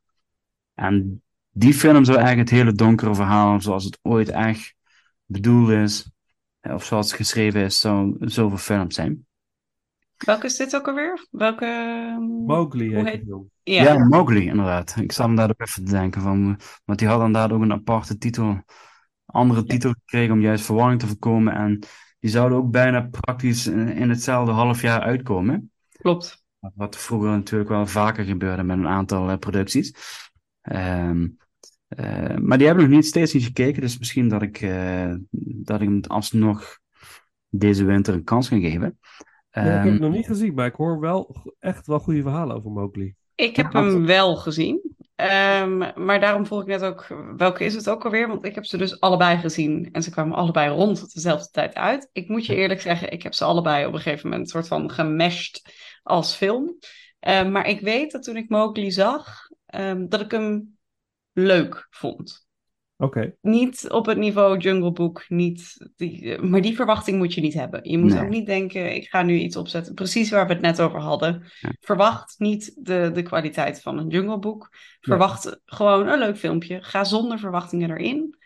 En 0.73 1.23
die 1.57 1.73
film 1.73 2.03
zou 2.03 2.18
eigenlijk 2.18 2.49
het 2.49 2.60
hele 2.60 2.73
donkere 2.73 3.15
verhaal, 3.15 3.61
zoals 3.61 3.84
het 3.84 3.99
ooit 4.02 4.30
echt 4.30 4.76
bedoeld 5.26 5.69
is, 5.69 6.11
eh, 6.60 6.73
of 6.73 6.86
zoals 6.86 7.07
het 7.07 7.15
geschreven 7.15 7.61
is, 7.61 7.80
zou 7.80 8.15
zoveel 8.19 8.57
film 8.57 8.91
zijn. 8.91 9.26
Welke 10.18 10.45
is 10.45 10.56
dit 10.56 10.76
ook 10.76 10.88
alweer? 10.88 11.27
Welke... 11.32 11.65
Mowgli 12.45 12.88
Hoe 12.88 12.95
heet 12.95 13.06
heet- 13.06 13.19
de 13.19 13.26
film. 13.26 13.49
Ja. 13.64 13.84
Ja, 13.84 14.06
Mowgli, 14.06 14.45
inderdaad. 14.45 14.95
Ik 14.99 15.11
zat 15.11 15.26
hem 15.26 15.36
daar 15.36 15.49
ook 15.49 15.61
even 15.61 15.86
te 15.86 15.91
denken 15.91 16.22
van, 16.22 16.60
want 16.86 16.99
die 16.99 17.07
had 17.07 17.18
inderdaad 17.18 17.52
ook 17.52 17.61
een 17.61 17.72
aparte 17.72 18.18
titel, 18.18 18.64
andere 19.26 19.64
titel 19.64 19.91
gekregen 19.91 20.34
om 20.34 20.41
juist 20.41 20.65
verwarring 20.65 20.99
te 20.99 21.07
voorkomen. 21.07 21.53
En 21.53 21.80
die 22.19 22.30
zouden 22.30 22.57
ook 22.57 22.72
bijna 22.72 23.02
praktisch 23.02 23.68
in 23.68 23.88
in 23.88 24.10
hetzelfde 24.10 24.52
half 24.52 24.82
jaar 24.82 25.02
uitkomen. 25.02 25.72
Klopt. 25.91 26.44
Wat 26.73 26.98
vroeger 26.98 27.30
natuurlijk 27.30 27.69
wel 27.69 27.88
vaker 27.88 28.23
gebeurde 28.26 28.64
met 28.64 28.77
een 28.77 28.88
aantal 28.88 29.30
eh, 29.30 29.38
producties. 29.38 29.94
Ehm, 30.61 31.27
eh, 31.95 32.38
maar 32.38 32.57
die 32.57 32.67
hebben 32.67 32.85
nog 32.85 32.95
niet 32.95 33.05
steeds 33.05 33.34
niet 33.34 33.43
gekeken, 33.43 33.81
dus 33.81 33.97
misschien 33.99 34.30
dat 34.30 34.41
ik, 34.41 34.61
eh, 34.61 35.13
dat 35.30 35.81
ik 35.81 35.88
hem 35.88 36.01
alsnog 36.07 36.77
deze 37.49 37.85
winter 37.85 38.13
een 38.13 38.23
kans 38.23 38.47
ga 38.47 38.59
geven. 38.59 38.88
Ik 38.88 39.61
heb 39.61 39.65
Ehm, 39.65 39.91
het 39.91 39.99
nog 39.99 40.11
niet 40.11 40.26
gezien, 40.26 40.53
maar 40.53 40.65
ik 40.65 40.76
hoor 40.76 40.99
wel 40.99 41.35
echt 41.59 41.88
wel 41.88 41.99
goede 41.99 42.22
verhalen 42.22 42.55
over 42.55 42.72
Mowgli. 42.72 43.15
Ik 43.35 43.55
heb 43.55 43.73
hem 43.73 44.05
wel 44.05 44.35
gezien. 44.35 44.95
Ehm, 45.15 45.77
maar 46.05 46.19
daarom 46.19 46.45
vroeg 46.45 46.61
ik 46.61 46.67
net 46.67 46.84
ook, 46.84 47.07
welke 47.38 47.63
is 47.63 47.76
het 47.76 47.89
ook 47.89 48.05
alweer? 48.05 48.27
Want 48.27 48.45
ik 48.45 48.55
heb 48.55 48.65
ze 48.65 48.77
dus 48.77 48.99
allebei 48.99 49.38
gezien. 49.38 49.89
En 49.91 50.03
ze 50.03 50.11
kwamen 50.11 50.38
allebei 50.38 50.69
rond 50.69 51.13
dezelfde 51.13 51.49
tijd 51.51 51.76
uit. 51.76 52.09
Ik 52.11 52.27
moet 52.27 52.45
je 52.45 52.55
eerlijk 52.55 52.81
zeggen, 52.81 53.11
ik 53.11 53.23
heb 53.23 53.34
ze 53.34 53.43
allebei 53.43 53.85
op 53.85 53.93
een 53.93 53.99
gegeven 53.99 54.30
moment 54.30 54.49
soort 54.49 54.67
van 54.67 54.91
gemeshed 54.91 55.61
als 56.03 56.35
film. 56.35 56.77
Ehm, 57.19 57.51
maar 57.51 57.67
ik 57.67 57.80
weet 57.80 58.11
dat 58.11 58.23
toen 58.23 58.38
ik 58.38 58.49
Mowgli 58.49 58.91
zag, 58.91 59.49
ehm, 59.65 60.07
dat 60.07 60.22
ik 60.22 60.31
hem 60.31 60.74
leuk 61.35 61.87
vond. 61.89 62.43
Oké. 62.97 63.35
Niet 63.41 63.89
op 63.91 64.05
het 64.05 64.17
niveau 64.17 64.57
Jungle 64.57 64.91
Book, 64.91 65.25
niet 65.27 65.89
die, 65.95 66.37
maar 66.41 66.61
die 66.61 66.75
verwachting 66.75 67.17
moet 67.17 67.33
je 67.33 67.41
niet 67.41 67.53
hebben. 67.53 67.89
Je 67.89 67.97
moet 67.97 68.13
Nee. 68.13 68.23
ook 68.23 68.29
niet 68.29 68.45
denken, 68.45 68.95
ik 68.95 69.07
ga 69.07 69.21
nu 69.21 69.37
iets 69.37 69.55
opzetten. 69.55 69.93
Precies 69.93 70.29
waar 70.29 70.47
we 70.47 70.53
het 70.53 70.61
net 70.61 70.81
over 70.81 70.99
hadden. 70.99 71.43
Verwacht 71.79 72.35
niet 72.37 72.71
de, 72.85 73.09
de 73.13 73.21
kwaliteit 73.21 73.81
van 73.81 73.97
een 73.97 74.07
Jungle 74.07 74.39
Book. 74.39 74.69
Verwacht 74.99 75.59
gewoon 75.65 76.07
een 76.07 76.19
leuk 76.19 76.37
filmpje. 76.37 76.81
Ga 76.81 77.03
zonder 77.03 77.39
verwachtingen 77.39 77.89
erin. 77.91 78.37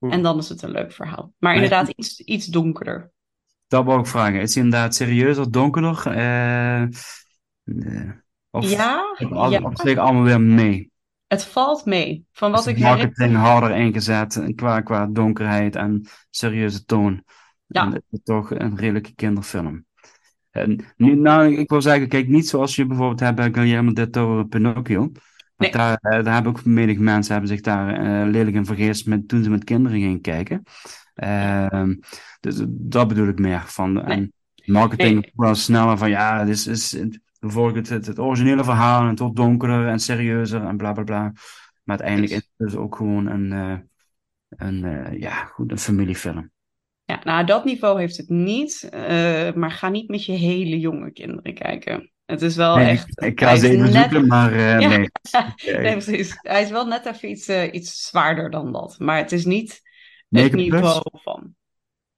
En 0.00 0.22
dan 0.22 0.38
is 0.38 0.48
het 0.48 0.62
een 0.62 0.70
leuk 0.70 0.92
verhaal. 0.92 1.32
Maar 1.38 1.54
inderdaad 1.54 1.88
iets, 1.88 2.20
iets 2.20 2.46
donkerder. 2.46 3.10
Dat 3.66 3.84
wou 3.84 4.00
ik 4.00 4.06
vragen. 4.06 4.40
Is 4.40 4.54
hij 4.54 4.64
inderdaad 4.64 4.94
serieuzer, 4.94 5.50
donkerder? 5.50 6.06
eh, 6.06 6.82
eh, 6.82 6.88
of 8.50 8.70
Ja, 8.70 9.10
of, 9.30 9.50
ja. 9.50 9.60
of 9.62 9.80
zich 9.80 9.98
allemaal 9.98 10.22
weer 10.22 10.40
mee? 10.40 10.90
Het 11.26 11.44
valt 11.44 11.84
mee. 11.84 12.24
Van 12.32 12.50
wat 12.50 12.60
Is 12.60 12.66
ik 12.66 12.76
de 12.78 12.84
herinner. 12.86 13.06
marketing 13.06 13.36
harder 13.36 13.76
ingezet 13.76 14.42
qua, 14.54 14.80
qua 14.80 15.06
donkerheid 15.06 15.76
en 15.76 16.06
serieuze 16.30 16.84
toon? 16.84 17.22
Ja. 17.66 17.82
En 17.86 17.92
het 17.92 18.02
is 18.10 18.20
toch 18.24 18.50
een 18.50 18.76
redelijke 18.76 19.14
kinderfilm. 19.14 19.84
En, 20.50 20.84
nou, 20.96 21.56
ik 21.56 21.70
wil 21.70 21.82
zeggen, 21.82 22.08
kijk, 22.08 22.28
niet 22.28 22.48
zoals 22.48 22.76
je 22.76 22.86
bijvoorbeeld 22.86 23.20
hebt 23.20 23.36
bij 23.36 23.52
Guillermo 23.52 23.92
del 23.92 24.10
Toro 24.10 24.44
Pinocchio. 24.44 24.98
Want 25.00 25.12
Nee. 25.56 25.70
daar, 25.70 25.96
eh, 26.00 26.24
daar 26.24 26.34
hebben 26.34 26.52
ook 26.52 26.64
menig 26.64 26.98
mensen 26.98 27.32
hebben 27.32 27.50
zich 27.50 27.60
daar 27.60 27.94
eh, 27.94 28.30
lelijk 28.30 28.56
in 28.56 28.66
vergist 28.66 29.06
met, 29.06 29.28
toen 29.28 29.42
ze 29.42 29.50
met 29.50 29.64
kinderen 29.64 30.00
gingen 30.00 30.20
kijken. 30.20 30.62
Ehm, 31.14 31.94
dus 32.40 32.62
dat 32.68 33.08
bedoel 33.08 33.28
ik 33.28 33.38
meer 33.38 33.62
van. 33.66 34.02
En 34.04 34.32
marketing 34.64 35.20
Nee. 35.20 35.32
wel 35.34 35.54
sneller 35.54 35.98
van 35.98 36.10
ja, 36.10 36.44
dit 36.44 36.54
is, 36.54 36.66
is 36.66 36.98
het, 37.40 37.40
bijvoorbeeld 37.40 37.88
het, 37.88 38.06
het 38.06 38.18
originele 38.18 38.64
verhaal 38.64 39.08
en 39.08 39.16
wordt 39.16 39.36
donkerder 39.36 39.86
en 39.88 39.98
serieuzer 39.98 40.64
en 40.64 40.76
bla 40.76 40.92
bla 40.92 41.02
bla. 41.02 41.22
Maar 41.82 41.98
uiteindelijk 41.98 42.30
is 42.32 42.36
het 42.38 42.50
dus 42.56 42.74
ook 42.74 42.96
gewoon 42.96 43.26
een, 43.26 43.52
eh, 43.52 43.78
een, 44.68 44.84
eh, 44.84 45.20
ja, 45.20 45.44
goed, 45.44 45.70
een 45.70 45.78
familiefilm. 45.78 46.50
Ja, 47.04 47.20
nou, 47.24 47.46
dat 47.46 47.64
niveau 47.64 47.98
heeft 48.00 48.16
het 48.16 48.28
niet. 48.28 48.88
eh, 48.90 49.52
maar 49.52 49.70
ga 49.70 49.88
niet 49.88 50.08
met 50.08 50.24
je 50.24 50.32
hele 50.32 50.78
jonge 50.78 51.12
kinderen 51.12 51.54
kijken. 51.54 52.10
Het 52.24 52.42
is 52.42 52.56
wel 52.56 52.76
Nee, 52.76 52.86
echt. 52.88 53.08
ik, 53.08 53.24
ik 53.24 53.40
ga 53.40 53.56
ze 53.56 53.68
even 53.68 53.92
net- 53.92 53.92
zoeken, 54.10 54.26
maar 54.26 54.58
Ja. 54.58 54.78
nee. 54.88 55.08
nee, 55.64 55.92
precies. 55.92 56.36
Hij 56.40 56.62
is 56.62 56.70
wel 56.70 56.86
net 56.86 57.06
even 57.06 57.30
iets, 57.30 57.48
iets 57.48 58.06
zwaarder 58.06 58.50
dan 58.50 58.72
dat. 58.72 58.98
Maar 58.98 59.16
het 59.16 59.32
is 59.32 59.44
niet 59.44 59.70
het 59.70 59.82
9 60.28 60.50
plus? 60.50 60.70
niveau 60.70 61.00
van. 61.12 61.54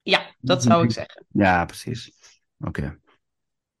Ja, 0.01 0.21
dat 0.39 0.63
zou 0.63 0.83
ik 0.83 0.91
zeggen. 0.91 1.25
Ja, 1.31 1.65
precies. 1.65 2.11
Oké. 2.59 2.99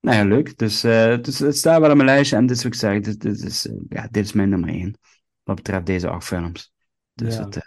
Nou 0.01 0.17
ja, 0.17 0.23
leuk. 0.25 0.57
Dus, 0.57 0.83
eh, 0.83 1.17
dus 1.21 1.39
het 1.39 1.57
staat 1.57 1.79
wel 1.79 1.89
op 1.89 1.95
mijn 1.95 2.09
lijstje 2.09 2.35
en 2.35 2.45
dit 2.45 2.57
is 2.57 2.63
wat 2.63 2.73
ik 2.73 2.79
zeg, 2.79 2.99
dit, 3.01 3.21
dit, 3.21 3.43
is, 3.43 3.67
eh, 3.67 3.75
ja, 3.89 4.07
dit 4.11 4.25
is 4.25 4.33
mijn 4.33 4.49
nummer 4.49 4.69
één. 4.69 4.97
Wat 5.43 5.55
betreft 5.55 5.85
deze 5.85 6.09
acht 6.09 6.25
films. 6.25 6.73
Dus 7.13 7.35
Ja. 7.35 7.43
het, 7.45 7.55
eh, 7.55 7.61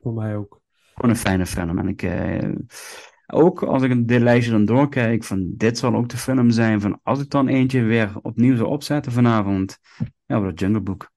Voor 0.00 0.12
mij 0.12 0.36
ook. 0.36 0.60
gewoon 0.94 1.10
een 1.10 1.16
fijne 1.20 1.46
film. 1.46 1.78
En 1.78 1.88
ik, 1.88 2.06
ook 3.26 3.62
als 3.62 3.82
ik 3.82 4.08
dit 4.08 4.20
lijstje 4.22 4.50
dan 4.52 4.64
doorkijk, 4.64 5.24
van 5.24 5.52
dit 5.56 5.78
zal 5.78 5.94
ook 5.94 6.08
de 6.08 6.16
film 6.16 6.50
zijn 6.50 6.80
van 6.80 7.00
als 7.02 7.20
ik 7.20 7.30
dan 7.30 7.48
eentje 7.48 7.82
weer 7.82 8.12
opnieuw 8.22 8.56
zou 8.56 8.68
opzetten 8.68 9.12
vanavond, 9.12 9.78
ja, 10.26 10.40
wat 10.40 10.60
Jungle 10.60 10.80
Book. 10.80 11.10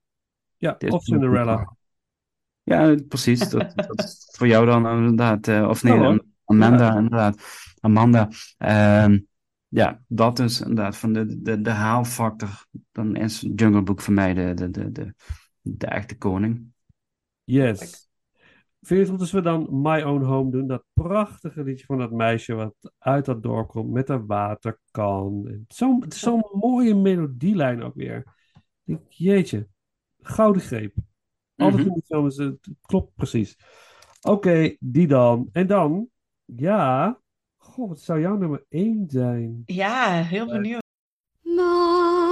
Ja, 0.58 0.76
Dit 0.78 0.92
of 0.92 1.04
Cinderella. 1.04 1.76
Ja, 2.64 2.96
precies. 3.08 3.50
Dat, 3.50 3.72
dat 3.76 4.04
is 4.04 4.28
voor 4.38 4.48
jou 4.48 4.66
dan 4.66 4.88
inderdaad. 4.98 5.48
of 5.70 5.84
nee. 5.84 6.22
Amanda, 6.46 6.96
inderdaad. 6.96 7.44
Amanda. 7.80 8.30
Ehm, 8.58 9.20
ja, 9.68 10.02
dat 10.08 10.40
is 10.40 10.62
inderdaad 10.62 10.98
van 10.98 11.14
de, 11.14 11.42
de, 11.42 11.62
de 11.62 11.70
haalfactor. 11.70 12.66
Dan 12.92 13.16
is 13.16 13.42
Jungle 13.56 13.82
Book 13.82 14.02
voor 14.02 14.14
mij 14.14 14.34
de, 14.34 14.54
de, 14.54 14.70
de, 14.70 14.92
de, 14.92 15.14
de 15.62 15.88
echte 15.88 16.18
koning. 16.18 16.72
Yes. 17.44 18.10
Vind 18.82 19.00
je 19.00 19.06
het 19.06 19.10
goed 19.10 19.20
als 19.20 19.32
we 19.32 19.42
dan 19.42 19.68
My 19.82 20.02
Own 20.02 20.24
Home 20.24 20.52
doen? 20.52 20.68
Dat 20.68 20.84
prachtige 20.94 21.64
liedje 21.64 21.86
van 21.86 21.98
dat 21.98 22.12
meisje 22.12 22.54
wat 22.54 22.76
uit 22.98 23.26
dat 23.26 23.44
dorp 23.44 23.68
komt 23.68 23.92
met 23.92 24.10
een 24.10 24.26
waterkan. 24.26 25.66
Zo'n 25.68 26.04
zo'n 26.08 26.44
mooie 26.52 26.96
melodielijn 26.96 27.84
ook 27.84 27.96
weer. 27.96 28.24
Denk, 28.84 29.02
jeetje, 29.12 29.68
gouden 30.22 30.62
greep. 30.62 30.96
Alles 31.56 31.76
Mhm. 31.76 31.88
in 31.88 31.94
die 31.94 32.04
film 32.06 32.26
is, 32.28 32.38
het 32.38 32.70
klopt 32.82 33.16
precies. 33.16 33.58
Oké, 34.22 34.76
die 34.80 35.08
dan. 35.08 35.50
En 35.52 35.68
dan, 35.68 36.08
ja, 36.46 37.20
goh, 37.68 37.88
wat 37.88 38.00
zou 38.02 38.20
jouw 38.20 38.38
nummer 38.38 38.66
1 38.70 39.06
zijn? 39.08 39.64
Ja, 39.66 40.22
heel 40.22 40.48
benieuwd. 40.48 40.82
My 41.42 42.27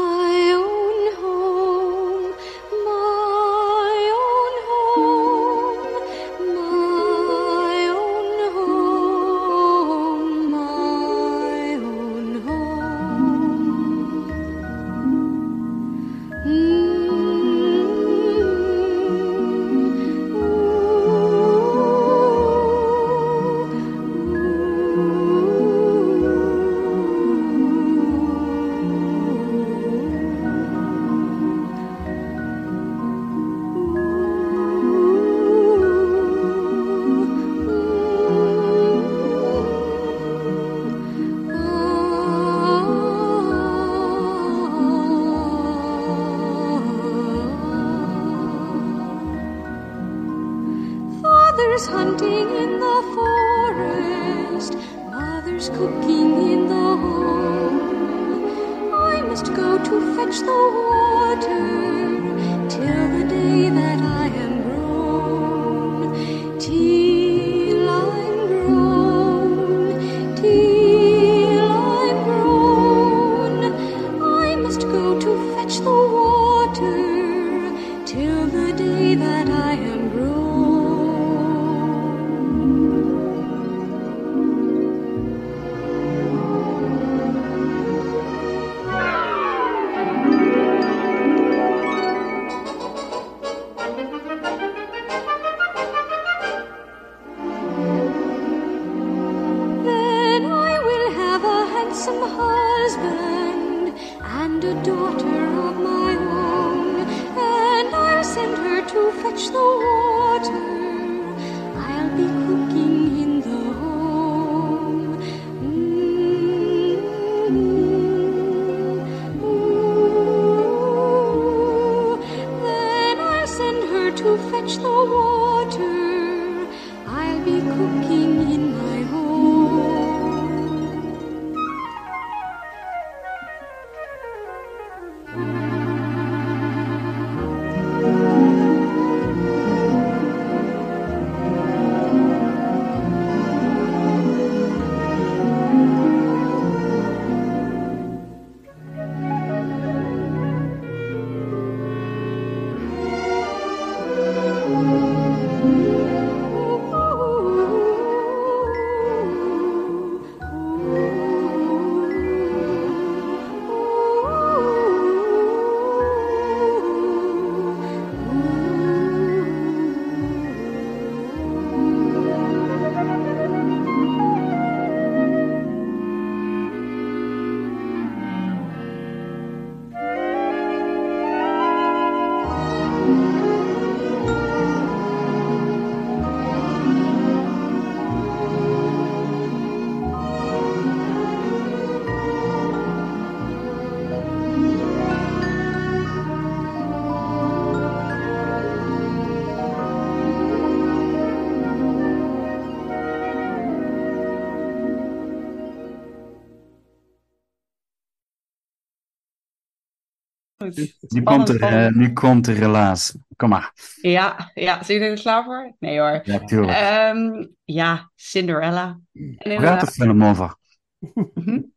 Nu 211.08 211.24
komt, 211.24 211.50
er, 211.50 211.62
eh, 211.62 211.94
nu 211.94 212.14
komt 212.14 212.48
er 212.48 212.56
helaas. 212.56 213.16
Kom 213.36 213.50
maar. 213.50 213.72
Ja, 214.02 214.52
ja, 214.54 214.84
zijn 214.84 215.00
jullie 215.00 215.14
er 215.14 215.22
klaar 215.22 215.44
voor? 215.44 215.76
Nee 215.80 216.00
hoor. 216.00 216.22
Ja, 216.24 216.40
tuurlijk. 216.40 216.78
Ehm, 216.78 217.46
ja, 217.64 218.12
Cinderella. 218.16 219.00
Waar 219.38 219.62
gaat 219.62 219.80
de 219.80 219.92
film 219.92 220.24
over? 220.24 220.56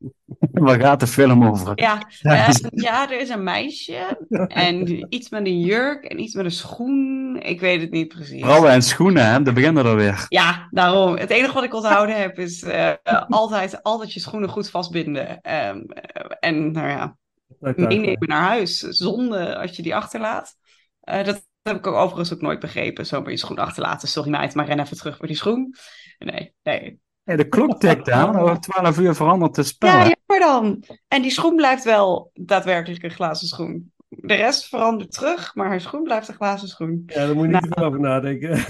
Waar 0.53 0.81
gaat 0.81 1.01
de 1.01 1.07
film 1.07 1.45
over? 1.45 1.73
Ja, 1.75 2.03
Ja, 2.09 2.47
eh, 2.47 2.55
ja, 2.71 3.11
er 3.11 3.21
is 3.21 3.29
een 3.29 3.43
meisje 3.43 4.19
en 4.49 5.07
iets 5.15 5.31
met 5.31 5.47
een 5.47 5.61
jurk 5.61 6.05
en 6.05 6.21
iets 6.21 6.35
met 6.35 6.45
een 6.45 6.51
schoen. 6.51 7.37
Ik 7.43 7.61
weet 7.61 7.81
het 7.81 7.91
niet 7.91 8.09
precies. 8.09 8.43
Vrouwen 8.43 8.71
en 8.71 8.83
schoenen, 8.83 9.27
hè? 9.31 9.43
Daar 9.43 9.55
beginnen 9.55 9.83
we 9.85 9.91
alweer. 9.91 10.27
Ja, 10.29 10.69
daarom. 10.71 11.17
Het 11.17 11.31
enige 11.31 11.53
wat 11.53 11.65
ik 11.65 11.75
onthouden 11.75 12.21
heb 12.21 12.39
is 12.39 12.63
eh, 12.63 12.93
altijd, 13.29 13.83
altijd 13.83 14.13
je 14.13 14.21
schoenen 14.21 14.49
goed 14.49 14.71
vastbinden. 14.71 15.41
Ehm, 15.41 15.79
eh, 15.79 16.25
en 16.41 16.73
nou 16.73 16.89
ja, 16.89 17.17
meenemen 17.59 18.29
naar 18.29 18.43
huis. 18.43 18.79
Zonde 18.79 19.57
als 19.59 19.77
je 19.77 19.83
die 19.83 19.97
achterlaat. 19.97 20.55
Eh, 21.01 21.25
dat 21.25 21.47
heb 21.63 21.77
ik 21.77 21.87
ook 21.87 21.95
overigens 21.95 22.33
ook 22.33 22.41
nooit 22.41 22.61
begrepen. 22.61 23.07
Zomaar 23.07 23.31
je 23.31 23.37
schoen 23.37 23.59
achterlaten. 23.59 24.09
Sorry 24.09 24.31
meid, 24.31 24.55
maar 24.55 24.67
ren 24.67 24.81
even 24.81 24.97
terug 24.97 25.17
voor 25.17 25.27
die 25.27 25.37
schoen. 25.37 25.75
Nee, 26.19 26.55
nee. 26.63 27.01
De 27.25 27.49
klok 27.49 27.81
tikt 27.81 28.11
aan. 28.11 28.37
Over 28.37 28.61
12 28.61 28.99
uur 28.99 29.15
verandert 29.15 29.57
het 29.57 29.67
spel. 29.67 29.89
Ja, 29.89 29.99
jammer 29.99 30.47
dan. 30.47 30.83
En 31.09 31.23
die 31.23 31.31
schoen 31.31 31.57
blijft 31.57 31.85
wel 31.85 32.31
daadwerkelijk 32.35 33.03
een 33.03 33.11
glazen 33.11 33.49
schoen. 33.49 33.93
De 34.09 34.35
rest 34.35 34.69
verandert 34.69 35.13
terug, 35.13 35.55
maar 35.55 35.67
haar 35.67 35.81
schoen 35.81 36.03
blijft 36.03 36.29
een 36.29 36.35
glazen 36.35 36.69
schoen. 36.69 37.03
Ja, 37.07 37.27
daar 37.27 37.35
moet 37.35 37.47
je 37.47 37.53
niet 37.53 37.61
Nou. 37.61 37.73
te 37.75 37.83
over 37.83 38.01
nadenken. 38.01 38.57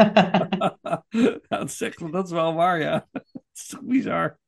ja, 1.48 1.58
dat, 1.58 1.68
is 1.68 1.80
echt, 1.80 2.12
dat 2.12 2.26
is 2.26 2.32
wel 2.32 2.54
waar, 2.54 2.80
ja. 2.80 3.08
Het 3.12 3.22
is 3.52 3.66
toch 3.66 3.82
bizar. 3.82 4.38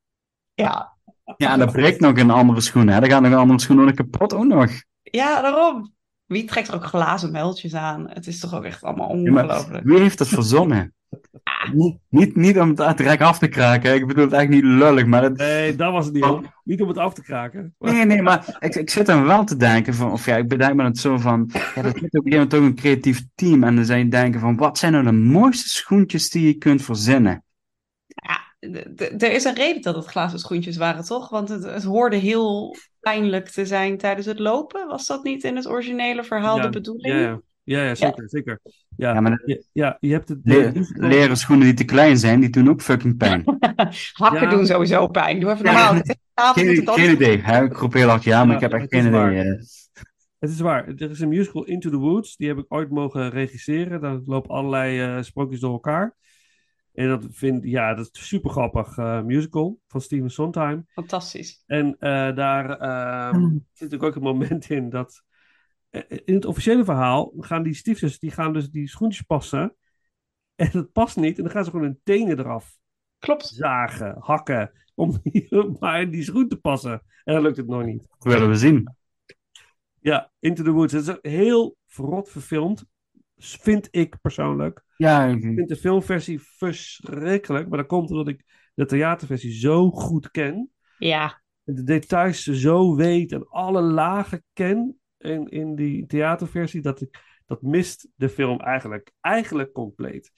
Ja. 0.54 0.96
Ja, 1.36 1.52
en 1.52 1.58
dan 1.58 1.72
breekt 1.72 2.00
nog 2.00 2.18
een 2.18 2.30
andere 2.30 2.60
schoen, 2.60 2.88
hè? 2.88 3.00
Dan 3.00 3.10
gaat 3.10 3.22
nog 3.22 3.32
een 3.32 3.38
andere 3.38 3.60
schoen 3.60 3.76
nog 3.76 3.94
kapot 3.94 4.34
ook 4.34 4.44
nog. 4.44 4.70
Ja, 5.02 5.42
daarom. 5.42 5.92
Wie 6.26 6.44
trekt 6.44 6.68
er 6.68 6.74
ook 6.74 6.84
glazen 6.84 7.30
muiltjes 7.32 7.74
aan? 7.74 8.08
Het 8.08 8.26
is 8.26 8.38
toch 8.40 8.54
ook 8.54 8.64
echt 8.64 8.82
allemaal 8.84 9.08
Ja, 9.08 9.30
ongelooflijk. 9.30 9.84
wie 9.84 9.98
heeft 9.98 10.18
dat 10.18 10.28
verzonnen? 10.28 10.94
Niet, 11.72 11.96
niet, 12.08 12.36
niet 12.36 12.58
om 12.58 12.72
het 12.76 12.96
direct 12.96 13.22
af 13.22 13.38
te 13.38 13.48
kraken. 13.48 13.94
Ik 13.94 14.06
bedoel 14.06 14.24
het 14.24 14.32
echt 14.32 14.48
niet 14.48 14.64
lullig, 14.64 15.06
maar 15.06 15.22
het, 15.22 15.36
Nee, 15.36 15.76
dat 15.76 15.92
was 15.92 16.04
het 16.04 16.14
niet. 16.14 16.24
Niet 16.64 16.82
om 16.82 16.88
het 16.88 16.98
af 16.98 17.14
te 17.14 17.22
kraken. 17.22 17.74
Nee, 17.78 18.04
nee, 18.04 18.22
maar 18.22 18.56
ik, 18.58 18.74
ik 18.74 18.90
zit 18.90 19.06
dan 19.06 19.24
wel 19.24 19.44
te 19.44 19.56
denken 19.56 19.94
van, 19.94 20.12
of 20.12 20.26
ja, 20.26 20.36
ik 20.36 20.48
bedenk 20.48 20.74
me 20.74 20.84
het 20.84 20.98
zo 20.98 21.18
van, 21.18 21.50
ja, 21.74 21.82
dat 21.82 21.84
is 21.84 21.90
op 21.90 22.02
een 22.02 22.10
gegeven 22.10 22.30
moment 22.30 22.50
toch 22.50 22.60
een 22.60 22.74
creatief 22.74 23.22
team 23.34 23.64
en 23.64 23.76
dan 23.76 23.84
zijn 23.84 24.04
je 24.04 24.08
denken 24.10 24.40
van, 24.40 24.56
wat 24.56 24.78
zijn 24.78 24.92
nou 24.92 25.04
de 25.04 25.12
mooiste 25.12 25.68
schoentjes 25.68 26.30
die 26.30 26.46
je 26.46 26.54
kunt 26.54 26.82
verzinnen? 26.82 27.44
D- 28.06 28.50
Er 29.18 29.32
is 29.32 29.44
een 29.44 29.54
reden 29.54 29.82
dat 29.82 29.94
het 29.94 30.04
glazen 30.06 30.38
schoentjes 30.38 30.76
waren, 30.76 31.04
toch? 31.04 31.28
Want 31.28 31.48
het, 31.48 31.64
het 31.64 31.82
hoorde 31.82 32.16
heel 32.16 32.76
pijnlijk 33.00 33.48
te 33.48 33.66
zijn 33.66 33.98
tijdens 33.98 34.26
het 34.26 34.38
lopen. 34.38 34.86
Was 34.86 35.06
dat 35.06 35.24
niet 35.24 35.44
in 35.44 35.56
het 35.56 35.68
originele 35.68 36.24
verhaal 36.24 36.56
ja, 36.56 36.62
de 36.62 36.68
bedoeling? 36.68 37.14
Ja, 37.14 37.20
ja. 37.20 37.40
ja, 37.64 37.84
ja 37.84 37.94
zeker, 37.94 38.28
zeker. 38.28 38.60
Ja, 38.96 39.12
Ja, 39.14 39.20
maar 39.20 39.30
dat- 39.44 39.66
ja, 39.72 39.96
je 40.00 40.12
hebt 40.12 40.28
het... 40.28 40.38
Leren 40.94 41.36
schoenen 41.36 41.66
die 41.66 41.74
te 41.74 41.84
klein 41.84 42.18
zijn, 42.18 42.40
die 42.40 42.50
doen 42.50 42.68
ook 42.68 42.82
fucking 42.82 43.16
pijn. 43.16 43.44
Hakken 44.12 44.40
Ja. 44.42 44.50
doen 44.50 44.66
sowieso 44.66 45.06
pijn. 45.06 45.40
Doe 45.40 45.50
even 45.52 45.64
normaal. 45.64 45.94
Geen, 46.34 46.88
geen 46.88 47.10
idee, 47.10 47.38
hè? 47.42 47.64
ik 47.64 47.76
roep 47.76 47.92
heel 47.92 48.08
hard 48.08 48.24
ja, 48.24 48.38
maar 48.44 48.48
Ja, 48.48 48.54
ik 48.54 48.60
heb 48.60 48.72
echt 48.72 48.82
het 48.82 48.92
is 48.92 49.00
geen 49.02 49.10
waar. 49.12 49.32
idee. 49.32 49.42
eh. 49.52 49.60
Het 50.38 50.50
is 50.50 50.60
waar. 50.60 50.88
Er 50.88 51.10
is 51.10 51.20
een 51.20 51.28
musical 51.28 51.64
Into 51.64 51.90
the 51.90 51.96
Woods. 51.96 52.36
Die 52.36 52.48
heb 52.48 52.58
ik 52.58 52.64
ooit 52.68 52.90
mogen 52.90 53.30
regisseren. 53.30 54.00
Daar 54.00 54.20
lopen 54.24 54.50
allerlei 54.50 55.00
eh, 55.00 55.22
sprookjes 55.22 55.60
door 55.60 55.72
elkaar. 55.72 56.14
En 56.92 57.08
dat 57.08 57.26
vind 57.30 57.64
ja, 57.64 57.94
dat 57.94 58.04
is 58.04 58.20
een 58.20 58.26
super 58.26 58.50
grappig 58.50 58.96
eh, 58.98 59.22
musical 59.22 59.78
van 59.86 60.00
Steven 60.00 60.30
Sondheim. 60.30 60.86
Fantastisch. 60.92 61.62
En 61.66 61.96
eh, 61.98 62.34
daar 62.34 62.70
ehm, 62.78 63.40
zit 63.50 63.62
natuurlijk 63.72 64.02
ook 64.02 64.14
een 64.14 64.22
moment 64.22 64.70
in 64.70 64.90
dat. 64.90 65.22
eh, 65.90 66.02
in 66.24 66.34
het 66.34 66.44
officiële 66.44 66.84
verhaal 66.84 67.32
gaan 67.38 67.62
die 67.62 67.74
stiefzus 67.74 68.18
die 68.18 68.30
gaan 68.30 68.52
dus 68.52 68.70
die 68.70 68.88
schoentjes 68.88 69.22
passen. 69.26 69.76
En 70.54 70.68
dat 70.72 70.92
past 70.92 71.16
niet. 71.16 71.36
En 71.36 71.42
dan 71.42 71.52
gaan 71.52 71.64
ze 71.64 71.70
gewoon 71.70 71.86
hun 71.86 72.00
tenen 72.02 72.38
eraf 72.38 72.78
Klopt. 73.18 73.46
zagen, 73.46 74.16
hakken. 74.18 74.72
Om 74.94 75.20
maar 75.80 76.00
in 76.00 76.10
die 76.10 76.22
schoen 76.22 76.48
te 76.48 76.56
passen. 76.56 77.02
En 77.24 77.34
dan 77.34 77.42
lukt 77.42 77.56
het 77.56 77.66
nog 77.66 77.84
niet. 77.84 78.06
Dat 78.18 78.32
willen 78.32 78.48
we 78.48 78.56
zien. 78.56 78.96
Ja, 80.00 80.32
Into 80.38 80.62
the 80.62 80.70
Woods. 80.70 80.92
Het 80.92 81.08
is 81.08 81.32
heel 81.32 81.76
verrot 81.86 82.30
verfilmd. 82.30 82.84
Vind 83.36 83.88
ik 83.90 84.20
persoonlijk. 84.20 84.84
Ja, 85.02 85.26
Ik 85.26 85.40
vind 85.42 85.68
de 85.68 85.76
filmversie 85.76 86.40
verschrikkelijk. 86.56 87.68
Maar 87.68 87.78
dat 87.78 87.86
komt 87.86 88.10
omdat 88.10 88.28
ik 88.28 88.44
de 88.74 88.86
theaterversie 88.86 89.52
zo 89.52 89.90
goed 89.90 90.30
ken. 90.30 90.70
Ja. 90.98 91.40
En 91.64 91.74
de 91.74 91.82
details 91.82 92.42
zo 92.42 92.96
weet 92.96 93.32
en 93.32 93.48
alle 93.48 93.80
lagen 93.80 94.44
ken 94.52 94.98
in, 95.18 95.48
in 95.48 95.74
die 95.74 96.06
theaterversie. 96.06 96.80
Dat, 96.80 97.00
ik, 97.00 97.18
dat 97.46 97.62
mist 97.62 98.08
de 98.14 98.28
film 98.28 98.60
eigenlijk, 98.60 99.12
eigenlijk 99.20 99.72
compleet. 99.72 100.30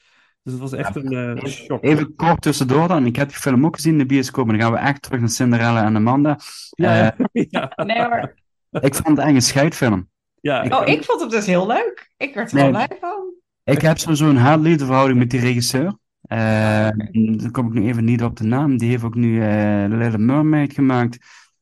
Dus 0.43 0.53
het 0.53 0.63
was 0.63 0.73
echt 0.73 0.97
een 0.97 1.37
eh, 1.37 1.45
shock. 1.45 1.83
Even 1.85 2.15
kort 2.15 2.43
tussendoor 2.43 2.89
dan. 2.89 3.07
Ik 3.07 3.17
heb 3.17 3.29
die 3.29 3.37
film 3.37 3.65
ook 3.67 3.75
gezien 3.75 3.93
in 3.93 3.99
de 3.99 4.07
bioscoop. 4.07 4.47
En 4.49 4.53
dan 4.53 4.61
gaan 4.61 4.73
we 4.73 4.79
echt 4.79 5.03
terug 5.03 5.21
naar 5.21 5.29
Cinderella 5.29 5.85
en 5.85 5.97
Amanda. 5.97 6.39
Ja, 6.71 7.17
Eh, 7.33 7.45
ja. 7.49 7.73
Nee 7.87 8.03
hoor. 8.05 8.35
ik 8.71 8.95
vond 8.95 8.97
het 8.97 9.19
eigenlijk 9.19 9.35
een 9.35 9.43
scheidfilm. 9.43 10.09
ja, 10.41 10.81
Oh, 10.81 10.89
ik 10.89 11.05
vond 11.05 11.21
het 11.21 11.31
dus 11.31 11.47
heel 11.47 11.67
leuk. 11.67 12.13
Ik 12.17 12.35
werd 12.35 12.51
er 12.53 12.57
wel 12.57 12.71
blij 12.71 12.97
van. 13.01 13.33
Ik 13.65 13.81
heb 13.81 13.99
sowieso 13.99 14.29
een 14.29 14.37
haat-liefdeverhouding 14.37 15.19
met 15.19 15.31
die 15.31 15.41
regisseur. 15.41 15.99
Eh, 16.21 16.89
dan 17.13 17.51
kom 17.51 17.67
ik 17.67 17.73
nu 17.73 17.87
even 17.87 18.05
niet 18.05 18.23
op 18.23 18.37
de 18.37 18.45
naam. 18.45 18.77
Die 18.77 18.91
heeft 18.91 19.05
ook 19.05 19.15
nu 19.15 19.39
The 19.41 19.97
Little 19.97 20.19
Mermaid 20.19 20.73
gemaakt. 20.73 21.19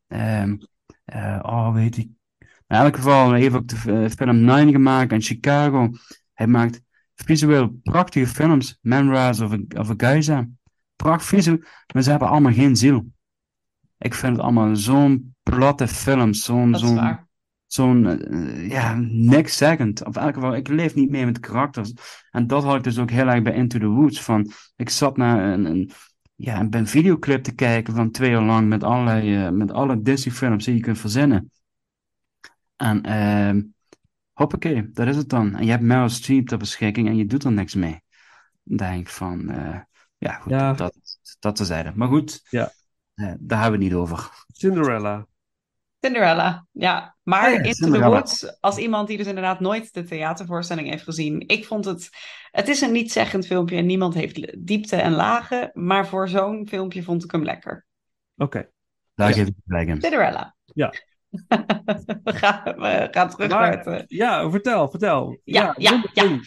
Ehm, 0.06 0.56
eh, 1.04 1.38
oh, 1.42 1.74
weet 1.74 1.96
ik. 1.96 2.08
In 2.38 2.78
elk 2.78 2.96
geval, 2.96 3.30
hij 3.30 3.40
heeft 3.40 3.54
ook 3.54 3.68
de 3.68 4.10
film 4.10 4.44
Nine 4.44 4.70
gemaakt 4.70 5.12
en 5.12 5.22
Chicago. 5.22 5.90
Hij 6.32 6.46
maakt 6.46 6.80
visueel 7.14 7.80
prachtige 7.82 8.26
films. 8.26 8.78
Memoirs 8.80 9.40
of 9.40 9.52
a, 9.52 9.58
of 9.78 9.90
a 9.90 9.94
Geyser. 9.96 10.48
Pracht 10.96 11.24
visueel, 11.24 11.58
maar 11.94 12.02
ze 12.02 12.10
hebben 12.10 12.28
allemaal 12.28 12.52
geen 12.52 12.76
ziel. 12.76 13.06
Ik 13.98 14.14
vind 14.14 14.36
het 14.36 14.44
allemaal 14.44 14.76
zo'n 14.76 15.34
platte 15.42 15.88
films. 15.88 16.44
Zo'n, 16.44 16.74
zo'n, 16.74 16.94
waar. 16.94 17.26
Zo'n, 17.72 18.06
eh, 18.06 18.68
ja, 18.68 18.94
niks 19.08 19.56
zeggend. 19.56 20.04
Of 20.04 20.16
in 20.16 20.22
elk 20.22 20.34
geval, 20.34 20.54
ik 20.54 20.68
leef 20.68 20.94
niet 20.94 21.10
meer 21.10 21.26
met 21.26 21.40
karakters. 21.40 21.92
En 22.30 22.46
dat 22.46 22.64
had 22.64 22.76
ik 22.76 22.82
dus 22.82 22.98
ook 22.98 23.10
heel 23.10 23.28
erg 23.28 23.42
bij 23.42 23.52
Into 23.54 23.78
the 23.78 23.86
Woods. 23.86 24.22
Van, 24.22 24.50
ik 24.76 24.88
zat 24.88 25.16
naar 25.16 25.52
een, 25.52 25.64
een, 25.64 25.90
ja, 26.34 26.66
een, 26.70 26.86
videoclip 26.86 27.42
te 27.42 27.54
kijken 27.54 27.94
van 27.94 28.10
twee 28.10 28.30
uur 28.30 28.40
lang 28.40 28.68
met, 28.68 28.84
allerlei, 28.84 29.36
eh, 29.36 29.50
met 29.50 29.72
alle 29.72 30.02
Disney-films 30.02 30.64
die 30.64 30.74
je 30.74 30.80
kunt 30.80 30.98
verzinnen. 30.98 31.50
En 32.76 33.02
ehm 33.02 33.60
hoppakee, 34.32 34.90
dat 34.92 35.06
is 35.06 35.16
het 35.16 35.28
dan. 35.28 35.54
En 35.54 35.64
je 35.64 35.70
hebt 35.70 35.82
Meryl 35.82 36.08
Streep 36.08 36.46
ter 36.46 36.58
beschikking 36.58 37.08
en 37.08 37.16
je 37.16 37.26
doet 37.26 37.44
er 37.44 37.52
niks 37.52 37.74
mee. 37.74 38.02
Dan 38.62 38.76
denk 38.76 39.00
ik 39.00 39.08
van, 39.08 39.50
eh, 39.50 39.80
ja 40.18 40.32
goed, 40.32 40.52
Ja. 40.52 40.72
dat, 40.72 40.94
dat 41.38 41.56
terzijde. 41.56 41.92
Maar 41.94 42.08
goed, 42.08 42.42
Ja. 42.50 42.72
daar 43.14 43.60
hebben 43.60 43.78
we 43.78 43.84
het 43.84 43.92
niet 43.92 43.94
over. 43.94 44.30
Cinderella. 44.52 45.26
Cinderella, 46.04 46.66
ja. 46.70 47.16
Maar 47.22 47.44
Oh 47.46 47.50
ja, 47.52 47.56
Into 47.56 47.72
Cinderella. 47.72 48.08
the 48.08 48.12
Woods, 48.14 48.60
als 48.60 48.76
iemand 48.76 49.08
die 49.08 49.16
dus 49.16 49.26
inderdaad 49.26 49.60
nooit 49.60 49.94
de 49.94 50.02
theatervoorstelling 50.02 50.88
heeft 50.88 51.02
gezien. 51.04 51.44
Ik 51.46 51.66
vond 51.66 51.84
het, 51.84 52.08
het 52.50 52.68
is 52.68 52.80
een 52.80 52.92
niet-zeggend 52.92 53.46
filmpje 53.46 53.76
en 53.76 53.86
niemand 53.86 54.14
heeft 54.14 54.66
diepte 54.66 54.96
en 54.96 55.12
lagen. 55.12 55.70
Maar 55.74 56.06
voor 56.06 56.28
zo'n 56.28 56.66
filmpje 56.68 57.02
vond 57.02 57.24
ik 57.24 57.30
hem 57.30 57.44
lekker. 57.44 57.86
Oké. 58.36 58.68
Daar 59.14 59.28
Ja. 59.28 59.34
geef 59.34 59.46
ik 59.46 59.54
gelijk 59.66 59.88
in. 59.88 60.00
Cinderella. 60.00 60.54
Ja. 60.64 60.92
we, 62.24 62.32
gaan, 62.32 62.62
we 62.64 63.08
gaan 63.10 63.30
terug 63.30 63.48
Maar- 63.50 63.60
naar 63.60 63.76
het... 63.78 63.86
eh, 63.86 64.18
Ja, 64.18 64.50
vertel, 64.50 64.90
vertel. 64.90 65.40
Ja, 65.44 65.74
ja, 65.76 66.02
ja. 66.14 66.40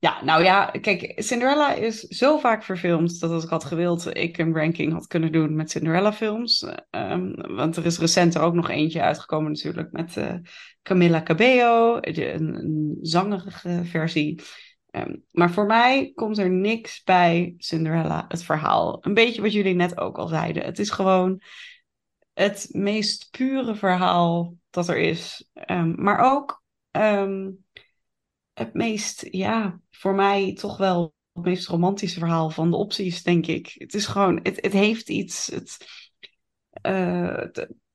Ja, 0.00 0.24
nou 0.24 0.42
ja, 0.42 0.66
kijk, 0.66 1.12
Cinderella 1.16 1.72
is 1.72 2.00
zo 2.00 2.38
vaak 2.38 2.62
verfilmd 2.62 3.20
dat 3.20 3.30
als 3.30 3.44
ik 3.44 3.50
had 3.50 3.64
gewild, 3.64 4.16
ik 4.16 4.38
een 4.38 4.54
ranking 4.54 4.92
had 4.92 5.06
kunnen 5.06 5.32
doen 5.32 5.54
met 5.54 5.70
Cinderella-films. 5.70 6.66
Ehm, 6.90 7.54
want 7.54 7.76
er 7.76 7.84
is 7.86 7.98
recenter 7.98 8.40
ook 8.42 8.54
nog 8.54 8.68
eentje 8.70 9.02
uitgekomen 9.02 9.52
natuurlijk 9.52 9.92
met 9.92 10.16
eh, 10.16 10.34
Camilla 10.82 11.22
Cabello, 11.22 12.00
de- 12.00 12.32
een, 12.32 12.98
zangerige 13.00 13.80
versie. 13.84 14.40
Ehm, 14.90 15.16
maar 15.30 15.50
voor 15.50 15.66
mij 15.66 16.12
komt 16.14 16.38
er 16.38 16.50
niks 16.50 17.02
bij 17.02 17.54
Cinderella, 17.56 18.24
het 18.28 18.42
verhaal. 18.42 18.98
Een 19.00 19.14
beetje 19.14 19.42
wat 19.42 19.52
jullie 19.52 19.74
net 19.74 19.98
ook 19.98 20.18
al 20.18 20.28
zeiden. 20.28 20.64
Het 20.64 20.78
is 20.78 20.90
gewoon 20.90 21.42
het 22.32 22.68
meest 22.70 23.28
pure 23.30 23.74
verhaal 23.74 24.54
dat 24.70 24.88
er 24.88 24.98
is. 24.98 25.48
Ehm, 25.54 25.92
maar 26.02 26.18
ook 26.32 26.62
het 28.60 28.74
meest, 28.74 29.26
ja, 29.30 29.80
voor 29.90 30.14
mij 30.14 30.54
toch 30.54 30.76
wel 30.76 31.14
het 31.32 31.44
meest 31.44 31.68
romantische 31.68 32.18
verhaal 32.18 32.50
van 32.50 32.70
de 32.70 32.76
opties, 32.76 33.22
denk 33.22 33.46
ik. 33.46 33.74
Het 33.74 33.94
is 33.94 34.06
gewoon, 34.06 34.40
het, 34.42 34.58
het 34.60 34.72
heeft 34.72 35.08
iets. 35.08 35.46
Het, 35.46 35.76
eh, 36.70 37.46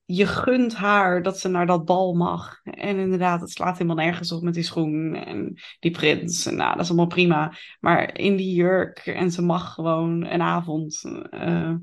je 0.06 0.26
gunt 0.26 0.76
haar 0.76 1.24
dat 1.24 1.40
ze 1.40 1.48
naar 1.48 1.66
dat 1.66 1.86
bal 1.86 2.14
mag. 2.14 2.60
En 2.64 2.98
inderdaad, 2.98 3.42
het 3.42 3.50
slaat 3.50 3.78
helemaal 3.78 4.06
nergens 4.06 4.32
op 4.32 4.44
met 4.44 4.54
die 4.54 4.64
schoen 4.64 5.16
en 5.16 5.60
die 5.80 5.92
prins. 5.92 6.46
En 6.46 6.56
nou, 6.56 6.72
dat 6.72 6.84
is 6.84 6.88
allemaal 6.88 7.08
prima. 7.08 7.54
Maar 7.80 8.18
in 8.18 8.36
die 8.36 8.56
jurk 8.56 8.98
en 8.98 9.32
ze 9.32 9.42
mag 9.42 9.74
gewoon 9.74 10.26
een 10.26 10.42
avond 10.42 11.02
eh, 11.30 11.76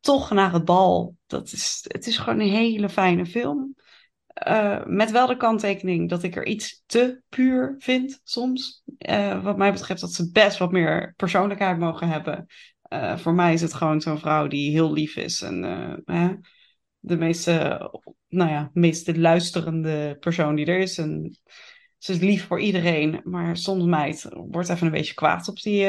toch 0.00 0.30
naar 0.30 0.52
het 0.52 0.64
bal. 0.64 1.16
Dat 1.26 1.52
is, 1.52 1.84
het 1.88 2.06
is 2.06 2.18
gewoon 2.18 2.40
een 2.40 2.50
hele 2.50 2.88
fijne 2.88 3.26
film. 3.26 3.74
Eh, 4.36 4.84
met 4.84 5.10
wel 5.10 5.26
de 5.26 5.36
kanttekening 5.36 6.08
dat 6.08 6.22
ik 6.22 6.36
er 6.36 6.46
iets 6.46 6.82
te 6.86 7.20
puur 7.28 7.74
vind 7.78 8.20
soms. 8.24 8.82
Eh, 8.98 9.42
wat 9.42 9.56
mij 9.56 9.72
betreft 9.72 10.00
dat 10.00 10.12
ze 10.12 10.30
best 10.30 10.58
wat 10.58 10.72
meer 10.72 11.14
persoonlijkheid 11.16 11.78
mogen 11.78 12.08
hebben. 12.08 12.46
Eh, 12.82 13.18
voor 13.18 13.34
mij 13.34 13.52
is 13.52 13.60
het 13.60 13.74
gewoon 13.74 14.00
zo'n 14.00 14.18
vrouw 14.18 14.46
die 14.46 14.70
heel 14.70 14.92
lief 14.92 15.16
is. 15.16 15.42
En 15.42 15.64
eh, 15.64 15.94
hè, 16.04 16.34
de 16.98 17.16
meeste, 17.16 17.90
nou 18.28 18.50
ja, 18.50 18.70
meeste 18.72 19.18
luisterende 19.18 20.16
persoon 20.20 20.54
die 20.54 20.66
er 20.66 20.78
is. 20.78 20.98
En 20.98 21.38
ze 21.98 22.12
is 22.12 22.18
lief 22.18 22.46
voor 22.46 22.60
iedereen. 22.60 23.20
Maar 23.24 23.56
soms 23.56 23.84
meid 23.84 24.26
wordt 24.30 24.68
even 24.68 24.86
een 24.86 24.92
beetje 24.92 25.14
kwaad 25.14 25.48
op 25.48 25.60
die 25.60 25.86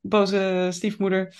boze 0.00 0.68
stiefmoeder. 0.70 1.34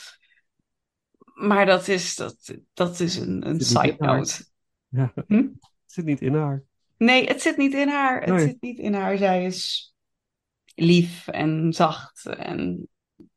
Maar 1.34 1.66
dat 1.66 1.88
is, 1.88 2.16
dat, 2.16 2.54
dat 2.74 3.00
is 3.00 3.16
een, 3.16 3.48
een 3.48 3.60
side 3.60 3.96
note. 3.98 4.44
Ja. 4.88 5.12
Hm? 5.26 5.44
Het 5.96 6.04
zit 6.04 6.20
niet 6.20 6.30
in 6.30 6.34
haar. 6.34 6.62
Nee, 6.96 7.26
het 7.26 7.42
zit 7.42 7.56
niet 7.56 7.74
in 7.74 7.88
haar. 7.88 8.20
Het 8.20 8.28
Nee. 8.34 8.46
zit 8.46 8.60
niet 8.60 8.78
in 8.78 8.94
haar. 8.94 9.16
Zij 9.16 9.44
is 9.44 9.94
lief 10.74 11.28
en 11.28 11.72
zacht. 11.72 12.26
En 12.26 12.88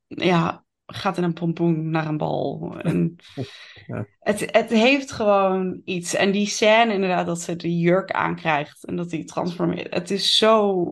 ja, 0.08 0.64
gaat 0.86 1.18
in 1.18 1.24
een 1.24 1.34
pompoen 1.34 1.90
naar 1.90 2.08
een 2.08 2.18
bal. 2.18 2.76
En 2.82 3.16
Ja. 3.88 4.08
het, 4.20 4.40
het 4.52 4.70
heeft 4.70 5.12
gewoon 5.12 5.82
iets. 5.86 6.14
En 6.14 6.32
die 6.32 6.48
scène 6.48 6.94
inderdaad, 6.94 7.26
dat 7.26 7.42
ze 7.42 7.56
de 7.56 7.78
jurk 7.78 8.12
aankrijgt. 8.12 8.86
En 8.86 8.96
dat 8.96 9.10
die 9.10 9.24
transformeert. 9.26 9.94
Het 9.94 10.12
is 10.12 10.36
zo 10.38 10.86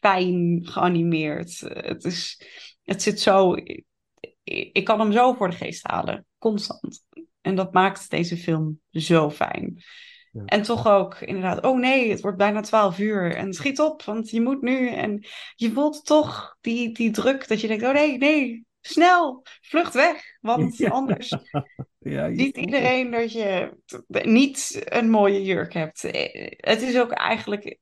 fijn 0.00 0.60
geanimeerd. 0.62 1.60
Het, 1.60 2.04
is, 2.04 2.40
het 2.82 3.02
zit 3.02 3.20
zo... 3.20 3.54
Ik 4.42 4.84
kan 4.84 5.00
hem 5.00 5.12
zo 5.12 5.32
voor 5.32 5.50
de 5.50 5.56
geest 5.56 5.86
halen. 5.86 6.26
Constant. 6.38 7.04
En 7.40 7.54
dat 7.54 7.72
maakt 7.72 8.10
deze 8.10 8.36
film 8.36 8.80
zo 8.90 9.30
fijn. 9.30 9.82
Ja. 10.36 10.44
En 10.44 10.62
toch 10.62 10.86
ook 10.86 11.20
inderdaad, 11.20 11.64
oh 11.64 11.78
nee, 11.78 12.10
het 12.10 12.20
wordt 12.20 12.36
bijna 12.38 12.60
twaalf 12.60 12.98
uur. 12.98 13.34
En 13.34 13.52
schiet 13.52 13.80
op, 13.80 14.02
want 14.02 14.30
je 14.30 14.40
moet 14.40 14.62
nu. 14.62 14.88
En 14.88 15.24
je 15.54 15.72
voelt 15.72 16.06
toch 16.06 16.56
die, 16.60 16.92
die 16.92 17.10
druk 17.10 17.48
dat 17.48 17.60
je 17.60 17.66
denkt, 17.66 17.84
oh 17.84 17.92
nee, 17.92 18.18
nee, 18.18 18.66
snel, 18.80 19.42
vlucht 19.60 19.94
weg. 19.94 20.22
Want 20.40 20.76
Ja. 20.78 20.88
anders 20.90 21.34
Ja, 21.98 22.34
ziet 22.34 22.56
iedereen 22.56 23.10
dat 23.10 23.32
je 23.32 23.76
niet 24.22 24.82
een 24.84 25.10
mooie 25.10 25.42
jurk 25.42 25.72
hebt. 25.72 26.04
Eh, 26.04 26.50
Het 26.56 26.82
is 26.82 26.98
ook 26.98 27.10
eigenlijk, 27.10 27.78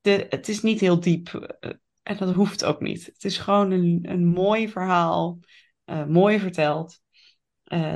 de, 0.00 0.26
het 0.28 0.48
is 0.48 0.62
niet 0.62 0.80
heel 0.80 1.00
diep. 1.00 1.28
eh, 1.60 1.70
En 2.02 2.16
dat 2.16 2.34
hoeft 2.34 2.64
ook 2.64 2.80
niet. 2.80 3.06
Het 3.06 3.24
is 3.24 3.38
gewoon 3.38 3.70
een, 3.70 3.98
een 4.02 4.26
mooi 4.26 4.68
verhaal, 4.68 5.38
eh, 5.84 6.04
mooi 6.04 6.38
verteld. 6.38 7.00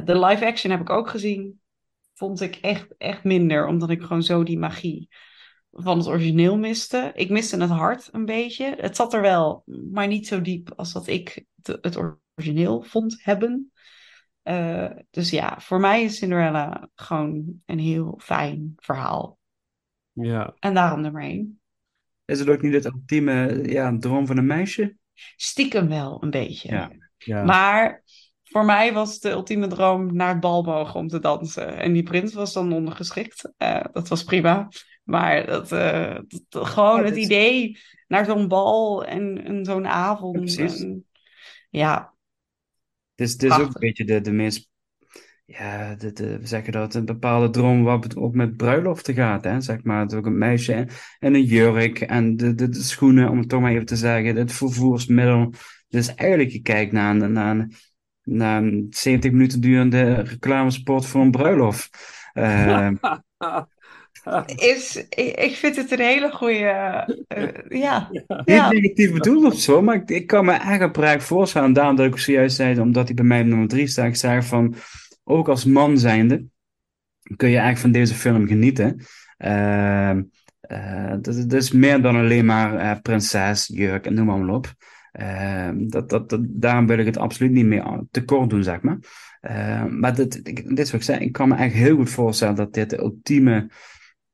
De 0.04 0.18
live 0.18 0.46
action 0.46 0.70
heb 0.70 0.80
ik 0.80 0.90
ook 0.90 1.08
gezien. 1.08 1.61
Vond 2.22 2.40
ik 2.40 2.56
echt, 2.56 2.96
echt 2.98 3.24
minder, 3.24 3.66
omdat 3.66 3.90
ik 3.90 4.02
gewoon 4.02 4.22
zo 4.22 4.42
die 4.42 4.58
magie 4.58 5.08
van 5.70 5.98
het 5.98 6.06
origineel 6.06 6.58
miste. 6.58 7.10
Ik 7.14 7.30
miste 7.30 7.56
het 7.56 7.70
hart 7.70 8.08
een 8.12 8.24
beetje. 8.24 8.74
Het 8.78 8.96
zat 8.96 9.14
er 9.14 9.20
wel, 9.20 9.62
maar 9.90 10.06
niet 10.06 10.26
zo 10.26 10.40
diep 10.40 10.72
als 10.76 10.92
dat 10.92 11.06
ik 11.06 11.44
het, 11.62 12.14
origineel 12.36 12.82
vond 12.82 13.22
hebben. 13.22 13.72
Eh, 14.42 14.90
dus 15.10 15.30
ja, 15.30 15.60
voor 15.60 15.80
mij 15.80 16.02
is 16.02 16.16
Cinderella 16.16 16.88
gewoon 16.94 17.60
een 17.66 17.78
heel 17.78 18.18
fijn 18.22 18.72
verhaal. 18.76 19.38
Ja, 20.12 20.54
En 20.58 20.74
daarom 20.74 21.00
nummer 21.00 21.22
één. 21.22 21.60
Is 22.24 22.38
het 22.38 22.48
ook 22.48 22.62
niet 22.62 22.74
het 22.74 22.84
ultieme 22.84 23.62
ja, 23.68 23.98
droom 23.98 24.26
van 24.26 24.36
een 24.36 24.46
meisje? 24.46 24.96
Stiekem 25.36 25.88
wel 25.88 26.22
een 26.22 26.30
beetje. 26.30 26.68
Ja. 26.68 26.90
ja. 27.16 27.44
Maar 27.44 28.01
voor 28.52 28.64
mij 28.64 28.92
was 28.92 29.20
de 29.20 29.30
ultieme 29.30 29.66
droom 29.66 30.14
naar 30.16 30.28
het 30.28 30.40
bal 30.40 30.62
mogen 30.62 31.00
om 31.00 31.08
te 31.08 31.18
dansen. 31.18 31.76
En 31.76 31.92
die 31.92 32.02
prins 32.02 32.34
was 32.34 32.52
dan 32.52 32.72
ondergeschikt. 32.72 33.52
Eh, 33.56 33.84
dat 33.92 34.08
was 34.08 34.24
prima. 34.24 34.68
Maar 35.02 35.46
dat, 35.46 35.72
eh, 35.72 36.18
dat- 36.48 36.66
gewoon 36.66 36.98
Ja, 36.98 37.04
het 37.04 37.14
dit- 37.14 37.24
idee 37.24 37.78
naar 38.08 38.24
zo'n 38.24 38.48
bal 38.48 39.04
en, 39.04 39.44
en 39.44 39.64
zo'n 39.64 39.86
avond. 39.86 40.54
Ja, 40.54 40.64
en- 40.66 41.04
ja, 41.70 42.14
Het 43.14 43.26
is, 43.26 43.32
het 43.32 43.42
is 43.42 43.52
ook 43.58 43.66
een 43.66 43.72
beetje 43.80 44.04
de, 44.04 44.20
de 44.20 44.32
meest, 44.32 44.70
ja, 45.44 45.94
de, 45.94 46.12
de, 46.12 46.38
we 46.38 46.46
zeggen 46.46 46.72
dat, 46.72 46.94
een 46.94 47.04
bepaalde 47.04 47.50
droom 47.50 47.82
wat 47.82 48.16
ook 48.16 48.34
met 48.34 48.56
bruiloften 48.56 49.14
gaat, 49.14 49.44
hè, 49.44 49.60
zeg 49.60 49.82
maar. 49.82 50.00
Het 50.00 50.14
ook 50.14 50.26
een 50.26 50.38
meisje 50.38 50.72
en, 50.72 50.88
en 51.18 51.34
een 51.34 51.44
jurk 51.44 52.00
en 52.00 52.36
de, 52.36 52.54
de, 52.54 52.68
de 52.68 52.82
schoenen, 52.82 53.30
om 53.30 53.38
het 53.38 53.48
toch 53.48 53.60
maar 53.60 53.72
even 53.72 53.86
te 53.86 53.96
zeggen, 53.96 54.36
het 54.36 54.52
vervoersmiddel. 54.52 55.52
Dus 55.88 56.14
eigenlijk, 56.14 56.50
je 56.50 56.60
kijkt 56.62 56.92
naar, 56.92 57.30
naar, 57.30 57.56
een- 57.56 57.72
naar 58.24 58.62
een 58.62 58.86
70 58.90 59.30
minuten 59.30 59.60
durende 59.60 60.12
reclamespot 60.14 61.06
voor 61.06 61.20
een 61.20 61.30
bruiloft. 61.30 61.90
Eh, 62.32 62.90
is, 64.56 65.06
ik, 65.16 65.54
vind 65.56 65.76
het 65.76 65.90
een 65.90 66.00
hele 66.00 66.30
goede. 66.30 66.64
eh, 67.26 67.48
ja. 67.80 68.08
Niet 68.10 68.24
Ja. 68.44 68.70
negatief 68.70 69.12
bedoeld 69.12 69.44
of 69.44 69.60
zo, 69.60 69.82
maar 69.82 69.94
ik, 69.94 70.10
ik 70.10 70.26
kan 70.26 70.44
me 70.44 70.52
echt 70.52 70.82
oprecht 70.82 71.24
voorstellen. 71.24 71.72
Daarom 71.72 71.96
dat 71.96 72.06
ik 72.06 72.18
zojuist 72.18 72.56
zei, 72.56 72.80
omdat 72.80 73.06
hij 73.06 73.14
bij 73.14 73.24
mij 73.24 73.40
op 73.40 73.46
nummer 73.46 73.68
3 73.68 73.86
staat. 73.86 74.06
Ik 74.06 74.16
zei 74.16 74.42
van, 74.42 74.74
ook 75.24 75.48
als 75.48 75.64
man 75.64 75.98
zijnde, 75.98 76.44
kun 77.36 77.48
je 77.48 77.56
eigenlijk 77.58 77.78
van 77.78 77.92
deze 77.92 78.14
film 78.14 78.46
genieten. 78.46 79.00
Ehm 79.36 80.22
eh, 80.72 81.10
dat, 81.20 81.24
dat 81.24 81.52
is 81.52 81.70
meer 81.72 82.02
dan 82.02 82.16
alleen 82.16 82.44
maar 82.44 82.76
eh, 82.76 83.00
prinses, 83.02 83.70
jurk 83.74 84.06
en 84.06 84.14
noem 84.14 84.26
maar 84.26 84.54
op. 84.54 84.74
Ehm, 85.12 85.88
dat, 85.88 86.10
dat, 86.10 86.28
dat, 86.28 86.40
daarom 86.44 86.86
wil 86.86 86.98
ik 86.98 87.06
het 87.06 87.18
absoluut 87.18 87.52
niet 87.52 87.66
meer 87.66 88.04
tekort 88.10 88.50
doen, 88.50 88.62
zeg 88.62 88.82
maar. 88.82 88.98
Ehm, 89.40 89.98
maar 89.98 90.14
dit, 90.14 90.44
dit 90.44 90.78
is 90.78 90.90
wat 90.90 91.00
ik 91.00 91.06
zei, 91.06 91.20
ik 91.20 91.32
kan 91.32 91.48
me 91.48 91.56
echt 91.56 91.74
heel 91.74 91.96
goed 91.96 92.10
voorstellen 92.10 92.54
dat 92.54 92.74
dit 92.74 92.90
de 92.90 92.98
ultieme, 92.98 93.70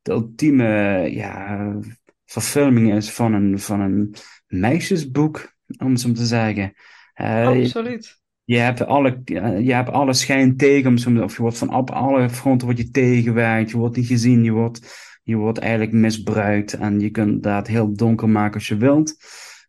de 0.02 0.12
ultieme 0.12 0.64
ja, 1.10 1.78
verfilming 2.24 2.94
is 2.94 3.10
van 3.10 3.32
een, 3.32 3.58
van 3.58 3.80
een 3.80 4.14
meisjesboek, 4.46 5.54
om 5.78 5.90
het 5.90 6.00
zo 6.00 6.12
te 6.12 6.26
zeggen. 6.26 6.72
Eh, 7.14 7.46
Absoluut. 7.46 8.20
je 8.44 8.56
hebt 8.56 8.86
alle, 8.86 9.20
je 9.24 9.72
hebt 9.72 9.90
alle 9.90 10.12
schijn 10.12 10.56
tegen, 10.56 11.22
of 11.22 11.36
je 11.36 11.42
wordt 11.42 11.58
van 11.58 11.74
op 11.74 11.90
alle 11.90 12.30
fronten 12.30 12.66
wordt 12.66 12.82
je 12.82 12.90
tegengewerkt, 12.90 13.70
je 13.70 13.76
wordt 13.76 13.96
niet 13.96 14.06
gezien, 14.06 14.44
je 14.44 14.52
wordt, 14.52 15.20
je 15.22 15.36
wordt 15.36 15.58
eigenlijk 15.58 15.92
misbruikt 15.92 16.72
en 16.72 17.00
je 17.00 17.10
kunt 17.10 17.42
dat 17.42 17.66
heel 17.66 17.94
donker 17.94 18.28
maken 18.28 18.54
als 18.54 18.68
je 18.68 18.76
wilt. 18.76 19.16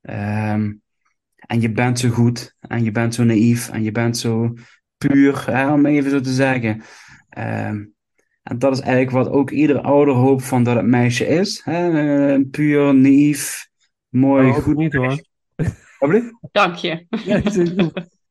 Ehm, 0.02 0.72
en 1.49 1.61
je 1.61 1.71
bent 1.71 1.99
zo 1.99 2.09
goed 2.09 2.55
en 2.59 2.84
je 2.84 2.91
bent 2.91 3.15
zo 3.15 3.23
naïef 3.23 3.69
en 3.69 3.84
je 3.84 3.91
bent 3.91 4.17
zo 4.17 4.53
puur, 4.97 5.51
hè, 5.51 5.73
om 5.73 5.85
even 5.85 6.11
zo 6.11 6.19
te 6.19 6.34
zeggen. 6.34 6.81
Ehm, 7.30 7.85
en 8.43 8.59
dat 8.59 8.73
is 8.73 8.80
eigenlijk 8.80 9.11
wat 9.11 9.30
ook 9.30 9.49
ieder 9.49 9.81
ouder 9.81 10.13
hoopt 10.13 10.43
van 10.45 10.63
dat 10.63 10.76
het 10.76 10.85
meisje 10.85 11.27
is. 11.27 11.61
Hè? 11.63 11.89
Eh, 12.34 12.39
puur, 12.51 12.95
naïef, 12.95 13.67
mooi, 14.09 14.47
Oh, 14.47 14.55
goed. 14.55 14.76
niet 14.76 14.93
hoor. 14.93 15.21
Dank 16.51 16.76
je. 16.76 17.05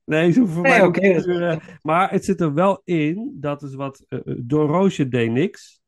Nee, 0.04 0.34
hoeven 0.34 0.54
voor 0.54 0.62
Nee, 1.00 1.26
mij. 1.38 1.60
Maar 1.82 2.10
het 2.10 2.24
zit 2.24 2.40
er 2.40 2.54
wel 2.54 2.80
in, 2.84 3.36
dat 3.40 3.62
is 3.62 3.74
wat, 3.74 4.04
eh, 4.08 4.18
door 4.24 4.68
Roosje 4.68 5.08
deed 5.08 5.30
niks. 5.30 5.80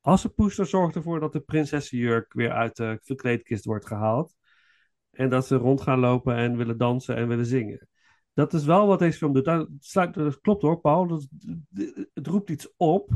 Assepoester 0.00 0.66
zorgt 0.66 0.96
ervoor 0.96 1.20
dat 1.20 1.32
de 1.32 1.40
prinsessenjurk 1.40 2.32
weer 2.32 2.50
uit 2.50 2.76
de 2.76 2.98
verkleedkist 3.02 3.64
wordt 3.64 3.86
gehaald. 3.86 4.34
En 5.14 5.28
dat 5.28 5.46
ze 5.46 5.56
rond 5.56 5.80
gaan 5.80 5.98
lopen 5.98 6.36
en 6.36 6.56
willen 6.56 6.78
dansen 6.78 7.16
en 7.16 7.28
willen 7.28 7.46
zingen. 7.46 7.88
Dat 8.34 8.52
is 8.52 8.64
wel 8.64 8.86
wat 8.86 8.98
deze 8.98 9.18
film 9.18 9.32
doet. 9.32 9.44
Dat, 9.44 9.68
sluit, 9.80 10.14
dat 10.14 10.40
klopt 10.40 10.62
hoor, 10.62 10.80
Paul. 10.80 11.06
Dat, 11.06 11.26
het 12.14 12.26
roept 12.26 12.50
iets 12.50 12.68
op 12.76 13.10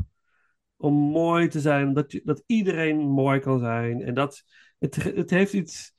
om 0.76 0.94
mooi 0.94 1.48
te 1.48 1.60
zijn. 1.60 1.92
Dat, 1.92 2.12
je, 2.12 2.20
dat 2.24 2.42
iedereen 2.46 2.98
mooi 2.98 3.40
kan 3.40 3.58
zijn. 3.58 4.02
En 4.02 4.14
dat, 4.14 4.42
het, 4.78 4.94
het 4.94 5.30
heeft 5.30 5.52
iets 5.52 5.94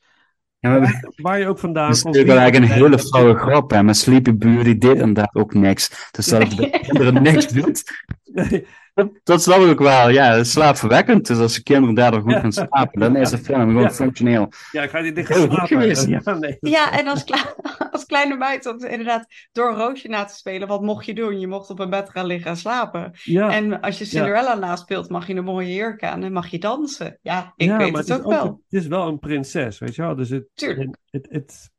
Ja, 0.59 0.79
maar 0.79 1.13
waar 1.15 1.39
je 1.39 1.47
ook 1.47 1.59
vandaan 1.59 1.87
Dat 1.87 1.95
is 1.95 2.01
komt. 2.01 2.15
natuurlijk 2.15 2.41
wel 2.41 2.51
eigenlijk 2.51 2.81
een 2.81 2.83
hele 2.83 2.99
flauwe 2.99 3.35
grap, 3.35 3.71
hè. 3.71 3.83
Maar 3.83 3.95
Sleepy 3.95 4.33
Beauty 4.37 4.77
deed 4.77 4.97
inderdaad 4.97 5.35
ook 5.35 5.53
niks. 5.53 6.09
Dus 6.11 6.25
dat 6.25 6.53
het 6.53 6.69
kinderen 6.87 7.21
niks 7.23 7.47
doet, 7.47 7.83
Nee, 8.23 8.67
dat, 9.23 9.41
snap 9.41 9.57
ik 9.59 9.67
ook 9.71 9.79
wel. 9.79 10.09
Ja, 10.09 10.31
het 10.31 10.45
is 10.45 10.51
slaapverwekkend. 10.51 11.27
Dus 11.27 11.37
als 11.37 11.55
de 11.55 11.63
kinderen 11.63 11.95
daardoor 11.95 12.21
goed 12.21 12.33
gaan 12.33 12.51
slapen, 12.51 12.99
dan 12.99 13.15
is 13.15 13.29
de 13.29 13.37
film 13.37 13.59
gewoon 13.67 13.81
Ja. 13.81 13.89
functioneel. 13.91 14.51
Ja, 14.71 14.83
ik 14.83 14.89
ga 14.89 14.99
niet 14.99 15.15
dicht 15.15 15.33
slapen. 15.35 15.67
geweest, 15.67 16.07
ja. 16.07 16.21
nee. 16.39 16.57
Ja, 16.59 16.99
en 16.99 17.07
als, 17.07 17.23
kle- 17.23 17.55
als 17.91 18.05
kleine 18.05 18.35
meid 18.37 18.65
om 18.65 18.83
inderdaad 18.83 19.25
door 19.51 19.69
een 19.69 19.75
roosje 19.77 20.07
na 20.07 20.23
te 20.25 20.35
spelen, 20.35 20.67
wat 20.67 20.81
mocht 20.81 21.05
je 21.05 21.13
doen? 21.13 21.39
Je 21.39 21.47
mocht 21.47 21.69
op 21.69 21.79
een 21.79 21.89
bed 21.89 22.09
gaan 22.09 22.25
liggen 22.25 22.51
en 22.51 22.57
slapen. 22.57 23.11
Ja, 23.23 23.51
En 23.51 23.81
als 23.81 23.97
je 23.97 24.05
Cinderella 24.05 24.55
naspeelt, 24.55 25.09
mag 25.09 25.27
je 25.27 25.35
een 25.35 25.43
mooie 25.43 25.73
jurk 25.73 26.03
aan 26.03 26.23
en 26.23 26.33
mag 26.33 26.47
je 26.47 26.59
dansen. 26.59 27.19
Ja, 27.21 27.53
ik 27.55 27.67
ja, 27.67 27.77
weet 27.77 27.91
maar 27.91 28.01
het 28.01 28.11
ook 28.11 28.27
wel. 28.31 28.45
Het 28.69 28.81
is 28.81 28.87
wel 28.87 29.07
een 29.07 29.19
prinses, 29.19 29.79
weet 29.79 29.95
je 29.95 30.01
wel. 30.01 30.15
Dus 30.15 30.29
het, 30.29 30.45
Tuurlijk. 30.53 30.97
het, 31.09 31.27
het, 31.29 31.69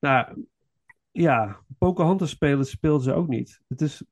nou, 0.00 0.44
ja, 1.10 1.56
Pocahontas 1.78 2.30
spelen 2.30 2.66
speelt 2.66 3.02
ze 3.02 3.12
ook 3.12 3.28
niet. 3.28 3.60
Het 3.68 3.80
is, 3.80 4.02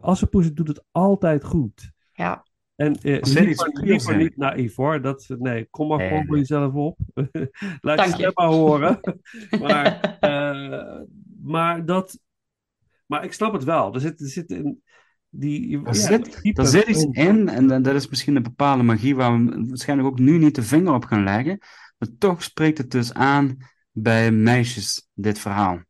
Assepoes 0.00 0.52
doet 0.52 0.68
het 0.68 0.84
altijd 0.90 1.44
goed. 1.44 1.90
Ja. 2.12 2.46
En 2.74 2.94
eh, 3.00 3.22
liever, 3.22 3.70
liever 3.84 4.16
niet 4.16 4.36
naïef 4.36 4.76
hoor. 4.76 5.02
Dat, 5.02 5.26
nee, 5.38 5.66
kom 5.70 5.88
maar 5.88 6.00
gewoon 6.08 6.26
voor 6.26 6.36
jezelf 6.36 6.74
op. 6.74 6.98
Laat 7.80 7.96
Dank 7.96 8.08
je 8.08 8.14
stem 8.14 8.30
maar 8.34 8.46
horen. 8.46 9.00
maar, 9.62 10.16
eh, 10.20 11.00
maar 11.42 11.84
dat. 11.84 12.18
Maar 13.06 13.24
ik 13.24 13.32
snap 13.32 13.52
het 13.52 13.64
wel. 13.64 13.94
Er 13.94 14.00
zit, 14.00 14.20
er 14.20 14.26
zit 14.28 14.50
een, 14.50 14.82
Die, 15.30 15.76
Er 15.78 15.84
ja, 15.86 15.92
zit, 15.92 16.40
er 16.58 16.66
zit 16.66 16.86
iets 16.88 17.04
in, 17.04 17.48
en 17.48 17.66
dat- 17.66 17.84
dat 17.84 17.94
is 17.94 18.08
misschien 18.08 18.36
een 18.36 18.42
bepaalde 18.42 18.82
magie 18.82 19.16
waar 19.16 19.44
we 19.44 19.64
waarschijnlijk 19.68 20.08
ook 20.08 20.18
nu 20.18 20.38
niet 20.38 20.54
de 20.54 20.62
vinger 20.62 20.94
op 20.94 21.04
gaan 21.04 21.24
leggen. 21.24 21.58
Maar 21.98 22.08
toch 22.18 22.42
spreekt 22.42 22.78
het 22.78 22.90
dus 22.90 23.14
aan 23.14 23.56
bij 23.90 24.30
meisjes, 24.30 25.08
dit 25.14 25.38
verhaal. 25.38 25.82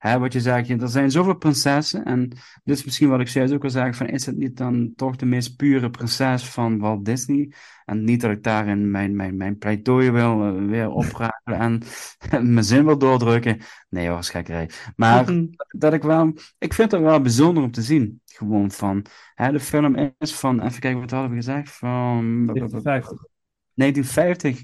Hè, 0.00 0.18
wat 0.18 0.32
je 0.32 0.40
zegt, 0.40 0.70
er 0.70 0.88
zijn 0.88 1.10
zoveel 1.10 1.36
prinsessen. 1.36 2.04
En 2.04 2.28
dit 2.64 2.76
is 2.76 2.84
misschien 2.84 3.08
wat 3.08 3.20
ik 3.20 3.28
zojuist 3.28 3.54
ook 3.54 3.64
al 3.64 3.70
zei: 3.70 3.94
van, 3.94 4.06
is 4.06 4.26
het 4.26 4.36
niet 4.36 4.56
dan 4.56 4.92
toch 4.96 5.16
de 5.16 5.26
meest 5.26 5.56
pure 5.56 5.90
prinses 5.90 6.44
van 6.44 6.78
Walt 6.78 7.04
Disney? 7.04 7.52
En 7.84 8.04
niet 8.04 8.20
dat 8.20 8.30
ik 8.30 8.42
daarin 8.42 8.90
mijn, 8.90 9.16
mijn, 9.16 9.36
mijn 9.36 9.58
pleidooi 9.58 10.10
wil 10.10 10.44
eh, 10.44 10.66
weer 10.66 10.90
oprakelen 11.02 11.58
en 11.58 11.82
mijn 12.52 12.64
zin 12.64 12.84
wil 12.84 12.98
doordrukken. 12.98 13.60
Nee, 13.88 14.08
hoor, 14.08 14.18
is 14.18 14.30
gekkerij. 14.30 14.70
Maar 14.96 15.24
dat 15.78 15.92
ik 15.92 16.02
wel, 16.02 16.34
ik 16.58 16.74
vind 16.74 16.92
het 16.92 17.00
wel 17.00 17.20
bijzonder 17.20 17.62
om 17.62 17.70
te 17.70 17.82
zien. 17.82 18.20
Gewoon 18.24 18.70
van, 18.70 19.04
hè, 19.34 19.52
de 19.52 19.60
film 19.60 20.14
is 20.18 20.34
van, 20.34 20.62
even 20.62 20.80
kijken 20.80 21.00
wat 21.00 21.10
hadden 21.10 21.30
we 21.30 21.36
gezegd, 21.36 21.70
van 21.70 22.46
1950. 22.46 23.28
1950. 23.74 24.62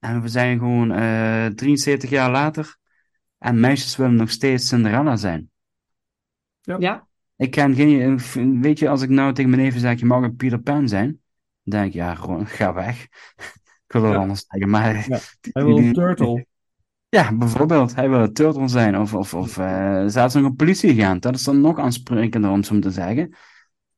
En 0.00 0.22
we 0.22 0.28
zijn 0.28 0.58
gewoon 0.58 0.92
eh 0.92 1.46
73 1.46 2.10
jaar 2.10 2.30
later. 2.30 2.78
En 3.40 3.60
meisjes 3.60 3.96
willen 3.96 4.14
nog 4.16 4.30
steeds 4.30 4.68
Cinderella 4.68 5.16
zijn. 5.16 5.50
Ja, 6.60 7.06
Ik 7.36 7.50
ken 7.50 7.74
geen, 7.74 8.20
weet 8.60 8.78
je, 8.78 8.88
als 8.88 9.02
ik 9.02 9.08
nou 9.08 9.32
tegen 9.32 9.50
mijn 9.50 9.62
neven 9.62 9.80
zeg, 9.80 9.98
je 9.98 10.06
mag 10.06 10.22
een 10.22 10.36
Peter 10.36 10.60
Pan 10.60 10.88
zijn. 10.88 11.06
Dan 11.62 11.80
denk 11.80 11.86
ik, 11.86 11.92
ja, 11.92 12.14
gewoon, 12.14 12.46
ga 12.46 12.72
weg. 12.74 13.02
Ik 13.86 14.00
wil 14.00 14.12
Ja. 14.12 14.16
anders 14.16 14.44
zeggen, 14.48 14.70
maar... 14.70 15.08
Ja, 15.08 15.18
Hij 15.52 15.64
wil 15.64 15.78
een 15.78 15.92
turtle. 15.92 16.46
Ja, 17.08 17.36
bijvoorbeeld, 17.36 17.94
hij 17.94 18.08
wil 18.10 18.20
een 18.20 18.32
turtle 18.32 18.68
zijn. 18.68 18.98
Of, 18.98 19.14
of, 19.14 19.34
of 19.34 19.58
eh, 19.58 20.04
zelfs 20.06 20.34
nog 20.34 20.44
een 20.44 20.56
politieagent. 20.56 21.22
Dat 21.22 21.34
is 21.34 21.42
dan 21.44 21.60
nog 21.60 21.78
aansprekender 21.78 22.50
om 22.50 22.62
zo 22.62 22.78
te 22.78 22.90
zeggen. 22.90 23.34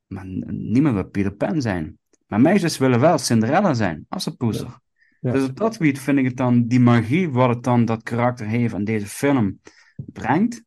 Maar 0.06 0.24
niemand 0.47 0.94
wil 0.94 1.05
Peter 1.09 1.32
Pan 1.32 1.60
zijn. 1.62 1.98
Maar 2.27 2.40
meisjes 2.40 2.78
willen 2.78 3.01
wel 3.01 3.19
Cinderella 3.19 3.74
zijn, 3.74 4.06
als 4.09 4.27
een 4.27 4.36
poeser. 4.36 4.78
Ja. 5.23 5.32
Dus 5.32 5.49
op 5.49 5.57
dat 5.57 5.77
gebied 5.77 6.01
vind 6.01 6.19
ik 6.19 6.24
het 6.24 6.36
dan, 6.36 6.66
die 6.66 6.81
magie 6.81 7.31
wat 7.31 7.49
het 7.49 7.62
dan 7.62 7.85
dat 7.85 8.03
karakter 8.03 8.47
heeft 8.47 8.74
en 8.74 8.85
deze 8.85 9.07
film 9.07 9.61
brengt, 9.97 10.62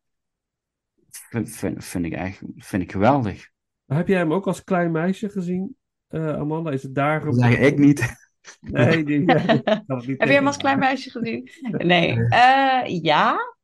vind, 1.10 1.50
vind, 1.50 1.86
vind 1.86 2.06
ik 2.06 2.14
echt 2.14 2.42
vind 2.56 2.84
ik 2.84 2.92
geweldig. 2.92 3.50
Heb 3.86 4.08
jij 4.08 4.18
hem 4.18 4.34
ook 4.34 4.48
als 4.48 4.64
klein 4.64 4.92
meisje 4.92 5.30
gezien, 5.30 5.76
eh, 6.08 6.36
Amanda? 6.36 6.72
Is 6.72 6.84
het 6.84 6.96
daar? 6.96 7.24
Dat 7.26 7.40
zeg 7.40 7.58
ik 7.58 7.78
niet. 7.78 8.16
Nee, 8.60 9.04
die, 9.04 9.26
Heb 9.32 10.28
je 10.28 10.34
hem 10.34 10.48
als 10.48 10.58
klein 10.58 10.80
meisje 10.80 11.10
gezien? 11.10 11.50
Nee. 11.72 12.28
Eh, 12.30 13.02
ja. 13.02 13.55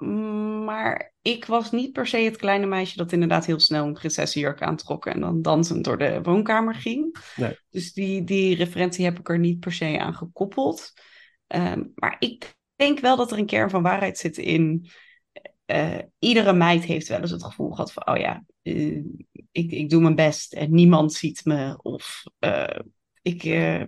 Mm, 0.00 0.64
Maar 0.64 1.14
ik 1.22 1.44
was 1.44 1.70
niet 1.70 1.92
per 1.92 2.06
se 2.06 2.16
het 2.16 2.36
kleine 2.36 2.66
meisje 2.66 2.96
dat 2.96 3.12
inderdaad 3.12 3.46
heel 3.46 3.58
snel 3.60 3.86
een 3.86 3.92
prinsessenjurk 3.92 4.62
aantrok 4.62 5.06
en 5.06 5.20
dan 5.20 5.42
dansend 5.42 5.84
door 5.84 5.98
de 5.98 6.22
woonkamer 6.22 6.74
ging. 6.74 7.16
Nee. 7.36 7.56
Dus 7.70 7.92
die, 7.92 8.24
die 8.24 8.54
referentie 8.56 9.04
heb 9.04 9.18
ik 9.18 9.28
er 9.28 9.38
niet 9.38 9.60
per 9.60 9.72
se 9.72 9.98
aan 10.00 10.14
gekoppeld. 10.14 10.92
Ehm, 11.46 11.82
maar 11.94 12.16
ik 12.18 12.54
denk 12.76 12.98
wel 13.00 13.16
dat 13.16 13.32
er 13.32 13.38
een 13.38 13.46
kern 13.46 13.70
van 13.70 13.82
waarheid 13.82 14.18
zit 14.18 14.36
in. 14.38 14.90
eh, 15.66 15.98
iedere 16.18 16.52
meid 16.52 16.84
heeft 16.84 17.08
wel 17.08 17.20
eens 17.20 17.30
het 17.30 17.44
gevoel 17.44 17.70
gehad 17.70 17.92
van: 17.92 18.06
oh 18.08 18.16
ja, 18.16 18.44
eh, 18.62 18.96
ik, 19.52 19.70
ik 19.70 19.90
doe 19.90 20.02
mijn 20.02 20.14
best 20.14 20.52
en 20.52 20.74
niemand 20.74 21.12
ziet 21.12 21.44
me. 21.44 21.78
Of 21.82 22.22
eh, 22.38 22.78
ik, 23.22 23.42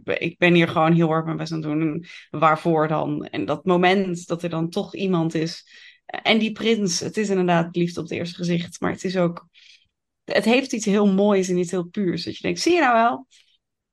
ik 0.05 0.39
ben 0.39 0.55
hier 0.55 0.69
gewoon 0.69 0.93
heel 0.93 1.09
hard 1.09 1.25
mijn 1.25 1.37
best 1.37 1.53
aan 1.53 1.59
het 1.63 1.69
doen. 1.69 1.81
En 1.81 2.07
waarvoor 2.39 2.89
dan? 2.89 3.25
En 3.25 3.45
dat 3.45 3.65
moment 3.65 4.27
dat 4.27 4.43
er 4.43 4.51
dan 4.51 4.69
toch 4.71 4.95
iemand 4.95 5.35
is. 5.35 5.67
En 6.23 6.39
die 6.39 6.53
prins, 6.53 7.01
het 7.01 7.17
is 7.17 7.29
inderdaad 7.29 7.77
liefde 7.77 8.01
op 8.01 8.09
het 8.09 8.19
eerste 8.19 8.35
gezicht, 8.35 8.81
maar 8.81 8.91
het 8.91 9.05
is 9.05 9.17
ook. 9.17 9.49
Het 10.25 10.45
heeft 10.45 10.73
iets 10.73 10.85
heel 10.85 11.13
moois 11.13 11.49
en 11.49 11.59
iets 11.59 11.71
heel 11.71 11.85
puurs. 11.85 12.25
Dat 12.25 12.37
je 12.37 12.43
denkt: 12.43 12.61
zie 12.61 12.73
je 12.75 12.81
nou 12.81 12.95
wel? 12.95 13.27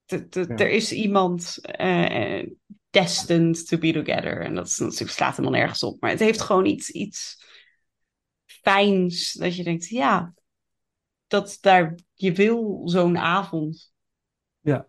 Ja. 0.06 0.48
Er 0.48 0.70
is 0.70 0.92
iemand 0.92 1.58
eh, 1.62 2.48
destined 2.90 3.68
to 3.68 3.78
be 3.78 3.94
together. 3.94 4.42
En 4.42 4.56
dat 4.56 4.68
is 4.68 4.78
natuurlijk 4.78 5.12
slaat 5.12 5.36
helemaal 5.36 5.60
nergens 5.60 5.84
op. 5.84 6.02
Maar 6.02 6.10
het 6.10 6.20
heeft 6.20 6.42
gewoon 6.42 6.66
iets, 6.66 6.90
iets 6.90 7.46
fijns. 8.46 9.34
Dat 9.34 9.56
je 9.56 9.64
denkt: 9.64 9.88
ja, 9.88 10.34
dat 11.28 11.58
daar, 11.62 11.96
je 12.14 12.32
wil 12.32 12.82
zo'n 12.86 13.18
avond. 13.18 13.94
Inderdaad, 14.62 14.88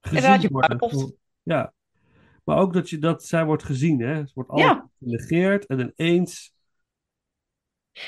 Gezien 0.00 0.40
je 0.40 0.48
worden. 0.48 0.76
bruiloft. 0.76 1.14
Ja. 1.42 1.72
Maar 2.44 2.58
ook 2.58 2.72
dat, 2.72 2.90
je, 2.90 2.98
dat 2.98 3.24
zij 3.24 3.44
wordt 3.44 3.62
gezien, 3.62 4.00
hè? 4.00 4.26
Ze 4.26 4.30
wordt 4.34 4.50
altijd 4.50 4.68
Ja. 4.70 4.90
genegeerd 4.98 5.66
en 5.66 5.94
ineens... 5.96 6.52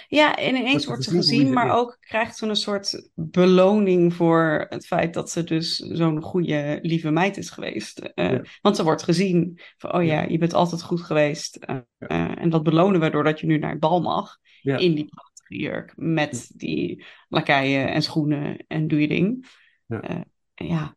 Ja, 0.09 0.36
en 0.36 0.55
ineens 0.56 0.86
wordt 0.86 1.05
ze 1.05 1.10
gezien 1.10 1.52
maar 1.52 1.70
ook 1.77 1.97
krijgt 2.01 2.36
ze 2.36 2.47
een 2.47 2.56
soort 2.56 3.10
beloning 3.14 4.14
voor 4.14 4.66
het 4.69 4.86
feit 4.86 5.14
dat 5.14 5.31
ze 5.31 5.44
dus 5.44 5.77
zo'n 5.77 6.23
goede, 6.23 6.78
lieve 6.82 7.10
meid 7.10 7.36
is 7.36 7.51
geweest. 7.51 7.98
Eh, 7.98 8.31
Ja. 8.31 8.43
Want 8.60 8.77
ze 8.77 8.82
wordt 8.85 9.02
gezien 9.02 9.60
van, 9.78 9.93
oh 9.94 10.05
ja, 10.05 10.23
Ja. 10.23 10.28
je 10.28 10.39
bent 10.39 10.55
altijd 10.55 10.82
goed 10.82 11.01
geweest. 11.01 11.56
Eh, 11.56 11.77
Ja. 11.98 12.06
eh, 12.09 12.43
en 12.43 12.51
dat 12.51 12.62
belonen 12.62 13.01
we 13.01 13.10
doordat 13.10 13.40
je 13.40 13.47
nu 13.47 13.59
naar 13.59 13.70
het 13.70 13.81
bal 13.81 14.01
mag. 14.01 14.39
Ja. 14.60 14.77
In 14.77 14.94
die 14.94 15.05
prachtige 15.05 15.56
jurk. 15.56 15.93
Met 15.97 16.51
die 16.55 17.05
lakaien 17.28 17.89
en 17.93 18.02
schoenen 18.02 18.64
en 18.69 18.89
doe 18.89 19.01
je 19.01 19.09
ding. 19.09 19.47
Ja. 19.86 20.01
Eh, 20.01 20.20
en 20.55 20.66
ja, 20.66 20.97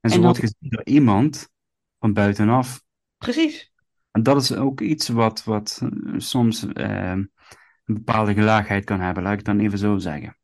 En 0.00 0.10
ze 0.10 0.16
En 0.16 0.22
dan- 0.22 0.32
wordt 0.32 0.38
gezien 0.38 0.70
door 0.70 0.84
iemand 0.84 1.48
van 1.98 2.12
buitenaf. 2.12 2.82
precies. 3.16 3.72
En 4.10 4.22
dat 4.22 4.42
is 4.42 4.52
ook 4.52 4.80
iets 4.80 5.08
wat, 5.08 5.44
wat 5.44 5.82
soms 6.16 6.66
een 7.88 7.94
bepaalde 7.94 8.34
gelaagheid 8.34 8.84
kan 8.84 9.00
hebben, 9.00 9.22
laat 9.22 9.32
ik 9.32 9.38
het 9.38 9.46
dan 9.46 9.58
even 9.58 9.78
zo 9.78 9.98
zeggen. 9.98 10.38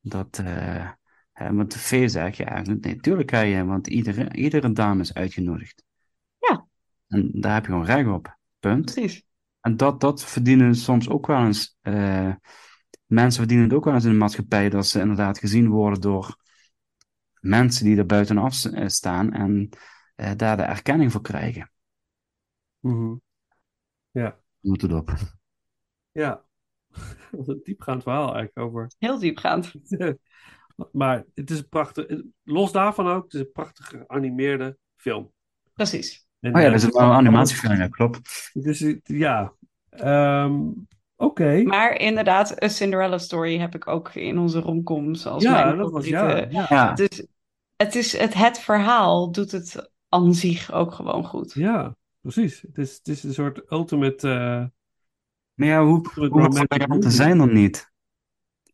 Dat, 0.00 0.38
eh, 0.38 0.90
hè, 1.32 1.52
want 1.54 1.72
de 1.72 1.78
V 1.78 2.10
zegt, 2.10 2.36
ja, 2.36 2.62
nee, 2.62 2.96
tuurlijk 2.96 3.26
kan 3.28 3.48
je, 3.48 3.64
want 3.64 3.86
iedere, 3.86 4.34
iedere 4.34 4.72
dame 4.72 5.00
is 5.00 5.14
uitgenodigd. 5.14 5.84
Ja. 6.38 6.66
En 7.08 7.30
daar 7.32 7.54
heb 7.54 7.64
je 7.64 7.70
gewoon 7.70 7.86
recht 7.86 8.08
op. 8.08 8.38
Punt. 8.58 8.92
Precies. 8.92 9.24
En 9.60 9.76
dat, 9.76 10.00
dat 10.00 10.24
verdienen 10.24 10.74
soms 10.74 11.08
ook 11.08 11.26
wel 11.26 11.44
eens, 11.44 11.76
eh, 11.80 12.34
mensen 13.06 13.38
verdienen 13.40 13.66
het 13.66 13.74
ook 13.74 13.84
wel 13.84 13.94
eens 13.94 14.04
in 14.04 14.10
de 14.10 14.16
maatschappij, 14.16 14.68
dat 14.68 14.86
ze 14.86 15.00
inderdaad 15.00 15.38
gezien 15.38 15.68
worden 15.68 16.00
door 16.00 16.36
mensen 17.40 17.84
die 17.84 17.96
er 17.96 18.06
buitenaf 18.06 18.64
eh, 18.64 18.88
staan 18.88 19.32
en 19.32 19.68
daar 20.36 20.56
de 20.56 20.62
erkenning 20.62 21.12
voor 21.12 21.22
krijgen. 21.22 21.70
Mhm. 22.80 23.14
Ja. 24.10 24.40
Moet 24.60 24.82
het 24.82 24.92
op. 24.92 25.14
Ja. 26.12 26.45
Wat 27.30 27.48
een 27.48 27.60
diepgaand 27.62 28.02
verhaal 28.02 28.34
eigenlijk 28.34 28.58
over... 28.58 28.90
Heel 28.98 29.18
diepgaand. 29.18 29.72
maar 30.92 31.24
het 31.34 31.50
is 31.50 31.58
een 31.58 31.68
prachtig... 31.68 32.06
Los 32.42 32.72
daarvan 32.72 33.08
ook, 33.08 33.24
het 33.24 33.34
is 33.34 33.40
een 33.40 33.52
prachtig 33.52 33.88
geanimeerde 33.88 34.78
film. 34.96 35.32
Precies. 35.74 36.26
En, 36.40 36.54
Oh 36.54 36.60
ja, 36.60 36.66
eh, 36.66 36.72
dat 36.72 36.82
is 36.82 36.88
wel 36.94 37.02
een 37.02 37.14
animatiefilm, 37.14 37.76
ja, 37.76 37.88
klopt. 37.88 38.50
Dus 38.52 38.80
het- 38.80 39.00
ja. 39.02 39.52
Ehm, 39.90 40.60
Oké. 41.16 41.62
Maar 41.62 41.98
inderdaad, 42.00 42.62
A 42.64 42.68
Cinderella 42.68 43.18
Story 43.18 43.58
heb 43.58 43.74
ik 43.74 43.86
ook 43.88 44.14
in 44.14 44.38
onze 44.38 44.60
romcoms 44.60 45.26
als 45.26 45.42
Ja, 45.42 45.64
mijn 45.64 45.76
dat 45.78 45.90
was... 45.90 46.06
favoriete. 46.06 46.54
Ja, 46.54 46.60
ja. 46.60 46.66
Ja, 46.68 46.92
Dus 46.92 47.26
het, 47.76 47.94
is, 47.94 48.16
het, 48.18 48.34
het 48.34 48.58
verhaal 48.58 49.32
doet 49.32 49.50
het 49.50 49.90
aan 50.08 50.34
zich 50.34 50.72
ook 50.72 50.92
gewoon 50.92 51.24
goed. 51.24 51.52
Ja, 51.52 51.96
precies. 52.20 52.60
Het 52.60 52.78
is, 52.78 52.96
het 52.96 53.08
is 53.08 53.22
een 53.22 53.32
soort 53.34 53.70
ultimate... 53.72 54.28
eh, 54.30 54.64
maar 55.56 55.68
ja, 55.68 55.84
hoe, 55.84 56.08
hoeveel 56.14 56.64
varianten 56.68 57.10
zijn 57.12 57.40
er 57.40 57.52
niet? 57.52 57.90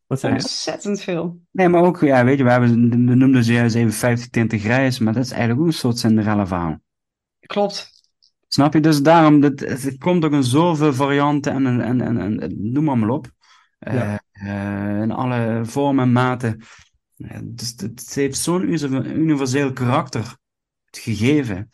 Wat 0.06 0.20
zei 0.20 0.32
je? 0.34 0.38
Ontzettend 0.40 1.00
veel. 1.00 1.40
Nee, 1.50 1.68
maar 1.68 1.82
ook, 1.82 2.00
ja, 2.00 2.24
weet 2.24 2.38
je, 2.38 2.44
we, 2.44 2.50
hebben, 2.50 2.90
we 3.06 3.14
noemden 3.14 3.44
ze 3.44 3.52
juist 3.52 3.74
even 3.74 3.92
50 3.92 4.28
tinten 4.28 4.58
grijs, 4.58 4.98
maar 4.98 5.12
dat 5.12 5.24
is 5.24 5.30
eigenlijk 5.30 5.60
ook 5.60 5.66
een 5.66 5.72
soort 5.72 5.98
Cinderella 5.98 6.46
verhaal. 6.46 6.78
Klopt. 7.40 7.90
Snap 8.48 8.72
je? 8.72 8.80
Dus 8.80 9.02
daarom, 9.02 9.40
dat, 9.40 9.60
het 9.60 9.98
komt 9.98 10.24
ook 10.24 10.32
in 10.32 10.44
zoveel 10.44 10.92
varianten 10.94 11.52
en, 11.52 11.80
en, 11.80 12.00
en, 12.00 12.40
en, 12.40 12.72
noem 12.72 12.84
maar, 12.84 12.98
maar 12.98 13.08
op. 13.08 13.30
Eh, 13.78 13.94
Ja. 13.94 14.20
eh, 14.32 15.02
in 15.02 15.10
alle 15.10 15.60
vormen 15.64 16.04
en 16.04 16.12
maten. 16.12 16.60
Eh, 17.16 17.38
Dus 17.44 17.68
het, 17.68 17.80
het 17.80 18.14
heeft 18.14 18.38
zo'n 18.38 18.62
universeel- 18.62 19.04
universeel 19.04 19.72
karakter 19.72 20.36
het 20.84 20.98
gegeven. 20.98 21.70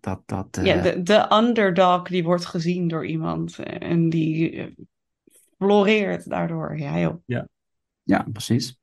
Dat, 0.00 0.22
dat, 0.26 0.56
eh, 0.56 0.64
Ja, 0.64 0.82
de, 0.82 1.02
de 1.02 1.32
underdog 1.32 2.08
die 2.08 2.24
wordt 2.24 2.46
gezien 2.46 2.88
door 2.88 3.06
iemand 3.06 3.58
eh, 3.58 3.90
en 3.90 4.08
die 4.08 4.50
eh, 4.50 4.66
floreert 5.58 6.28
daardoor. 6.28 6.78
Ja, 6.78 6.98
joh. 6.98 7.46
ja, 8.02 8.26
precies. 8.32 8.80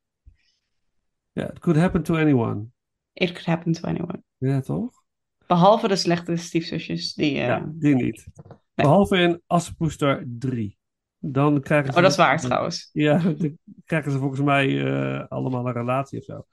Ja, 1.32 1.50
it 1.50 1.60
could 1.60 1.80
happen 1.80 2.04
to 2.04 2.16
anyone. 2.16 2.66
It 3.14 3.32
could 3.32 3.46
happen 3.46 3.72
to 3.72 3.88
anyone. 3.88 4.24
Ja, 4.38 4.62
toch? 4.62 5.00
Behalve 5.48 5.88
de 5.88 5.96
slechte 5.96 6.36
stiefzusjes. 6.36 7.14
Die, 7.14 7.40
eh, 7.40 7.48
Ja, 7.48 7.66
die 7.74 7.96
niet. 7.96 8.28
Behalve 8.76 9.18
in 9.18 9.42
Assepoester 9.48 10.26
3. 10.28 10.78
Dan 11.20 11.62
krijgen 11.62 11.92
ze... 11.92 11.98
Oh, 11.98 12.04
dat 12.04 12.12
is 12.12 12.18
waar 12.18 12.40
trouwens. 12.40 12.90
Ja, 12.94 13.18
dan 13.24 13.58
krijgen 13.86 14.12
ze 14.12 14.18
volgens 14.18 14.42
mij 14.42 14.86
eh, 14.86 15.28
allemaal 15.28 15.68
een 15.68 15.74
relatie 15.74 16.20
of 16.20 16.26
zo. 16.26 16.46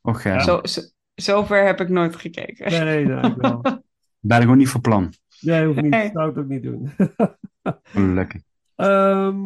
Och, 0.00 0.22
ja. 0.22 0.40
Zo, 0.40 0.60
zo, 0.62 0.80
zover 1.14 1.66
heb 1.66 1.80
ik 1.80 1.88
nooit 1.88 2.16
gekeken. 2.16 2.70
Nee, 2.70 3.04
nee, 3.04 3.30
ik 3.30 3.34
wel. 3.36 3.60
Ben 4.20 4.36
ik 4.36 4.42
gewoon 4.42 4.58
niet 4.58 4.68
van 4.68 4.80
plan. 4.80 5.12
Nee, 5.40 5.66
hoeft 5.66 5.80
niet. 5.80 5.90
Nee. 5.90 6.10
Zou 6.10 6.30
ik 6.30 6.36
ook 6.36 6.48
niet 6.48 6.62
doen. 6.62 6.90
Gelukkig. 7.82 8.42
Ehm, 8.74 9.36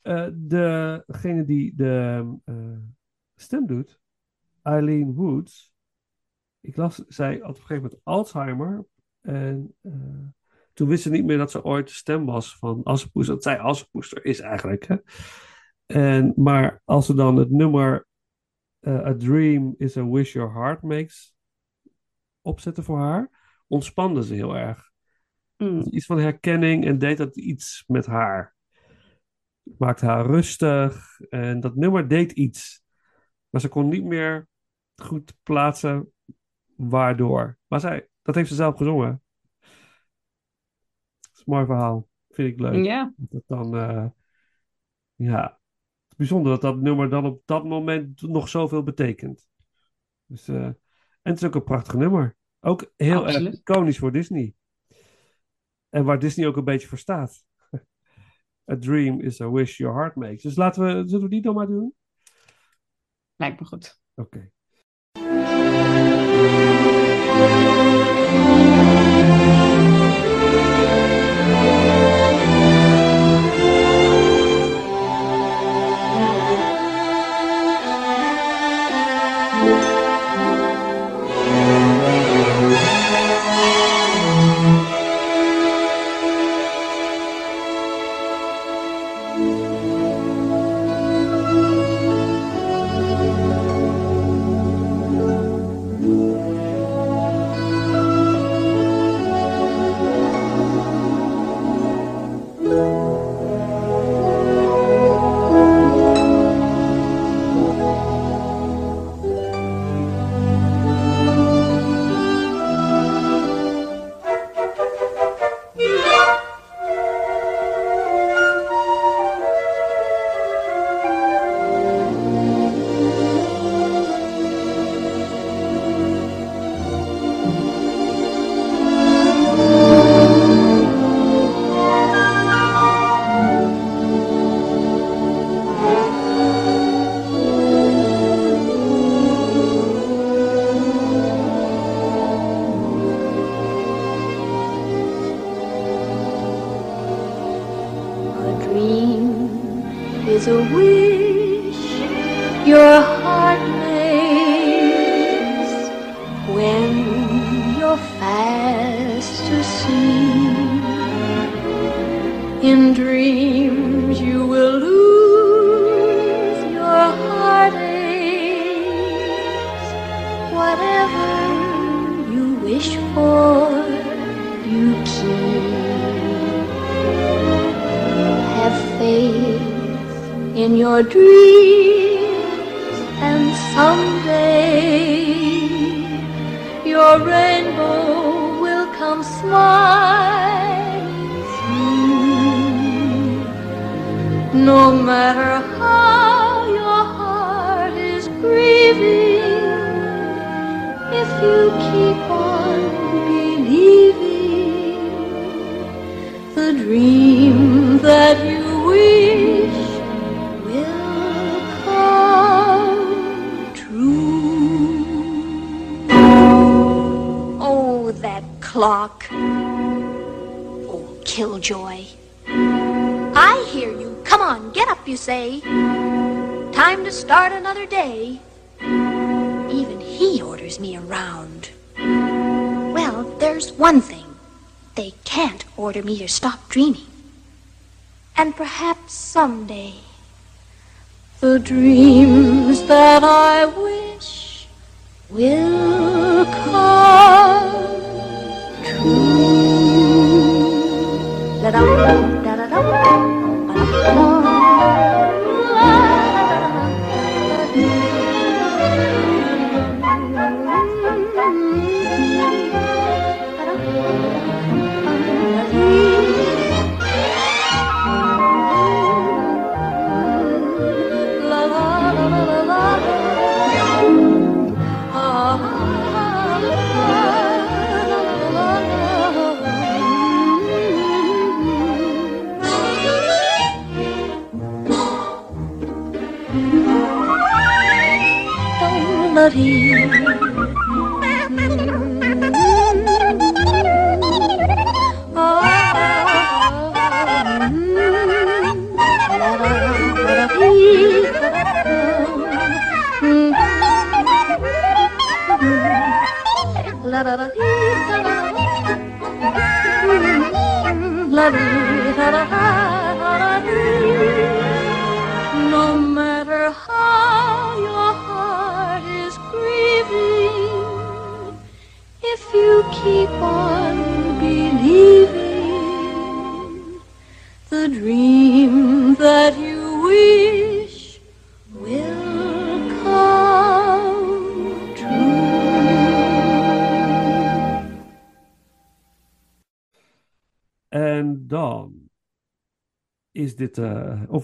eh, 0.00 0.26
degene 0.32 1.44
die 1.44 1.72
de 1.76 2.24
eh, 2.44 2.76
stem 3.36 3.66
doet, 3.66 4.00
Eileen 4.62 5.14
Woods, 5.14 5.72
ik 6.60 6.76
las, 6.76 7.02
zij 7.08 7.32
had 7.32 7.40
op 7.40 7.48
een 7.48 7.54
gegeven 7.54 7.82
moment 7.82 8.00
Alzheimer. 8.04 8.84
En 9.20 9.74
eh, 9.80 9.92
toen 10.72 10.88
wist 10.88 11.02
ze 11.02 11.10
niet 11.10 11.24
meer 11.24 11.38
dat 11.38 11.50
ze 11.50 11.64
ooit 11.64 11.86
de 11.86 11.94
stem 11.94 12.26
was 12.26 12.56
van 12.56 12.82
Assepoester. 12.82 13.34
Dat 13.34 13.42
zij 13.42 13.58
Assepoester 13.58 14.24
is 14.24 14.40
eigenlijk. 14.40 14.86
Hè? 14.86 14.96
En, 15.86 16.32
maar 16.36 16.82
als 16.84 17.06
ze 17.06 17.14
dan 17.14 17.36
het 17.36 17.50
nummer 17.50 18.06
eh, 18.78 19.06
A 19.06 19.16
Dream 19.16 19.74
is 19.78 19.96
a 19.96 20.06
Wish 20.06 20.32
Your 20.32 20.52
Heart 20.52 20.82
Makes 20.82 21.34
opzetten 22.40 22.84
voor 22.84 22.98
haar, 22.98 23.30
ontspande 23.70 24.24
ze 24.24 24.34
heel 24.34 24.56
erg. 24.56 24.90
Mm. 25.56 25.86
Iets 25.90 26.06
van 26.06 26.18
herkenning 26.18 26.84
en 26.84 26.98
deed 26.98 27.16
dat 27.16 27.36
iets 27.36 27.84
met 27.86 28.06
haar. 28.06 28.56
Maakte 29.62 30.06
haar 30.06 30.26
rustig 30.26 31.20
en 31.28 31.60
dat 31.60 31.76
nummer 31.76 32.08
deed 32.08 32.32
iets. 32.32 32.82
Maar 33.48 33.60
ze 33.60 33.68
kon 33.68 33.88
niet 33.88 34.04
meer 34.04 34.48
goed 34.94 35.34
plaatsen 35.42 36.12
waardoor. 36.76 37.58
Maar 37.66 37.80
zij, 37.80 38.08
dat 38.22 38.34
heeft 38.34 38.48
ze 38.48 38.54
zelf 38.54 38.76
gezongen. 38.76 39.22
Dat 41.20 41.30
is 41.32 41.38
een 41.38 41.52
mooi 41.52 41.66
verhaal. 41.66 42.08
Vind 42.28 42.52
ik 42.52 42.60
leuk. 42.60 42.84
Ja. 42.84 43.12
Dat 43.16 43.42
dan, 43.46 43.76
eh, 43.76 44.06
ja, 45.14 45.60
bijzonder 46.16 46.52
dat 46.52 46.60
dat 46.60 46.80
nummer 46.80 47.10
dan 47.10 47.24
op 47.24 47.42
dat 47.44 47.64
moment 47.64 48.22
nog 48.22 48.48
zoveel 48.48 48.82
betekent. 48.82 49.48
Dus, 50.26 50.48
eh, 50.48 50.64
en 50.64 50.76
het 51.22 51.36
is 51.36 51.44
ook 51.44 51.54
een 51.54 51.64
prachtig 51.64 51.94
nummer. 51.94 52.38
Ook 52.60 52.92
heel 52.96 53.28
erg 53.28 53.52
iconisch 53.52 53.98
voor 53.98 54.12
Disney. 54.12 54.54
En 55.88 56.04
waar 56.04 56.18
Disney 56.18 56.46
ook 56.46 56.56
een 56.56 56.64
beetje 56.64 56.88
voor 56.88 56.98
staat. 56.98 57.44
A 58.72 58.76
dream 58.78 59.20
is 59.20 59.40
a 59.40 59.50
wish 59.50 59.76
your 59.76 59.94
heart 59.94 60.14
makes. 60.14 60.42
Dus 60.42 60.56
laten 60.56 60.82
we, 60.82 61.08
zullen 61.08 61.24
we 61.24 61.30
die 61.30 61.42
dan 61.42 61.54
maar 61.54 61.66
doen? 61.66 61.94
Lijkt 63.36 63.60
me 63.60 63.66
goed. 63.66 64.00
Oké. 64.14 64.52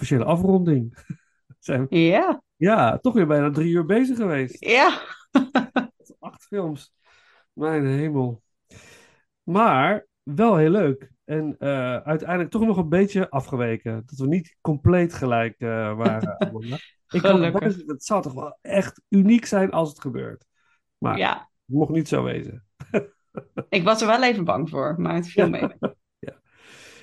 Officiële 0.06 0.24
afronding. 0.24 0.96
Zijn 1.58 1.86
we- 1.88 1.96
Ja, 1.98 2.42
ja, 2.56 2.98
toch 2.98 3.14
weer 3.14 3.26
bijna 3.26 3.50
drie 3.50 3.72
uur 3.72 3.84
bezig 3.84 4.16
geweest. 4.16 4.64
ja. 4.64 5.00
Acht 6.18 6.42
films. 6.44 6.92
Mijn 7.52 7.86
hemel. 7.86 8.42
Maar 9.42 10.06
wel 10.22 10.56
heel 10.56 10.70
leuk. 10.70 11.10
En 11.24 11.56
eh, 11.58 11.96
uiteindelijk 11.96 12.50
toch 12.50 12.62
nog 12.62 12.76
een 12.76 12.88
beetje 12.88 13.30
afgeweken. 13.30 14.02
Dat 14.06 14.18
we 14.18 14.26
niet 14.26 14.56
compleet 14.60 15.14
gelijk 15.14 15.54
eh, 15.58 15.96
waren. 15.96 16.36
Ik 17.08 17.20
voorstellen, 17.20 17.86
het 17.86 18.04
zou 18.04 18.22
toch 18.22 18.32
wel 18.32 18.58
echt 18.62 19.02
uniek 19.08 19.46
zijn 19.46 19.70
als 19.70 19.88
het 19.88 20.00
gebeurt. 20.00 20.44
Maar 20.98 21.18
Ja, 21.18 21.32
het 21.38 21.76
mocht 21.76 21.90
niet 21.90 22.08
zo 22.08 22.22
wezen. 22.22 22.64
ik 23.68 23.84
was 23.84 24.00
er 24.00 24.06
wel 24.06 24.22
even 24.22 24.44
bang 24.44 24.70
voor, 24.70 24.94
maar 24.98 25.14
het 25.14 25.28
viel 25.28 25.48
mee. 25.48 25.68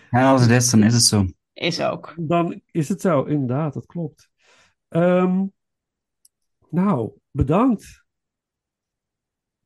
En 0.09 0.23
als 0.25 0.41
het 0.41 0.49
is, 0.49 0.69
dan 0.69 0.83
is 0.83 0.93
het 0.93 1.03
zo. 1.03 1.25
Is 1.53 1.81
ook. 1.81 2.13
Dan 2.17 2.61
is 2.71 2.89
het 2.89 3.01
zo, 3.01 3.23
inderdaad, 3.23 3.73
dat 3.73 3.85
klopt. 3.85 4.29
Ehm, 4.87 5.45
nou, 6.69 7.11
bedankt. 7.31 8.03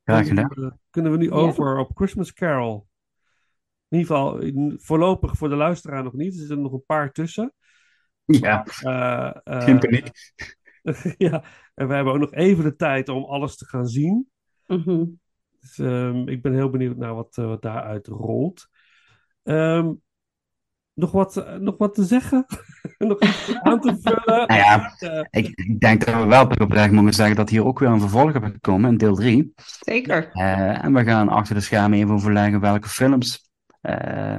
Graag 0.04 0.26
Dan, 0.26 0.36
gedaan. 0.36 0.64
eh, 0.70 0.76
kunnen 0.90 1.12
we 1.12 1.18
nu 1.18 1.24
Ja. 1.24 1.30
over 1.30 1.76
op 1.78 1.96
Christmas 1.96 2.32
Carol. 2.32 2.86
In 3.88 3.98
ieder 3.98 4.16
geval, 4.16 4.38
in- 4.38 4.78
voorlopig 4.80 5.36
voor 5.36 5.48
de 5.48 5.54
luisteraar 5.56 6.02
nog 6.02 6.12
niet. 6.12 6.32
Er 6.32 6.38
zitten 6.38 6.60
nog 6.62 6.72
een 6.72 6.84
paar 6.86 7.12
tussen. 7.12 7.52
Ja, 8.24 8.64
Eh, 8.82 9.36
eh, 9.44 9.62
geen 9.64 9.78
paniek. 9.78 10.10
ja, 11.28 11.44
en 11.74 11.88
we 11.88 11.94
hebben 11.94 12.12
ook 12.12 12.18
nog 12.18 12.32
even 12.34 12.64
de 12.64 12.76
tijd 12.76 13.08
om 13.08 13.24
alles 13.24 13.56
te 13.56 13.64
gaan 13.64 13.86
zien. 13.86 14.30
Mhm. 14.66 15.04
Dus, 15.60 15.78
ehm, 15.78 16.28
ik 16.28 16.42
ben 16.42 16.52
heel 16.52 16.70
benieuwd 16.70 16.96
naar 16.96 17.14
wat, 17.14 17.38
eh, 17.38 17.46
wat 17.46 17.62
daaruit 17.62 18.06
rolt. 18.06 18.68
Ehm, 19.42 19.92
nog, 20.98 21.12
wat, 21.12 21.36
eh, 21.36 21.54
nog 21.54 21.76
wat 21.78 21.94
te 21.94 22.04
zeggen? 22.04 22.46
nog 22.98 23.20
iets 23.20 23.54
aan 23.62 23.80
te 23.80 23.96
vullen? 24.00 24.46
Nou 24.46 24.60
ja, 24.60 24.94
Eh, 24.98 25.24
ik, 25.30 25.48
ik 25.54 25.80
denk 25.80 26.04
dat 26.04 26.14
we 26.14 26.26
wel 26.26 26.46
oprecht 26.46 26.92
mogen 26.92 27.12
zeggen 27.12 27.36
dat 27.36 27.50
hier 27.50 27.64
ook 27.64 27.78
weer 27.78 27.88
een 27.88 28.00
vervolg 28.00 28.36
op 28.36 28.42
gaat 28.42 28.60
komen, 28.60 28.90
in 28.90 28.96
deel 28.96 29.14
3. 29.14 29.52
Zeker. 29.80 30.30
Eh, 30.32 30.84
en 30.84 30.94
we 30.94 31.04
gaan 31.04 31.28
achter 31.28 31.54
de 31.54 31.60
schermen 31.60 31.98
even 31.98 32.14
overleggen 32.14 32.60
welke 32.60 32.88
films 32.88 33.50
eh, 33.80 34.36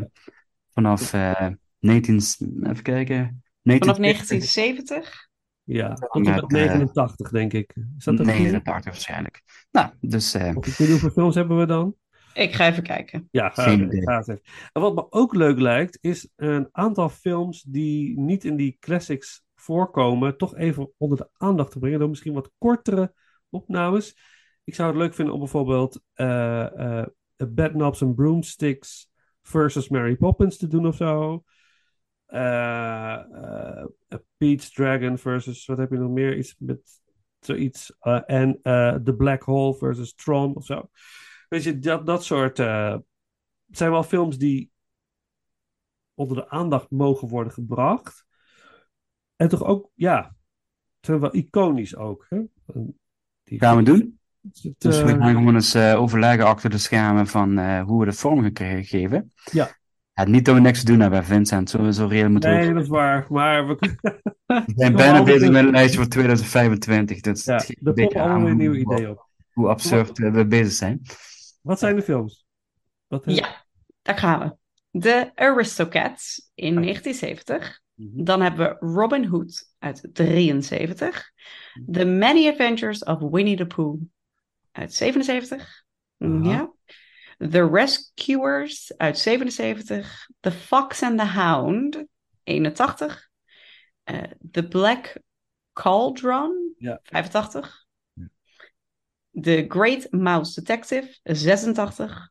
vanaf 0.73 1.13
eh 1.13 1.47
19... 1.79 2.15
Even 2.15 2.83
kijken. 2.83 3.43
Vanaf 3.63 3.97
1970, 3.97 3.97
1970. 3.97 5.29
ja, 5.63 5.93
tot 5.93 6.15
en 6.15 6.21
met 6.21 6.41
Met, 6.41 6.51
89, 6.51 7.29
denk 7.29 7.53
ik. 7.53 7.75
Is 7.97 8.03
dat 8.03 8.19
een 8.19 8.25
goede? 8.25 8.41
89 8.41 8.85
waarschijnlijk. 8.85 9.41
Nou, 9.71 9.89
dus 10.01 10.33
eh, 10.33 10.53
hoeveel 10.53 11.09
films 11.09 11.35
hebben 11.35 11.57
we 11.57 11.65
dan? 11.65 11.95
Ik 12.33 12.53
ga 12.53 12.67
even 12.67 12.83
kijken. 12.83 13.27
Ja, 13.31 13.49
ga, 13.49 13.63
Geen 13.63 13.83
idee. 13.83 14.01
ga 14.01 14.15
eens 14.17 14.27
even. 14.27 14.43
En 14.71 14.81
wat 14.81 14.95
me 14.95 15.11
ook 15.11 15.33
leuk 15.33 15.59
lijkt, 15.59 15.97
is 16.01 16.29
een 16.35 16.67
aantal 16.71 17.09
films 17.09 17.61
die 17.61 18.19
niet 18.19 18.43
in 18.45 18.55
die 18.55 18.77
classics 18.79 19.43
voorkomen, 19.55 20.37
toch 20.37 20.55
even 20.55 20.91
onder 20.97 21.17
de 21.17 21.29
aandacht 21.37 21.71
te 21.71 21.79
brengen 21.79 21.99
door 21.99 22.09
misschien 22.09 22.33
wat 22.33 22.51
kortere 22.57 23.13
opnames. 23.49 24.17
Ik 24.63 24.75
zou 24.75 24.89
het 24.89 24.97
leuk 24.97 25.13
vinden 25.13 25.33
om 25.33 25.39
bijvoorbeeld 25.39 26.01
eh 26.13 26.99
eh 26.99 27.05
Bad 27.47 27.71
Knobs 27.71 28.01
and 28.03 28.15
Broomsticks 28.15 29.09
versus 29.41 29.89
Mary 29.89 30.15
Poppins 30.15 30.57
te 30.57 30.67
doen 30.67 30.87
of 30.87 30.95
zo. 30.95 31.43
Eh 32.25 33.13
eh, 33.13 33.85
Peach 34.37 34.69
Dragon 34.69 35.17
versus, 35.17 35.65
wat 35.65 35.77
heb 35.77 35.91
je 35.91 35.97
nog 35.97 36.11
meer? 36.11 36.37
Iets 36.37 36.55
met 36.57 36.79
zoiets. 37.39 37.95
eh, 37.99 38.21
en 38.25 38.59
eh 38.61 38.95
The 38.95 39.13
Black 39.15 39.43
Hole 39.43 39.73
versus 39.73 40.13
Tron 40.13 40.55
of 40.55 40.65
zo. 40.65 40.89
Weet 41.49 41.63
je, 41.63 41.79
dat, 41.79 42.05
dat 42.05 42.23
soort. 42.23 42.57
het 42.57 43.03
zijn 43.67 43.91
wel 43.91 44.03
films 44.03 44.37
die 44.37 44.71
onder 46.13 46.37
de 46.37 46.49
aandacht 46.49 46.89
mogen 46.89 47.27
worden 47.27 47.53
gebracht. 47.53 48.25
En 49.35 49.47
toch 49.47 49.63
ook, 49.63 49.91
ja, 49.93 50.35
zijn 51.01 51.19
wel 51.19 51.35
iconisch 51.35 51.95
ook. 51.95 52.25
Hè? 52.29 52.39
Die, 53.43 53.59
gaan 53.59 53.77
we 53.77 53.83
doen. 53.83 54.19
het, 54.41 54.73
Dus 54.77 55.01
we 55.01 55.07
gaan 55.07 55.33
gewoon 55.35 55.53
eens 55.55 55.73
eh, 55.73 56.01
overleggen 56.01 56.45
achter 56.45 56.69
de 56.69 56.77
schermen 56.77 57.27
van 57.27 57.57
eh, 57.57 57.83
hoe 57.83 57.99
we 57.99 58.05
de 58.05 58.13
vorm 58.13 58.49
geven. 58.83 59.33
Ja. 59.51 59.77
Ja, 60.13 60.25
niet 60.25 60.45
dat 60.45 60.55
we 60.55 60.61
niks 60.61 60.79
te 60.79 60.85
doen 60.85 60.99
hebben, 60.99 61.23
Vincent. 61.25 61.69
Zo, 61.69 61.91
zo 61.91 62.05
reëel 62.07 62.29
moeten 62.29 62.49
nee, 62.49 62.67
ook- 62.67 62.73
dat 62.73 62.83
is 62.83 62.89
waar. 62.89 63.25
Maar 63.29 63.67
we, 63.67 63.75
We 64.45 64.63
zijn 64.75 64.95
bijna 64.95 65.23
bezig 65.23 65.49
met 65.51 65.65
een 65.65 65.71
lijstje 65.71 65.99
voor 65.99 66.07
2025. 66.09 67.19
Dus 67.19 67.45
ja, 67.45 67.55
er 67.55 67.75
een 67.83 67.93
beetje 67.93 68.21
allemaal 68.21 68.55
weer 68.55 68.67
hoe- 68.67 68.77
ideeën 68.77 69.09
op. 69.09 69.27
Hoe 69.53 69.67
absurd 69.67 70.17
we 70.17 70.47
bezig 70.47 70.73
zijn. 70.73 71.01
Wat 71.61 71.79
zijn 71.79 71.95
de 71.95 72.01
films? 72.01 72.45
Wat, 73.07 73.25
eh, 73.25 73.35
Ja, 73.35 73.65
daar 74.01 74.17
gaan 74.17 74.39
we. 74.39 74.55
De 74.99 75.31
Aristocats 75.35 76.51
in 76.55 76.73
1970. 76.73 77.79
Mhm. 77.93 78.23
Dan 78.23 78.41
hebben 78.41 78.69
we 78.79 78.85
Robin 78.87 79.25
Hood 79.25 79.73
uit 79.79 80.09
73. 80.13 81.31
The 81.91 82.05
Many 82.05 82.47
Adventures 82.47 83.03
of 83.03 83.19
Winnie 83.19 83.57
the 83.57 83.65
Pooh 83.65 84.01
uit 84.71 84.93
77. 84.93 85.83
Mm, 86.17 86.45
Aha. 86.45 86.51
Ja. 86.51 86.73
The 87.49 87.69
Rescuers 87.69 88.97
uit 88.97 89.17
77. 89.17 90.27
The 90.39 90.51
Fox 90.51 91.03
and 91.03 91.17
the 91.19 91.25
Hound 91.25 92.03
81. 92.43 93.29
Eh, 94.03 94.23
The 94.51 94.67
Black 94.67 95.17
Cauldron 95.73 96.73
Ja. 96.77 96.99
85. 97.03 97.85
The 99.31 99.65
Great 99.67 100.07
Mouse 100.11 100.61
Detective 100.61 101.19
86. 101.23 102.29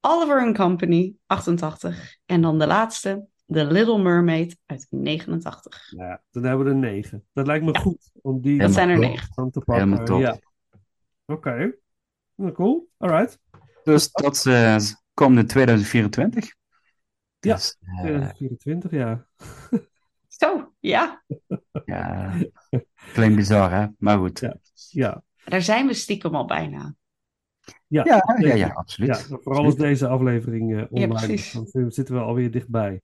Oliver 0.00 0.40
and 0.40 0.56
Company 0.56 1.14
88. 1.26 2.16
En 2.26 2.40
dan 2.42 2.58
de 2.58 2.66
laatste, 2.66 3.26
The 3.46 3.64
Little 3.64 3.98
Mermaid 3.98 4.56
uit 4.66 4.86
89. 4.90 5.92
Nou 5.92 6.08
ja, 6.08 6.22
dan 6.30 6.44
hebben 6.44 6.66
we 6.66 6.70
er 6.72 6.76
negen. 6.76 7.24
Dat 7.32 7.46
lijkt 7.46 7.64
me 7.64 7.72
Ja. 7.72 7.80
goed. 7.80 8.10
Om 8.22 8.40
die 8.40 8.58
Dat 8.58 8.72
zijn 8.72 8.88
er 8.88 8.98
te 9.34 9.60
pakken. 9.60 9.74
Helemaal 9.74 10.04
top. 10.04 10.20
Ja. 10.20 10.38
Oké. 11.26 11.72
Nou, 12.34 12.52
cool. 12.52 12.88
Alright. 12.96 13.38
Dus 13.84 14.10
dat 14.12 14.46
eh, 14.46 14.76
komt 15.14 15.38
in 15.38 15.46
2024. 15.46 16.54
Ja, 17.38 17.54
Dus, 17.54 17.76
eh, 17.80 17.98
2024, 18.00 18.90
ja. 18.90 19.26
Zo, 20.28 20.72
ja. 20.78 21.22
ja, 21.84 22.32
klinkt 23.12 23.36
bizar, 23.36 23.70
hè? 23.72 23.86
Maar 23.98 24.18
goed. 24.18 24.40
Ja. 24.40 24.56
Ja, 24.90 25.22
Daar 25.44 25.62
zijn 25.62 25.86
we 25.86 25.94
stiekem 25.94 26.34
al 26.34 26.44
bijna. 26.46 26.94
ja. 27.86 28.04
Ja, 28.04 28.36
ja, 28.38 28.54
ja, 28.54 28.68
absoluut. 28.68 29.28
Ja, 29.28 29.38
vooral 29.38 29.64
als 29.64 29.76
deze 29.76 30.08
aflevering 30.08 30.76
eh, 30.76 30.84
online 30.90 31.14
is, 31.14 31.24
precies. 31.26 31.52
dan 31.52 31.66
zitten- 31.66 31.92
zitten 31.92 32.14
we 32.14 32.20
alweer 32.20 32.50
dichtbij. 32.50 33.00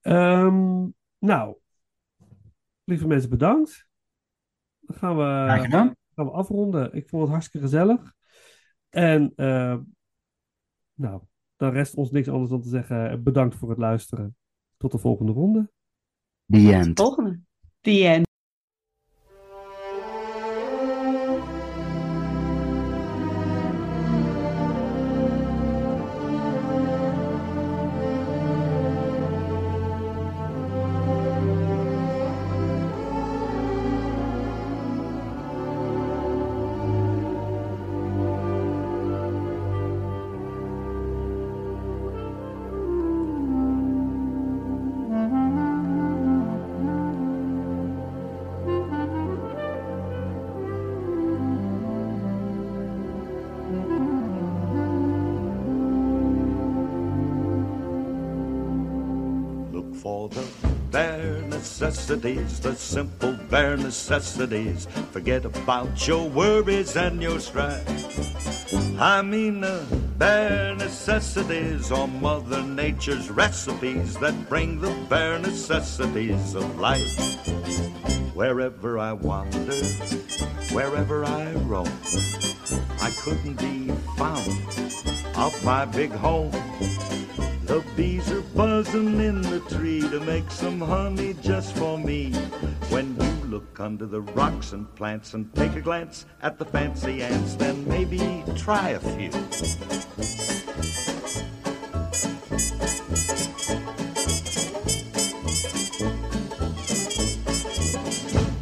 Ehm, 0.00 0.86
nou, 1.18 1.56
lieve 2.84 3.06
mensen, 3.06 3.30
bedankt. 3.30 3.86
Dan 4.80 4.96
gaan 4.96 5.16
we, 5.16 5.22
gaan 6.14 6.26
we 6.26 6.32
afronden. 6.32 6.92
Ik 6.94 7.08
vond 7.08 7.22
het 7.22 7.30
hartstikke 7.30 7.66
gezellig. 7.66 8.14
En 8.88 9.32
eh, 9.36 9.76
nou, 10.94 11.22
dan 11.56 11.72
rest 11.72 11.94
ons 11.94 12.10
niks 12.10 12.28
anders 12.28 12.50
dan 12.50 12.62
te 12.62 12.68
zeggen 12.68 13.10
eh, 13.10 13.18
bedankt 13.18 13.54
voor 13.56 13.68
het 13.68 13.78
luisteren. 13.78 14.36
Tot 14.76 14.92
de 14.92 14.98
volgende 14.98 15.32
ronde. 15.32 15.70
The 16.46 16.72
end. 16.72 17.00
Volgende. 17.00 17.40
The 17.80 18.06
end. 18.06 18.30
Bare 60.02 61.42
necessities, 61.42 62.58
the 62.60 62.74
simple 62.74 63.34
bare 63.48 63.76
necessities. 63.76 64.88
Forget 65.12 65.44
about 65.44 66.08
your 66.08 66.28
worries 66.28 66.96
and 66.96 67.22
your 67.22 67.38
strife. 67.38 67.86
I 69.00 69.22
mean 69.22 69.60
the 69.60 69.86
bare 70.18 70.74
necessities 70.74 71.92
or 71.92 72.08
Mother 72.08 72.62
Nature's 72.62 73.30
recipes 73.30 74.16
that 74.18 74.48
bring 74.48 74.80
the 74.80 74.92
bare 75.08 75.38
necessities 75.38 76.54
of 76.54 76.80
life. 76.80 77.18
Wherever 78.34 78.98
I 78.98 79.12
wander, 79.12 79.84
wherever 80.72 81.24
I 81.24 81.52
roam, 81.52 81.92
I 83.00 83.10
couldn't 83.22 83.58
be 83.60 83.88
found 84.16 84.48
off 85.36 85.64
my 85.64 85.84
big 85.84 86.10
home. 86.10 86.50
The 87.64 87.84
bees 87.96 88.30
are 88.30 88.40
buzzing 88.40 89.20
in 89.20 89.40
the 89.40 89.60
tree 89.60 90.00
to 90.00 90.20
make 90.20 90.50
some 90.50 90.80
honey 90.80 91.34
just 91.40 91.76
for 91.76 91.96
me. 91.96 92.32
When 92.90 93.14
you 93.14 93.48
look 93.48 93.78
under 93.80 94.06
the 94.06 94.20
rocks 94.20 94.72
and 94.72 94.92
plants 94.96 95.34
and 95.34 95.52
take 95.54 95.76
a 95.76 95.80
glance 95.80 96.26
at 96.42 96.58
the 96.58 96.64
fancy 96.64 97.22
ants, 97.22 97.54
then 97.54 97.86
maybe 97.88 98.44
try 98.56 98.90
a 98.90 99.00
few. 99.00 99.30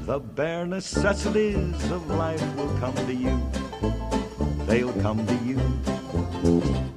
The 0.07 0.19
bare 0.19 0.67
necessities 0.67 1.91
of 1.91 2.09
life 2.11 2.57
will 2.57 2.77
come 2.79 2.95
to 2.95 3.15
you. 3.15 3.41
They'll 4.67 4.93
come 5.01 5.27
to 5.27 5.35
you. 5.45 6.00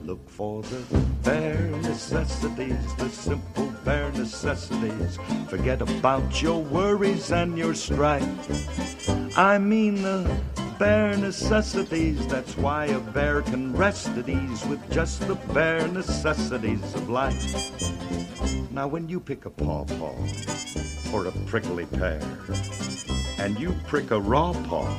Look 0.03 0.29
for 0.29 0.61
the 0.63 0.81
bare 1.23 1.69
necessities, 1.81 2.95
the 2.95 3.09
simple 3.09 3.71
bare 3.83 4.11
necessities. 4.11 5.19
Forget 5.47 5.81
about 5.81 6.41
your 6.41 6.61
worries 6.61 7.31
and 7.31 7.57
your 7.57 7.73
strife. 7.73 8.23
I 9.37 9.57
mean 9.57 10.01
the 10.01 10.29
bare 10.79 11.15
necessities. 11.15 12.25
That's 12.27 12.57
why 12.57 12.85
a 12.85 12.99
bear 12.99 13.41
can 13.41 13.75
rest 13.75 14.09
at 14.09 14.27
ease 14.27 14.65
with 14.65 14.81
just 14.91 15.27
the 15.27 15.35
bare 15.53 15.87
necessities 15.87 16.83
of 16.95 17.09
life. 17.09 18.32
Now, 18.73 18.87
when 18.87 19.07
you 19.07 19.19
pick 19.19 19.45
a 19.45 19.51
pawpaw 19.51 20.15
or 21.13 21.27
a 21.27 21.31
prickly 21.45 21.85
pear, 21.85 22.19
and 23.37 23.59
you 23.59 23.75
prick 23.85 24.09
a 24.09 24.19
raw 24.19 24.51
paw, 24.51 24.91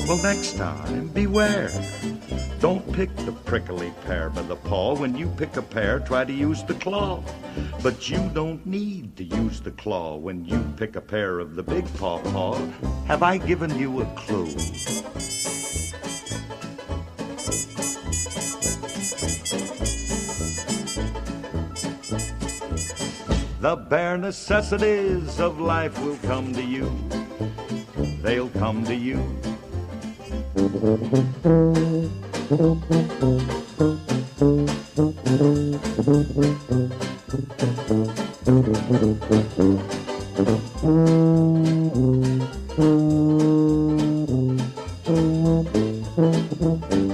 well, 0.00 0.22
next 0.22 0.58
time, 0.58 1.08
beware. 1.08 1.72
Don't 2.60 2.92
pick 2.92 3.08
the 3.16 3.32
prickly 3.32 3.90
pear 4.04 4.28
by 4.28 4.42
the 4.42 4.56
paw. 4.56 4.94
When 4.94 5.16
you 5.16 5.28
pick 5.38 5.56
a 5.56 5.62
pear, 5.62 6.00
try 6.00 6.26
to 6.26 6.32
use 6.32 6.62
the 6.62 6.74
claw. 6.74 7.24
But 7.82 8.10
you 8.10 8.18
don't 8.34 8.66
need 8.66 9.16
to 9.16 9.24
use 9.24 9.62
the 9.62 9.70
claw 9.70 10.16
when 10.16 10.44
you 10.44 10.62
pick 10.76 10.96
a 10.96 11.00
pear 11.00 11.38
of 11.38 11.54
the 11.54 11.62
big 11.62 11.86
paw 11.94 12.18
paw. 12.18 12.54
Have 13.06 13.22
I 13.22 13.38
given 13.38 13.78
you 13.78 14.02
a 14.02 14.06
clue? 14.14 14.54
The 23.62 23.76
bare 23.76 24.18
necessities 24.18 25.38
of 25.38 25.60
life 25.60 25.96
will 26.02 26.16
come 26.24 26.52
to 26.52 26.60
you. 26.60 26.90
They'll 28.20 28.48
come 28.48 28.82
to 28.86 28.92
you. 28.92 29.22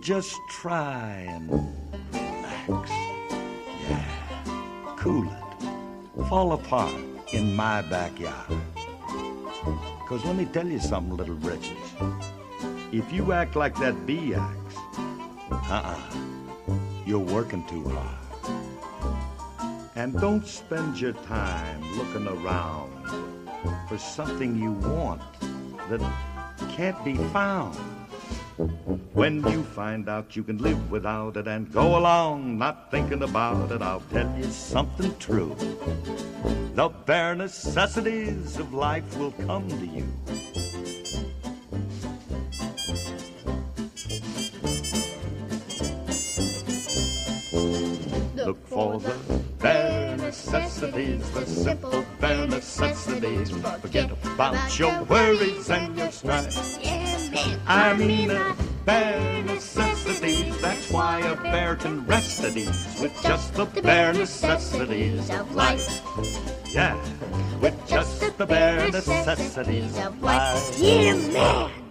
just 0.06 0.40
try 0.48 1.26
and 1.28 1.50
relax. 2.14 2.92
Yeah, 3.90 4.06
cool 4.98 5.28
it. 5.28 6.28
Fall 6.30 6.54
apart 6.54 6.94
in 7.34 7.56
my 7.56 7.82
backyard. 7.82 8.54
Because 10.02 10.24
let 10.24 10.36
me 10.36 10.46
tell 10.46 10.68
you 10.68 10.78
something, 10.78 11.18
little 11.18 11.34
britches. 11.34 11.76
If 12.92 13.12
you 13.12 13.32
act 13.34 13.56
like 13.56 13.76
that 13.78 14.06
bee 14.06 14.36
acts, 14.36 14.76
uh-uh, 15.50 16.00
you're 17.08 17.18
working 17.18 17.66
too 17.66 17.90
hard. 17.90 18.20
And 19.96 20.14
don't 20.22 20.46
spend 20.46 21.02
your 21.02 21.14
time 21.14 21.82
looking 21.98 22.28
around 22.28 22.92
for 23.90 23.98
something 23.98 24.56
you 24.56 24.74
want 24.74 25.24
that 25.90 26.00
can't 26.76 27.04
be 27.04 27.16
found. 27.34 27.95
When 28.58 29.46
you 29.50 29.64
find 29.64 30.08
out 30.08 30.36
you 30.38 30.44
can 30.44 30.60
live 30.60 30.90
without 30.90 31.36
it 31.36 31.46
and 31.46 31.70
go 31.74 31.98
along 31.98 32.58
not 32.58 32.90
thinking 32.90 33.24
about 33.24 33.70
it, 33.70 33.82
I'll 33.82 34.04
tell 34.12 34.34
you 34.38 34.46
something 34.46 35.14
true. 35.18 35.56
The 36.74 36.88
bare 37.06 37.36
necessities 37.36 38.58
of 38.58 38.74
life 38.74 39.18
will 39.18 39.32
come 39.32 39.68
to 39.68 39.86
you. 39.86 40.08
Look 48.36 48.68
for 48.68 49.00
the 49.00 49.25
necessities, 50.82 51.32
the 51.32 51.46
simple 51.46 52.06
bare 52.20 52.48
necessities. 52.48 53.50
Forget 53.82 54.12
about 54.12 54.78
your 54.78 55.04
worries 55.04 55.70
and 55.70 55.98
your 55.98 56.12
strife. 56.12 56.80
I 57.66 57.94
mean 57.94 58.28
the 58.28 58.56
bare 58.84 59.44
necessities. 59.44 60.60
That's 60.62 60.92
why 60.92 61.20
a 61.20 61.36
bear 61.36 61.76
can 61.78 62.06
rest 62.06 62.44
at 62.44 62.58
ease 62.58 63.00
with 63.00 63.14
just 63.24 63.54
the 63.54 63.66
bare 63.66 64.14
necessities 64.14 65.30
of 65.30 65.56
life. 65.56 66.02
Yeah, 66.74 67.00
with 67.62 67.76
just 67.88 68.38
the 68.38 68.46
bare 68.46 68.92
necessities 68.92 69.98
of 69.98 70.22
life. 70.22 70.78
Yeah, 70.78 71.16
man. 71.16 71.85